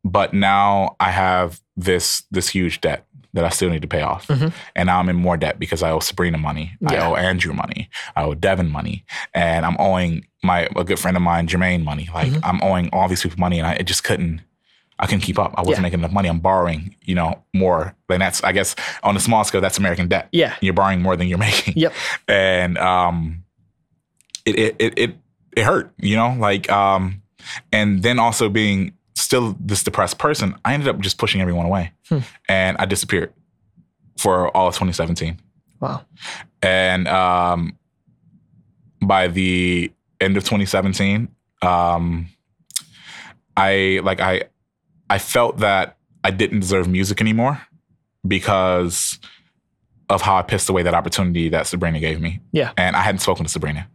but 0.05 0.33
now 0.33 0.95
I 0.99 1.11
have 1.11 1.59
this 1.75 2.23
this 2.31 2.47
huge 2.49 2.79
debt 2.81 3.05
that 3.33 3.45
I 3.45 3.49
still 3.49 3.69
need 3.69 3.81
to 3.83 3.87
pay 3.87 4.01
off, 4.01 4.27
Mhm. 4.27 4.51
and 4.75 4.87
now 4.87 4.99
I'm 4.99 5.09
in 5.09 5.15
more 5.15 5.37
debt 5.37 5.57
because 5.59 5.81
I 5.83 5.91
owe 5.91 5.99
Sabrina 5.99 6.37
money, 6.37 6.73
I 6.87 6.97
owe 6.97 7.15
Andrew 7.15 7.53
money, 7.53 7.89
I 8.15 8.23
owe 8.23 8.33
Devin 8.33 8.69
money, 8.69 9.05
and 9.33 9.65
I'm 9.65 9.77
owing 9.79 10.25
my 10.43 10.67
a 10.75 10.83
good 10.83 10.99
friend 10.99 11.15
of 11.15 11.23
mine 11.23 11.47
Jermaine 11.47 11.83
money. 11.83 12.09
Like 12.13 12.29
Mhm. 12.31 12.39
I'm 12.43 12.61
owing 12.63 12.89
all 12.91 13.07
these 13.07 13.21
people 13.23 13.39
money, 13.39 13.57
and 13.59 13.67
I 13.67 13.73
it 13.73 13.83
just 13.87 14.03
couldn't. 14.03 14.41
I 14.99 15.05
couldn't 15.07 15.21
keep 15.21 15.39
up. 15.39 15.53
I 15.57 15.61
wasn't 15.61 15.77
Yeah. 15.77 15.81
making 15.81 15.99
enough 16.01 16.11
money. 16.11 16.29
I'm 16.29 16.39
borrowing, 16.39 16.95
you 17.01 17.15
know, 17.15 17.41
more. 17.55 17.95
Than 18.07 18.19
that's 18.19 18.43
I 18.43 18.51
guess 18.51 18.75
on 19.01 19.15
a 19.17 19.19
small 19.19 19.43
scale, 19.43 19.59
that's 19.61 19.77
American 19.79 20.07
debt. 20.07 20.27
Yeah. 20.31 20.53
You're 20.61 20.73
borrowing 20.75 21.01
more 21.01 21.15
than 21.15 21.27
you're 21.27 21.39
making. 21.39 21.73
Yep. 21.77 21.93
And 22.27 22.77
um 22.77 23.43
it 24.45 24.59
it 24.59 24.75
it 24.79 24.93
it, 24.99 25.17
it 25.57 25.63
hurt, 25.63 25.91
you 25.97 26.15
know, 26.15 26.35
like 26.37 26.69
um 26.71 27.21
and 27.71 28.03
then 28.03 28.19
also 28.19 28.47
being 28.49 28.93
still 29.15 29.55
this 29.59 29.83
depressed 29.83 30.17
person, 30.17 30.55
I 30.65 30.73
ended 30.73 30.89
up 30.89 30.99
just 30.99 31.17
pushing 31.17 31.41
everyone 31.41 31.65
away. 31.65 31.91
Hmm. 32.09 32.19
And 32.47 32.77
I 32.77 32.85
disappeared 32.85 33.33
for 34.17 34.55
all 34.55 34.67
of 34.67 34.73
2017. 34.75 35.39
Wow. 35.79 36.05
And 36.61 37.07
um, 37.07 37.77
by 39.01 39.27
the 39.27 39.91
end 40.19 40.37
of 40.37 40.43
2017, 40.43 41.27
um, 41.61 42.27
I 43.57 43.99
like 44.03 44.21
I 44.21 44.43
I 45.09 45.17
felt 45.17 45.57
that 45.57 45.97
I 46.23 46.31
didn't 46.31 46.61
deserve 46.61 46.87
music 46.87 47.19
anymore 47.19 47.61
because 48.25 49.19
of 50.09 50.21
how 50.21 50.35
I 50.35 50.41
pissed 50.41 50.69
away 50.69 50.83
that 50.83 50.93
opportunity 50.93 51.49
that 51.49 51.67
Sabrina 51.67 51.99
gave 51.99 52.21
me. 52.21 52.39
Yeah. 52.51 52.71
And 52.77 52.95
I 52.95 53.01
hadn't 53.01 53.19
spoken 53.19 53.45
to 53.45 53.51
Sabrina. 53.51 53.87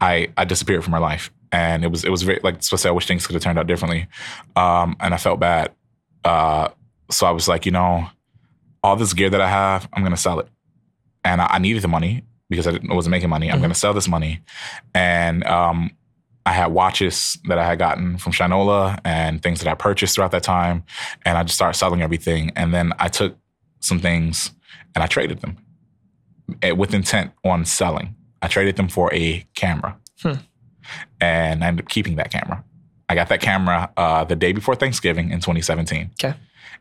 I 0.00 0.28
I 0.36 0.44
disappeared 0.44 0.84
from 0.84 0.92
her 0.92 1.00
life. 1.00 1.30
And 1.52 1.84
it 1.84 1.88
was 1.88 2.04
it 2.04 2.10
was 2.10 2.22
very 2.22 2.40
like 2.42 2.62
supposed 2.62 2.70
to 2.70 2.78
say 2.78 2.88
I 2.88 2.92
wish 2.92 3.06
things 3.06 3.26
could 3.26 3.34
have 3.34 3.42
turned 3.42 3.58
out 3.58 3.66
differently. 3.66 4.06
Um, 4.56 4.96
and 5.00 5.14
I 5.14 5.16
felt 5.16 5.40
bad. 5.40 5.72
Uh, 6.24 6.68
so 7.10 7.26
I 7.26 7.30
was 7.30 7.46
like, 7.48 7.66
you 7.66 7.72
know, 7.72 8.06
all 8.82 8.96
this 8.96 9.12
gear 9.12 9.30
that 9.30 9.40
I 9.40 9.48
have, 9.48 9.88
I'm 9.92 10.02
gonna 10.02 10.16
sell 10.16 10.40
it. 10.40 10.48
And 11.24 11.40
I, 11.40 11.46
I 11.52 11.58
needed 11.58 11.82
the 11.82 11.88
money 11.88 12.22
because 12.48 12.66
I, 12.66 12.72
didn't, 12.72 12.90
I 12.90 12.94
wasn't 12.94 13.12
making 13.12 13.30
money. 13.30 13.50
I'm 13.50 13.58
Mhm. 13.58 13.62
gonna 13.62 13.74
sell 13.74 13.94
this 13.94 14.08
money. 14.08 14.40
And 14.94 15.44
um, 15.44 15.90
I 16.44 16.52
had 16.52 16.66
watches 16.72 17.38
that 17.48 17.58
I 17.58 17.64
had 17.66 17.78
gotten 17.78 18.18
from 18.18 18.32
Shinola 18.32 18.98
and 19.04 19.42
things 19.42 19.60
that 19.60 19.68
I 19.68 19.74
purchased 19.74 20.14
throughout 20.14 20.30
that 20.32 20.42
time. 20.44 20.84
And 21.24 21.36
I 21.38 21.42
just 21.42 21.54
started 21.56 21.76
selling 21.78 22.02
everything. 22.02 22.52
And 22.56 22.72
then 22.74 22.92
I 22.98 23.08
took 23.08 23.36
some 23.80 23.98
things 24.00 24.52
and 24.94 25.02
I 25.02 25.06
traded 25.06 25.40
them 25.40 25.56
eh, 26.62 26.70
with 26.72 26.94
intent 26.94 27.32
on 27.44 27.64
selling. 27.64 28.14
I 28.42 28.48
traded 28.48 28.76
them 28.76 28.88
for 28.88 29.12
a 29.12 29.44
camera. 29.54 29.96
Hmm. 30.22 30.34
And 31.20 31.64
I 31.64 31.68
ended 31.68 31.84
up 31.86 31.88
keeping 31.90 32.16
that 32.16 32.30
camera. 32.30 32.64
I 33.08 33.14
got 33.14 33.28
that 33.28 33.40
camera 33.40 33.90
uh, 33.96 34.24
the 34.24 34.36
day 34.36 34.52
before 34.52 34.74
Thanksgiving 34.74 35.30
in 35.30 35.40
2017. 35.40 36.10
Okay. 36.22 36.36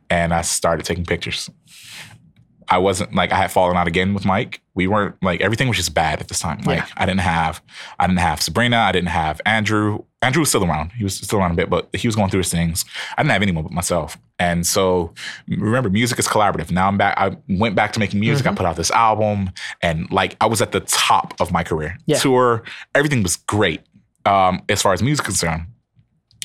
And 0.09 0.33
I 0.33 0.41
started 0.41 0.85
taking 0.85 1.05
pictures. 1.05 1.49
I 2.67 2.79
wasn't 2.79 3.13
like 3.13 3.31
I 3.31 3.35
had 3.37 3.51
fallen 3.51 3.77
out 3.77 3.85
again 3.87 4.15
with 4.15 4.25
Mike. 4.25 4.59
We 4.73 4.87
weren't 4.87 5.21
like 5.21 5.39
everything 5.41 5.67
was 5.67 5.77
just 5.77 5.93
bad 5.93 6.19
at 6.19 6.29
this 6.29 6.39
time. 6.39 6.61
Like 6.65 6.79
Yeah. 6.79 6.87
I 6.97 7.05
didn't 7.05 7.19
have 7.21 7.61
I 7.99 8.07
didn't 8.07 8.19
have 8.19 8.41
Sabrina, 8.41 8.77
I 8.77 8.91
didn't 8.91 9.09
have 9.09 9.39
Andrew. 9.45 10.03
Andrew 10.23 10.39
was 10.39 10.49
still 10.49 10.65
around. 10.65 10.91
He 10.93 11.03
was 11.03 11.13
still 11.15 11.37
around 11.37 11.51
a 11.51 11.53
bit, 11.53 11.69
but 11.69 11.87
he 11.95 12.07
was 12.07 12.15
going 12.15 12.31
through 12.31 12.39
his 12.39 12.49
things. 12.49 12.83
I 13.15 13.21
didn't 13.21 13.33
have 13.33 13.43
anyone 13.43 13.61
but 13.63 13.71
myself. 13.71 14.17
And 14.39 14.65
so 14.65 15.13
remember 15.47 15.91
music 15.91 16.17
is 16.17 16.27
collaborative. 16.27 16.71
Now 16.71 16.87
I'm 16.87 16.97
back 16.97 17.13
I 17.19 17.37
went 17.47 17.75
back 17.75 17.93
to 17.93 17.99
making 17.99 18.19
music. 18.19 18.47
I 18.47 18.49
Mm-hmm. 18.49 18.57
put 18.57 18.65
out 18.65 18.77
this 18.77 18.89
album 18.89 19.51
and 19.83 20.11
like 20.11 20.35
I 20.41 20.47
was 20.47 20.59
at 20.63 20.71
the 20.71 20.79
top 20.79 21.35
of 21.39 21.51
my 21.51 21.63
career. 21.63 21.97
Yeah. 22.07 22.17
Tour, 22.17 22.63
everything 22.95 23.21
was 23.21 23.35
great. 23.35 23.81
Um 24.25 24.61
as 24.69 24.81
far 24.81 24.93
as 24.93 25.01
music 25.03 25.23
is 25.23 25.27
concerned. 25.39 25.67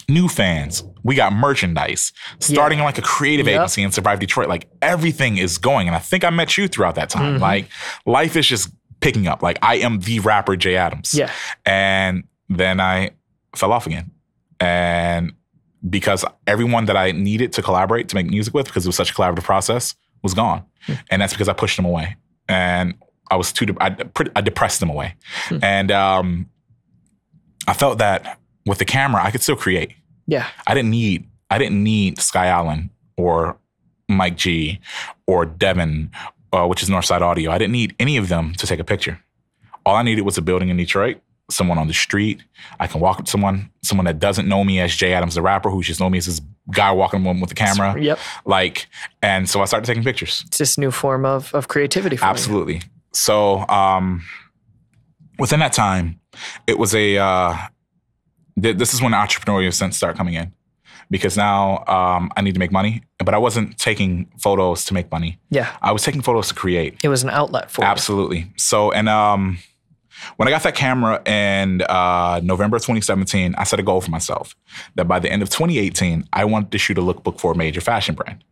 New 0.09 0.27
fans. 0.29 0.83
We 1.05 1.15
got 1.15 1.33
merchandise. 1.33 2.13
Starting 2.41 2.81
like 2.81 2.99
a 2.99 3.03
creative 3.03 3.47
Yep. 3.47 3.55
agency 3.55 3.83
in 3.85 3.93
Survive 3.93 4.19
Detroit. 4.19 4.49
Like 4.49 4.69
everything 4.83 5.37
is 5.39 5.57
going. 5.59 5.87
And 5.87 5.95
I 5.95 6.01
think 6.01 6.25
I 6.25 6.31
met 6.31 6.57
you 6.59 6.67
throughout 6.69 6.97
that 6.97 7.11
time. 7.11 7.37
Mhm. 7.37 7.41
Like 7.41 7.69
life 8.07 8.37
is 8.37 8.47
just 8.47 8.71
picking 9.01 9.27
up. 9.29 9.41
Like 9.43 9.59
I 9.63 9.77
am 9.77 10.01
the 10.01 10.19
rapper 10.21 10.57
Jay 10.57 10.77
Adams. 10.77 11.15
Yeah. 11.15 11.31
And 11.65 12.25
then 12.49 12.81
I 12.81 13.11
fell 13.55 13.73
off 13.73 13.87
again. 13.87 14.11
And 14.59 15.33
because 15.89 16.25
everyone 16.47 16.85
that 16.87 16.97
I 16.97 17.13
needed 17.13 17.53
to 17.55 17.63
collaborate 17.63 18.09
to 18.11 18.15
make 18.17 18.27
music 18.27 18.53
with, 18.53 18.67
because 18.67 18.85
it 18.85 18.89
was 18.89 18.97
such 18.97 19.13
a 19.13 19.15
collaborative 19.15 19.45
process, 19.45 19.95
was 20.23 20.35
gone. 20.35 20.65
Hmm. 20.87 20.95
And 21.11 21.23
that's 21.23 21.33
because 21.33 21.49
I 21.49 21.53
pushed 21.55 21.77
them 21.77 21.87
away. 21.87 22.17
And 22.49 22.95
I 23.31 23.37
was 23.37 23.53
too, 23.53 23.67
de- 23.67 23.83
I, 23.83 23.97
I 24.37 24.41
depressed 24.43 24.81
them 24.81 24.91
away. 24.91 25.15
Hmm. 25.49 25.59
And 25.63 25.91
um, 25.93 26.47
I 27.67 27.73
felt 27.75 27.99
that 27.99 28.39
with 28.67 28.79
the 28.79 28.85
camera, 28.85 29.23
I 29.25 29.31
could 29.31 29.43
still 29.43 29.57
create. 29.57 29.95
Yeah. 30.27 30.47
I 30.67 30.75
didn't 30.75 30.91
need 30.91 31.27
I 31.51 31.59
didn't 31.59 31.83
need 31.83 32.21
Sky 32.21 32.47
Allen 32.47 32.91
or 33.17 33.59
Mike 34.09 34.37
G 34.37 34.81
or 35.27 35.45
Devin, 35.45 36.11
uh, 36.53 36.67
which 36.67 36.83
is 36.83 36.89
Northside 36.89 37.21
Audio. 37.23 37.51
I 37.51 37.59
didn't 37.59 37.73
need 37.73 37.95
any 37.99 38.17
of 38.17 38.29
them 38.29 38.55
to 38.55 38.67
take 38.67 38.79
a 38.79 38.85
picture. 38.85 39.21
All 39.85 39.97
I 39.97 40.03
needed 40.03 40.23
was 40.23 40.39
a 40.39 40.43
building 40.43 40.69
in 40.69 40.77
Detroit, 40.77 41.21
someone 41.51 41.79
on 41.79 41.89
the 41.89 41.95
street. 41.95 42.43
I 42.79 42.87
can 42.87 43.01
walk 43.01 43.19
up 43.19 43.25
to 43.25 43.31
someone, 43.31 43.71
someone 43.83 44.05
that 44.05 44.19
doesn't 44.19 44.49
know 44.49 44.63
me 44.63 44.79
as 44.79 44.95
Jay 44.95 45.13
Adams, 45.13 45.35
the 45.35 45.43
rapper, 45.43 45.71
who 45.71 45.83
just 45.83 45.99
know 45.99 46.11
me 46.11 46.19
as 46.19 46.27
this 46.27 46.41
guy 46.71 46.93
walking 46.93 47.25
with 47.41 47.49
the 47.49 47.55
camera. 47.55 48.01
Yep. 48.01 48.19
Like, 48.45 48.87
and 49.23 49.49
so 49.49 49.63
I 49.63 49.65
started 49.65 49.87
taking 49.87 50.05
pictures. 50.05 50.45
It's 50.47 50.59
this 50.59 50.79
new 50.79 50.91
form 50.91 51.25
of 51.25 51.53
of 51.55 51.69
creativity 51.69 52.17
you. 52.17 52.23
Absolutely. 52.23 52.83
So 53.13 53.67
um, 53.69 54.23
within 55.39 55.61
that 55.61 55.73
time, 55.73 56.21
it 56.67 56.79
was 56.79 56.95
a. 56.95 57.19
Uh, 57.19 57.57
th- 58.61 58.77
this 58.77 58.95
is 58.95 59.03
when 59.03 59.13
entrepreneurial 59.13 59.73
sense 59.73 59.97
started 59.97 60.17
coming 60.17 60.35
in, 60.35 60.53
because 61.11 61.37
now 61.37 61.85
um, 61.87 62.31
I 62.37 62.43
need 62.43 62.55
to 62.55 62.59
make 62.61 62.73
money, 62.73 63.03
but 63.25 63.35
I 63.35 63.39
wasn't 63.39 63.79
taking 63.79 64.31
photos 64.39 64.85
to 64.87 64.95
make 64.95 65.11
money. 65.11 65.39
Yeah. 65.51 65.75
I 65.83 65.93
was 65.93 66.03
taking 66.03 66.23
photos 66.23 66.49
to 66.49 66.55
create. 66.55 66.99
It 67.03 67.09
was 67.09 67.23
an 67.23 67.31
outlet 67.31 67.71
for 67.71 67.83
you. 67.83 67.89
Absolutely. 67.89 68.53
So 68.57 68.91
and 68.93 69.09
um, 69.09 69.59
when 70.37 70.49
I 70.49 70.51
got 70.51 70.63
that 70.65 70.75
camera 70.75 71.23
in 71.27 71.83
uh, 71.83 72.41
November 72.43 72.77
of 72.77 72.83
2017, 72.83 73.55
I 73.57 73.65
set 73.65 73.81
a 73.81 73.83
goal 73.83 74.01
for 74.01 74.11
myself 74.11 74.55
that 74.97 75.09
by 75.09 75.19
the 75.19 75.31
end 75.31 75.43
of 75.43 75.49
2018, 75.51 76.29
I 76.33 76.45
wanted 76.45 76.71
to 76.73 76.79
shoot 76.79 76.99
a 76.99 77.01
lookbook 77.03 77.41
for 77.41 77.53
a 77.53 77.57
major 77.57 77.81
fashion 77.81 78.15
brand. 78.15 78.45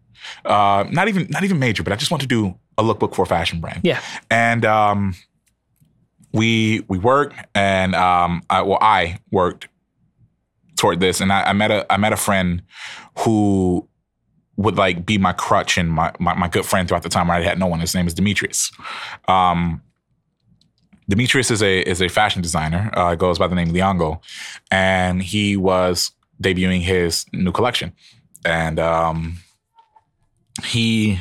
Uh, 0.45 0.84
not 0.91 1.09
even 1.09 1.26
not 1.30 1.45
even 1.45 1.59
major, 1.59 1.82
but 1.82 1.93
I 1.93 1.97
just 1.97 2.11
want 2.11 2.20
to 2.22 2.26
do 2.26 2.55
a 2.76 2.82
lookbook 2.82 3.14
for 3.14 3.22
a 3.22 3.26
fashion 3.26 3.61
brand 3.61 3.80
Yeah. 3.82 4.01
and 4.30 4.64
um, 4.64 5.14
we 6.32 6.84
we 6.88 6.98
worked, 6.98 7.36
and 7.54 7.94
um, 7.94 8.42
I, 8.50 8.62
well, 8.62 8.78
I 8.80 9.18
worked 9.30 9.68
toward 10.76 11.00
this, 11.00 11.20
and 11.20 11.32
I, 11.32 11.44
I 11.44 11.52
met 11.52 11.70
a 11.70 11.90
I 11.92 11.96
met 11.96 12.12
a 12.12 12.16
friend 12.16 12.62
who 13.18 13.88
would 14.56 14.76
like 14.76 15.06
be 15.06 15.18
my 15.18 15.32
crutch 15.32 15.78
and 15.78 15.90
my, 15.90 16.12
my 16.18 16.34
my 16.34 16.48
good 16.48 16.66
friend 16.66 16.88
throughout 16.88 17.02
the 17.02 17.08
time 17.08 17.30
I 17.30 17.40
had 17.42 17.58
no 17.58 17.66
one. 17.66 17.80
His 17.80 17.94
name 17.94 18.06
is 18.06 18.14
Demetrius. 18.14 18.70
Um, 19.26 19.82
Demetrius 21.08 21.50
is 21.50 21.62
a 21.62 21.80
is 21.80 22.02
a 22.02 22.08
fashion 22.08 22.42
designer. 22.42 22.90
Uh, 22.94 23.14
goes 23.14 23.38
by 23.38 23.46
the 23.46 23.54
name 23.54 23.68
Leongo, 23.68 24.20
and 24.70 25.22
he 25.22 25.56
was 25.56 26.12
debuting 26.42 26.80
his 26.80 27.24
new 27.32 27.52
collection, 27.52 27.92
and 28.44 28.78
um, 28.78 29.38
he 30.64 31.20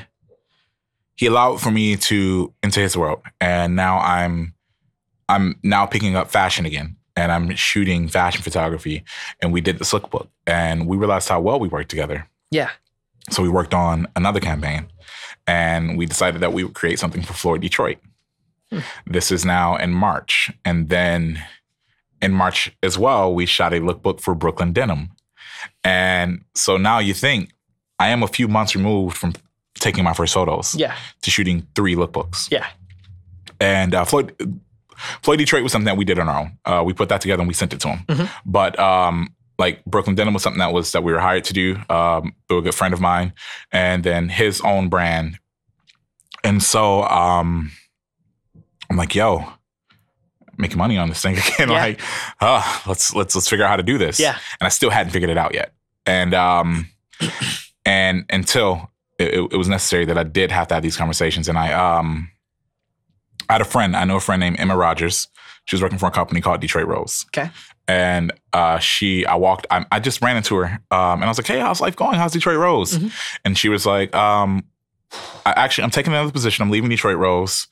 he 1.16 1.26
allowed 1.26 1.60
for 1.60 1.72
me 1.72 1.96
to 1.98 2.54
into 2.64 2.80
his 2.80 2.96
world 2.96 3.22
and 3.42 3.76
now 3.76 3.98
i'm 4.00 4.54
i'm 5.30 5.60
now 5.64 5.86
picking 5.86 6.16
up 6.16 6.30
fashion 6.32 6.66
again 6.66 6.96
and 7.16 7.32
i'm 7.32 7.56
shooting 7.56 8.08
fashion 8.08 8.42
photography 8.42 9.04
and 9.42 9.52
we 9.54 9.62
did 9.62 9.80
this 9.80 9.92
lookbook 9.94 10.28
and 10.46 10.88
we 10.88 10.98
realized 10.98 11.28
how 11.30 11.40
well 11.42 11.60
we 11.60 11.68
worked 11.68 11.90
together 11.90 12.28
Yeah. 12.52 12.70
so 13.30 13.42
we 13.44 13.50
worked 13.50 13.74
on 13.74 14.08
another 14.16 14.40
campaign 14.40 14.88
and 15.48 15.98
we 15.98 16.06
decided 16.06 16.42
that 16.42 16.54
we 16.54 16.64
would 16.64 16.74
create 16.76 17.00
something 17.00 17.22
for 17.22 17.32
Floyd 17.34 17.62
Detroit. 17.62 17.98
This 19.06 19.32
is 19.32 19.46
now 19.46 19.78
in 19.78 19.94
March. 19.94 20.52
And 20.66 20.90
then 20.90 21.42
in 22.22 22.34
March 22.34 22.70
as 22.84 22.98
well, 22.98 23.34
we 23.34 23.46
shot 23.46 23.74
a 23.74 23.78
lookbook 23.80 24.20
for 24.20 24.36
Brooklyn 24.36 24.74
Denim. 24.74 25.10
And 25.86 26.44
so 26.54 26.76
now 26.76 27.00
you 27.00 27.14
think 27.14 27.52
I 27.98 28.10
am 28.10 28.24
a 28.24 28.28
few 28.28 28.50
months 28.50 28.76
removed 28.76 29.16
from 29.16 29.34
taking 29.80 30.04
my 30.04 30.14
first 30.14 30.34
photos 30.34 30.76
Yeah. 30.76 30.96
to 31.22 31.32
shooting 31.32 31.66
three 31.76 31.96
lookbooks. 31.96 32.52
Yeah. 32.52 32.68
And 33.62 33.96
uh, 33.96 34.04
Floyd 34.04 34.36
Floyd 35.22 35.40
Detroit 35.40 35.64
was 35.64 35.72
something 35.72 35.86
that 35.86 35.98
we 35.98 36.06
did 36.06 36.20
on 36.20 36.28
our 36.30 36.40
own. 36.42 36.58
Uh, 36.66 36.84
we 36.86 36.94
put 36.94 37.10
that 37.10 37.22
together 37.22 37.42
and 37.42 37.48
we 37.48 37.54
sent 37.54 37.74
it 37.74 37.80
to 37.82 37.90
him. 37.90 38.06
Mhm. 38.08 38.30
But 38.46 38.78
um, 38.80 39.34
like 39.60 39.84
Brooklyn 39.86 40.16
Denim 40.16 40.34
was 40.34 40.44
something 40.44 40.60
that 40.60 40.74
was 40.74 40.92
that 40.92 41.04
we 41.04 41.12
were 41.12 41.20
hired 41.20 41.44
to 41.46 41.54
do. 41.54 41.78
Um, 41.90 42.34
through 42.48 42.60
a 42.60 42.62
good 42.62 42.76
friend 42.76 42.94
of 42.94 43.02
mine, 43.02 43.34
and 43.72 44.04
then 44.04 44.30
his 44.30 44.62
own 44.62 44.90
brand. 44.90 45.40
And 46.44 46.62
so 46.62 47.04
um, 47.04 47.72
I'm 48.90 48.98
like, 48.98 49.16
yo, 49.16 49.46
making 50.58 50.78
money 50.78 50.98
on 50.98 51.10
this 51.10 51.22
thing 51.22 51.38
again. 51.56 51.70
Yeah. 51.70 51.76
Like, 51.82 52.02
uh, 52.40 52.80
let's 52.88 53.14
let's 53.16 53.36
let's 53.36 53.50
figure 53.50 53.66
out 53.66 53.70
how 53.70 53.78
to 53.78 53.84
do 53.84 53.98
this. 53.98 54.20
Yeah. 54.20 54.38
And 54.60 54.66
I 54.66 54.70
still 54.70 54.90
hadn't 54.90 55.12
figured 55.12 55.30
it 55.32 55.38
out 55.38 55.54
yet. 55.54 55.74
And 56.06 56.34
um, 56.34 56.90
and 57.86 58.26
until 58.30 58.92
it, 59.20 59.34
it- 59.34 59.54
it 59.54 59.58
was 59.58 59.68
necessary 59.68 60.06
that 60.06 60.18
I 60.18 60.24
did 60.24 60.52
have 60.52 60.68
to 60.68 60.76
have 60.76 60.84
these 60.84 60.96
conversations. 60.98 61.50
And 61.50 61.58
I 61.58 61.74
um, 61.74 62.30
I 63.50 63.54
had 63.54 63.62
a 63.62 63.66
friend. 63.66 63.96
I 63.96 64.04
know 64.06 64.18
a 64.18 64.20
friend 64.22 64.40
named 64.40 64.60
Emma 64.60 64.76
Rogers. 64.78 65.28
She 65.66 65.76
was 65.76 65.82
working 65.82 65.98
for 65.98 66.08
a 66.08 66.12
company 66.12 66.40
called 66.42 66.62
Detroit 66.62 66.88
Rose. 66.88 67.26
Okay. 67.30 67.50
And 67.90 68.32
uh, 68.54 68.80
she, 68.80 69.26
I 69.26 69.36
walked. 69.36 69.66
I, 69.72 69.86
I 69.92 70.00
just 70.00 70.22
ran 70.22 70.36
into 70.38 70.56
her, 70.58 70.66
um, 70.92 71.14
and 71.20 71.24
I 71.24 71.28
was 71.28 71.38
like, 71.38 71.48
"Hey, 71.48 71.60
how's 71.60 71.80
life 71.80 71.96
going? 71.96 72.16
How's 72.16 72.34
Detroit 72.34 72.58
Rose?" 72.58 72.98
Mhm. 72.98 73.12
And 73.46 73.58
she 73.58 73.70
was 73.70 73.86
like, 73.86 74.14
um, 74.14 74.66
I 75.46 75.52
actually, 75.56 75.86
I'm 75.86 75.90
taking 75.92 76.12
another 76.12 76.32
position. 76.32 76.64
I'm 76.64 76.70
leaving 76.70 76.90
Detroit 76.90 77.18
Rose. 77.18 77.68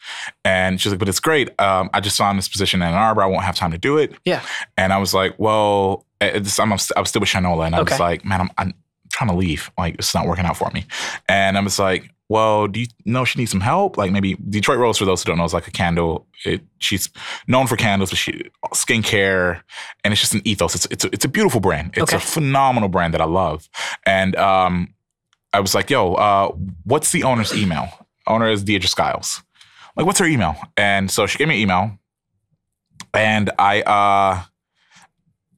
And 0.45 0.79
she's 0.79 0.93
like, 0.93 0.99
but 0.99 1.09
it's 1.09 1.19
great. 1.19 1.49
Um, 1.59 1.89
I 1.93 1.99
just 1.99 2.17
found 2.17 2.37
this 2.37 2.47
position 2.47 2.81
in 2.81 2.87
Ann 2.87 2.93
Arbor. 2.93 3.23
I 3.23 3.25
won't 3.25 3.43
have 3.43 3.55
time 3.57 3.71
to 3.71 3.77
do 3.77 3.97
it. 3.97 4.13
Yeah. 4.23 4.41
And 4.77 4.93
I 4.93 4.97
was 4.99 5.13
like, 5.13 5.35
well, 5.37 6.05
it's, 6.21 6.57
I'm, 6.59 6.71
I 6.71 6.75
was 6.75 7.09
still 7.09 7.19
with 7.19 7.27
Shinola. 7.29 7.65
And 7.65 7.75
I 7.75 7.81
was 7.81 7.99
like, 7.99 8.23
man, 8.23 8.39
I'm, 8.39 8.49
I'm 8.57 8.73
trying 9.11 9.29
to 9.31 9.35
leave. 9.35 9.69
Like 9.77 9.95
it's 9.95 10.15
not 10.15 10.27
working 10.27 10.45
out 10.45 10.55
for 10.55 10.71
me. 10.73 10.85
And 11.27 11.57
I'm 11.57 11.65
just 11.65 11.77
like, 11.77 12.09
well, 12.29 12.67
do 12.67 12.79
you 12.81 12.87
know 13.05 13.23
she 13.25 13.37
needs 13.39 13.51
some 13.51 13.61
help? 13.61 13.97
Like 13.97 14.11
maybe 14.11 14.35
Detroit 14.49 14.79
Rose, 14.79 14.97
for 14.97 15.05
those 15.05 15.21
who 15.23 15.27
don't 15.27 15.37
know, 15.37 15.43
is 15.45 15.53
like 15.53 15.67
a 15.67 15.71
candle. 15.71 16.27
It, 16.43 16.61
she's 16.79 17.09
known 17.47 17.67
for 17.67 17.75
candles, 17.75 18.09
but 18.09 18.17
she 18.17 18.49
skincare, 18.73 19.61
and 20.03 20.11
it's 20.11 20.21
just 20.21 20.33
an 20.33 20.41
ethos. 20.45 20.75
It's 20.75 20.85
it's 20.91 21.05
a, 21.05 21.09
it's 21.13 21.25
a 21.25 21.29
beautiful 21.29 21.59
brand. 21.61 21.91
It's 21.95 22.13
Okay. 22.13 22.17
a 22.17 22.19
phenomenal 22.19 22.89
brand 22.89 23.13
that 23.13 23.21
I 23.21 23.25
love. 23.25 23.69
And 24.05 24.35
um, 24.35 24.93
I 25.53 25.59
was 25.59 25.75
like, 25.75 25.89
yo, 25.89 26.13
uh, 26.15 26.51
what's 26.83 27.11
the 27.11 27.23
owner's 27.23 27.53
email? 27.53 27.89
Owner 28.27 28.49
is 28.49 28.63
Deidre 28.63 28.87
Skiles. 28.87 29.41
Like, 29.95 30.05
what's 30.05 30.19
her 30.19 30.25
email? 30.25 30.55
And 30.75 31.09
so 31.11 31.27
she 31.27 31.37
gave 31.37 31.47
me 31.47 31.55
an 31.55 31.61
email, 31.61 31.99
and 33.13 33.51
I. 33.59 33.81
uh 33.81 34.43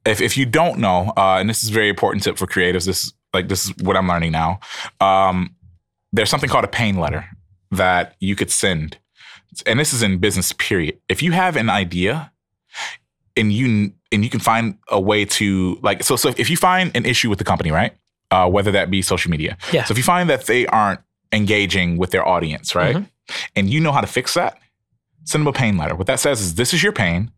if, 0.05 0.21
if 0.21 0.37
you 0.37 0.45
don't 0.45 0.79
know, 0.79 1.11
uh, 1.17 1.35
and 1.37 1.49
this 1.49 1.65
is 1.65 1.69
very 1.69 1.89
important 1.89 2.23
tip 2.23 2.37
for 2.37 2.47
creatives, 2.47 2.85
this 2.85 3.11
like 3.33 3.49
this 3.49 3.65
is 3.65 3.73
what 3.81 3.97
I'm 3.97 4.07
learning 4.07 4.31
now. 4.31 4.61
Um, 5.01 5.53
there's 6.17 6.29
something 6.29 6.49
called 6.49 6.65
a 6.65 6.69
pain 6.69 6.97
letter 6.97 7.25
that 7.71 8.15
you 8.19 8.35
could 8.35 8.51
send, 8.51 8.97
and 9.65 9.79
this 9.79 9.93
is 9.93 10.01
in 10.03 10.17
business. 10.17 10.51
Period. 10.53 10.99
If 11.07 11.21
you 11.23 11.31
have 11.31 11.55
an 11.55 11.69
idea, 11.69 12.31
and 13.35 13.53
you 13.53 13.93
and 14.11 14.23
you 14.23 14.29
can 14.29 14.39
find 14.39 14.77
a 14.89 14.99
way 14.99 15.25
to 15.25 15.77
like 15.81 16.03
so 16.03 16.15
so 16.15 16.33
if 16.37 16.49
you 16.49 16.57
find 16.57 16.95
an 16.95 17.05
issue 17.05 17.29
with 17.29 17.37
the 17.39 17.45
company, 17.45 17.71
right? 17.71 17.93
Uh, 18.31 18.49
whether 18.49 18.71
that 18.71 18.89
be 18.91 19.01
social 19.01 19.31
media. 19.31 19.57
Yeah. 19.71 19.85
So 19.85 19.93
if 19.93 19.97
you 19.97 20.03
find 20.03 20.29
that 20.29 20.45
they 20.47 20.65
aren't 20.67 20.99
engaging 21.31 21.97
with 21.97 22.11
their 22.11 22.27
audience, 22.27 22.75
right, 22.75 22.95
Mhm. 22.97 23.07
and 23.55 23.69
you 23.69 23.79
know 23.79 23.91
how 23.93 24.01
to 24.01 24.07
fix 24.07 24.33
that, 24.33 24.59
send 25.23 25.41
them 25.43 25.47
a 25.47 25.53
pain 25.53 25.77
letter. 25.77 25.95
What 25.95 26.07
that 26.07 26.19
says 26.19 26.41
is 26.41 26.55
this 26.55 26.73
is 26.73 26.83
your 26.83 26.91
pain, 26.93 27.31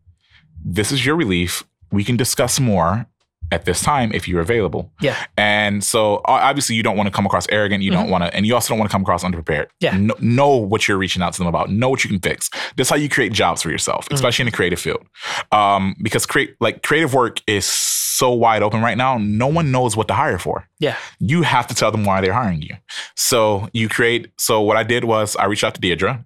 this 0.64 0.90
is 0.90 1.04
your 1.06 1.16
relief. 1.16 1.62
We 1.92 2.02
can 2.04 2.16
discuss 2.16 2.58
more 2.60 3.06
at 3.52 3.64
this 3.64 3.82
time 3.82 4.12
if 4.12 4.28
you're 4.28 4.40
available. 4.40 4.92
Yeah. 5.00 5.16
And 5.36 5.82
so 5.82 6.20
obviously 6.24 6.76
you 6.76 6.82
don't 6.82 6.96
want 6.96 7.08
to 7.08 7.10
come 7.10 7.26
across 7.26 7.46
arrogant. 7.48 7.82
You 7.82 7.90
don't 7.90 8.08
want 8.10 8.24
to, 8.24 8.34
and 8.34 8.46
you 8.46 8.54
also 8.54 8.68
don't 8.70 8.78
want 8.78 8.90
to 8.90 8.94
come 8.94 9.02
across 9.02 9.24
underprepared. 9.24 9.66
Yeah. 9.80 9.96
Know, 9.96 10.14
know 10.20 10.56
what 10.56 10.86
you're 10.86 10.98
reaching 10.98 11.22
out 11.22 11.32
to 11.32 11.38
them 11.38 11.46
about. 11.48 11.70
Know 11.70 11.88
what 11.88 12.04
you 12.04 12.10
can 12.10 12.20
fix. 12.20 12.48
That's 12.76 12.88
how 12.90 12.96
you 12.96 13.08
create 13.08 13.32
jobs 13.32 13.62
for 13.62 13.70
yourself, 13.70 14.06
especially 14.10 14.44
in 14.44 14.46
the 14.46 14.56
creative 14.56 14.78
field. 14.80 15.04
Um, 15.52 15.96
because 16.02 16.26
create 16.26 16.54
like 16.60 16.82
creative 16.82 17.12
work 17.14 17.40
is 17.46 17.66
so 17.66 18.32
wide 18.32 18.62
open 18.62 18.82
right 18.82 18.96
now. 18.96 19.18
No 19.18 19.46
one 19.46 19.72
knows 19.72 19.96
what 19.96 20.06
to 20.08 20.14
hire 20.14 20.38
for 20.38 20.68
Yeah. 20.78 20.96
you 21.18 21.42
have 21.42 21.66
to 21.68 21.74
tell 21.74 21.90
them 21.90 22.04
why 22.04 22.20
they're 22.20 22.32
hiring 22.34 22.62
you. 22.62 22.76
So 23.16 23.68
you 23.72 23.88
create. 23.88 24.30
So 24.38 24.60
what 24.60 24.76
I 24.76 24.82
did 24.82 25.04
was 25.04 25.36
I 25.36 25.46
reached 25.46 25.64
out 25.64 25.74
to 25.74 25.80
Deidre, 25.80 26.22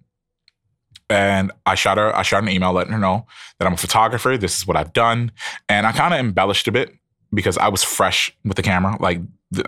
and 1.10 1.52
I 1.66 1.74
shot 1.74 1.98
her. 1.98 2.14
I 2.16 2.22
shot 2.22 2.42
an 2.42 2.48
email 2.48 2.72
letting 2.72 2.92
her 2.92 2.98
know 2.98 3.26
that 3.58 3.66
I'm 3.66 3.74
a 3.74 3.78
photographer. 3.78 4.36
This 4.36 4.56
is 4.58 4.66
what 4.66 4.76
I've 4.76 4.92
done, 4.92 5.32
and 5.68 5.86
I 5.86 5.92
kind 5.92 6.12
of 6.14 6.20
embellished 6.20 6.66
a 6.68 6.72
bit 6.72 6.94
because 7.34 7.58
I 7.58 7.68
was 7.68 7.82
fresh 7.82 8.34
with 8.44 8.56
the 8.56 8.62
camera. 8.62 8.96
Like 9.00 9.20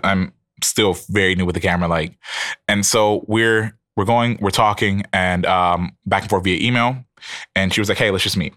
I'm 0.03 0.33
still 0.63 0.93
very 1.09 1.35
new 1.35 1.45
with 1.45 1.55
the 1.55 1.61
camera. 1.61 1.87
Like, 1.87 2.17
and 2.67 2.85
so 2.85 3.23
we're 3.27 3.77
we're 3.95 4.05
going, 4.05 4.37
we're 4.41 4.49
talking, 4.51 5.03
and 5.11 5.45
um, 5.45 5.95
back 6.05 6.21
and 6.23 6.29
forth 6.29 6.43
via 6.43 6.65
email. 6.65 7.03
And 7.55 7.73
she 7.73 7.81
was 7.81 7.89
like, 7.89 7.97
"Hey, 7.97 8.11
let's 8.11 8.23
just 8.23 8.37
meet." 8.37 8.53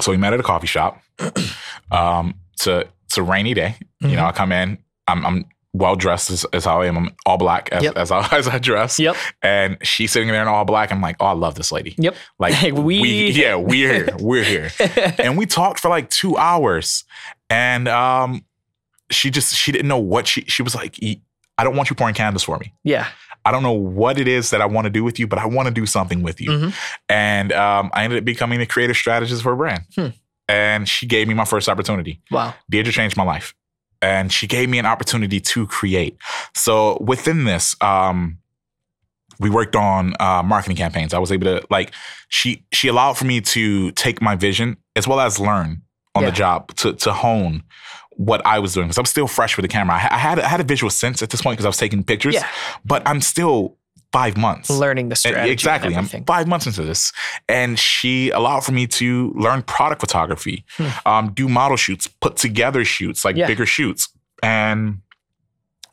So 0.00 0.10
we 0.12 0.16
met 0.16 0.32
at 0.32 0.40
a 0.40 0.42
coffee 0.42 0.66
shop. 0.66 1.00
um, 1.90 2.34
it's 2.54 2.66
a 2.66 2.84
it's 3.06 3.18
a 3.18 3.22
rainy 3.22 3.54
day. 3.54 3.76
You 4.00 4.16
know, 4.16 4.24
I 4.26 4.32
come 4.32 4.52
in. 4.52 4.78
I'm 5.08 5.24
I'm 5.26 5.44
well 5.72 5.94
dressed 5.96 6.30
as, 6.30 6.44
as 6.52 6.64
how 6.64 6.80
I 6.82 6.86
am. 6.86 6.96
I'm 6.96 7.10
all 7.24 7.36
black 7.38 7.68
as 7.70 7.82
Yep. 7.84 7.96
as, 7.96 8.10
I, 8.10 8.26
as 8.36 8.48
I 8.48 8.58
dress. 8.58 8.98
Yep. 8.98 9.14
And 9.42 9.78
she's 9.82 10.10
sitting 10.10 10.28
there 10.28 10.42
in 10.42 10.48
all 10.48 10.64
black. 10.64 10.90
I'm 10.90 11.00
like, 11.00 11.16
oh, 11.20 11.26
I 11.26 11.32
love 11.32 11.54
this 11.54 11.70
lady. 11.70 11.94
Yep. 11.96 12.16
Like 12.40 12.54
Hey, 12.60 12.72
we- 12.72 13.30
yeah, 13.30 13.54
we're 13.54 13.92
here. 14.04 14.16
We're 14.18 14.42
here. 14.44 14.70
and 15.18 15.38
we 15.38 15.46
talked 15.46 15.78
for 15.80 15.88
like 15.88 16.10
two 16.10 16.36
hours. 16.36 17.04
And 17.50 17.88
um, 17.88 18.44
she 19.10 19.30
just 19.30 19.54
she 19.56 19.72
didn't 19.72 19.88
know 19.88 19.98
what 19.98 20.26
she 20.26 20.42
she 20.42 20.62
was 20.62 20.74
like. 20.74 21.02
"E- 21.02 21.20
I 21.58 21.64
don't 21.64 21.76
want 21.76 21.90
you 21.90 21.96
pouring 21.96 22.14
candles 22.14 22.42
for 22.44 22.56
me. 22.58 22.72
Yeah. 22.84 23.08
I 23.44 23.50
don't 23.50 23.62
know 23.62 23.72
what 23.72 24.18
it 24.18 24.26
is 24.28 24.48
that 24.50 24.62
I 24.62 24.66
want 24.66 24.84
to 24.86 24.90
do 24.90 25.04
with 25.04 25.18
you, 25.18 25.26
but 25.26 25.38
I 25.38 25.44
want 25.46 25.66
to 25.68 25.74
do 25.74 25.84
something 25.84 26.22
with 26.22 26.40
you. 26.40 26.50
Mhm. 26.50 26.74
And 27.08 27.52
um, 27.52 27.90
I 27.92 28.04
ended 28.04 28.18
up 28.18 28.24
becoming 28.24 28.58
the 28.60 28.66
creative 28.66 28.96
strategist 28.96 29.42
for 29.42 29.52
a 29.52 29.56
brand. 29.56 29.82
Hmm. 29.94 30.06
And 30.48 30.88
she 30.88 31.06
gave 31.06 31.28
me 31.28 31.34
my 31.34 31.44
first 31.44 31.68
opportunity. 31.68 32.20
Wow. 32.30 32.54
Deirdre 32.70 32.92
changed 32.92 33.16
my 33.16 33.24
life. 33.24 33.54
And 34.02 34.32
she 34.32 34.46
gave 34.46 34.68
me 34.70 34.78
an 34.78 34.86
opportunity 34.86 35.38
to 35.40 35.66
create. 35.66 36.16
So 36.54 36.96
within 37.00 37.44
this, 37.44 37.76
um, 37.82 38.38
we 39.38 39.50
worked 39.50 39.76
on 39.76 40.14
uh, 40.20 40.42
marketing 40.42 40.76
campaigns. 40.76 41.12
I 41.14 41.18
was 41.18 41.30
able 41.32 41.44
to 41.46 41.66
like 41.70 41.92
she 42.28 42.64
she 42.72 42.88
allowed 42.88 43.14
for 43.18 43.24
me 43.26 43.40
to 43.42 43.90
take 43.92 44.20
my 44.22 44.34
vision 44.36 44.76
as 44.96 45.06
well 45.08 45.20
as 45.20 45.38
learn 45.38 45.82
on 46.14 46.22
Yeah. 46.22 46.30
the 46.30 46.36
job 46.36 46.74
to 46.76 46.92
to 46.94 47.12
hone 47.12 47.62
what 48.16 48.44
I 48.44 48.58
was 48.58 48.74
doing 48.74 48.86
because 48.88 48.98
I'm 48.98 49.04
still 49.06 49.26
fresh 49.28 49.56
with 49.56 49.62
the 49.64 49.68
camera. 49.68 49.94
I, 49.96 50.08
I 50.14 50.18
had 50.18 50.38
I 50.40 50.48
had 50.48 50.60
a 50.60 50.64
visual 50.64 50.90
sense 50.90 51.22
at 51.22 51.30
this 51.30 51.40
point 51.42 51.54
because 51.56 51.64
I 51.66 51.68
was 51.68 51.76
taking 51.78 52.02
pictures, 52.04 52.34
Yeah. 52.34 52.46
but 52.84 53.02
I'm 53.06 53.20
still 53.20 53.76
five 54.12 54.36
months 54.36 54.68
Learning 54.68 55.08
the 55.08 55.14
strategy. 55.14 55.52
Exactly. 55.52 55.94
I'm 55.94 56.06
five 56.26 56.48
months 56.48 56.66
into 56.66 56.82
this. 56.82 57.12
And 57.48 57.78
she 57.78 58.30
allowed 58.30 58.64
for 58.64 58.72
me 58.72 58.88
to 58.88 59.32
learn 59.36 59.62
product 59.62 60.00
photography, 60.00 60.64
Hmm. 60.76 60.88
um, 61.06 61.32
do 61.32 61.48
model 61.48 61.76
shoots, 61.76 62.08
put 62.08 62.36
together 62.36 62.84
shoots, 62.84 63.24
like 63.24 63.36
Yeah. 63.36 63.46
bigger 63.46 63.66
shoots. 63.66 64.08
And 64.42 65.02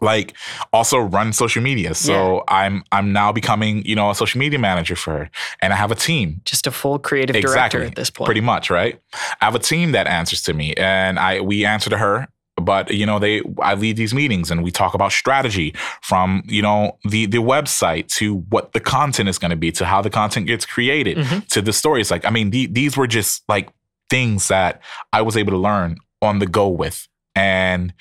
like 0.02 0.34
also 0.74 0.98
run 0.98 1.34
social 1.34 1.62
media. 1.64 1.94
So 1.96 2.44
I'm 2.48 2.84
I'm 2.92 3.12
now 3.14 3.32
becoming, 3.32 3.86
you 3.86 3.96
know, 3.96 4.10
a 4.10 4.16
social 4.16 4.40
media 4.40 4.60
manager 4.60 4.96
for 4.96 5.12
her. 5.18 5.30
And 5.62 5.74
I 5.74 5.76
have 5.76 5.92
a 5.92 5.96
team. 5.96 6.42
Just 6.46 6.68
a 6.68 6.72
full 6.72 7.00
creative 7.00 7.36
director 7.42 7.84
at 7.84 7.96
this 7.96 8.10
point. 8.10 8.26
Pretty 8.28 8.42
much, 8.42 8.70
right? 8.70 9.00
I 9.42 9.46
have 9.46 9.56
a 9.56 9.60
team 9.60 9.92
that 9.94 10.08
answers 10.08 10.42
to 10.44 10.54
me 10.54 10.74
and 10.76 11.20
I 11.20 11.42
we 11.42 11.66
answer 11.66 11.90
to 11.90 11.98
her. 11.98 12.28
But 12.60 12.92
you 12.92 13.06
know, 13.06 13.20
they 13.20 13.42
I 13.62 13.76
lead 13.76 13.98
these 13.98 14.14
meetings 14.16 14.50
and 14.50 14.64
we 14.64 14.72
talk 14.72 14.96
about 14.96 15.12
strategy 15.12 15.76
from, 16.02 16.42
you 16.48 16.62
know, 16.64 16.98
the 17.08 17.28
the 17.28 17.38
website 17.38 18.08
to 18.16 18.38
what 18.50 18.74
the 18.74 18.80
content 18.80 19.30
is 19.30 19.38
going 19.38 19.52
to 19.52 19.56
be, 19.58 19.72
to 19.74 19.86
how 19.86 20.02
the 20.02 20.10
content 20.10 20.48
gets 20.48 20.66
created, 20.66 21.18
Mhm. 21.18 21.48
to 21.50 21.62
the 21.62 21.72
stories. 21.72 22.10
Like, 22.10 22.26
I 22.26 22.32
mean, 22.32 22.50
the, 22.50 22.66
these 22.66 22.98
were 22.98 23.06
just 23.06 23.44
like 23.48 23.70
things 24.10 24.48
that 24.48 24.82
I 25.14 25.22
was 25.22 25.38
able 25.38 25.52
to 25.52 25.58
learn 25.60 25.98
on 26.22 26.40
the 26.40 26.48
go 26.48 26.68
with. 26.68 27.08
And 27.36 27.94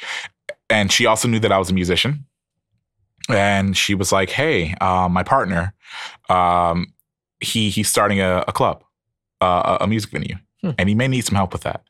and 0.70 0.90
she 0.92 1.06
also 1.06 1.28
knew 1.28 1.38
that 1.40 1.52
I 1.52 1.58
was 1.58 1.70
a 1.70 1.74
musician. 1.74 2.26
And 3.28 3.76
she 3.76 3.94
was 3.94 4.12
like, 4.12 4.30
"Hey, 4.30 4.74
uh, 4.80 5.08
my 5.08 5.22
partner, 5.24 5.74
um, 6.28 6.92
he 7.40 7.70
he's 7.70 7.88
starting 7.88 8.20
a, 8.20 8.44
a 8.46 8.52
club, 8.52 8.84
uh, 9.40 9.76
a 9.80 9.84
a 9.84 9.86
music 9.88 10.10
venue, 10.10 10.36
Hmm. 10.62 10.70
and 10.78 10.88
he 10.88 10.94
may 10.94 11.08
need 11.08 11.22
some 11.24 11.34
help 11.34 11.52
with 11.52 11.62
that." 11.62 11.82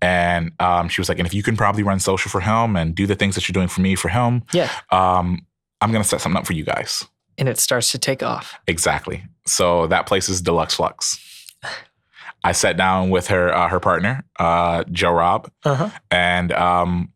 And 0.00 0.52
um, 0.58 0.88
she 0.88 1.00
was 1.00 1.08
like, 1.10 1.18
"And 1.18 1.26
if 1.26 1.34
you 1.34 1.42
can 1.42 1.56
probably 1.56 1.82
run 1.82 2.00
social 2.00 2.30
for 2.30 2.40
him 2.40 2.76
and 2.76 2.94
do 2.94 3.06
the 3.06 3.14
things 3.14 3.34
that 3.34 3.46
you're 3.46 3.52
doing 3.52 3.68
for 3.68 3.82
me 3.82 3.94
for 3.94 4.08
him, 4.08 4.42
Yeah. 4.52 4.70
um, 4.90 5.44
I'm 5.82 5.92
gonna 5.92 6.02
set 6.04 6.20
something 6.22 6.38
up 6.38 6.46
for 6.46 6.54
you 6.54 6.64
guys." 6.64 7.04
And 7.36 7.48
it 7.48 7.58
starts 7.58 7.90
to 7.92 7.98
take 7.98 8.22
off. 8.22 8.58
Exactly. 8.66 9.24
So 9.46 9.86
that 9.88 10.06
place 10.06 10.28
is 10.30 10.40
Deluxx 10.42 10.76
Fluxx. 10.76 11.18
I 12.44 12.52
sat 12.52 12.78
down 12.78 13.10
with 13.10 13.26
her 13.28 13.54
uh, 13.54 13.68
her 13.68 13.80
partner, 13.80 14.24
uh, 14.38 14.84
Joe 14.90 15.12
Rob, 15.12 15.50
Uh-huh. 15.64 15.90
and 16.10 16.52
um, 16.52 17.12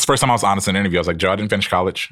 it's 0.00 0.06
the 0.06 0.12
first 0.12 0.22
time 0.22 0.30
I 0.30 0.32
was 0.32 0.42
honest 0.42 0.66
in 0.66 0.76
an 0.76 0.80
interview. 0.80 0.98
I 0.98 1.00
was 1.00 1.08
like, 1.08 1.18
Joe, 1.18 1.30
I 1.30 1.36
didn't 1.36 1.50
finish 1.50 1.68
college. 1.68 2.10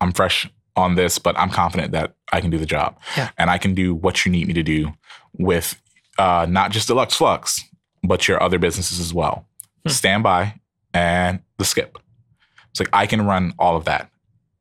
I'm 0.00 0.12
fresh 0.12 0.48
on 0.76 0.94
this, 0.94 1.18
but 1.18 1.36
I'm 1.36 1.50
confident 1.50 1.90
that 1.90 2.14
I 2.32 2.40
can 2.40 2.48
do 2.48 2.58
the 2.58 2.66
job. 2.66 2.96
Yeah. 3.16 3.30
And 3.36 3.50
I 3.50 3.58
can 3.58 3.74
do 3.74 3.92
what 3.92 4.24
you 4.24 4.30
need 4.30 4.46
me 4.46 4.54
to 4.54 4.62
do 4.62 4.92
with 5.32 5.80
uh, 6.16 6.46
not 6.48 6.70
just 6.70 6.88
Deluxx 6.88 7.18
Fluxx, 7.18 7.60
but 8.04 8.28
your 8.28 8.40
other 8.40 8.60
businesses 8.60 9.00
as 9.00 9.12
well. 9.12 9.48
Hmm. 9.84 9.90
Standby 9.90 10.60
and 10.92 11.40
the 11.58 11.64
skip. 11.64 11.98
It's 12.70 12.78
like 12.78 12.90
I 12.92 13.06
can 13.06 13.26
run 13.26 13.52
all 13.58 13.76
of 13.76 13.84
that. 13.86 14.10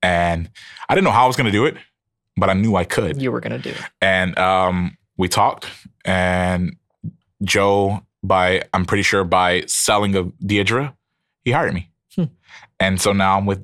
And 0.02 0.50
I 0.90 0.96
didn't 0.96 1.06
know 1.06 1.12
how 1.12 1.26
I 1.26 1.28
was 1.28 1.36
going 1.36 1.46
to 1.46 1.52
do 1.52 1.66
it, 1.66 1.78
but 2.38 2.50
I 2.50 2.54
knew 2.54 2.76
I 2.76 2.86
could. 2.86 3.22
You 3.22 3.32
were 3.32 3.40
going 3.40 3.52
to 3.52 3.60
do 3.60 3.70
it. 3.70 3.82
And 4.02 4.36
um, 4.40 4.98
we 5.16 5.28
talked, 5.28 5.68
and 6.06 6.76
Joe, 7.44 8.02
by 8.24 8.64
I'm 8.74 8.86
pretty 8.86 9.04
sure 9.04 9.24
by 9.24 9.66
selling 9.68 10.16
of 10.16 10.34
Deidre, 10.44 10.96
he 11.46 11.52
hired 11.52 11.76
me. 11.76 11.92
And 12.80 13.00
so 13.00 13.14
now 13.14 13.38
I'm 13.38 13.46
with 13.46 13.64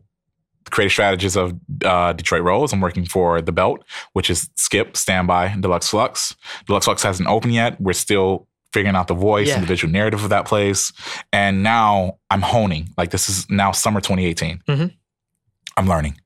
creative 0.69 0.91
strategists 0.91 1.35
of 1.35 1.53
uh, 1.83 2.13
Detroit 2.13 2.43
Rose. 2.43 2.71
I'm 2.73 2.81
working 2.81 3.05
for 3.05 3.41
the 3.41 3.51
Belt, 3.51 3.83
which 4.13 4.29
is 4.29 4.49
Skip, 4.55 4.95
Standby, 4.95 5.47
and 5.47 5.63
Deluxx 5.63 5.89
Fluxx. 5.91 6.35
Deluxx 6.67 6.83
Fluxx 6.85 7.01
hasn't 7.03 7.27
opened 7.27 7.53
yet. 7.55 7.79
We're 7.81 7.93
still 7.93 8.47
figuring 8.71 8.95
out 8.95 9.07
the 9.07 9.15
voice 9.15 9.47
Yeah. 9.47 9.55
and 9.55 9.63
the 9.63 9.67
visual 9.67 9.91
narrative 9.91 10.23
of 10.23 10.29
that 10.29 10.45
place. 10.45 10.93
And 11.33 11.63
now 11.63 12.19
I'm 12.29 12.41
honing. 12.43 12.89
Like 12.97 13.09
this 13.09 13.27
is 13.27 13.49
now 13.49 13.71
summer 13.71 13.99
2018. 13.99 14.61
Mhm. 14.67 14.93
I'm 15.75 15.87
learning. 15.87 16.17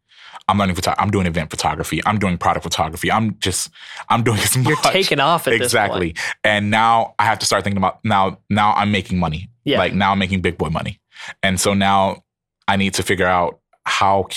I'm 0.50 0.58
learning 0.58 0.76
photo- 0.76 0.94
I'm 0.98 1.10
doing 1.10 1.26
event 1.26 1.50
photography. 1.50 2.02
I'm 2.06 2.20
doing 2.20 2.38
product 2.38 2.64
photography. 2.64 3.10
I'm 3.10 3.40
just 3.40 3.70
I'm 4.10 4.24
doing 4.24 4.40
as 4.40 4.56
You're 4.58 4.76
much. 4.76 4.92
taking 4.92 5.22
off 5.22 5.48
at 5.48 5.54
exactly. 5.54 5.62
this 5.62 5.74
point. 5.74 6.16
Exactly. 6.18 6.40
And 6.44 6.70
now 6.70 7.16
I 7.18 7.24
have 7.24 7.40
to 7.40 7.46
start 7.46 7.64
thinking 7.64 7.78
about 7.78 8.00
now. 8.04 8.40
Now 8.50 8.74
I'm 8.74 8.92
making 8.92 9.20
money. 9.20 9.50
Yeah. 9.64 9.78
Like 9.78 9.94
now 9.94 10.12
I'm 10.12 10.20
making 10.20 10.42
big 10.42 10.58
boy 10.58 10.68
money, 10.68 11.00
and 11.42 11.58
so 11.62 11.74
now 11.74 12.24
I 12.68 12.76
need 12.78 12.94
to 12.96 13.04
figure 13.04 13.28
out 13.28 13.60
how 13.86 14.28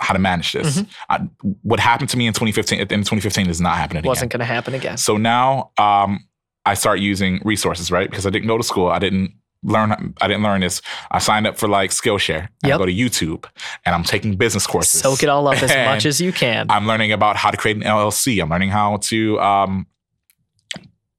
how 0.00 0.12
to 0.14 0.18
manage 0.20 0.52
this. 0.52 0.78
Mm-hmm. 0.80 0.90
I, 1.10 1.48
what 1.62 1.80
happened 1.80 2.08
to 2.10 2.16
me 2.16 2.26
in 2.28 2.32
2015 2.32 2.80
in 2.80 2.86
2015 2.86 3.48
is 3.50 3.60
not 3.60 3.76
happening 3.76 3.98
again. 4.00 4.08
Wasn't 4.08 4.30
going 4.30 4.38
to 4.40 4.46
happen 4.46 4.74
again. 4.74 4.96
So 4.96 5.16
now 5.16 5.70
um, 5.76 6.24
I 6.64 6.74
start 6.74 7.00
using 7.00 7.40
resources, 7.44 7.90
right? 7.90 8.08
Because 8.08 8.24
I 8.26 8.30
didn't 8.30 8.46
go 8.48 8.56
to 8.56 8.62
school. 8.62 8.88
I 8.88 9.00
didn't 9.00 9.32
learn. 9.64 10.14
I 10.20 10.28
didn't 10.28 10.44
learn 10.44 10.60
this. 10.60 10.80
I 11.10 11.18
signed 11.18 11.48
up 11.48 11.58
for 11.58 11.66
like 11.66 11.90
Skillshare. 11.90 12.42
And 12.62 12.68
Yep. 12.70 12.74
I 12.74 12.78
go 12.78 12.86
to 12.86 12.92
YouTube, 12.92 13.44
and 13.84 13.92
I'm 13.94 14.04
taking 14.04 14.36
business 14.36 14.68
courses. 14.68 15.00
Soak 15.00 15.24
it 15.24 15.28
all 15.28 15.48
up 15.48 15.60
as 15.60 15.70
much 15.92 16.06
as 16.06 16.20
you 16.20 16.32
can. 16.32 16.66
I'm 16.70 16.86
learning 16.86 17.10
about 17.10 17.34
how 17.36 17.50
to 17.50 17.56
create 17.56 17.76
an 17.76 17.82
LLC. 17.82 18.40
I'm 18.40 18.50
learning 18.50 18.70
how 18.70 18.98
to 19.08 19.40
um, 19.40 19.86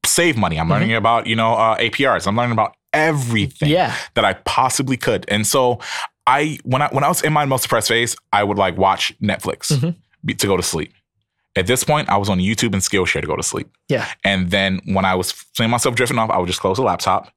save 0.06 0.38
money. 0.38 0.58
I'm 0.58 0.64
Mm-hmm. 0.66 0.72
learning 0.74 0.94
about 0.96 1.28
you 1.28 1.36
know 1.36 1.54
uh, 1.56 1.78
APRs. 1.78 2.28
I'm 2.28 2.36
learning 2.38 2.54
about 2.54 2.76
everything 2.94 3.70
Yeah. 3.70 3.96
that 4.16 4.26
I 4.26 4.34
possibly 4.34 4.98
could. 4.98 5.26
And 5.28 5.46
so 5.46 5.80
I 6.30 6.60
when 6.64 6.82
I 6.82 6.90
when 6.92 7.04
I 7.04 7.08
was 7.08 7.22
in 7.24 7.34
my 7.34 7.46
most 7.46 7.64
depressed 7.64 7.88
phase, 7.88 8.16
I 8.32 8.44
would 8.44 8.58
like 8.58 8.78
watch 8.78 9.14
Netflix 9.22 9.72
Mhm. 9.72 9.96
be- 10.24 10.36
to 10.36 10.48
go 10.48 10.56
to 10.58 10.64
sleep. 10.64 10.94
At 11.56 11.66
this 11.68 11.84
point, 11.84 12.10
I 12.10 12.18
was 12.18 12.30
on 12.30 12.38
YouTube 12.40 12.74
and 12.74 12.82
Skillshare 12.82 13.22
to 13.22 13.28
go 13.28 13.36
to 13.36 13.44
sleep. 13.44 13.68
Yeah. 13.90 14.06
And 14.24 14.52
then 14.52 14.82
when 14.86 15.04
I 15.06 15.16
was 15.16 15.32
feeling 15.32 15.72
myself 15.72 15.96
drifting 15.96 16.20
off, 16.20 16.30
I 16.30 16.38
would 16.38 16.48
just 16.48 16.60
close 16.62 16.78
the 16.78 16.84
laptop. 16.84 17.32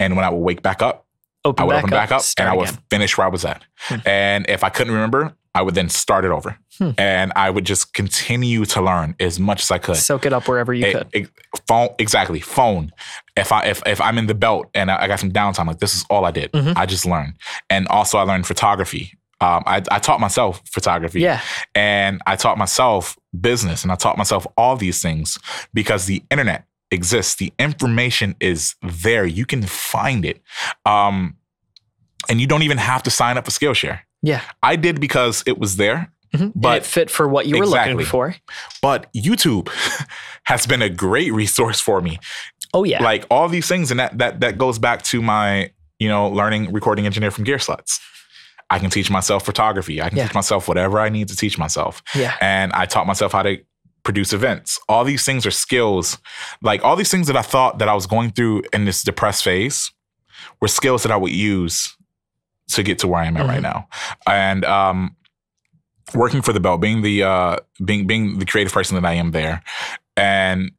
And 0.00 0.16
when 0.16 0.24
I 0.24 0.30
would 0.30 0.38
wake 0.40 0.62
back 0.62 0.80
up, 0.82 1.04
Open 1.44 1.62
I 1.62 1.66
would 1.66 1.72
back 1.74 1.84
open 1.84 1.90
back 1.90 2.12
up 2.12 2.22
and 2.38 2.48
I 2.48 2.54
would 2.56 2.68
again. 2.68 2.82
finish 2.90 3.16
where 3.16 3.26
I 3.26 3.30
was 3.30 3.44
at. 3.44 3.62
Hmm. 3.80 3.96
And 4.06 4.46
if 4.48 4.64
I 4.64 4.70
couldn't 4.70 4.92
remember, 4.94 5.34
I 5.58 5.62
would 5.62 5.74
then 5.74 5.88
start 5.88 6.24
it 6.24 6.30
over. 6.30 6.56
Hmm. 6.78 6.90
And 6.96 7.32
I 7.34 7.50
would 7.50 7.66
just 7.66 7.92
continue 7.92 8.64
to 8.66 8.80
learn 8.80 9.14
as 9.18 9.40
much 9.40 9.62
as 9.62 9.70
I 9.72 9.78
could. 9.78 9.96
Soak 9.96 10.26
it 10.26 10.32
up 10.32 10.46
wherever 10.46 10.72
you 10.72 10.86
Eh, 10.86 10.92
could. 10.92 11.08
eh, 11.14 11.24
phone 11.66 11.88
exactly 11.98 12.40
phone. 12.40 12.92
If 13.36 13.50
I 13.50 13.64
if 13.66 13.82
if 13.86 14.00
I'm 14.00 14.16
in 14.18 14.26
the 14.26 14.34
belt 14.34 14.66
and 14.74 14.88
I, 14.90 15.02
I 15.02 15.08
got 15.08 15.18
some 15.18 15.32
downtime, 15.32 15.66
like 15.66 15.80
this 15.80 15.94
is 15.96 16.04
all 16.08 16.24
I 16.24 16.30
did. 16.30 16.52
Mhm. 16.52 16.74
I 16.76 16.86
just 16.86 17.04
learned, 17.04 17.34
and 17.68 17.88
also 17.88 18.18
I 18.18 18.22
learned 18.22 18.46
photography. 18.46 19.12
Um, 19.40 19.62
I, 19.66 19.76
I 19.90 19.98
taught 20.00 20.20
myself 20.20 20.62
photography, 20.66 21.20
Yeah. 21.20 21.40
and 21.74 22.20
I 22.26 22.34
taught 22.36 22.58
myself 22.58 23.16
business, 23.40 23.82
and 23.84 23.90
I 23.92 23.96
taught 23.96 24.16
myself 24.18 24.46
all 24.56 24.76
these 24.76 25.00
things 25.02 25.38
because 25.74 26.06
the 26.06 26.22
internet 26.30 26.64
exists. 26.90 27.34
The 27.36 27.52
information 27.58 28.34
is 28.40 28.74
there. 28.82 29.24
You 29.26 29.46
can 29.46 29.62
find 29.62 30.24
it, 30.24 30.40
um, 30.86 31.36
and 32.28 32.40
you 32.40 32.46
don't 32.46 32.62
even 32.62 32.78
have 32.78 33.02
to 33.04 33.10
sign 33.10 33.36
up 33.38 33.44
for 33.44 33.50
Skillshare. 33.52 34.00
Yeah. 34.22 34.42
I 34.62 34.76
did 34.76 35.00
because 35.00 35.42
it 35.46 35.58
was 35.58 35.76
there. 35.76 36.12
Mhm. 36.34 36.52
But- 36.54 36.68
and 36.68 36.76
it 36.78 36.86
fit 36.86 37.10
for 37.10 37.26
what 37.28 37.46
you 37.46 37.56
were 37.58 37.64
Exactly. 37.64 37.94
looking 37.94 38.06
for. 38.06 38.34
But 38.82 39.12
YouTube 39.14 39.68
has 40.44 40.66
been 40.66 40.82
a 40.82 40.88
great 40.90 41.32
resource 41.32 41.80
for 41.80 42.00
me. 42.00 42.18
Oh 42.74 42.84
yeah. 42.84 43.02
like 43.02 43.24
all 43.30 43.48
these 43.48 43.66
things 43.66 43.90
and 43.90 43.98
that 43.98 44.18
that 44.18 44.40
that 44.40 44.58
goes 44.58 44.78
back 44.78 45.00
to 45.04 45.22
my 45.22 45.70
you 45.98 46.06
know 46.08 46.28
learning 46.28 46.70
recording 46.70 47.06
engineer 47.06 47.30
from 47.30 47.44
Gearslutz 47.46 47.98
i 48.68 48.78
can 48.78 48.90
teach 48.90 49.10
myself 49.10 49.42
photography 49.46 50.02
i 50.02 50.10
can 50.10 50.18
Yeah. 50.18 50.26
teach 50.26 50.34
myself 50.34 50.68
whatever 50.68 51.00
i 51.00 51.08
need 51.08 51.28
to 51.28 51.34
teach 51.36 51.56
myself 51.56 52.02
yeah. 52.14 52.36
and 52.42 52.70
i 52.74 52.84
taught 52.84 53.06
myself 53.06 53.32
how 53.32 53.42
to 53.42 53.56
produce 54.04 54.34
events 54.34 54.78
all 54.86 55.02
these 55.02 55.24
things 55.24 55.46
are 55.46 55.50
skills 55.50 56.18
like 56.60 56.84
all 56.84 56.94
these 56.94 57.10
things 57.10 57.26
that 57.26 57.38
i 57.38 57.42
thought 57.42 57.78
that 57.78 57.88
i 57.88 57.94
was 57.94 58.06
going 58.06 58.30
through 58.32 58.62
in 58.74 58.84
this 58.84 59.02
depressed 59.02 59.42
phase 59.42 59.90
were 60.60 60.68
skills 60.68 61.02
that 61.04 61.10
i 61.10 61.16
would 61.16 61.32
use 61.32 61.96
to 62.68 62.82
get 62.82 62.98
to 63.00 63.08
where 63.08 63.20
i 63.20 63.26
am 63.26 63.36
at 63.36 63.46
right 63.46 63.58
Mhm. 63.60 63.62
now. 63.62 63.88
And 64.26 64.64
um 64.64 65.16
working 66.14 66.40
for 66.42 66.52
the 66.52 66.60
belt 66.60 66.80
being 66.80 67.02
the 67.02 67.22
uh 67.22 67.56
being 67.84 68.06
being 68.06 68.38
the 68.38 68.46
creative 68.46 68.72
person 68.72 68.94
that 68.94 69.04
i 69.08 69.12
am 69.14 69.30
there. 69.32 69.62
And 70.16 70.72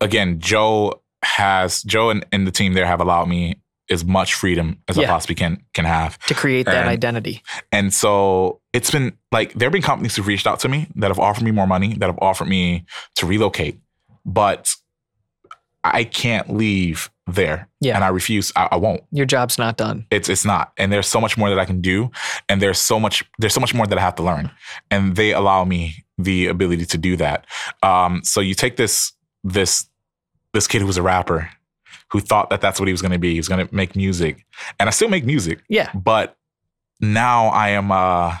again 0.00 0.40
joe 0.40 1.02
has 1.22 1.82
joe 1.84 2.10
and, 2.10 2.24
and 2.32 2.46
the 2.46 2.50
team 2.50 2.74
there 2.74 2.86
have 2.86 3.00
allowed 3.00 3.28
me 3.28 3.56
as 3.90 4.04
much 4.04 4.34
freedom 4.34 4.78
as 4.88 4.98
i 4.98 5.04
possibly 5.06 5.34
can 5.34 5.62
can 5.74 5.84
have. 5.84 6.18
To 6.26 6.34
create 6.34 6.66
that 6.66 6.76
and- 6.82 6.88
identity. 6.88 7.42
and 7.72 7.92
so 7.92 8.60
it's 8.72 8.90
been 8.90 9.16
like 9.32 9.52
there 9.54 9.66
have 9.66 9.72
been 9.72 9.82
companies 9.82 10.16
who've 10.16 10.26
reached 10.26 10.46
out 10.46 10.60
to 10.60 10.68
me 10.68 10.86
that 10.96 11.08
have 11.08 11.18
offered 11.18 11.44
me 11.44 11.50
more 11.50 11.66
money, 11.66 11.94
that 11.94 12.06
have 12.06 12.18
offered 12.20 12.48
me 12.48 12.84
to 13.16 13.26
relocate, 13.26 13.78
but 14.26 14.74
I 15.84 16.04
can't 16.04 16.48
leave 16.54 17.10
there. 17.26 17.68
Yeah. 17.80 17.94
And 17.94 18.04
I 18.04 18.08
refuse. 18.08 18.52
I, 18.56 18.68
I 18.72 18.76
won't. 18.76 19.02
Your 19.10 19.26
job's 19.26 19.58
not 19.58 19.76
done. 19.76 20.06
It's 20.10 20.28
it's 20.28 20.44
not. 20.44 20.72
And 20.78 20.92
there's 20.92 21.06
so 21.06 21.20
much 21.20 21.36
more 21.38 21.48
that 21.50 21.58
I 21.58 21.64
can 21.64 21.80
do. 21.80 22.10
And 22.48 22.60
there's 22.62 22.78
so 22.78 22.98
much 22.98 23.22
there's 23.38 23.54
so 23.54 23.60
much 23.60 23.74
more 23.74 23.86
that 23.86 23.98
I 23.98 24.00
have 24.00 24.14
to 24.16 24.22
learn. 24.22 24.50
And 24.90 25.16
they 25.16 25.32
allow 25.32 25.64
me 25.64 26.04
the 26.18 26.46
ability 26.48 26.86
to 26.86 26.98
do 26.98 27.16
that. 27.16 27.46
Um, 27.82 28.22
so 28.24 28.40
you 28.40 28.54
take 28.54 28.76
this 28.76 29.12
this 29.42 29.86
this 30.52 30.66
kid 30.66 30.80
who 30.80 30.86
was 30.86 30.96
a 30.96 31.02
rapper 31.02 31.50
who 32.12 32.20
thought 32.20 32.50
that 32.50 32.60
that's 32.60 32.78
what 32.78 32.86
he 32.86 32.92
was 32.92 33.02
going 33.02 33.12
to 33.12 33.18
be. 33.18 33.32
He 33.32 33.38
was 33.38 33.48
going 33.48 33.66
to 33.66 33.74
make 33.74 33.96
music. 33.96 34.44
And 34.78 34.88
I 34.88 34.92
still 34.92 35.08
make 35.08 35.24
music, 35.24 35.60
Yeah. 35.68 35.90
but 35.94 36.36
now 37.00 37.46
I 37.48 37.70
am 37.70 37.90
uh 37.90 38.36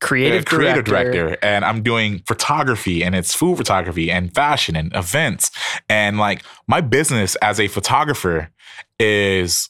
Creative, 0.00 0.44
creative 0.46 0.84
director. 0.84 1.12
director. 1.28 1.38
and 1.46 1.64
I'm 1.64 1.82
doing 1.82 2.22
photography 2.26 3.02
and 3.04 3.14
it's 3.14 3.34
food 3.34 3.56
photography 3.58 4.10
and 4.10 4.34
fashion 4.34 4.74
and 4.76 4.94
events. 4.96 5.50
And 5.88 6.16
like 6.18 6.42
my 6.66 6.80
business 6.80 7.36
as 7.36 7.60
a 7.60 7.68
photographer 7.68 8.48
is 8.98 9.68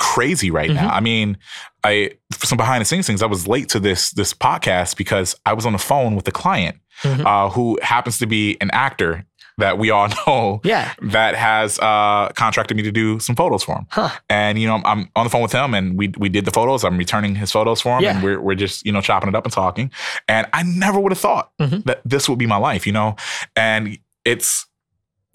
crazy 0.00 0.50
right 0.50 0.70
now. 0.70 0.90
Mhm. 0.90 0.92
I 0.96 1.00
mean, 1.00 1.38
I 1.84 2.10
for 2.32 2.46
some 2.46 2.56
behind 2.58 2.80
the 2.80 2.84
scenes 2.84 3.06
things, 3.06 3.22
I 3.22 3.26
was 3.26 3.46
late 3.46 3.68
to 3.70 3.80
this 3.80 4.10
this 4.10 4.34
podcast 4.34 4.96
because 4.96 5.36
I 5.46 5.52
was 5.52 5.64
on 5.66 5.72
the 5.72 5.78
phone 5.78 6.16
with 6.16 6.26
a 6.26 6.32
client 6.32 6.78
Mhm. 7.04 7.24
uh, 7.24 7.50
who 7.50 7.78
happens 7.82 8.18
to 8.18 8.26
be 8.26 8.56
an 8.60 8.70
actor 8.72 9.24
that 9.58 9.78
we 9.78 9.90
all 9.90 10.08
know 10.26 10.60
Yeah. 10.64 10.92
that 11.02 11.34
has 11.36 11.78
uh, 11.78 12.28
contracted 12.34 12.76
me 12.76 12.82
to 12.84 12.92
do 12.92 13.18
some 13.20 13.36
photos 13.36 13.62
for 13.62 13.76
him. 13.76 13.86
Huh. 13.90 14.10
And 14.28 14.58
you 14.58 14.66
know, 14.66 14.80
I'm 14.84 15.08
on 15.16 15.24
the 15.24 15.30
phone 15.30 15.42
with 15.42 15.52
him, 15.52 15.74
and 15.74 15.96
we 15.98 16.08
we 16.18 16.28
did 16.28 16.44
the 16.44 16.50
photos. 16.50 16.84
I'm 16.84 16.96
returning 16.98 17.34
his 17.34 17.52
photos 17.52 17.80
for 17.80 17.96
him, 17.98 18.04
Yeah. 18.04 18.14
and 18.16 18.22
we're 18.24 18.40
we're 18.40 18.54
just 18.56 18.84
you 18.86 18.92
know 18.92 19.00
chopping 19.00 19.28
it 19.28 19.34
up 19.34 19.44
and 19.44 19.52
talking. 19.52 19.90
And 20.28 20.46
I 20.52 20.62
never 20.64 20.98
would 21.00 21.12
have 21.12 21.20
thought 21.20 21.50
Mhm. 21.60 21.84
that 21.84 22.00
this 22.04 22.28
would 22.28 22.38
be 22.38 22.46
my 22.46 22.56
life, 22.56 22.86
you 22.86 22.92
know. 22.92 23.16
And 23.56 23.98
it's 24.24 24.66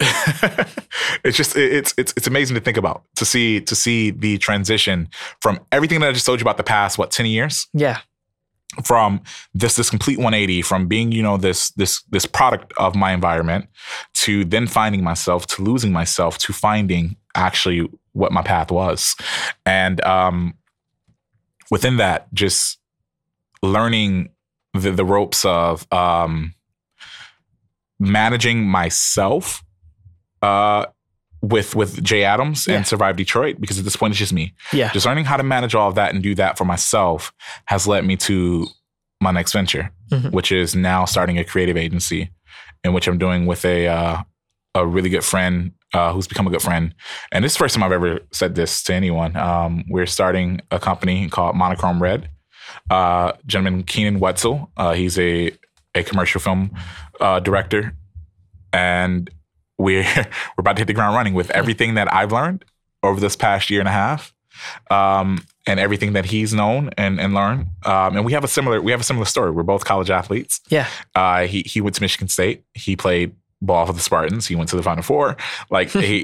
it's 1.24 1.36
just 1.36 1.56
it's 1.56 1.94
it's 1.98 2.12
it's 2.16 2.26
amazing 2.26 2.54
to 2.54 2.60
think 2.60 2.76
about 2.76 3.02
to 3.16 3.24
see 3.24 3.60
to 3.60 3.74
see 3.74 4.10
the 4.10 4.38
transition 4.38 5.08
from 5.42 5.60
everything 5.72 6.00
that 6.00 6.08
I 6.08 6.12
just 6.12 6.24
told 6.26 6.40
you 6.40 6.44
about 6.44 6.56
the 6.56 6.62
past 6.62 6.98
what 6.98 7.10
ten 7.10 7.26
years 7.26 7.66
Yeah. 7.74 7.98
From 8.84 9.20
this 9.52 9.76
this 9.76 9.90
complete 9.90 10.18
180 10.18 10.62
from 10.62 10.86
being 10.86 11.10
you 11.10 11.22
know 11.22 11.36
this 11.36 11.70
this 11.70 12.02
this 12.10 12.24
product 12.24 12.72
of 12.76 12.94
my 12.94 13.12
environment 13.12 13.66
to 14.14 14.44
then 14.44 14.66
finding 14.66 15.02
myself 15.02 15.46
to 15.46 15.62
losing 15.62 15.92
myself 15.92 16.38
to 16.38 16.52
finding 16.52 17.16
actually 17.34 17.88
what 18.12 18.32
my 18.32 18.42
path 18.42 18.70
was. 18.70 19.16
And 19.66 20.02
um 20.04 20.54
within 21.70 21.96
that 21.96 22.32
just 22.32 22.78
learning 23.62 24.30
the, 24.74 24.92
the 24.92 25.04
ropes 25.04 25.44
of 25.44 25.90
um 25.92 26.54
managing 27.98 28.64
myself 28.64 29.62
uh 30.42 30.86
with 31.42 31.74
with 31.74 32.02
Jay 32.04 32.22
Adams 32.24 32.66
Yeah. 32.66 32.76
and 32.76 32.86
Survive 32.86 33.16
Detroit 33.16 33.56
because 33.60 33.78
at 33.78 33.84
this 33.84 33.96
point 33.96 34.12
it's 34.12 34.18
just 34.18 34.32
me 34.32 34.52
Yeah. 34.72 34.92
just 34.92 35.06
learning 35.06 35.24
how 35.24 35.36
to 35.36 35.42
manage 35.42 35.74
all 35.74 35.88
of 35.88 35.94
that 35.94 36.12
and 36.12 36.22
do 36.22 36.34
that 36.34 36.58
for 36.58 36.64
myself 36.66 37.32
has 37.66 37.86
led 37.86 38.04
me 38.04 38.16
to 38.16 38.66
my 39.22 39.30
next 39.30 39.52
venture, 39.52 39.90
Mhm. 40.10 40.32
which 40.32 40.50
is 40.52 40.74
now 40.74 41.04
starting 41.06 41.38
a 41.38 41.44
creative 41.44 41.76
agency, 41.76 42.30
in 42.84 42.92
which 42.92 43.06
I'm 43.08 43.18
doing 43.18 43.46
with 43.46 43.64
a 43.64 43.86
uh, 43.88 44.22
a 44.74 44.86
really 44.86 45.08
good 45.10 45.24
friend 45.24 45.72
uh, 45.92 46.12
who's 46.12 46.28
become 46.28 46.46
a 46.46 46.50
good 46.50 46.62
friend. 46.62 46.94
And 47.32 47.42
this 47.44 47.52
is 47.52 47.56
the 47.58 47.64
first 47.64 47.74
time 47.74 47.82
I've 47.82 47.90
ever 47.92 48.20
said 48.32 48.54
this 48.54 48.82
to 48.84 48.94
anyone. 48.94 49.36
Um, 49.36 49.84
we're 49.88 50.06
starting 50.06 50.60
a 50.70 50.78
company 50.78 51.28
called 51.28 51.56
Monochrome 51.56 52.00
Red. 52.00 52.30
Uh, 52.88 53.32
gentleman 53.46 53.82
Keenan 53.82 54.20
Wetzel, 54.20 54.70
uh, 54.76 54.92
he's 54.92 55.18
a 55.18 55.50
a 55.96 56.02
commercial 56.04 56.40
film 56.40 56.70
uh, 57.20 57.40
director, 57.40 57.94
and 58.72 59.28
we're 59.80 60.02
we're 60.16 60.60
about 60.60 60.76
to 60.76 60.80
hit 60.80 60.86
the 60.86 60.92
ground 60.94 61.14
running 61.16 61.34
with 61.34 61.50
everything 61.50 61.94
that 61.94 62.12
I've 62.12 62.32
learned 62.32 62.64
over 63.02 63.20
this 63.20 63.36
past 63.36 63.70
year 63.70 63.80
and 63.80 63.88
a 63.88 63.92
half, 63.92 64.34
um, 64.90 65.44
and 65.66 65.80
everything 65.80 66.12
that 66.12 66.26
he's 66.26 66.52
known 66.54 66.90
and 66.96 67.20
and 67.20 67.34
learned. 67.34 67.66
Um, 67.84 68.16
and 68.16 68.24
we 68.24 68.32
have 68.32 68.44
a 68.44 68.48
similar 68.48 68.80
we 68.80 68.90
have 68.92 69.00
a 69.00 69.04
similar 69.04 69.26
story. 69.26 69.50
We're 69.50 69.62
both 69.62 69.84
college 69.84 70.10
athletes. 70.10 70.60
Yeah. 70.68 70.86
Uh, 71.14 71.46
he 71.46 71.62
he 71.62 71.80
went 71.80 71.94
to 71.96 72.02
Michigan 72.02 72.28
State. 72.28 72.62
He 72.74 72.96
played 72.96 73.34
ball 73.62 73.86
for 73.86 73.92
the 73.92 74.00
Spartans. 74.00 74.46
He 74.46 74.54
went 74.56 74.70
to 74.70 74.76
the 74.76 74.82
Final 74.82 75.02
Four. 75.02 75.36
Like 75.70 75.90
he 75.92 76.00
he, 76.00 76.22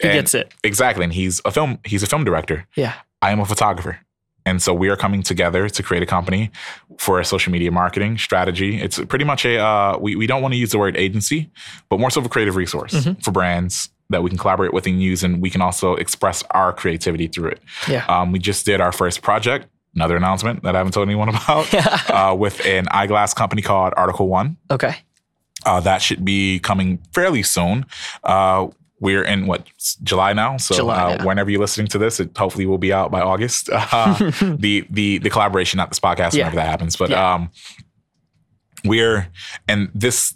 He 0.00 0.08
gets 0.08 0.34
it. 0.34 0.52
exactly. 0.64 1.04
And 1.04 1.12
he's 1.12 1.40
a 1.44 1.50
film 1.50 1.78
he's 1.84 2.02
a 2.02 2.06
film 2.06 2.24
director. 2.24 2.66
Yeah. 2.76 2.94
I 3.20 3.30
am 3.30 3.40
a 3.40 3.44
photographer. 3.46 4.00
And 4.44 4.60
so 4.60 4.74
we 4.74 4.88
are 4.88 4.96
coming 4.96 5.22
together 5.22 5.68
to 5.68 5.82
create 5.82 6.02
a 6.02 6.06
company 6.06 6.50
for 6.98 7.20
a 7.20 7.24
social 7.24 7.52
media 7.52 7.70
marketing 7.70 8.18
strategy. 8.18 8.80
It's 8.80 8.98
pretty 9.04 9.24
much 9.24 9.44
a, 9.44 9.58
uh, 9.58 9.98
we, 10.00 10.16
we 10.16 10.26
don't 10.26 10.42
want 10.42 10.52
to 10.54 10.58
use 10.58 10.70
the 10.72 10.78
word 10.78 10.96
agency, 10.96 11.50
but 11.88 12.00
more 12.00 12.10
so 12.10 12.20
of 12.20 12.26
a 12.26 12.28
creative 12.28 12.56
resource 12.56 12.92
Mhm. 12.94 13.22
for 13.22 13.30
brands 13.30 13.88
that 14.10 14.22
we 14.22 14.28
can 14.30 14.38
collaborate 14.38 14.72
with 14.74 14.86
and 14.86 15.00
use. 15.02 15.22
And 15.22 15.40
we 15.40 15.48
can 15.48 15.62
also 15.62 15.94
express 15.94 16.42
our 16.50 16.72
creativity 16.72 17.28
through 17.28 17.50
it. 17.50 17.60
Yeah. 17.88 18.04
Um, 18.08 18.32
we 18.32 18.38
just 18.40 18.66
did 18.66 18.80
our 18.80 18.92
first 18.92 19.22
project, 19.22 19.68
another 19.94 20.16
announcement 20.16 20.64
that 20.64 20.74
I 20.74 20.78
haven't 20.78 20.92
told 20.92 21.08
anyone 21.08 21.28
about, 21.28 21.72
uh, 22.10 22.34
with 22.34 22.64
an 22.66 22.88
eyeglass 22.90 23.32
company 23.34 23.62
called 23.62 23.94
Article 23.96 24.28
One. 24.28 24.56
okay. 24.70 24.96
Uh, 25.64 25.78
that 25.78 26.02
should 26.02 26.24
be 26.24 26.58
coming 26.58 26.98
fairly 27.14 27.44
soon. 27.44 27.86
Uh, 28.24 28.66
we're 29.02 29.24
in 29.24 29.46
what 29.46 29.66
July 30.02 30.32
now, 30.32 30.56
so 30.56 30.74
July 30.76 31.14
uh, 31.14 31.16
now. 31.16 31.26
whenever 31.26 31.50
you're 31.50 31.60
listening 31.60 31.88
to 31.88 31.98
this, 31.98 32.20
it 32.20 32.30
hopefully 32.36 32.66
will 32.66 32.78
be 32.78 32.92
out 32.92 33.10
by 33.10 33.20
August. 33.20 33.68
Uh, 33.92 34.14
the 34.58 34.86
the 34.88 35.18
the 35.18 35.28
collaboration, 35.28 35.76
not 35.76 35.90
this 35.90 36.00
podcast, 36.00 36.32
Yeah. 36.32 36.44
whenever 36.44 36.56
that 36.56 36.68
happens. 36.68 36.96
But 36.96 37.10
Yeah. 37.10 37.34
um, 37.34 37.50
we're 38.84 39.28
and 39.68 39.90
this 39.94 40.34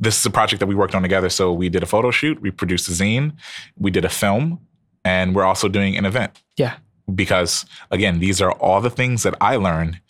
this 0.00 0.18
is 0.20 0.26
a 0.26 0.30
project 0.30 0.60
that 0.60 0.66
we 0.66 0.74
worked 0.74 0.94
on 0.94 1.02
together. 1.02 1.28
So 1.28 1.52
we 1.52 1.68
did 1.68 1.82
a 1.82 1.86
photo 1.86 2.10
shoot, 2.10 2.40
we 2.40 2.50
produced 2.50 2.88
a 2.88 2.92
zine, 2.92 3.32
we 3.76 3.90
did 3.90 4.04
a 4.04 4.08
film, 4.08 4.60
and 5.04 5.34
we're 5.34 5.44
also 5.44 5.68
doing 5.68 5.96
an 5.96 6.04
event 6.06 6.40
Yeah. 6.56 6.74
because 7.12 7.66
again, 7.90 8.20
these 8.20 8.40
are 8.40 8.52
all 8.52 8.80
the 8.80 8.90
things 8.90 9.22
that 9.24 9.34
I 9.40 9.56
learned 9.56 10.00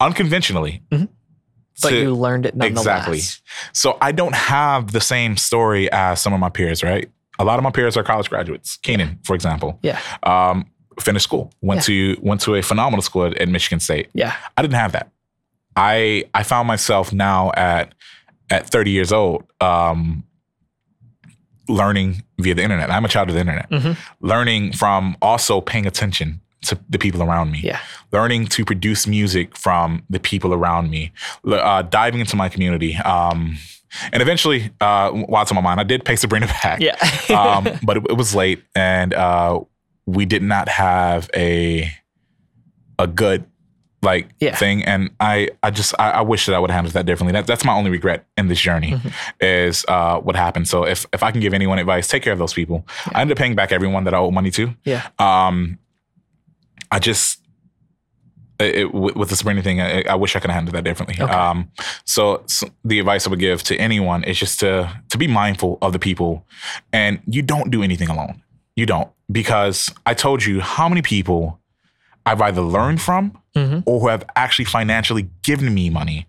unconventionally. 0.00 0.82
But 0.90 1.88
to- 1.90 2.00
you 2.02 2.14
learned 2.14 2.44
it 2.46 2.54
nonetheless. 2.54 2.84
Exactly. 2.86 3.20
So 3.72 3.96
I 4.02 4.12
don't 4.12 4.34
have 4.34 4.92
the 4.92 5.00
same 5.00 5.36
story 5.38 5.90
as 5.90 6.20
some 6.20 6.32
of 6.34 6.40
my 6.40 6.50
peers, 6.50 6.82
right? 6.82 7.08
A 7.38 7.44
lot 7.44 7.58
of 7.58 7.62
my 7.64 7.70
peers 7.70 7.96
are 7.96 8.02
college 8.02 8.28
graduates. 8.28 8.76
Keenan, 8.78 9.18
for 9.24 9.34
example, 9.34 9.78
Yeah. 9.82 9.98
um, 10.22 10.66
finished 11.00 11.24
school, 11.24 11.52
went 11.62 11.82
to 11.84 12.16
went 12.20 12.40
to 12.42 12.54
a 12.54 12.62
phenomenal 12.62 13.02
school 13.02 13.24
at, 13.26 13.36
at 13.38 13.48
Michigan 13.48 13.80
State. 13.80 14.08
Yeah. 14.14 14.34
I 14.56 14.62
didn't 14.62 14.74
have 14.74 14.92
that. 14.92 15.10
I 15.76 16.24
I 16.34 16.42
found 16.42 16.68
myself 16.68 17.12
now 17.12 17.50
at 17.56 17.94
at 18.50 18.68
30 18.68 18.90
years 18.90 19.12
old, 19.12 19.44
um, 19.62 20.24
learning 21.68 22.22
via 22.38 22.54
the 22.54 22.62
internet. 22.62 22.90
I'm 22.90 23.04
a 23.04 23.08
child 23.08 23.28
of 23.28 23.34
the 23.34 23.40
internet. 23.40 23.70
Mhm. 23.70 23.96
Learning 24.20 24.72
from 24.72 25.16
also 25.22 25.60
paying 25.60 25.86
attention 25.86 26.40
to 26.66 26.78
the 26.90 26.98
people 26.98 27.22
around 27.22 27.50
me. 27.50 27.60
Yeah. 27.62 27.78
Learning 28.12 28.46
to 28.48 28.64
produce 28.64 29.06
music 29.06 29.56
from 29.56 30.02
the 30.10 30.20
people 30.20 30.52
around 30.52 30.90
me. 30.90 31.12
Uh, 31.44 31.82
diving 31.82 32.20
into 32.20 32.36
my 32.36 32.48
community. 32.48 32.96
Um, 32.98 33.56
and 34.12 34.22
eventually, 34.22 34.70
uh, 34.80 35.10
while 35.10 35.42
it's 35.42 35.50
on 35.50 35.56
my 35.56 35.60
mind, 35.62 35.80
I 35.80 35.84
did 35.84 36.04
pay 36.04 36.16
Sabrina 36.16 36.46
back 36.62 36.80
Yeah. 36.80 36.96
um, 37.36 37.64
but 37.82 37.96
it, 37.98 38.04
it 38.10 38.16
was 38.16 38.34
late, 38.34 38.62
and 38.74 39.12
uh, 39.14 39.60
we 40.06 40.24
did 40.26 40.42
not 40.42 40.68
have 40.68 41.28
a 41.36 41.90
a 42.98 43.06
good 43.06 43.44
like 44.02 44.28
Yeah. 44.40 44.54
thing. 44.56 44.84
And 44.84 45.10
I 45.20 45.48
I 45.62 45.70
just 45.70 45.94
I, 45.98 46.10
I 46.10 46.20
wish 46.22 46.46
that 46.46 46.54
I 46.54 46.58
would 46.58 46.70
have 46.70 46.76
handled 46.76 46.94
that 46.94 47.06
differently. 47.06 47.32
That, 47.32 47.46
that's 47.46 47.64
my 47.64 47.72
only 47.72 47.90
regret 47.90 48.26
in 48.36 48.48
this 48.48 48.60
journey 48.60 48.92
Mm-hmm. 48.92 49.08
is 49.40 49.84
uh, 49.88 50.18
what 50.18 50.34
happened. 50.36 50.66
So 50.68 50.84
if 50.84 51.06
if 51.12 51.22
I 51.22 51.30
can 51.30 51.40
give 51.40 51.54
anyone 51.54 51.78
advice, 51.78 52.08
take 52.08 52.22
care 52.22 52.32
of 52.32 52.38
those 52.38 52.52
people. 52.54 52.86
I 53.14 53.20
ended 53.20 53.36
up 53.36 53.38
paying 53.38 53.54
back 53.54 53.70
everyone 53.72 54.04
that 54.04 54.14
I 54.14 54.18
owe 54.18 54.30
money 54.30 54.50
to. 54.52 54.74
yeah. 54.84 55.08
Um, 55.18 55.78
I 56.90 56.98
just. 56.98 57.38
It, 58.58 58.74
it- 58.76 58.94
with 58.94 59.28
the 59.28 59.36
Sabrina 59.36 59.62
thing, 59.62 59.80
I, 59.80 60.02
I 60.08 60.14
wish 60.14 60.36
I 60.36 60.40
could 60.40 60.50
have 60.50 60.54
handled 60.56 60.76
that 60.76 60.84
differently. 60.84 61.16
Okay. 61.20 61.32
Um, 61.32 61.70
so, 62.04 62.42
so 62.46 62.68
the 62.84 62.98
advice 63.00 63.26
I 63.26 63.30
would 63.30 63.38
give 63.40 63.62
to 63.64 63.76
anyone 63.76 64.24
is 64.24 64.38
just 64.38 64.60
to 64.60 64.88
to 65.10 65.18
be 65.18 65.26
mindful 65.26 65.78
of 65.82 65.92
the 65.92 65.98
people, 65.98 66.44
and 66.92 67.20
you 67.26 67.42
don't 67.42 67.70
do 67.70 67.82
anything 67.82 68.08
alone. 68.08 68.42
You 68.76 68.86
don't 68.86 69.08
because 69.30 69.88
I 70.06 70.14
told 70.14 70.44
you 70.44 70.60
how 70.60 70.88
many 70.88 71.02
people 71.02 71.58
I've 72.26 72.40
either 72.40 72.60
learned 72.62 73.00
from 73.00 73.38
Mhm. 73.56 73.82
or 73.86 74.00
who 74.00 74.08
have 74.08 74.24
actually 74.36 74.64
financially 74.66 75.28
given 75.42 75.74
me 75.74 75.90
money 75.90 76.26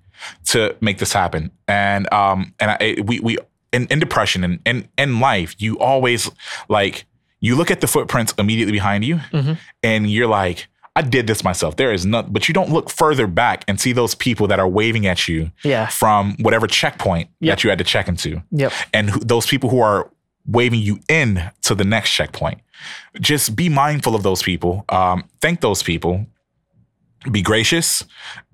to 0.47 0.75
make 0.81 0.97
this 0.97 1.13
happen. 1.13 1.51
And 1.67 2.11
um 2.13 2.53
and 2.59 2.71
I 2.71 2.95
we 3.03 3.19
we 3.19 3.37
in, 3.71 3.87
in 3.87 3.99
depression 3.99 4.43
and 4.43 4.59
in 4.65 4.87
in 4.97 5.19
life, 5.19 5.55
you 5.57 5.77
always 5.79 6.29
like 6.69 7.05
you 7.39 7.55
look 7.55 7.71
at 7.71 7.81
the 7.81 7.87
footprints 7.87 8.33
immediately 8.37 8.71
behind 8.71 9.03
you 9.05 9.19
Mhm. 9.31 9.57
and 9.83 10.09
you're 10.11 10.27
like, 10.27 10.67
I 10.95 11.01
did 11.01 11.25
this 11.25 11.43
myself. 11.43 11.75
There 11.75 11.91
is 11.91 12.05
not, 12.05 12.31
but 12.31 12.47
you 12.47 12.53
don't 12.53 12.69
look 12.69 12.89
further 12.89 13.25
back 13.25 13.63
and 13.67 13.79
see 13.79 13.93
those 13.93 14.13
people 14.13 14.47
that 14.47 14.59
are 14.59 14.67
waving 14.67 15.07
at 15.07 15.27
you 15.27 15.51
Yeah. 15.63 15.87
from 15.87 16.35
whatever 16.39 16.67
checkpoint 16.67 17.29
Yep. 17.39 17.51
that 17.57 17.63
you 17.63 17.69
had 17.71 17.79
to 17.79 17.83
check 17.85 18.07
into 18.07 18.43
Yep. 18.51 18.71
and 18.93 19.09
who, 19.09 19.19
those 19.19 19.47
people 19.47 19.69
who 19.71 19.79
are 19.79 20.11
waving 20.45 20.79
you 20.81 20.99
in 21.09 21.49
to 21.63 21.73
the 21.73 21.83
next 21.83 22.11
checkpoint. 22.11 22.59
Just 23.19 23.55
be 23.55 23.69
mindful 23.69 24.13
of 24.13 24.23
those 24.23 24.43
people. 24.43 24.83
Um, 24.89 25.23
thank 25.41 25.61
those 25.61 25.81
people. 25.81 26.25
Be 27.31 27.41
gracious 27.41 28.03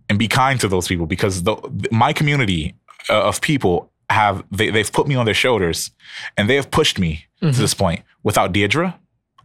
and 0.07 0.20
be 0.20 0.28
kind 0.28 0.60
to 0.61 0.68
those 0.68 0.88
people 0.88 1.07
because 1.07 1.44
the, 1.44 1.56
my 1.91 2.14
community 2.14 2.76
uh, 3.10 3.24
of 3.24 3.41
people 3.41 3.91
have 4.11 4.44
they, 4.52 4.70
they've 4.70 4.91
put 4.91 5.07
me 5.07 5.16
on 5.16 5.26
their 5.26 5.34
shoulders 5.34 5.91
and 6.38 6.49
they 6.49 6.56
have 6.56 6.70
pushed 6.72 6.99
me 6.99 7.26
to 7.41 7.52
this 7.52 7.74
point. 7.74 8.02
Without 8.24 8.52
Deirdre, 8.53 8.99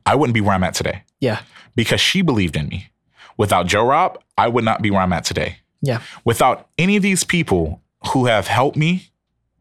I 0.05 0.15
wouldn't 0.15 0.35
be 0.35 0.41
where 0.43 0.55
I'm 0.55 0.65
at 0.65 0.75
today 0.75 1.03
Yeah. 1.21 1.41
because 1.75 2.01
she 2.01 2.23
believed 2.23 2.57
in 2.57 2.69
me. 2.69 2.91
Without 3.37 3.67
Joe 3.67 3.85
Rob, 3.87 4.21
I 4.39 4.47
would 4.49 4.65
not 4.65 4.81
be 4.83 4.91
where 4.91 5.01
I'm 5.01 5.13
at 5.13 5.25
today 5.25 5.57
Yeah. 5.83 6.01
without 6.25 6.69
any 6.79 6.97
of 6.97 7.03
these 7.03 7.25
people 7.25 7.81
who 8.13 8.27
have 8.27 8.47
helped 8.47 8.77
me, 8.77 9.11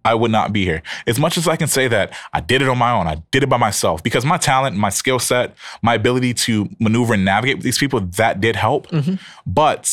I 0.05 0.13
would 0.15 0.31
not 0.31 0.51
be 0.51 0.65
here. 0.65 0.83
As 1.07 1.17
much 1.17 1.37
as 1.37 1.47
I 1.47 1.55
can 1.55 1.67
say 1.69 1.87
that 1.87 2.13
I 2.33 2.41
did 2.41 2.61
it 2.61 2.67
on 2.67 2.77
my 2.77 2.91
own, 2.91 3.07
I 3.07 3.23
did 3.31 3.41
it 3.41 3.47
by 3.47 3.55
myself 3.57 4.03
because 4.03 4.25
my 4.25 4.37
talent, 4.37 4.75
my 4.75 4.89
skill 4.89 5.17
set, 5.17 5.55
my 5.81 5.93
ability 5.95 6.33
to 6.45 6.67
maneuver 6.79 7.13
and 7.13 7.23
navigate 7.23 7.55
with 7.57 7.63
these 7.63 7.77
people, 7.77 8.01
that 8.01 8.41
did 8.41 8.57
help. 8.57 8.87
Mm-hmm. 8.89 9.15
But 9.47 9.89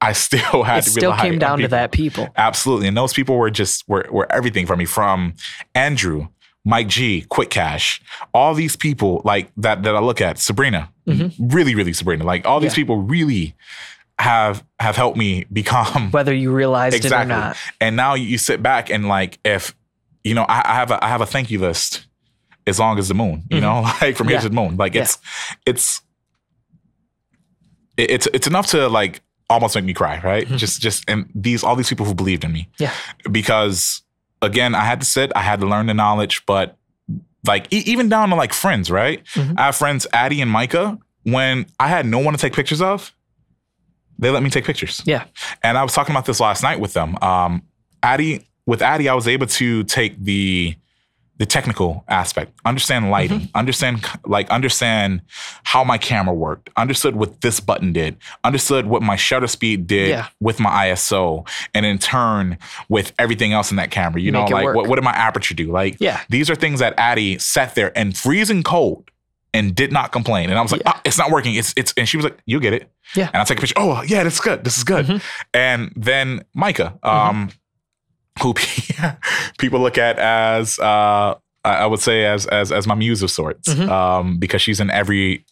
I 0.00 0.12
still 0.26 0.62
had 0.62 0.78
It 0.78 0.82
to 0.84 0.90
do 0.90 0.94
that. 0.94 0.96
It 0.96 1.00
still 1.00 1.16
came 1.16 1.38
down 1.40 1.58
to 1.58 1.68
that 1.68 1.90
people. 1.90 2.28
Absolutely. 2.36 2.86
And 2.86 2.96
those 2.96 3.12
people 3.12 3.36
were 3.36 3.50
just 3.50 3.86
were, 3.88 4.06
were 4.10 4.30
everything 4.32 4.66
for 4.66 4.76
me 4.76 4.84
from 4.84 5.34
Andrew, 5.74 6.28
Mike 6.64 6.88
G, 6.88 7.22
Quick 7.28 7.50
Cash, 7.50 8.02
all 8.34 8.52
these 8.54 8.76
people 8.76 9.22
like 9.24 9.50
that 9.56 9.82
that 9.84 9.96
I 9.96 10.00
look 10.00 10.20
at, 10.20 10.38
Sabrina, 10.38 10.90
really, 11.38 11.74
really 11.74 11.92
Sabrina. 11.92 12.24
Like 12.24 12.46
all 12.46 12.60
these 12.60 12.72
Mm-hmm. 12.72 12.80
Yeah. 12.80 12.82
people 12.84 12.96
really 13.02 13.54
have 14.18 14.62
have 14.78 14.96
helped 14.96 15.16
me 15.16 15.44
become 15.52 16.10
Whether 16.10 16.34
you 16.34 16.52
realized 16.52 16.94
exactly. 16.96 17.32
it 17.34 17.36
or 17.36 17.40
not. 17.40 17.56
And 17.80 17.96
now 17.96 18.14
you 18.14 18.36
sit 18.38 18.62
back 18.62 18.90
and 18.90 19.08
like 19.08 19.38
if 19.44 19.74
you 20.22 20.34
know, 20.34 20.44
I, 20.48 20.60
I 20.64 20.74
have 20.74 20.90
a 20.90 21.02
I 21.04 21.08
have 21.08 21.22
a 21.22 21.26
thank 21.26 21.50
you 21.50 21.58
list 21.58 22.06
as 22.66 22.78
long 22.78 22.98
as 22.98 23.08
the 23.08 23.14
moon, 23.14 23.44
you 23.50 23.60
know, 23.62 23.80
like 24.02 24.16
from 24.16 24.28
here 24.28 24.36
Mm-hmm. 24.36 24.42
To 24.46 24.48
the 24.50 24.54
moon. 24.54 24.76
Like 24.76 24.94
Yeah. 24.94 25.02
it's 25.02 25.18
it's 25.64 26.02
it's 27.96 28.28
it's 28.32 28.46
enough 28.46 28.66
to 28.68 28.88
like 28.88 29.20
almost 29.48 29.74
make 29.74 29.84
me 29.84 29.94
cry, 29.94 30.20
right? 30.22 30.46
Just 30.46 30.80
just 30.80 31.04
and 31.08 31.28
these 31.34 31.64
all 31.64 31.74
these 31.76 31.88
people 31.88 32.06
who 32.06 32.14
believed 32.14 32.44
in 32.44 32.52
me 32.52 32.68
Mm-hmm. 32.78 32.82
Yeah. 32.84 33.30
because 33.32 34.02
again, 34.42 34.74
I 34.74 34.84
had 34.84 35.00
to 35.00 35.06
sit, 35.06 35.32
I 35.34 35.42
had 35.42 35.60
to 35.60 35.66
learn 35.66 35.86
the 35.86 35.94
knowledge, 35.94 36.44
but 36.46 36.76
like 37.46 37.72
e- 37.72 37.82
even 37.86 38.08
down 38.08 38.28
to 38.30 38.34
like 38.36 38.52
friends, 38.52 38.90
right? 38.90 39.22
Mhm. 39.34 39.58
I 39.58 39.66
have 39.66 39.76
friends 39.76 40.06
Addie 40.12 40.40
and 40.40 40.50
Micah. 40.50 40.98
When 41.24 41.66
I 41.78 41.88
had 41.88 42.06
no 42.06 42.18
one 42.18 42.32
to 42.34 42.38
take 42.40 42.54
pictures 42.54 42.80
of, 42.82 43.12
they 44.18 44.30
let 44.30 44.42
me 44.42 44.50
take 44.50 44.64
pictures. 44.64 45.02
Yeah. 45.04 45.24
And 45.62 45.76
I 45.78 45.82
was 45.82 45.92
talking 45.92 46.14
about 46.14 46.26
this 46.26 46.40
last 46.40 46.62
night 46.62 46.80
with 46.80 46.92
them. 46.94 47.16
Um, 47.22 47.62
Addie, 48.02 48.48
with 48.66 48.82
Addie, 48.82 49.08
I 49.08 49.14
was 49.14 49.26
able 49.28 49.46
to 49.46 49.84
take 49.84 50.22
the 50.22 50.74
the 51.40 51.46
technical 51.46 52.04
aspect, 52.06 52.52
understand 52.66 53.10
lighting, 53.10 53.40
Mm-hmm. 53.40 53.56
understand 53.56 54.04
like 54.26 54.48
understand 54.50 55.22
how 55.64 55.82
my 55.82 55.96
camera 55.96 56.34
worked, 56.34 56.68
understood 56.76 57.16
what 57.16 57.40
this 57.40 57.58
button 57.60 57.94
did, 57.94 58.18
understood 58.44 58.84
what 58.86 59.00
my 59.02 59.16
shutter 59.16 59.46
speed 59.46 59.86
did 59.86 60.10
Yeah. 60.10 60.26
with 60.38 60.60
my 60.60 60.70
ISO, 60.88 61.48
and 61.74 61.86
in 61.86 61.96
turn 61.98 62.58
with 62.90 63.12
everything 63.18 63.54
else 63.54 63.70
in 63.70 63.78
that 63.78 63.90
camera. 63.90 64.20
You 64.20 64.32
Make 64.32 64.50
know, 64.50 64.54
like 64.54 64.74
what, 64.76 64.86
what 64.86 64.96
did 64.96 65.04
my 65.04 65.12
aperture 65.12 65.54
do? 65.54 65.72
Like 65.72 65.96
Yeah. 65.98 66.20
these 66.28 66.50
are 66.50 66.54
things 66.54 66.78
that 66.80 66.92
Addie 66.98 67.38
sat 67.38 67.74
there 67.74 67.90
and 67.98 68.14
freezing 68.16 68.62
cold 68.62 69.10
and 69.54 69.74
did 69.74 69.90
not 69.92 70.12
complain. 70.12 70.50
And 70.50 70.58
I 70.58 70.62
was 70.62 70.70
like, 70.72 70.82
Yeah. 70.84 70.92
"Ah, 70.94 71.00
it's 71.04 71.18
not 71.18 71.30
working. 71.30 71.54
It's 71.54 71.72
it's 71.76 71.92
and 71.96 72.06
she 72.08 72.16
was 72.18 72.24
like, 72.24 72.38
you 72.44 72.60
get 72.60 72.72
it. 72.74 72.90
Yeah. 73.16 73.24
Mm-hmm. 73.28 73.34
And 73.36 73.40
I 73.40 73.44
take 73.44 73.58
a 73.58 73.60
picture. 73.62 73.74
Oh 73.78 74.02
yeah, 74.02 74.22
this 74.24 74.34
is 74.34 74.40
good. 74.40 74.62
This 74.62 74.76
is 74.76 74.84
good. 74.84 75.22
And 75.54 75.90
then 75.96 76.44
Micah, 76.54 76.98
um, 77.02 77.48
who 78.42 78.54
people 79.58 79.80
look 79.80 79.98
at 79.98 80.18
as 80.18 80.78
uh, 80.78 81.34
I 81.64 81.86
would 81.86 82.00
say 82.00 82.24
as 82.24 82.46
as 82.46 82.72
as 82.72 82.86
my 82.86 82.94
muse 82.94 83.22
of 83.22 83.30
sorts, 83.30 83.68
Mhm. 83.68 83.88
um, 83.88 84.38
because 84.38 84.62
she's 84.62 84.80
in 84.80 84.90
every 84.90 85.44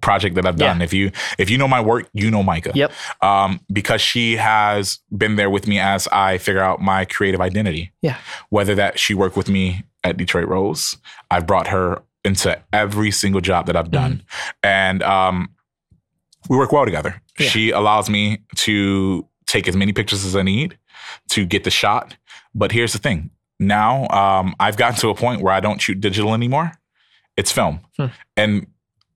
project 0.00 0.34
that 0.34 0.46
I've 0.46 0.58
Yeah. 0.58 0.68
done. 0.68 0.82
If 0.82 0.92
you 0.92 1.12
if 1.38 1.50
you 1.50 1.58
know 1.58 1.68
my 1.68 1.80
work, 1.80 2.08
you 2.12 2.30
know 2.30 2.42
Micah. 2.42 2.72
Yep. 2.74 2.92
Um, 3.20 3.60
because 3.72 4.00
she 4.00 4.36
has 4.36 4.98
been 5.16 5.36
there 5.36 5.50
with 5.50 5.66
me 5.68 5.78
as 5.78 6.08
I 6.08 6.38
figure 6.38 6.62
out 6.62 6.80
my 6.80 7.04
creative 7.04 7.40
identity 7.40 7.92
Yeah. 8.02 8.16
whether 8.48 8.74
that 8.74 8.98
she 8.98 9.14
worked 9.14 9.36
with 9.36 9.48
me 9.48 9.84
at 10.02 10.16
Detroit 10.16 10.48
Rose, 10.48 10.96
I've 11.30 11.46
brought 11.46 11.68
her 11.68 12.02
into 12.24 12.58
every 12.72 13.10
single 13.10 13.40
job 13.40 13.66
that 13.66 13.76
I've 13.76 13.90
done, 13.90 14.22
and 14.62 15.02
um, 15.02 15.50
we 16.48 16.56
work 16.56 16.72
well 16.72 16.84
together. 16.84 17.20
Yeah. 17.38 17.48
She 17.48 17.70
allows 17.70 18.08
me 18.10 18.38
to 18.56 19.26
take 19.46 19.68
as 19.68 19.76
many 19.76 19.92
pictures 19.92 20.24
as 20.24 20.34
I 20.34 20.42
need 20.42 20.76
to 21.30 21.44
get 21.44 21.64
the 21.64 21.70
shot. 21.70 22.16
But 22.54 22.72
here's 22.72 22.92
the 22.92 22.98
thing: 22.98 23.30
now 23.58 24.08
um, 24.08 24.54
I've 24.60 24.76
gotten 24.76 24.98
to 25.00 25.08
a 25.08 25.14
point 25.14 25.40
where 25.42 25.52
I 25.52 25.60
don't 25.60 25.80
shoot 25.80 26.00
digital 26.00 26.34
anymore; 26.34 26.72
it's 27.36 27.50
film, 27.52 27.80
Hmm. 27.98 28.06
and 28.36 28.66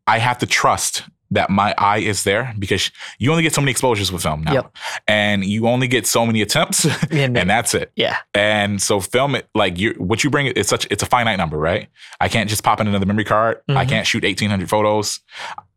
I 0.07 0.19
have 0.19 0.39
to 0.39 0.47
trust 0.47 1.03
that 1.33 1.51
my 1.51 1.75
eye 1.77 1.99
is 1.99 2.23
there 2.23 2.55
because 2.57 2.93
you 3.19 3.33
only 3.33 3.43
get 3.43 3.53
so 3.53 3.61
many 3.61 3.73
exposures 3.73 4.13
with 4.13 4.23
film 4.23 4.43
now, 4.45 4.53
Yep. 4.53 4.77
and 5.09 5.45
you 5.45 5.67
only 5.67 5.89
get 5.89 6.07
so 6.07 6.25
many 6.25 6.41
attempts, 6.41 6.85
And- 7.11 7.37
and 7.37 7.51
that's 7.51 7.75
it. 7.75 7.91
Yeah. 7.97 8.17
And 8.33 8.81
so 8.81 9.01
film 9.01 9.35
it 9.35 9.49
like 9.53 9.77
you 9.77 9.95
what 9.99 10.23
you 10.23 10.31
bring 10.31 10.47
it's 10.47 10.69
such 10.69 10.87
it's 10.89 11.03
a 11.03 11.07
finite 11.07 11.37
number, 11.37 11.59
right? 11.59 11.89
I 12.21 12.29
can't 12.29 12.49
just 12.49 12.63
pop 12.63 12.81
in 12.81 12.87
another 12.87 13.07
memory 13.07 13.25
card. 13.25 13.61
I 13.69 13.85
Mhm. 13.85 13.89
can't 13.89 14.07
shoot 14.07 14.25
1800 14.25 14.71
photos. 14.71 15.19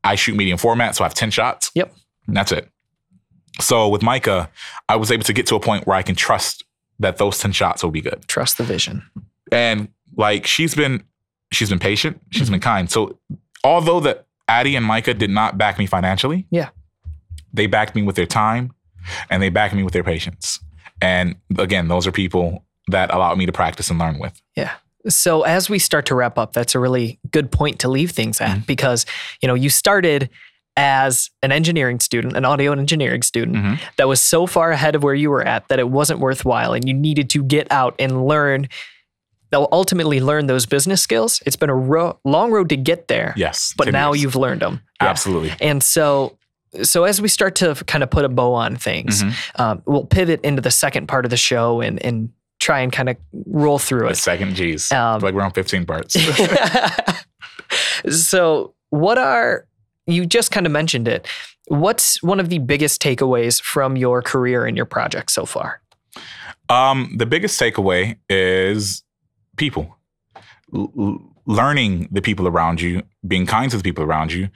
I 0.04 0.14
shoot 0.16 0.36
medium 0.36 0.60
format, 0.60 0.96
so 0.96 1.04
I 1.04 1.08
have 1.08 1.16
10 1.16 1.32
shots. 1.32 1.72
Yep. 1.74 1.94
And 2.28 2.38
that's 2.38 2.52
it. 2.52 2.70
So 3.60 3.90
with 3.90 4.04
Micah, 4.04 4.50
I 4.88 4.96
was 4.98 5.12
able 5.12 5.24
to 5.24 5.34
get 5.34 5.48
to 5.48 5.56
a 5.56 5.60
point 5.60 5.88
where 5.88 5.98
I 5.98 6.04
can 6.04 6.16
trust 6.16 6.64
that 7.00 7.18
those 7.18 7.38
10 7.40 7.52
shots 7.54 7.84
will 7.84 7.92
be 7.92 8.02
good. 8.02 8.24
Trust 8.28 8.58
the 8.58 8.64
vision. 8.64 9.04
And 9.52 9.90
like 10.16 10.46
she's 10.46 10.76
been 10.76 11.04
she's 11.52 11.70
been 11.70 11.80
patient, 11.80 12.22
she's 12.30 12.44
Mm-hmm. 12.44 12.52
been 12.54 12.60
kind. 12.62 12.92
So 12.92 13.18
although 13.64 14.00
that 14.02 14.26
Addie 14.48 14.76
and 14.76 14.86
Micah 14.86 15.14
did 15.14 15.30
not 15.30 15.58
back 15.58 15.78
me 15.80 15.86
financially, 15.86 16.46
Yeah. 16.52 16.70
they 17.54 17.68
backed 17.68 17.96
me 17.96 18.02
with 18.04 18.16
their 18.16 18.26
time 18.28 18.72
and 19.30 19.42
they 19.42 19.50
backed 19.50 19.74
me 19.74 19.84
with 19.84 19.94
their 19.94 20.04
patience. 20.04 20.60
And 21.02 21.36
again, 21.58 21.88
those 21.88 22.06
are 22.06 22.12
people 22.12 22.66
that 22.90 23.14
allow 23.14 23.34
me 23.36 23.46
to 23.46 23.52
practice 23.52 23.90
and 23.90 23.98
learn 24.00 24.20
with. 24.20 24.40
Yeah. 24.56 24.74
So 25.08 25.44
as 25.44 25.70
we 25.70 25.80
start 25.80 26.06
to 26.08 26.16
wrap 26.16 26.38
up, 26.38 26.52
that's 26.54 26.76
a 26.76 26.80
really 26.80 27.20
good 27.32 27.52
point 27.52 27.80
to 27.80 27.88
leave 27.88 28.12
things 28.12 28.42
at 28.42 28.68
because 28.68 29.06
you 29.42 29.48
know 29.48 29.54
you 29.56 29.70
started 29.70 30.30
as 30.80 31.30
an 31.44 31.52
engineering 31.52 32.00
student, 32.00 32.36
an 32.38 32.46
audio 32.46 32.72
engineering 32.72 33.22
student 33.22 33.58
Mhm. 33.58 33.80
that 33.98 34.08
was 34.08 34.22
so 34.22 34.48
far 34.48 34.72
ahead 34.72 34.96
of 34.96 35.04
where 35.04 35.14
you 35.14 35.30
were 35.30 35.46
at 35.46 35.68
that 35.68 35.78
it 35.80 35.90
wasn't 35.90 36.20
worthwhile, 36.20 36.74
and 36.74 36.88
you 36.88 36.94
needed 36.94 37.30
to 37.32 37.44
get 37.44 37.68
out 37.72 37.96
and 38.00 38.26
learn. 38.26 38.68
They'll 39.52 39.68
ultimately 39.72 40.20
learn 40.22 40.48
those 40.48 40.66
business 40.66 41.02
skills. 41.02 41.42
It's 41.46 41.56
been 41.56 41.70
a 41.70 41.76
ro- 41.76 42.18
long 42.24 42.52
road 42.52 42.70
to 42.70 42.78
get 42.78 43.08
there, 43.08 43.34
Yes. 43.36 43.74
but 43.78 43.92
now 43.92 44.14
years. 44.14 44.24
you've 44.24 44.36
learned 44.36 44.62
them. 44.62 44.82
Yeah. 45.02 45.10
Absolutely. 45.10 45.54
And 45.60 45.84
so, 45.84 46.38
so 46.84 47.04
as 47.04 47.20
we 47.20 47.28
start 47.28 47.56
to 47.56 47.74
kind 47.88 48.04
of 48.04 48.10
put 48.12 48.24
a 48.26 48.30
bow 48.30 48.54
on 48.54 48.76
things, 48.76 49.24
Mhm. 49.24 49.34
um, 49.60 49.82
we'll 49.86 50.06
pivot 50.06 50.40
into 50.44 50.62
the 50.62 50.70
second 50.72 51.08
part 51.08 51.26
of 51.26 51.32
the 51.32 51.38
show 51.38 51.82
and 51.82 52.02
and 52.06 52.30
try 52.60 52.82
and 52.82 52.92
kind 52.92 53.08
of 53.10 53.16
roll 53.48 53.80
through 53.80 54.02
it. 54.06 54.10
The 54.10 54.12
it. 54.12 54.18
second 54.18 54.54
G's. 54.56 54.92
Um, 54.92 55.20
like 55.22 55.34
we're 55.34 55.42
on 55.42 55.52
15 55.52 55.86
parts. 55.86 56.16
so, 58.10 58.74
what 58.90 59.18
are 59.18 59.66
you 60.12 60.26
just 60.26 60.52
kind 60.52 60.66
of 60.66 60.72
mentioned 60.72 61.08
it? 61.08 61.28
What's 61.68 62.22
one 62.24 62.40
of 62.40 62.50
the 62.50 62.60
biggest 62.60 63.02
takeaways 63.02 63.62
from 63.62 63.96
your 63.96 64.22
career 64.22 64.66
and 64.66 64.76
your 64.76 64.86
project 64.86 65.32
so 65.32 65.46
far? 65.46 65.82
Um, 66.70 67.16
the 67.18 67.26
biggest 67.26 67.60
takeaway 67.60 68.18
is 68.30 69.04
people. 69.58 69.98
L- 70.74 71.22
learning 71.46 72.08
the 72.12 72.22
people 72.22 72.48
around 72.48 72.80
you, 72.80 73.02
being 73.28 73.48
kind 73.48 73.72
to 73.72 73.78
the 73.78 73.84
people 73.84 74.04
around 74.04 74.32
you, 74.32 74.50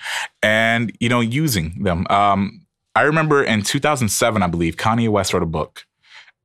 and 0.44 0.96
you 1.00 1.10
know, 1.10 1.20
using 1.20 1.84
them. 1.84 2.06
Um, 2.10 2.62
I 2.96 3.02
remember 3.02 3.44
in 3.44 3.64
2007, 3.64 4.44
I 4.44 4.48
believe, 4.48 4.78
Kanye 4.78 5.10
West 5.10 5.34
wrote 5.34 5.42
a 5.42 5.48
book. 5.48 5.86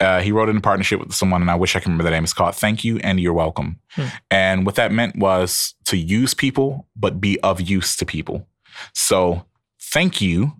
Uh, 0.01 0.21
he 0.21 0.33
wrote 0.33 0.49
it 0.49 0.55
in 0.55 0.63
partnership 0.63 1.01
with 1.01 1.13
someone, 1.13 1.43
and 1.43 1.51
I 1.51 1.55
wish 1.55 1.77
I 1.77 1.81
can 1.81 1.93
remember 1.93 2.05
the 2.05 2.11
name. 2.11 2.25
It's 2.25 2.33
called 2.33 2.55
"Thank 2.55 2.85
You 2.85 2.99
and 2.99 3.21
You're 3.21 3.35
Welcome." 3.35 3.81
Hmm. 3.91 4.07
And 4.31 4.67
what 4.67 4.77
that 4.77 4.91
meant 4.91 5.17
was 5.17 5.75
to 5.87 5.97
use 5.97 6.35
people, 6.35 6.87
but 6.97 7.21
be 7.21 7.39
of 7.41 7.61
use 7.61 7.97
to 7.97 8.07
people. 8.07 8.47
So, 8.95 9.45
thank 9.81 10.21
you 10.21 10.53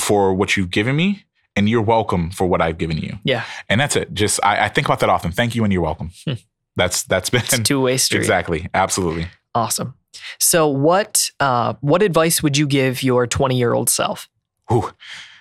for 0.00 0.34
what 0.34 0.56
you've 0.56 0.70
given 0.70 0.96
me, 0.96 1.24
and 1.56 1.68
you're 1.68 1.82
welcome 1.82 2.30
for 2.30 2.46
what 2.46 2.60
I've 2.60 2.78
given 2.78 2.98
you. 2.98 3.18
Yeah, 3.24 3.44
And 3.68 3.80
that's 3.80 3.96
it. 3.96 4.12
Just 4.14 4.40
I, 4.42 4.64
I 4.64 4.68
think 4.68 4.86
about 4.86 5.00
that 5.00 5.10
often. 5.10 5.32
Thank 5.32 5.54
you 5.54 5.64
and 5.64 5.72
you're 5.72 5.82
welcome. 5.82 6.10
Hmm. 6.26 6.34
That's 6.76 7.02
that's 7.02 7.28
been 7.30 7.42
it's 7.42 7.58
two 7.58 7.80
way 7.80 7.98
street. 7.98 8.18
exactly 8.18 8.68
absolutely. 8.72 9.28
Awesome. 9.54 9.94
So, 10.38 10.68
what 10.68 11.30
uh, 11.40 11.74
what 11.80 12.02
advice 12.02 12.42
would 12.42 12.56
you 12.56 12.66
give 12.66 13.02
your 13.02 13.26
20 13.26 13.56
year 13.56 13.74
old 13.74 13.90
self? 13.90 14.28
Whew. 14.68 14.90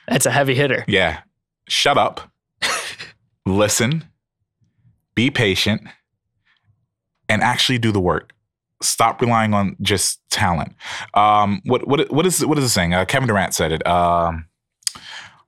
That's 0.07 0.25
a 0.25 0.31
heavy 0.31 0.55
hitter. 0.55 0.83
Yeah. 0.87 1.21
Shut 1.69 1.97
up. 1.97 2.29
listen. 3.45 4.05
Be 5.15 5.29
patient. 5.29 5.83
And 7.29 7.41
actually 7.41 7.77
do 7.77 7.91
the 7.91 7.99
work. 7.99 8.33
Stop 8.81 9.21
relying 9.21 9.53
on 9.53 9.75
just 9.81 10.19
talent. 10.29 10.73
Um, 11.13 11.61
what 11.65 11.87
what 11.87 12.11
what 12.11 12.25
is 12.25 12.45
what 12.45 12.57
is 12.57 12.63
it 12.63 12.69
saying? 12.69 12.93
Uh, 12.93 13.05
Kevin 13.05 13.27
Durant 13.27 13.53
said 13.53 13.71
it. 13.71 13.85
Um, 13.85 14.45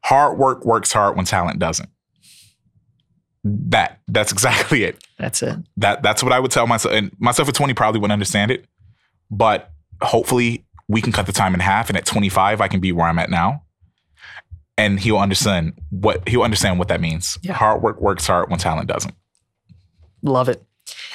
hard 0.04 0.38
work 0.38 0.66
works 0.66 0.92
hard 0.92 1.16
when 1.16 1.26
talent 1.26 1.60
doesn't. 1.60 1.90
That 3.44 4.00
that's 4.08 4.32
exactly 4.32 4.84
it. 4.84 5.04
That's 5.18 5.42
it. 5.44 5.58
that 5.78 6.04
that's 6.04 6.24
what 6.24 6.32
I 6.32 6.40
would 6.40 6.52
tell 6.52 6.68
myself. 6.68 6.94
And 6.94 7.12
myself 7.20 7.50
at 7.50 7.56
20 7.56 7.74
probably 7.74 8.00
wouldn't 8.00 8.14
understand 8.14 8.52
it, 8.52 8.66
but 9.30 9.72
hopefully 10.02 10.66
we 10.88 11.02
can 11.02 11.12
cut 11.12 11.26
the 11.26 11.32
time 11.32 11.54
in 11.54 11.60
half. 11.60 11.90
And 11.90 11.98
at 11.98 12.06
25, 12.06 12.62
I 12.62 12.68
can 12.68 12.80
be 12.80 12.92
where 12.92 13.08
I'm 13.08 13.20
at 13.20 13.30
now. 13.30 13.64
And 14.78 15.00
he'll 15.00 15.18
understand 15.20 15.74
what 15.90 16.28
he'll 16.28 16.42
understand 16.42 16.80
what 16.80 16.88
that 16.88 17.00
means. 17.00 17.38
Yeah. 17.42 17.54
Hard 17.54 17.82
work 17.82 18.02
works 18.02 18.26
hard 18.26 18.50
when 18.50 18.60
talent 18.60 18.88
doesn't. 18.88 19.14
Love 20.24 20.50
it. 20.50 20.64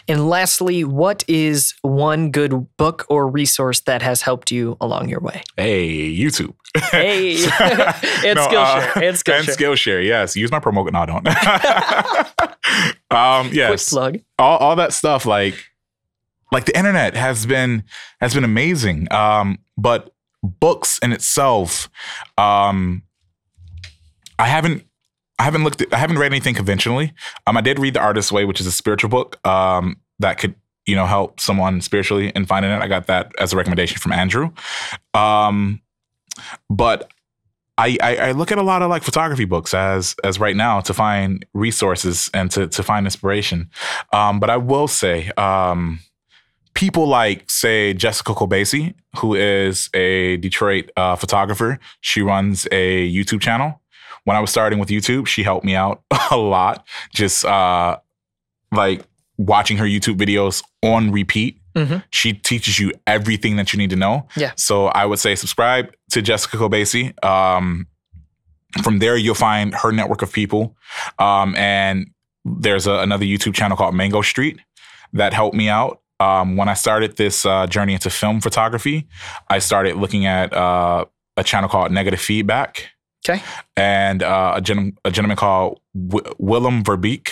And 0.07 0.29
lastly, 0.29 0.85
what 0.85 1.23
is 1.29 1.75
one 1.83 2.31
good 2.31 2.67
book 2.77 3.05
or 3.11 3.29
resource 3.29 3.81
that 3.81 4.01
has 4.03 4.23
helped 4.23 4.51
you 4.51 4.77
along 4.81 5.09
your 5.09 5.21
way? 5.21 5.43
Hey, 5.57 6.15
YouTube. 6.15 6.55
Hey, 6.91 7.37
and 8.27 8.37
No, 8.37 8.47
Skillshare, 8.49 8.97
uh, 8.97 9.01
and 9.03 9.17
Skillshare. 9.17 9.39
And 9.39 9.49
Skillshare, 9.49 10.07
yes. 10.07 10.37
Use 10.37 10.51
my 10.51 10.61
promo 10.61 10.85
code. 10.85 10.93
No, 10.95 11.01
I 11.01 11.07
don't. 11.07 11.27
um, 13.11 13.47
Quick 13.49 13.57
yes. 13.57 13.91
plug. 13.91 14.19
all, 14.39 14.59
all 14.59 14.77
that 14.77 14.93
stuff 14.93 15.27
like 15.27 15.55
like 16.53 16.65
the 16.65 16.77
internet 16.77 17.15
has 17.15 17.45
been 17.45 17.85
has 18.21 18.33
been 18.35 18.45
amazing 18.45 19.11
um 19.13 19.59
but 19.77 20.15
books 20.43 20.99
in 21.03 21.13
itself 21.13 21.91
um 22.39 23.03
i 24.39 24.47
haven't 24.47 24.85
i 25.39 25.45
haven't 25.45 25.65
looked 25.65 25.81
at 25.81 25.93
i 25.93 25.97
haven't 25.97 26.19
read 26.19 26.33
anything 26.33 26.55
conventionally 26.55 27.13
um 27.47 27.57
i 27.57 27.61
did 27.61 27.79
read 27.79 27.95
the 27.95 28.01
artist's 28.01 28.33
way 28.33 28.45
which 28.45 28.61
is 28.61 28.67
a 28.67 28.73
spiritual 28.73 29.11
book 29.11 29.45
um 29.47 29.97
that 30.19 30.39
could 30.39 30.55
you 30.87 30.95
know 30.95 31.07
help 31.07 31.41
someone 31.41 31.81
spiritually 31.81 32.33
in 32.35 32.45
finding 32.45 32.71
it 32.71 32.81
i 32.81 32.89
got 32.89 33.07
that 33.07 33.33
as 33.39 33.53
a 33.53 33.57
recommendation 33.57 33.99
from 33.99 34.13
andrew 34.13 34.51
um 35.15 35.81
but 36.71 37.11
I, 37.79 37.97
I, 38.03 38.17
I 38.17 38.33
look 38.33 38.51
at 38.51 38.59
a 38.59 38.63
lot 38.63 38.83
of 38.83 38.91
like 38.91 39.05
photography 39.05 39.45
books 39.45 39.73
as 39.73 40.17
as 40.25 40.41
right 40.41 40.57
now 40.57 40.81
to 40.81 40.93
find 40.93 41.47
resources 41.55 42.29
and 42.35 42.51
to 42.51 42.67
to 42.67 42.83
find 42.83 43.07
inspiration. 43.07 43.71
Um, 44.13 44.41
but 44.41 44.51
I 44.51 44.57
will 44.57 44.89
say, 44.89 45.31
um, 45.37 46.01
people 46.75 47.07
like 47.07 47.51
say 47.51 47.95
Jessica 47.95 48.35
Kobeissi, 48.35 48.95
who 49.17 49.35
is 49.35 49.91
a 49.95 50.37
Detroit 50.39 50.91
uh, 50.97 51.17
photographer. 51.17 51.79
She 52.01 52.21
runs 52.21 52.67
a 52.73 53.13
YouTube 53.13 53.41
channel. 53.41 53.81
When 54.29 54.37
I 54.37 54.41
was 54.41 54.51
starting 54.51 54.79
with 54.79 54.91
YouTube, 54.91 55.27
she 55.27 55.43
helped 55.43 55.65
me 55.65 55.75
out 55.75 56.03
a 56.31 56.37
lot. 56.37 56.87
Just 57.15 57.47
uh, 57.47 57.97
like 58.71 59.03
watching 59.39 59.79
her 59.79 59.87
YouTube 59.87 60.19
videos 60.19 60.63
on 60.83 61.13
repeat. 61.13 61.63
Mhm. 61.75 62.05
She 62.11 62.35
teaches 62.35 62.79
you 62.79 62.93
everything 63.07 63.57
that 63.57 63.73
you 63.73 63.79
need 63.79 63.89
to 63.89 63.97
know. 63.97 64.29
Yeah. 64.37 64.53
So 64.57 64.89
I 64.89 65.07
would 65.07 65.19
say 65.19 65.35
subscribe 65.35 65.95
to 66.11 66.21
Jessica 66.21 66.59
Kobeissi. 66.59 67.25
Um, 67.25 67.87
from 68.83 68.99
there, 68.99 69.17
you'll 69.17 69.35
find 69.35 69.75
her 69.77 69.93
network 69.93 70.21
of 70.21 70.31
people. 70.31 70.77
Um, 71.19 71.57
and 71.57 72.11
there's 72.45 72.87
a, 72.87 72.97
another 72.97 73.25
YouTube 73.25 73.55
channel 73.55 73.79
called 73.79 73.95
Mango 73.95 74.21
Street 74.21 74.61
that 75.15 75.33
helped 75.33 75.57
me 75.57 75.71
out. 75.71 76.03
Um, 76.21 76.55
when 76.59 76.69
I 76.69 76.75
started 76.75 77.17
this 77.17 77.47
uh, 77.47 77.67
journey 77.67 77.95
into 77.95 78.11
film 78.11 78.43
photography, 78.43 79.09
I 79.49 79.59
started 79.59 79.97
looking 79.97 80.27
at 80.27 80.53
uh, 80.53 81.07
a 81.39 81.45
channel 81.45 81.71
called 81.71 81.93
Negative 81.93 82.21
Feedback 82.21 82.91
Okay. 83.27 83.43
and 83.77 84.23
uh, 84.23 84.55
a, 84.57 84.61
gen- 84.61 84.97
a 85.05 85.11
gentleman 85.11 85.37
called 85.37 85.81
w- 86.09 86.35
Willem 86.39 86.83
Verbeek. 86.85 87.31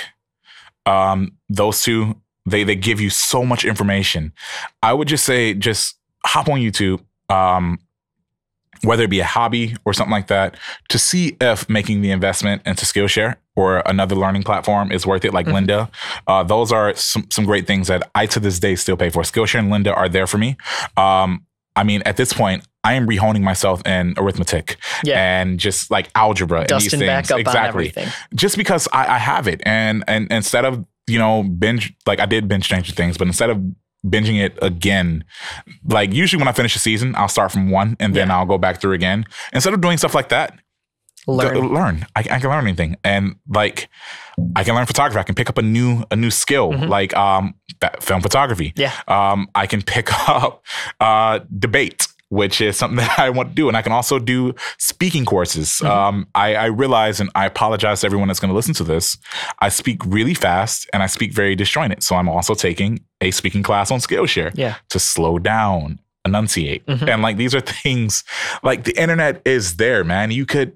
Um, 0.84 1.32
those 1.48 1.82
two, 1.82 2.20
they 2.44 2.64
they 2.64 2.76
give 2.76 3.00
you 3.00 3.10
so 3.10 3.44
much 3.44 3.64
information. 3.64 4.32
I 4.82 4.92
would 4.92 5.08
just 5.08 5.24
say, 5.24 5.54
just 5.54 5.96
hop 6.24 6.48
on 6.48 6.60
YouTube, 6.60 7.00
um, 7.28 7.78
whether 8.82 9.04
it 9.04 9.10
be 9.10 9.20
a 9.20 9.24
hobby 9.24 9.74
or 9.84 9.92
something 9.92 10.12
like 10.12 10.26
that, 10.28 10.56
to 10.90 10.98
see 10.98 11.36
if 11.40 11.68
making 11.68 12.02
the 12.02 12.10
investment 12.10 12.62
into 12.66 12.84
Skillshare 12.84 13.36
or 13.56 13.78
another 13.86 14.14
learning 14.14 14.42
platform 14.42 14.92
is 14.92 15.06
worth 15.06 15.24
it, 15.24 15.32
like 15.32 15.46
Mhm. 15.46 15.66
Lynda. 15.66 15.90
Uh, 16.26 16.42
those 16.44 16.70
are 16.72 16.94
some 16.94 17.26
some 17.30 17.46
great 17.46 17.66
things 17.66 17.88
that 17.88 18.08
I 18.14 18.26
to 18.26 18.38
this 18.40 18.58
day 18.60 18.76
still 18.76 18.96
pay 18.96 19.08
for. 19.08 19.22
Skillshare 19.22 19.60
and 19.60 19.72
Lynda 19.72 19.96
are 19.96 20.08
there 20.08 20.26
for 20.26 20.38
me. 20.38 20.56
Um, 20.96 21.46
I 21.74 21.84
mean, 21.84 22.02
at 22.06 22.16
this 22.16 22.32
point, 22.32 22.64
I 22.86 22.94
am 22.94 23.06
rehoning 23.06 23.42
myself 23.42 23.84
in 23.86 24.14
arithmetic 24.16 24.76
Yeah. 25.04 25.18
and 25.40 25.58
just 25.60 25.90
like 25.90 26.08
algebra 26.14 26.60
and 26.60 26.68
Dusting 26.68 27.00
these 27.00 27.08
things. 27.08 27.28
back 27.28 27.30
up 27.30 27.34
on 27.36 27.40
exactly. 27.40 27.92
Just 28.34 28.56
because 28.56 28.88
I, 28.92 29.16
I 29.16 29.18
have 29.18 29.46
it, 29.48 29.60
and 29.66 30.04
and 30.06 30.30
instead 30.30 30.64
of 30.64 30.84
you 31.06 31.18
know 31.18 31.42
binge 31.42 31.92
like 32.06 32.20
I 32.20 32.26
did 32.26 32.48
binge 32.48 32.64
Stranger 32.64 32.92
Things, 32.92 33.18
but 33.18 33.26
instead 33.26 33.50
of 33.50 33.58
binging 34.06 34.38
it 34.46 34.56
again, 34.62 35.24
like 35.84 36.12
usually 36.12 36.38
when 36.40 36.48
I 36.48 36.52
finish 36.52 36.76
a 36.76 36.78
season, 36.78 37.14
I'll 37.16 37.28
start 37.28 37.50
from 37.52 37.70
one 37.70 37.96
and 37.98 38.14
then 38.14 38.28
Yeah. 38.28 38.36
I'll 38.38 38.46
go 38.46 38.58
back 38.58 38.80
through 38.80 38.92
again. 38.94 39.24
Instead 39.52 39.74
of 39.74 39.80
doing 39.80 39.98
stuff 39.98 40.14
like 40.14 40.28
that, 40.28 40.54
Learn. 41.28 41.54
Go- 41.54 41.66
learn. 41.66 42.06
I, 42.14 42.20
I 42.20 42.38
can 42.38 42.50
learn 42.50 42.64
anything, 42.64 42.96
and 43.02 43.34
like 43.48 43.88
I 44.54 44.62
can 44.62 44.76
learn 44.76 44.86
photography. 44.86 45.18
I 45.18 45.24
can 45.24 45.34
pick 45.34 45.50
up 45.50 45.58
a 45.58 45.62
new 45.62 46.04
a 46.12 46.16
new 46.16 46.30
skill, 46.30 46.70
Mhm. 46.72 46.88
like 46.88 47.16
um 47.16 47.54
film 48.00 48.20
photography. 48.22 48.72
Yeah. 48.76 48.92
Um, 49.08 49.48
I 49.52 49.66
can 49.66 49.82
pick 49.82 50.06
up 50.28 50.62
uh 51.00 51.40
debate, 51.58 52.06
which 52.28 52.60
is 52.60 52.76
something 52.76 52.96
that 53.06 53.18
I 53.18 53.30
want 53.30 53.50
to 53.50 53.54
do, 53.54 53.68
and 53.68 53.76
I 53.76 53.82
can 53.82 53.92
also 53.92 54.18
do 54.18 54.54
speaking 54.78 55.24
courses. 55.24 55.80
Mhm. 55.82 55.88
Um, 55.88 56.26
I, 56.34 56.54
I 56.54 56.64
realize, 56.66 57.20
and 57.20 57.30
I 57.34 57.46
apologize 57.46 58.00
to 58.00 58.06
everyone 58.06 58.28
that's 58.28 58.40
going 58.40 58.48
to 58.50 58.54
listen 58.54 58.74
to 58.74 58.84
this. 58.84 59.16
I 59.60 59.68
speak 59.68 60.04
really 60.04 60.34
fast, 60.34 60.88
and 60.92 61.02
I 61.02 61.06
speak 61.06 61.32
very 61.32 61.54
disjointed. 61.54 62.02
So 62.02 62.16
I'm 62.16 62.28
also 62.28 62.54
taking 62.54 63.00
a 63.20 63.30
speaking 63.30 63.62
class 63.62 63.90
on 63.90 64.00
Skillshare 64.00 64.52
Yeah. 64.54 64.74
to 64.90 64.98
slow 64.98 65.38
down, 65.38 66.00
enunciate. 66.24 66.84
Mhm. 66.86 67.08
And 67.08 67.22
like 67.22 67.36
these 67.36 67.54
are 67.54 67.60
things 67.60 68.24
like 68.62 68.84
the 68.84 69.00
internet 69.00 69.40
is 69.44 69.76
there, 69.76 70.02
man. 70.04 70.30
You 70.30 70.46
could 70.46 70.72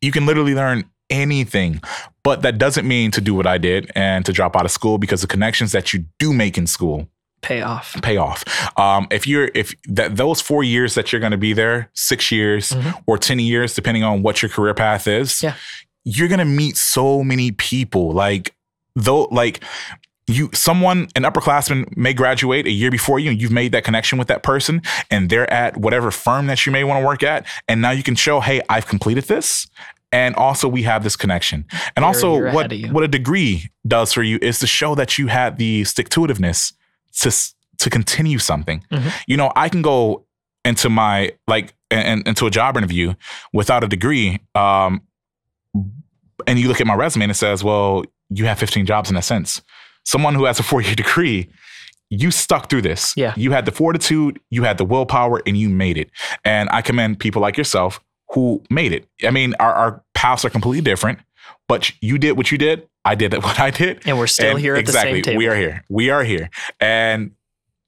you 0.00 0.10
can 0.12 0.26
literally 0.26 0.54
learn 0.54 0.84
anything. 1.10 1.80
But 2.22 2.40
that 2.42 2.56
doesn't 2.58 2.86
mean 2.88 3.10
to 3.12 3.20
do 3.20 3.34
what 3.34 3.46
I 3.46 3.58
did 3.58 3.90
and 3.94 4.24
to 4.26 4.32
drop 4.32 4.56
out 4.56 4.64
of 4.64 4.70
school 4.70 4.96
because 4.98 5.20
the 5.20 5.26
connections 5.26 5.72
that 5.72 5.92
you 5.92 6.06
do 6.18 6.32
make 6.32 6.56
in 6.58 6.66
school 6.66 7.08
Pay 7.44 7.62
off. 7.62 7.94
pay 8.02 8.16
off. 8.16 8.42
Um, 8.78 9.06
if 9.10 9.26
you're 9.26 9.50
if 9.54 9.74
that 9.88 10.16
those 10.16 10.40
four 10.40 10.64
years 10.64 10.94
that 10.94 11.12
you're 11.12 11.20
going 11.20 11.32
to 11.32 11.38
be 11.38 11.52
there, 11.52 11.90
six 11.94 12.32
years 12.32 12.70
Mhm. 12.70 13.02
or 13.06 13.18
ten 13.18 13.38
years, 13.38 13.74
depending 13.74 14.02
on 14.02 14.22
what 14.22 14.40
your 14.42 14.48
career 14.48 14.74
path 14.74 15.06
is, 15.06 15.42
Yeah. 15.42 15.54
you're 16.04 16.28
going 16.28 16.38
to 16.38 16.44
meet 16.44 16.76
so 16.76 17.22
many 17.22 17.50
people. 17.52 18.12
Like 18.12 18.54
though, 18.96 19.24
like 19.24 19.62
you 20.26 20.48
someone 20.54 21.08
an 21.16 21.22
upperclassman 21.24 21.94
may 21.98 22.14
graduate 22.14 22.66
a 22.66 22.70
year 22.70 22.90
before 22.90 23.18
you 23.18 23.30
and 23.30 23.38
you've 23.42 23.52
made 23.52 23.72
that 23.72 23.84
connection 23.84 24.18
with 24.18 24.28
that 24.28 24.42
person 24.42 24.80
and 25.10 25.28
they're 25.28 25.50
at 25.52 25.76
whatever 25.76 26.10
firm 26.10 26.46
that 26.46 26.64
you 26.64 26.72
may 26.72 26.82
want 26.82 26.98
to 26.98 27.04
work 27.04 27.22
at 27.22 27.44
and 27.68 27.82
now 27.82 27.90
you 27.90 28.02
can 28.02 28.14
show 28.14 28.40
hey 28.40 28.62
i've 28.70 28.86
completed 28.86 29.24
this 29.24 29.66
and 30.12 30.34
also 30.36 30.66
we 30.66 30.82
have 30.84 31.02
this 31.04 31.14
connection 31.14 31.66
and 31.94 32.06
also 32.06 32.40
what 32.40 32.54
ahead 32.54 32.72
of 32.72 32.78
you. 32.78 32.88
what 32.90 33.04
a 33.04 33.08
degree 33.08 33.68
does 33.86 34.14
for 34.14 34.22
you 34.22 34.38
is 34.40 34.58
to 34.60 34.66
show 34.66 34.94
that 34.94 35.18
you 35.18 35.26
had 35.26 35.58
the 35.58 35.84
stick 35.84 36.08
to 36.08 36.20
itiveness 36.20 36.72
to 37.20 37.30
to 37.78 37.90
continue 37.90 38.38
something. 38.38 38.82
Mhm. 38.92 39.12
you 39.26 39.36
know 39.36 39.52
i 39.56 39.68
can 39.68 39.82
go 39.82 40.24
into 40.64 40.88
my 40.88 41.32
like 41.46 41.74
and 41.90 42.26
into 42.26 42.46
a 42.46 42.50
job 42.50 42.76
interview 42.76 43.14
without 43.52 43.84
a 43.84 43.88
degree 43.88 44.38
um 44.54 45.02
and 46.46 46.58
you 46.58 46.68
look 46.68 46.80
at 46.80 46.86
my 46.86 46.94
resume 46.94 47.24
and 47.24 47.30
it 47.30 47.34
says 47.34 47.62
well 47.64 48.04
you 48.30 48.46
have 48.46 48.58
15 48.58 48.86
jobs 48.86 49.10
in 49.10 49.16
a 49.16 49.22
sense. 49.22 49.60
Someone 50.04 50.34
who 50.34 50.44
has 50.46 50.58
a 50.58 50.62
four-year 50.70 50.94
degree 50.94 51.48
you 52.10 52.30
stuck 52.30 52.70
through 52.70 52.82
this. 52.82 53.12
Yeah. 53.16 53.32
you 53.36 53.50
had 53.52 53.64
the 53.66 53.72
fortitude 53.72 54.38
you 54.50 54.62
had 54.64 54.78
the 54.78 54.84
willpower 54.84 55.42
and 55.46 55.56
you 55.56 55.68
made 55.68 55.98
it. 55.98 56.10
And 56.44 56.68
i 56.70 56.80
commend 56.82 57.18
people 57.20 57.42
like 57.42 57.56
yourself 57.56 58.00
who 58.32 58.62
made 58.70 58.92
it. 58.92 59.06
I 59.24 59.30
mean 59.30 59.54
our, 59.60 59.72
our 59.74 60.02
paths 60.14 60.44
are 60.44 60.50
completely 60.50 60.82
different 60.82 61.18
but 61.68 61.90
you 62.00 62.18
did 62.18 62.32
what 62.36 62.50
you 62.52 62.58
did 62.58 62.88
i 63.04 63.14
did 63.14 63.32
what 63.42 63.58
i 63.60 63.70
did 63.70 64.02
And 64.06 64.18
we're 64.18 64.26
still 64.26 64.52
and 64.52 64.58
here 64.60 64.74
at 64.74 64.80
exactly, 64.80 65.12
the 65.12 65.16
same 65.16 65.22
table. 65.22 65.38
We 65.38 65.48
are 65.48 65.56
here. 65.56 65.84
We 65.88 66.10
are 66.10 66.24
here. 66.24 66.50
And 66.80 67.32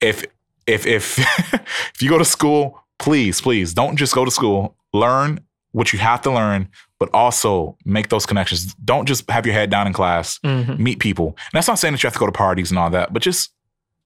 if 0.00 0.24
if 0.66 0.86
if 0.86 1.18
if 1.94 2.02
you 2.02 2.08
go 2.10 2.18
to 2.18 2.24
school, 2.24 2.80
please, 2.98 3.40
please 3.40 3.72
don't 3.74 3.96
just 3.96 4.14
go 4.14 4.24
to 4.24 4.30
school. 4.30 4.76
Learn 4.92 5.40
what 5.72 5.92
you 5.92 5.98
have 5.98 6.22
to 6.22 6.30
learn, 6.32 6.68
but 6.98 7.08
also 7.12 7.76
make 7.84 8.08
those 8.08 8.24
connections. 8.26 8.74
Don't 8.84 9.06
just 9.06 9.30
have 9.30 9.44
your 9.46 9.52
head 9.54 9.70
down 9.70 9.86
in 9.86 9.92
class. 9.92 10.38
Mhm. 10.44 10.78
Meet 10.78 10.98
people. 11.00 11.28
And 11.28 11.52
that's 11.52 11.68
not 11.68 11.78
saying 11.78 11.92
that 11.92 12.02
you 12.02 12.06
have 12.06 12.14
to 12.14 12.18
go 12.18 12.26
to 12.26 12.32
parties 12.32 12.70
and 12.70 12.78
all 12.78 12.90
that, 12.90 13.12
but 13.12 13.20
just 13.22 13.52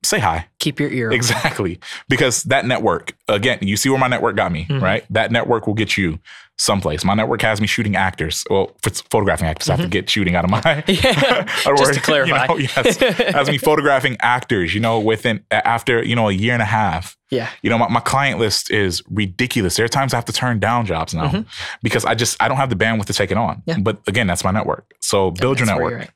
say 0.02 0.18
hi. 0.18 0.48
Keep 0.58 0.80
your 0.80 0.90
ear. 0.90 1.12
Exactly. 1.12 1.78
Because 2.08 2.42
that 2.44 2.64
network, 2.66 3.12
again, 3.28 3.58
you 3.60 3.76
see 3.76 3.88
where 3.90 3.98
my 3.98 4.08
network 4.08 4.34
got 4.36 4.50
me, 4.50 4.66
Mhm. 4.68 4.80
right? 4.82 5.04
That 5.10 5.30
network 5.30 5.66
will 5.66 5.74
get 5.74 5.96
you 5.96 6.18
someplace. 6.60 7.04
My 7.04 7.14
network 7.14 7.40
has 7.40 7.58
me 7.60 7.66
shooting 7.66 7.96
actors. 7.96 8.44
Well, 8.50 8.76
for 8.82 8.90
photographing 8.90 9.48
actors, 9.48 9.70
I 9.70 9.76
have 9.76 9.80
to 9.84 9.88
get 9.88 10.10
shooting 10.10 10.34
out 10.36 10.44
of 10.44 10.50
my 10.50 10.60
Mm-hmm. 10.60 10.90
Yeah, 11.06 11.40
of 11.72 11.78
just 11.78 11.94
to 11.94 12.00
clarify. 12.00 12.44
You 12.48 12.48
know, 12.48 12.56
yes, 12.58 12.96
has 12.98 13.48
me 13.48 13.56
photographing 13.58 14.16
actors. 14.20 14.74
You 14.74 14.80
know, 14.80 15.00
within 15.00 15.42
after 15.50 16.02
you 16.04 16.14
know 16.14 16.28
a 16.28 16.32
year 16.32 16.52
and 16.52 16.62
a 16.62 16.66
half. 16.66 17.16
Yeah. 17.30 17.48
You 17.62 17.70
know, 17.70 17.78
my, 17.78 17.88
my 17.88 18.00
client 18.00 18.38
list 18.40 18.70
is 18.72 19.02
ridiculous. 19.08 19.76
There 19.76 19.84
are 19.84 19.88
times 19.88 20.12
I 20.12 20.16
have 20.16 20.24
to 20.26 20.32
turn 20.32 20.58
down 20.58 20.84
jobs 20.84 21.14
now 21.14 21.28
Mhm. 21.28 21.46
because 21.82 22.04
I 22.04 22.14
just 22.14 22.36
I 22.42 22.48
don't 22.48 22.56
have 22.58 22.70
the 22.70 22.76
bandwidth 22.76 23.06
to 23.06 23.12
take 23.12 23.30
it 23.30 23.36
on. 23.38 23.62
Yeah. 23.66 23.78
But 23.80 24.00
again, 24.08 24.26
that's 24.26 24.42
my 24.44 24.50
network. 24.50 24.92
So 25.00 25.30
build 25.30 25.58
your 25.60 25.66
network. 25.66 26.02
at. 26.02 26.10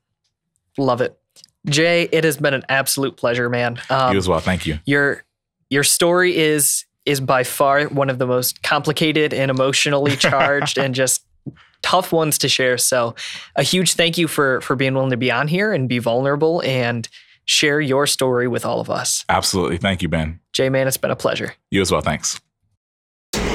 Love 0.77 1.01
it. 1.01 1.17
Jay, 1.67 2.09
it 2.13 2.25
has 2.25 2.37
been 2.37 2.53
an 2.53 2.65
absolute 2.69 3.17
pleasure, 3.17 3.49
man. 3.49 3.81
Um, 3.89 4.13
you 4.13 4.19
as 4.19 4.29
well. 4.29 4.41
Thank 4.41 4.67
you. 4.67 4.79
your 4.85 5.23
your 5.71 5.85
story 5.85 6.37
is 6.37 6.85
is 7.07 7.21
by 7.21 7.45
far 7.45 7.85
one 7.85 8.11
of 8.11 8.19
the 8.19 8.27
most 8.27 8.63
complicated 8.63 9.35
and 9.35 9.51
emotionally 9.51 10.17
charged 10.17 10.79
and 10.79 10.95
just 10.95 11.25
tough 11.83 12.13
ones 12.13 12.39
to 12.39 12.49
share. 12.49 12.79
So 12.79 13.15
a 13.57 13.63
huge 13.63 13.95
thank 13.95 14.17
you 14.19 14.27
for 14.27 14.61
for 14.63 14.77
being 14.77 14.95
willing 14.95 15.11
to 15.11 15.17
be 15.17 15.31
on 15.31 15.49
here 15.49 15.73
and 15.73 15.89
be 15.89 15.99
vulnerable 15.99 16.63
and 16.63 17.09
share 17.45 17.81
your 17.81 18.07
story 18.07 18.49
with 18.49 18.65
all 18.65 18.81
of 18.81 18.89
us. 18.89 19.25
Absolutely. 19.29 19.77
Thank 19.77 20.03
you, 20.03 20.09
Ben. 20.09 20.41
Jay, 20.53 20.71
man, 20.71 20.89
it's 20.89 20.97
been 20.97 21.11
a 21.11 21.17
pleasure. 21.17 21.55
You 21.71 21.83
as 21.83 21.91
well. 21.91 22.01
Thanks. 22.01 22.41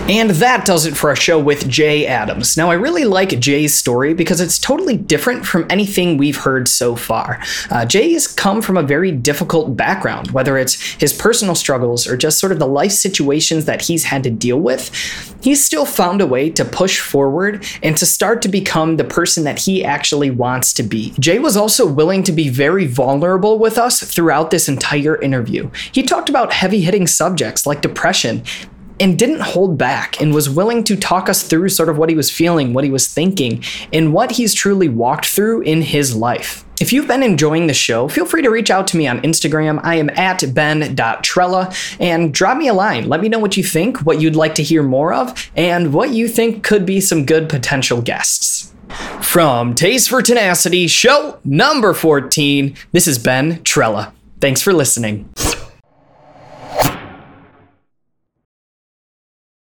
And 0.10 0.32
that 0.32 0.66
does 0.66 0.88
it 0.88 0.98
for 0.98 1.12
our 1.12 1.16
show 1.16 1.38
with 1.38 1.70
Jay 1.70 2.08
Adams. 2.08 2.58
Now, 2.58 2.72
I 2.72 2.74
really 2.74 3.06
like 3.06 3.40
Jay's 3.40 3.76
story 3.76 4.16
because 4.16 4.42
it's 4.42 4.58
totally 4.58 4.98
different 4.98 5.46
from 5.46 5.68
anything 5.70 6.18
we've 6.18 6.36
heard 6.36 6.68
so 6.68 6.96
far. 6.96 7.40
Uh, 7.70 7.86
Jay 7.86 8.14
has 8.14 8.26
come 8.26 8.64
from 8.64 8.76
a 8.76 8.82
very 8.82 9.12
difficult 9.12 9.78
background, 9.78 10.32
whether 10.32 10.58
it's 10.58 10.82
his 10.94 11.14
personal 11.14 11.54
struggles 11.54 12.08
or 12.08 12.18
just 12.18 12.40
sort 12.40 12.52
of 12.52 12.58
the 12.58 12.66
life 12.66 12.92
situations 12.92 13.66
that 13.66 13.84
he's 13.84 14.06
had 14.06 14.24
to 14.24 14.32
deal 14.32 14.60
with. 14.60 14.90
He's 15.44 15.64
still 15.64 15.86
found 15.86 16.22
a 16.22 16.26
way 16.26 16.50
to 16.50 16.66
push 16.66 17.00
forward 17.00 17.64
and 17.84 17.96
to 17.98 18.08
start 18.08 18.42
to 18.42 18.50
become 18.50 18.98
the 18.98 19.04
person 19.04 19.44
that 19.44 19.60
he 19.60 19.86
actually 19.86 20.32
wants 20.32 20.74
to 20.74 20.82
be. 20.82 21.14
Jay 21.20 21.38
was 21.38 21.56
also 21.56 21.86
willing 21.86 22.24
to 22.24 22.32
be 22.32 22.50
very 22.50 22.88
vulnerable 22.88 23.60
with 23.60 23.78
us 23.78 24.02
throughout 24.02 24.50
this 24.50 24.68
entire 24.68 25.22
interview. 25.22 25.70
He 25.92 26.02
talked 26.02 26.30
about 26.30 26.52
heavy 26.52 26.82
hitting 26.82 27.06
subjects 27.06 27.68
like 27.68 27.82
depression 27.82 28.44
and 29.00 29.18
didn't 29.18 29.42
hold 29.42 29.78
back 29.78 30.20
and 30.20 30.34
was 30.34 30.50
willing 30.50 30.84
to 30.86 30.96
talk 30.96 31.30
us 31.30 31.44
through 31.44 31.70
sort 31.70 31.90
of 31.90 31.98
what 31.98 32.10
he 32.10 32.16
was 32.16 32.30
feeling, 32.30 32.74
what 32.74 32.84
he 32.84 32.92
was 32.92 33.08
thinking, 33.08 33.64
and 33.94 34.14
what 34.14 34.32
he's 34.32 34.54
truly 34.54 34.90
walked 34.90 35.26
through 35.26 35.62
in 35.62 35.82
his 35.82 36.16
life. 36.16 36.66
If 36.80 36.94
you've 36.94 37.08
been 37.08 37.24
enjoying 37.24 37.68
the 37.68 37.74
show, 37.74 38.08
feel 38.08 38.26
free 38.26 38.42
to 38.42 38.50
reach 38.50 38.72
out 38.72 38.88
to 38.88 38.98
me 38.98 39.06
on 39.06 39.22
Instagram. 39.22 39.82
I 39.84 39.96
am 39.96 40.10
at 40.12 40.44
ben.trella 40.54 41.74
and 42.00 42.34
drop 42.34 42.58
me 42.58 42.70
a 42.70 42.74
line. 42.74 43.10
Let 43.10 43.22
me 43.22 43.28
know 43.28 43.40
what 43.40 43.58
you 43.58 43.64
think, 43.64 43.98
what 44.06 44.22
you'd 44.22 44.38
like 44.38 44.56
to 44.56 44.64
hear 44.64 44.82
more 44.82 45.14
of, 45.14 45.52
and 45.58 45.94
what 45.94 46.12
you 46.12 46.28
think 46.30 46.64
could 46.64 46.86
be 46.86 47.02
some 47.02 47.26
good 47.26 47.50
potential 47.50 48.02
guests. 48.02 48.74
From 49.22 49.76
Taste 49.76 50.10
for 50.10 50.22
Tenacity, 50.22 50.88
show 50.88 51.38
number 51.44 51.94
14, 51.94 52.76
this 52.92 53.08
is 53.08 53.20
Ben 53.20 53.62
Trella. 53.64 54.14
Thanks 54.40 54.62
for 54.62 54.74
listening. 54.74 55.30